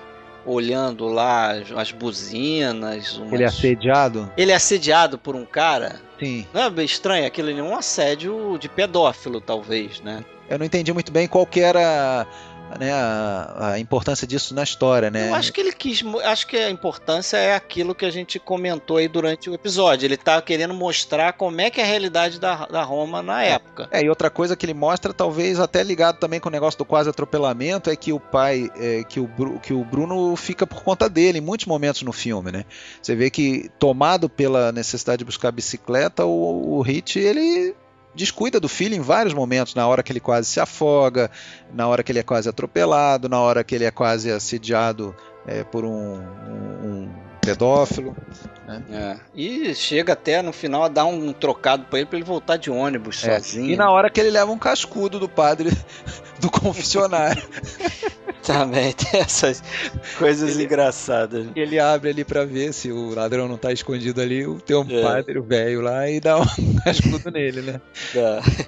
olhando 0.46 1.06
lá 1.08 1.52
as, 1.52 1.72
as 1.72 1.92
buzinas, 1.92 3.18
umas- 3.18 3.34
Ele 3.34 3.44
é 3.44 3.48
assediado? 3.48 4.32
ele 4.38 4.52
é 4.52 4.56
assediado 4.56 5.18
por 5.18 5.36
um 5.36 5.46
cara. 5.46 6.02
Sim. 6.20 6.46
Não 6.54 6.64
é 6.64 6.70
bem 6.70 6.86
estranho? 6.86 7.26
Aquilo 7.26 7.50
é 7.50 7.62
um 7.62 7.76
assédio 7.76 8.58
de 8.60 8.70
pedófilo, 8.70 9.40
talvez, 9.42 10.00
né? 10.02 10.24
Eu 10.50 10.60
não 10.60 10.66
entendi 10.66 10.92
muito 10.94 11.12
bem 11.12 11.28
qual 11.28 11.46
que 11.46 11.60
era 11.62 12.28
né, 12.80 12.92
a, 12.92 13.72
a, 13.74 13.80
importância 13.80 14.28
disso 14.28 14.54
na 14.54 14.64
história, 14.64 15.10
né? 15.10 15.30
Eu 15.30 15.36
acho 15.36 15.52
que 15.52 15.62
ele 15.62 15.72
quis, 15.72 16.04
acho 16.26 16.48
que 16.48 16.58
a 16.58 16.70
importância 16.70 17.38
é 17.38 17.56
aquilo 17.56 17.96
que 17.96 18.06
a 18.06 18.12
gente 18.12 18.40
comentou 18.40 18.98
aí 18.98 19.08
durante 19.08 19.50
o 19.50 19.54
episódio. 19.54 20.06
Ele 20.06 20.18
tá 20.18 20.42
querendo 20.42 20.74
mostrar 20.74 21.34
como 21.34 21.60
é 21.62 21.70
que 21.70 21.80
é 21.82 21.84
a 21.84 21.88
realidade 21.88 22.40
da, 22.40 22.66
da 22.66 22.84
Roma 22.84 23.22
na 23.22 23.44
época. 23.44 23.88
É, 23.92 24.04
e 24.04 24.10
outra 24.10 24.30
coisa 24.30 24.56
que 24.56 24.66
ele 24.66 24.74
mostra, 24.74 25.14
talvez 25.14 25.60
até 25.60 25.84
ligado 25.84 26.18
também 26.18 26.40
com 26.40 26.50
o 26.50 26.52
negócio 26.52 26.78
do 26.78 26.86
quase 26.86 27.10
atropelamento, 27.10 27.90
é 27.90 27.96
que 27.96 28.12
o 28.14 28.20
pai, 28.20 28.70
é, 28.76 29.04
que, 29.04 29.20
o, 29.20 29.30
que 29.62 29.74
o 29.74 29.84
Bruno 29.84 30.36
fica 30.36 30.66
por 30.66 30.84
conta 30.84 31.10
dele 31.10 31.40
em 31.40 31.42
muitos 31.42 31.66
momentos 31.66 32.02
no 32.02 32.12
filme, 32.12 32.52
né? 32.52 32.66
Você 33.02 33.16
vê 33.16 33.30
que 33.30 33.70
tomado 33.80 34.30
pela 34.30 34.72
necessidade 34.72 35.20
de 35.20 35.26
buscar 35.26 35.52
bicicleta, 35.52 36.26
o, 36.26 36.78
o 36.78 36.82
Hit, 36.82 37.20
ele 37.20 37.76
descuida 38.16 38.60
do 38.60 38.70
filho 38.70 38.96
em 38.96 39.02
vários 39.02 39.34
momentos, 39.34 39.76
na 39.76 39.88
hora 39.88 40.04
que 40.04 40.12
ele 40.12 40.20
quase 40.20 40.48
se 40.48 40.60
afoga, 40.60 41.30
na 41.74 41.88
hora 41.88 42.04
que 42.04 42.12
ele 42.12 42.20
é 42.20 42.24
quase 42.24 42.48
atropelado, 42.48 43.28
na 43.28 43.40
hora 43.40 43.64
que 43.64 43.76
ele 43.76 43.86
é 43.86 43.92
quase 43.92 44.32
assediado 44.32 45.16
é, 45.46 45.64
por 45.64 45.84
um, 45.84 46.18
um, 46.18 46.88
um 46.88 47.10
pedófilo. 47.42 48.16
Né? 48.68 48.84
É. 48.92 49.18
E 49.36 49.76
chega 49.76 50.14
até 50.14 50.42
no 50.42 50.54
final 50.54 50.84
a 50.84 50.88
dar 50.88 51.06
um 51.06 51.34
trocado 51.34 51.86
para 51.86 52.00
ele 52.00 52.08
para 52.08 52.18
ele 52.18 52.26
voltar 52.26 52.58
de 52.58 52.72
ônibus 52.72 53.24
é. 53.24 53.36
sozinho. 53.40 53.70
E 53.70 53.76
na 53.76 53.92
hora 53.92 54.10
que 54.10 54.20
ele 54.20 54.32
leva 54.32 54.52
um 54.52 54.58
cascudo 54.58 55.20
do 55.20 55.28
padre 55.28 55.72
do 56.40 56.50
confessionário. 56.50 57.44
Também 58.44 58.92
tem 58.94 59.22
essas 59.22 59.64
coisas 60.18 60.56
ele, 60.56 60.66
engraçadas. 60.66 61.48
Ele 61.56 61.80
abre 61.80 62.10
ali 62.10 62.24
para 62.24 62.46
ver 62.46 62.74
se 62.74 62.92
o 62.92 63.16
ladrão 63.16 63.48
não 63.48 63.58
tá 63.58 63.72
escondido 63.72 64.22
ali, 64.22 64.46
tem 64.66 64.76
um 64.76 64.86
é. 64.90 65.02
padre, 65.02 65.40
o 65.40 65.44
velho 65.44 65.82
lá, 65.82 66.10
e 66.10 66.20
dá 66.20 66.40
um 66.40 66.46
cascudo 66.84 67.32
nele, 67.32 67.62
né? 67.62 67.82
É. 68.16 68.68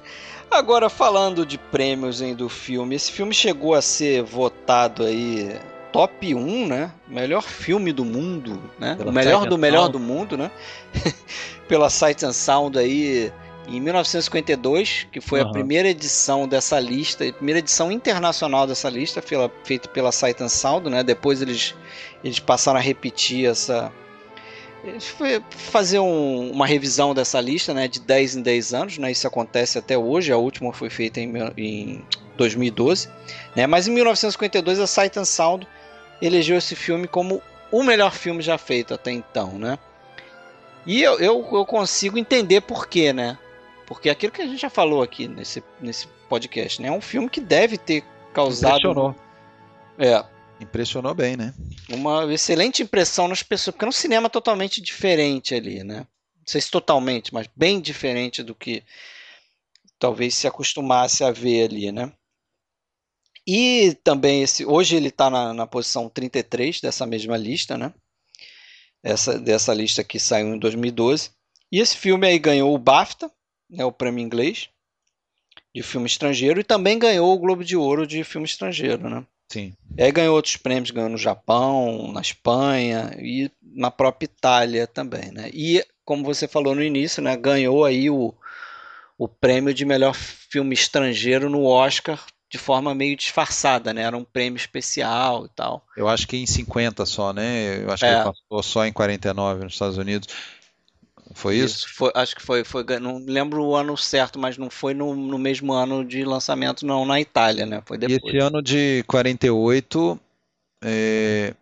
Agora, 0.49 0.89
falando 0.89 1.45
de 1.45 1.57
prêmios 1.57 2.21
hein, 2.21 2.33
do 2.33 2.47
filme, 2.47 2.95
esse 2.95 3.11
filme 3.11 3.33
chegou 3.33 3.73
a 3.73 3.81
ser 3.81 4.23
votado 4.23 5.03
aí 5.03 5.59
top 5.91 6.33
1, 6.33 6.67
né? 6.67 6.91
Melhor 7.07 7.41
filme 7.41 7.91
do 7.91 8.05
mundo, 8.05 8.61
né? 8.79 8.95
Pela 8.95 9.09
o 9.09 9.13
melhor 9.13 9.47
do 9.47 9.57
melhor 9.57 9.89
do 9.89 9.99
mundo, 9.99 10.37
né? 10.37 10.51
Pela 11.67 11.89
Sight 11.89 12.25
and 12.25 12.33
Sound 12.33 12.77
aí 12.77 13.31
em 13.67 13.79
1952, 13.79 15.07
que 15.11 15.19
foi 15.19 15.41
uhum. 15.41 15.49
a 15.49 15.51
primeira 15.51 15.89
edição 15.89 16.47
dessa 16.47 16.79
lista, 16.79 17.27
a 17.27 17.33
primeira 17.33 17.59
edição 17.59 17.91
internacional 17.91 18.67
dessa 18.67 18.89
lista, 18.89 19.21
feita 19.63 19.89
pela 19.89 20.11
Sight 20.11 20.41
and 20.43 20.49
Sound, 20.49 20.89
né? 20.89 21.03
Depois 21.03 21.41
eles, 21.41 21.75
eles 22.23 22.39
passaram 22.39 22.79
a 22.79 22.81
repetir 22.81 23.49
essa 23.49 23.91
fazer 25.49 25.99
um, 25.99 26.51
uma 26.51 26.67
revisão 26.67 27.13
dessa 27.13 27.41
lista, 27.41 27.73
né, 27.73 27.87
de 27.87 27.99
10 27.99 28.35
em 28.35 28.41
10 28.41 28.73
anos, 28.73 28.97
né? 28.97 29.11
Isso 29.11 29.27
acontece 29.27 29.77
até 29.77 29.97
hoje, 29.97 30.31
a 30.31 30.37
última 30.37 30.71
foi 30.73 30.89
feita 30.89 31.19
em, 31.19 31.33
em 31.57 32.05
2012, 32.37 33.09
né? 33.55 33.65
Mas 33.65 33.87
em 33.87 33.91
1952 33.91 34.79
a 34.79 34.87
Sight 34.87 35.17
and 35.17 35.25
Sound 35.25 35.67
elegeu 36.21 36.57
esse 36.57 36.75
filme 36.75 37.07
como 37.07 37.41
o 37.71 37.83
melhor 37.83 38.13
filme 38.13 38.41
já 38.41 38.57
feito 38.57 38.93
até 38.93 39.11
então, 39.11 39.57
né? 39.57 39.79
E 40.85 41.01
eu, 41.01 41.19
eu, 41.19 41.47
eu 41.51 41.65
consigo 41.65 42.17
entender 42.17 42.61
por 42.61 42.87
quê, 42.87 43.11
né? 43.11 43.37
Porque 43.85 44.09
aquilo 44.09 44.31
que 44.31 44.41
a 44.41 44.47
gente 44.47 44.59
já 44.59 44.69
falou 44.69 45.01
aqui 45.03 45.27
nesse, 45.27 45.63
nesse 45.79 46.07
podcast, 46.27 46.81
né? 46.81 46.87
É 46.87 46.91
um 46.91 47.01
filme 47.01 47.29
que 47.29 47.39
deve 47.39 47.77
ter 47.77 48.03
causado. 48.33 48.77
Impressionou. 48.77 49.15
É. 49.97 50.25
Impressionou 50.59 51.13
bem, 51.13 51.35
né? 51.35 51.53
Uma 51.89 52.31
excelente 52.33 52.81
impressão 52.81 53.27
nas 53.27 53.43
pessoas, 53.43 53.73
porque 53.73 53.85
é 53.85 53.89
um 53.89 53.91
cinema 53.91 54.29
totalmente 54.29 54.81
diferente 54.81 55.53
ali, 55.53 55.83
né? 55.83 55.99
Não 55.99 56.47
sei 56.47 56.61
se 56.61 56.71
totalmente, 56.71 57.33
mas 57.33 57.47
bem 57.55 57.81
diferente 57.81 58.41
do 58.41 58.55
que 58.55 58.83
talvez 59.99 60.35
se 60.35 60.47
acostumasse 60.47 61.23
a 61.23 61.31
ver 61.31 61.65
ali, 61.65 61.91
né? 61.91 62.11
E 63.47 63.95
também 64.03 64.41
esse, 64.41 64.65
hoje 64.65 64.95
ele 64.95 65.09
está 65.09 65.29
na, 65.29 65.53
na 65.53 65.67
posição 65.67 66.09
33 66.09 66.81
dessa 66.81 67.05
mesma 67.05 67.37
lista, 67.37 67.77
né? 67.77 67.93
Essa, 69.03 69.37
dessa 69.37 69.73
lista 69.73 70.03
que 70.03 70.19
saiu 70.19 70.55
em 70.55 70.59
2012. 70.59 71.29
E 71.71 71.79
esse 71.79 71.95
filme 71.95 72.25
aí 72.25 72.39
ganhou 72.39 72.73
o 72.73 72.79
BAFTA, 72.79 73.31
né, 73.75 73.85
o 73.85 73.91
prêmio 73.91 74.23
inglês 74.23 74.69
de 75.73 75.83
filme 75.83 76.07
estrangeiro, 76.07 76.59
e 76.59 76.63
também 76.63 76.97
ganhou 76.97 77.33
o 77.33 77.39
Globo 77.39 77.63
de 77.63 77.75
Ouro 77.75 78.07
de 78.07 78.23
filme 78.23 78.47
estrangeiro, 78.47 79.09
né? 79.09 79.25
Sim. 79.51 79.73
E 79.97 80.03
aí 80.03 80.11
ganhou 80.11 80.35
outros 80.35 80.57
prêmios, 80.57 80.91
ganhou 80.91 81.09
no 81.09 81.17
Japão, 81.17 82.11
na 82.11 82.21
Espanha 82.21 83.15
e 83.19 83.51
na 83.61 83.91
própria 83.91 84.25
Itália 84.25 84.87
também, 84.87 85.31
né? 85.31 85.49
E 85.53 85.85
como 86.03 86.23
você 86.23 86.47
falou 86.47 86.73
no 86.73 86.83
início, 86.83 87.21
né, 87.21 87.35
ganhou 87.35 87.83
aí 87.83 88.09
o, 88.09 88.33
o 89.17 89.27
prêmio 89.27 89.73
de 89.73 89.85
melhor 89.85 90.13
filme 90.13 90.73
estrangeiro 90.73 91.49
no 91.49 91.65
Oscar 91.65 92.23
de 92.49 92.57
forma 92.57 92.95
meio 92.95 93.17
disfarçada, 93.17 93.93
né? 93.93 94.03
Era 94.03 94.15
um 94.15 94.23
prêmio 94.23 94.57
especial 94.57 95.45
e 95.45 95.49
tal. 95.49 95.85
Eu 95.97 96.07
acho 96.07 96.27
que 96.27 96.37
em 96.37 96.45
50 96.45 97.05
só, 97.05 97.33
né? 97.33 97.83
Eu 97.83 97.91
acho 97.91 98.05
é. 98.05 98.09
que 98.09 98.15
ele 98.15 98.23
passou 98.23 98.63
só 98.63 98.85
em 98.85 98.93
49 98.93 99.63
nos 99.63 99.73
Estados 99.73 99.97
Unidos. 99.97 100.29
Foi 101.35 101.57
isso? 101.57 101.85
isso? 101.85 101.95
Foi, 101.95 102.11
acho 102.15 102.35
que 102.35 102.41
foi, 102.41 102.63
foi. 102.63 102.83
Não 102.99 103.23
lembro 103.25 103.63
o 103.63 103.75
ano 103.75 103.95
certo, 103.95 104.39
mas 104.39 104.57
não 104.57 104.69
foi 104.69 104.93
no, 104.93 105.15
no 105.15 105.37
mesmo 105.37 105.73
ano 105.73 106.03
de 106.03 106.23
lançamento, 106.23 106.85
não, 106.85 107.05
na 107.05 107.21
Itália, 107.21 107.65
né? 107.65 107.83
Foi 107.85 107.97
depois. 107.97 108.19
E 108.23 108.37
esse 108.37 108.37
ano 108.39 108.61
de 108.61 109.03
48, 109.07 110.19
é, 110.83 111.53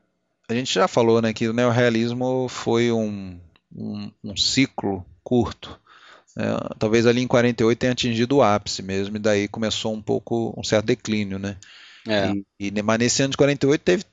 a 0.47 0.53
gente 0.53 0.73
já 0.73 0.87
falou, 0.87 1.21
né, 1.21 1.33
que 1.33 1.47
o 1.47 1.53
neorrealismo 1.53 2.47
foi 2.47 2.91
um, 2.91 3.37
um, 3.75 4.11
um 4.23 4.37
ciclo 4.37 5.05
curto 5.23 5.79
é, 6.35 6.75
talvez 6.79 7.05
ali 7.05 7.21
em 7.21 7.27
48 7.27 7.77
tenha 7.77 7.91
atingido 7.91 8.37
o 8.37 8.43
ápice 8.43 8.81
mesmo, 8.81 9.15
e 9.17 9.19
daí 9.19 9.47
começou 9.47 9.93
um 9.93 10.01
pouco 10.01 10.53
um 10.57 10.63
certo 10.63 10.85
declínio, 10.85 11.37
né? 11.37 11.57
É. 12.07 12.31
E, 12.59 12.67
e, 12.67 12.81
mas 12.81 12.99
nesse 12.99 13.21
ano 13.21 13.31
de 13.31 13.37
48 13.37 13.81
teve 13.81 14.03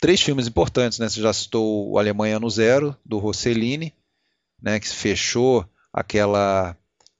três 0.00 0.20
filmes 0.20 0.48
importantes, 0.48 0.98
né? 0.98 1.08
Você 1.08 1.20
já 1.20 1.32
citou 1.32 1.90
o 1.90 1.98
Alemanha 1.98 2.40
no 2.40 2.50
Zero, 2.50 2.96
do 3.04 3.18
Rossellini, 3.18 3.92
né? 4.62 4.78
Que 4.78 4.88
fechou 4.88 5.66
aquela 5.92 6.76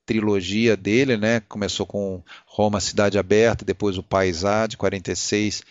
trilogia 0.07 0.77
dele, 0.77 1.17
né? 1.17 1.41
Começou 1.41 1.87
com 1.87 2.23
Roma 2.47 2.81
Cidade 2.81 3.19
Aberta, 3.19 3.65
depois 3.65 3.99
o 3.99 4.03
Paisá 4.03 4.67
de 4.67 4.77
46, 4.77 5.63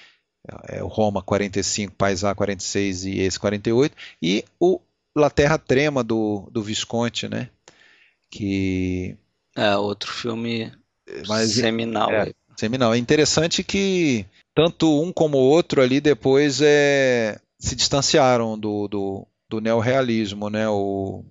é, 0.68 0.84
o 0.84 0.88
Roma 0.88 1.22
45, 1.22 1.93
Paisá 1.93 2.34
46 2.34 3.06
e 3.06 3.19
esse 3.19 3.39
48, 3.39 3.95
e 4.22 4.43
o 4.60 4.80
La 5.15 5.30
Terra 5.30 5.57
Trema 5.57 6.03
do, 6.03 6.48
do 6.52 6.61
Visconti, 6.61 7.27
né? 7.27 7.49
que 8.31 9.15
é 9.56 9.76
outro 9.76 10.11
filme 10.11 10.72
Mas, 11.27 11.52
seminal. 11.56 12.10
É, 12.10 12.34
seminal. 12.56 12.93
É 12.93 12.98
interessante 12.98 13.64
que 13.64 14.26
tanto 14.56 15.02
um 15.03 15.11
como 15.11 15.38
o 15.38 15.41
outro 15.41 15.81
ali 15.81 15.99
depois 15.99 16.61
é, 16.61 17.39
se 17.60 17.76
distanciaram 17.76 18.57
do, 18.57 18.88
do, 18.88 19.27
do 19.49 19.60
neorrealismo, 19.60 20.49
né? 20.49 20.68
O, 20.69 21.26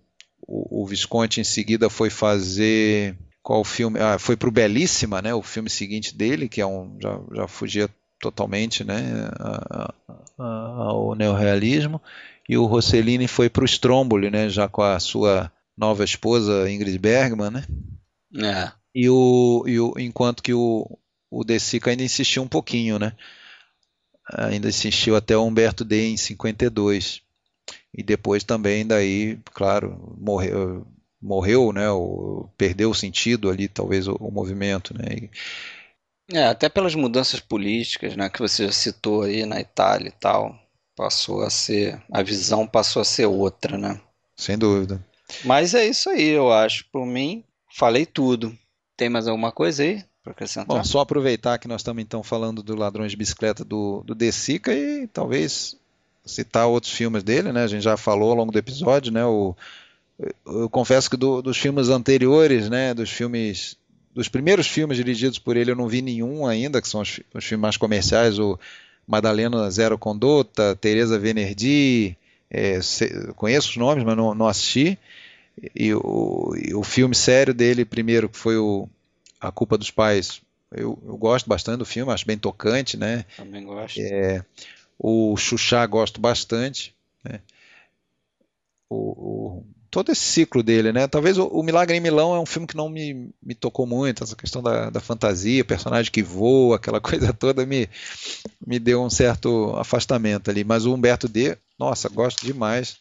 o, 0.51 0.83
o, 0.83 0.87
Visconti 0.87 1.41
em 1.41 1.45
seguida 1.45 1.89
foi 1.89 2.11
fazer 2.11 3.17
qual 3.41 3.63
filme? 3.63 4.01
Ah, 4.01 4.19
foi 4.19 4.37
para 4.37 4.49
o 4.49 4.53
Belíssima, 4.53 5.23
né? 5.23 5.33
O 5.33 5.43
filme 5.43 5.71
seguinte 5.71 6.15
dele, 6.17 6.49
que 6.49 6.61
é 6.61 6.67
um 6.67 6.99
já, 7.01 7.21
já 7.33 7.49
fugia 7.49 7.89
totalmente, 8.21 8.83
né? 8.83 9.31
ao 10.37 11.15
neorrealismo. 11.15 12.03
E 12.49 12.59
o 12.59 12.67
Rossellini 12.67 13.29
foi 13.29 13.49
para 13.49 13.63
o 13.63 13.67
Stromboli, 13.67 14.31
né? 14.31 14.49
Já 14.49 14.69
com 14.69 14.83
a 14.83 14.99
sua 14.99 15.53
nova 15.77 16.03
esposa 16.03 16.69
Ingrid 16.69 16.99
Bergman, 16.99 17.51
né? 17.51 17.65
É. 18.43 18.73
E 18.93 19.09
o, 19.09 19.65
e 19.67 19.79
o 19.79 19.95
enquanto 19.99 20.43
que 20.43 20.53
o, 20.53 20.99
o 21.31 21.45
De 21.45 21.61
Sica 21.61 21.91
ainda 21.91 22.03
insistiu 22.03 22.43
um 22.43 22.49
pouquinho, 22.49 22.99
né? 22.99 23.13
Ainda 24.33 24.69
insistiu 24.69 25.15
até 25.15 25.37
o 25.37 25.45
Humberto 25.45 25.85
D 25.85 26.09
em 26.09 26.17
52. 26.17 27.23
E 27.93 28.03
depois 28.03 28.45
também 28.45 28.87
daí, 28.87 29.39
claro, 29.53 30.15
morreu, 30.19 30.87
morreu, 31.21 31.73
né? 31.73 31.91
O, 31.91 32.49
perdeu 32.57 32.91
o 32.91 32.95
sentido 32.95 33.51
ali, 33.51 33.69
talvez 33.69 34.07
o, 34.07 34.15
o 34.15 34.31
movimento, 34.31 34.97
né? 34.97 35.07
E, 35.13 35.31
é, 36.33 36.47
até 36.47 36.69
pelas 36.69 36.95
mudanças 36.95 37.41
políticas, 37.41 38.17
né, 38.17 38.29
que 38.29 38.39
você 38.39 38.67
já 38.67 38.73
citou 38.73 39.23
aí 39.23 39.45
na 39.45 39.61
Itália 39.61 40.09
e 40.09 40.13
tal, 40.13 40.57
passou 40.95 41.43
a 41.43 41.51
ser, 41.51 42.01
a 42.13 42.23
visão 42.23 42.67
passou 42.67 43.03
a 43.03 43.05
ser 43.05 43.27
outra, 43.27 43.77
né? 43.77 44.01
Sem 44.37 44.57
dúvida. 44.57 45.05
Mas 45.45 45.75
é 45.75 45.87
isso 45.87 46.09
aí, 46.09 46.29
eu 46.29 46.53
acho. 46.53 46.85
Por 46.93 47.05
mim, 47.05 47.45
falei 47.77 48.07
tudo. 48.07 48.57
Tem 48.97 49.09
mais 49.09 49.27
alguma 49.27 49.51
coisa 49.51 49.83
aí 49.83 50.05
para 50.23 50.33
acrescentar? 50.33 50.77
Bom, 50.77 50.85
só 50.85 51.01
aproveitar 51.01 51.59
que 51.59 51.69
nós 51.69 51.81
estamos 51.81 52.03
então 52.03 52.23
falando 52.23 52.63
do 52.63 52.77
Ladrões 52.77 53.11
de 53.11 53.17
Bicicleta 53.17 53.65
do, 53.65 54.03
do 54.05 54.15
De 54.15 54.31
Sica 54.31 54.75
e 54.75 55.07
talvez 55.09 55.77
citar 56.31 56.67
outros 56.67 56.93
filmes 56.93 57.23
dele, 57.23 57.53
né? 57.53 57.65
A 57.65 57.67
gente 57.67 57.83
já 57.83 57.97
falou 57.97 58.31
ao 58.31 58.37
longo 58.37 58.53
do 58.53 58.59
episódio, 58.59 59.13
né? 59.13 59.25
O, 59.25 59.55
eu 60.47 60.69
confesso 60.69 61.11
que 61.11 61.17
do, 61.17 61.41
dos 61.43 61.57
filmes 61.57 61.89
anteriores, 61.89 62.69
né? 62.69 62.95
Dos 62.95 63.11
filmes 63.11 63.77
dos 64.13 64.29
primeiros 64.29 64.67
filmes 64.67 64.97
dirigidos 64.97 65.39
por 65.39 65.57
ele 65.57 65.71
eu 65.71 65.77
não 65.77 65.89
vi 65.89 66.03
nenhum 66.03 66.47
ainda, 66.47 66.83
que 66.83 66.89
são 66.89 67.01
os, 67.01 67.21
os 67.33 67.45
filmes 67.45 67.63
mais 67.63 67.77
comerciais, 67.77 68.39
o 68.39 68.59
Madalena 69.07 69.71
Zero 69.71 69.97
Condota, 69.97 70.77
Teresa 70.77 71.19
Venerdi, 71.19 72.17
é, 72.51 72.81
conheço 73.37 73.71
os 73.71 73.77
nomes, 73.77 74.05
mas 74.05 74.17
não, 74.17 74.35
não 74.35 74.47
assisti. 74.47 74.99
E 75.75 75.93
o, 75.95 76.55
e 76.57 76.75
o 76.75 76.83
filme 76.83 77.15
sério 77.15 77.53
dele, 77.53 77.85
primeiro, 77.85 78.29
que 78.29 78.37
foi 78.37 78.57
o 78.57 78.89
A 79.41 79.53
Culpa 79.53 79.77
dos 79.77 79.91
Pais, 79.91 80.41
eu, 80.73 80.99
eu 81.05 81.17
gosto 81.17 81.49
bastante 81.49 81.79
do 81.79 81.85
filme, 81.85 82.13
acho 82.13 82.27
bem 82.27 82.39
tocante, 82.39 82.97
né? 82.97 83.25
Também 83.37 83.65
gosto. 83.65 83.99
É, 84.01 84.45
o 85.03 85.35
Xuxá 85.35 85.87
gosto 85.87 86.21
bastante, 86.21 86.95
né? 87.25 87.41
O, 88.91 88.97
o, 88.97 89.65
todo 89.91 90.13
esse 90.13 90.21
ciclo 90.21 90.63
dele, 90.63 90.93
né? 90.93 91.09
Talvez 91.09 91.39
o, 91.39 91.47
o, 91.47 91.63
Milagre 91.63 91.97
em 91.97 92.01
Milão 92.01 92.35
é 92.35 92.39
um 92.41 92.45
filme 92.45 92.67
que 92.67 92.77
não 92.77 92.91
me, 92.91 93.31
me 93.43 93.55
tocou 93.55 93.87
muito, 93.87 94.23
essa 94.23 94.37
questão 94.37 94.63
da, 94.63 94.91
da 94.91 95.01
fantasia, 95.01 95.65
personagem 95.65 96.13
que 96.13 96.23
voa, 96.23 96.77
aquela 96.77 97.01
coisa 97.01 97.33
toda 97.33 97.65
me, 97.65 97.89
me 98.65 98.79
deu 98.79 99.03
um 99.03 99.09
certo 99.09 99.75
afastamento 99.77 100.51
ali. 100.51 100.65
Mas 100.65 100.85
o 100.85 100.93
Humberto 100.93 101.27
D, 101.27 101.57
nossa, 101.79 102.11
gosto 102.11 102.45
demais. 102.45 102.99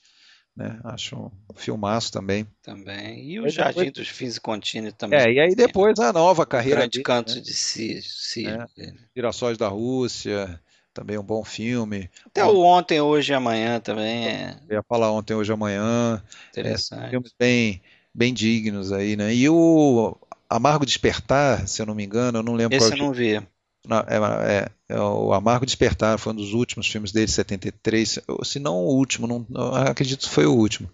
Né? 0.55 0.79
Acho 0.85 1.17
um 1.17 1.53
filmaço 1.55 2.13
também. 2.13 2.47
Também. 2.63 3.29
E 3.29 3.39
o 3.41 3.49
Jardim 3.49 3.85
depois... 3.85 3.93
dos 3.93 4.07
Fins 4.07 4.37
e 4.37 4.41
Contínuos 4.41 4.93
também. 4.93 5.19
É, 5.19 5.33
e 5.33 5.39
aí 5.39 5.53
depois 5.53 5.99
a 5.99 6.13
nova 6.13 6.45
carreira. 6.45 6.81
Grande 6.81 6.93
dele, 6.93 7.03
Canto 7.03 7.35
né? 7.35 7.41
de 7.41 7.53
si, 7.53 8.01
si 8.01 8.47
é. 8.47 8.65
Girassóis 9.13 9.57
da 9.57 9.67
Rússia, 9.67 10.61
também 10.93 11.17
um 11.17 11.23
bom 11.23 11.43
filme. 11.43 12.09
Até 12.25 12.43
o 12.43 12.59
Ontem, 12.59 12.99
Hoje 13.01 13.31
e 13.31 13.35
Amanhã 13.35 13.79
também 13.79 14.27
é. 14.27 14.59
Eu 14.67 14.77
ia 14.77 14.83
falar 14.83 15.11
Ontem, 15.11 15.33
Hoje 15.33 15.51
e 15.51 15.53
Amanhã. 15.53 16.21
Interessante. 16.51 17.05
É, 17.05 17.09
filmes 17.09 17.33
bem, 17.37 17.81
bem 18.13 18.33
dignos 18.33 18.91
aí, 18.91 19.15
né? 19.15 19.33
E 19.33 19.49
o 19.49 20.17
Amargo 20.49 20.85
Despertar, 20.85 21.67
se 21.67 21.81
eu 21.81 21.85
não 21.85 21.95
me 21.95 22.03
engano, 22.03 22.39
eu 22.39 22.43
não 22.43 22.53
lembro 22.53 22.75
Esse 22.75 22.89
qual 22.89 22.99
eu 22.99 23.05
não 23.05 23.13
vi. 23.13 23.41
Não, 23.87 23.99
é, 23.99 24.17
é, 24.47 24.69
é, 24.89 24.99
o 24.99 25.33
Amargo 25.33 25.65
Despertar 25.65 26.17
foi 26.17 26.33
um 26.33 26.35
dos 26.35 26.53
últimos 26.53 26.87
filmes 26.87 27.11
dele, 27.11 27.27
73, 27.27 28.19
se 28.43 28.59
não 28.59 28.75
o 28.75 28.95
último, 28.95 29.25
não, 29.25 29.45
não 29.49 29.73
acredito 29.73 30.27
que 30.27 30.33
foi 30.33 30.45
o 30.45 30.53
último. 30.53 30.89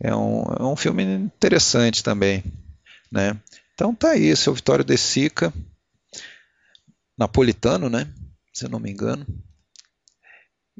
É 0.00 0.14
um, 0.14 0.42
é 0.58 0.62
um 0.62 0.76
filme 0.76 1.02
interessante 1.04 2.02
também, 2.02 2.42
né? 3.12 3.36
Então 3.74 3.94
tá 3.94 4.10
aí, 4.10 4.34
seu 4.36 4.54
Vitório 4.54 4.84
De 4.84 4.96
Sica, 4.96 5.52
napolitano, 7.18 7.90
né? 7.90 8.08
Se 8.54 8.68
não 8.68 8.80
me 8.80 8.90
engano 8.90 9.26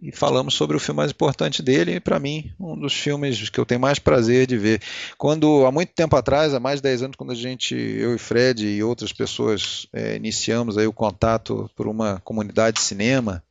e 0.03 0.13
falamos 0.13 0.55
sobre 0.55 0.77
o 0.77 0.81
filme 0.81 0.99
mais 0.99 1.13
importante 1.13 1.63
dele 1.63 1.95
e 1.95 2.01
para 2.01 2.19
mim 2.19 2.53
um 2.59 2.79
dos 2.79 2.93
filmes 2.93 3.49
que 3.49 3.59
eu 3.59 3.67
tenho 3.67 3.81
mais 3.81 3.99
prazer 3.99 4.47
de 4.47 4.59
ver. 4.59 4.83
Quando 5.17 5.65
há 5.67 5.73
muito 5.73 5.93
tempo 5.93 6.17
atrás, 6.17 6.53
há 6.53 6.61
mais 6.61 6.77
de 6.77 6.83
10 6.83 7.03
anos, 7.03 7.17
quando 7.17 7.33
a 7.33 7.35
gente, 7.35 7.75
eu 7.75 8.15
e 8.15 8.19
Fred 8.19 8.67
e 8.67 8.83
outras 8.83 9.13
pessoas 9.13 9.87
é, 9.93 10.17
iniciamos 10.17 10.77
aí 10.77 10.87
o 10.87 10.93
contato 10.93 11.71
por 11.77 11.87
uma 11.87 12.21
comunidade 12.21 12.77
de 12.77 12.83
cinema, 12.83 13.43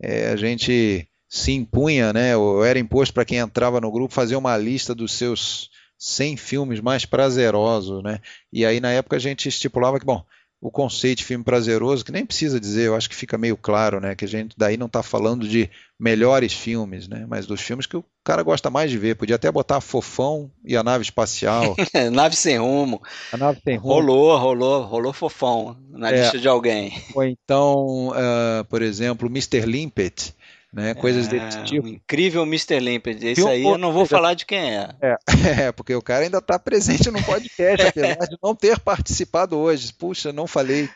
é, 0.00 0.30
a 0.30 0.36
gente 0.36 1.06
se 1.28 1.52
impunha, 1.52 2.12
né, 2.12 2.36
ou 2.36 2.64
era 2.64 2.78
imposto 2.78 3.12
para 3.12 3.24
quem 3.24 3.38
entrava 3.38 3.80
no 3.80 3.90
grupo 3.90 4.14
fazer 4.14 4.36
uma 4.36 4.56
lista 4.56 4.94
dos 4.94 5.12
seus 5.12 5.70
100 5.98 6.36
filmes 6.36 6.80
mais 6.80 7.04
prazerosos, 7.04 8.02
né? 8.02 8.20
E 8.52 8.64
aí 8.64 8.80
na 8.80 8.92
época 8.92 9.16
a 9.16 9.18
gente 9.18 9.48
estipulava 9.48 9.98
que, 9.98 10.06
bom, 10.06 10.24
o 10.60 10.70
conceito 10.70 11.18
de 11.18 11.24
filme 11.24 11.44
prazeroso, 11.44 12.04
que 12.04 12.12
nem 12.12 12.24
precisa 12.24 12.58
dizer, 12.58 12.86
eu 12.86 12.96
acho 12.96 13.08
que 13.08 13.14
fica 13.14 13.36
meio 13.36 13.56
claro, 13.56 14.00
né? 14.00 14.14
Que 14.14 14.24
a 14.24 14.28
gente 14.28 14.54
daí 14.56 14.76
não 14.76 14.86
está 14.86 15.02
falando 15.02 15.46
de 15.46 15.70
melhores 15.98 16.52
filmes, 16.52 17.08
né? 17.08 17.26
Mas 17.28 17.46
dos 17.46 17.60
filmes 17.60 17.86
que 17.86 17.96
o 17.96 18.04
cara 18.24 18.42
gosta 18.42 18.70
mais 18.70 18.90
de 18.90 18.98
ver. 18.98 19.16
Podia 19.16 19.36
até 19.36 19.50
botar 19.50 19.80
Fofão 19.80 20.50
e 20.64 20.76
a 20.76 20.82
nave 20.82 21.02
espacial. 21.02 21.76
nave 22.12 22.36
sem 22.36 22.58
rumo. 22.58 23.02
A 23.32 23.36
nave 23.36 23.60
sem 23.62 23.76
rumo. 23.76 23.94
Rolou, 23.94 24.38
rolou, 24.38 24.82
rolou 24.82 25.12
Fofão 25.12 25.76
na 25.90 26.10
é. 26.10 26.22
lista 26.22 26.38
de 26.38 26.48
alguém. 26.48 26.92
Ou 27.14 27.24
então, 27.24 28.08
uh, 28.08 28.64
por 28.68 28.82
exemplo, 28.82 29.28
Mr. 29.28 29.60
Limpet 29.66 30.34
né? 30.76 30.92
Coisas 30.92 31.26
é, 31.26 31.30
desse 31.30 31.64
tipo. 31.64 31.88
incrível 31.88 32.42
Mr. 32.42 32.78
Limped. 32.78 33.26
Esse 33.26 33.42
um 33.42 33.48
aí 33.48 33.64
eu 33.64 33.78
não 33.78 33.94
vou 33.94 34.04
falar 34.04 34.34
de 34.34 34.44
quem 34.44 34.76
é. 34.76 34.90
é. 35.00 35.16
É, 35.68 35.72
porque 35.72 35.94
o 35.94 36.02
cara 36.02 36.24
ainda 36.24 36.36
está 36.36 36.58
presente 36.58 37.10
no 37.10 37.22
podcast, 37.22 37.86
apesar 37.88 38.26
de 38.26 38.36
não 38.42 38.54
ter 38.54 38.78
participado 38.78 39.56
hoje. 39.56 39.90
Puxa, 39.94 40.34
não 40.34 40.46
falei. 40.46 40.90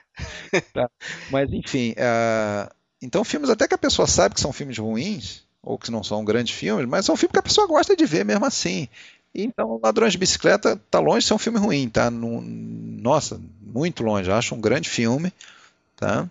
Tá. 0.74 0.90
Mas 1.31 1.51
enfim, 1.51 1.93
uh, 1.93 2.70
então 3.01 3.24
filmes 3.24 3.48
até 3.48 3.66
que 3.66 3.74
a 3.74 3.78
pessoa 3.78 4.07
sabe 4.07 4.35
que 4.35 4.40
são 4.40 4.52
filmes 4.52 4.77
ruins, 4.77 5.44
ou 5.62 5.78
que 5.78 5.90
não 5.90 6.05
são 6.05 6.23
grandes 6.27 6.55
filmes, 6.55 6.86
mas 6.86 7.07
são 7.07 7.16
filmes 7.16 7.32
que 7.32 7.39
a 7.39 7.43
pessoa 7.43 7.66
gosta 7.66 7.97
de 7.97 8.05
ver 8.05 8.23
mesmo 8.23 8.44
assim. 8.44 8.86
Então, 9.35 9.81
Ladrões 9.82 10.12
de 10.12 10.19
Bicicleta 10.19 10.78
tá 10.90 10.98
longe 10.98 11.20
de 11.20 11.27
ser 11.27 11.35
um 11.35 11.39
filme 11.39 11.59
ruim, 11.59 11.89
tá? 11.89 12.11
No, 12.11 12.43
nossa, 12.43 13.40
muito 13.62 14.02
longe. 14.02 14.31
Acho 14.31 14.55
um 14.55 14.61
grande 14.61 14.90
filme, 14.90 15.32
tá? 15.97 16.28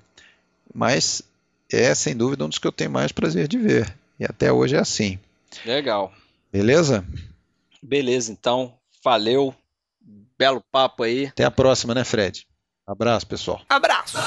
Mas 0.71 1.23
é 1.71 1.93
sem 1.95 2.15
dúvida 2.15 2.45
um 2.45 2.49
dos 2.49 2.57
que 2.57 2.67
eu 2.67 2.71
tenho 2.71 2.91
mais 2.91 3.11
prazer 3.11 3.47
de 3.47 3.57
ver. 3.57 3.95
E 4.19 4.25
até 4.25 4.51
hoje 4.51 4.75
é 4.75 4.79
assim. 4.79 5.19
Legal. 5.65 6.11
Beleza? 6.51 7.05
Beleza, 7.81 8.31
então. 8.31 8.73
Valeu. 9.03 9.55
Belo 10.37 10.63
papo 10.71 11.03
aí. 11.03 11.27
Até 11.27 11.43
a 11.43 11.51
próxima, 11.51 11.93
né, 11.93 12.03
Fred? 12.03 12.45
Abraço, 12.87 13.27
pessoal. 13.27 13.61
Abraço. 13.69 14.17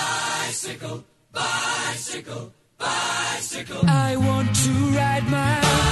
Bicycle, 0.47 1.05
bicycle, 1.33 2.53
bicycle. 2.79 3.81
I 3.85 4.17
want 4.17 4.49
to 4.55 4.71
ride 4.91 5.29
my 5.29 5.61
bicycle, 5.61 5.92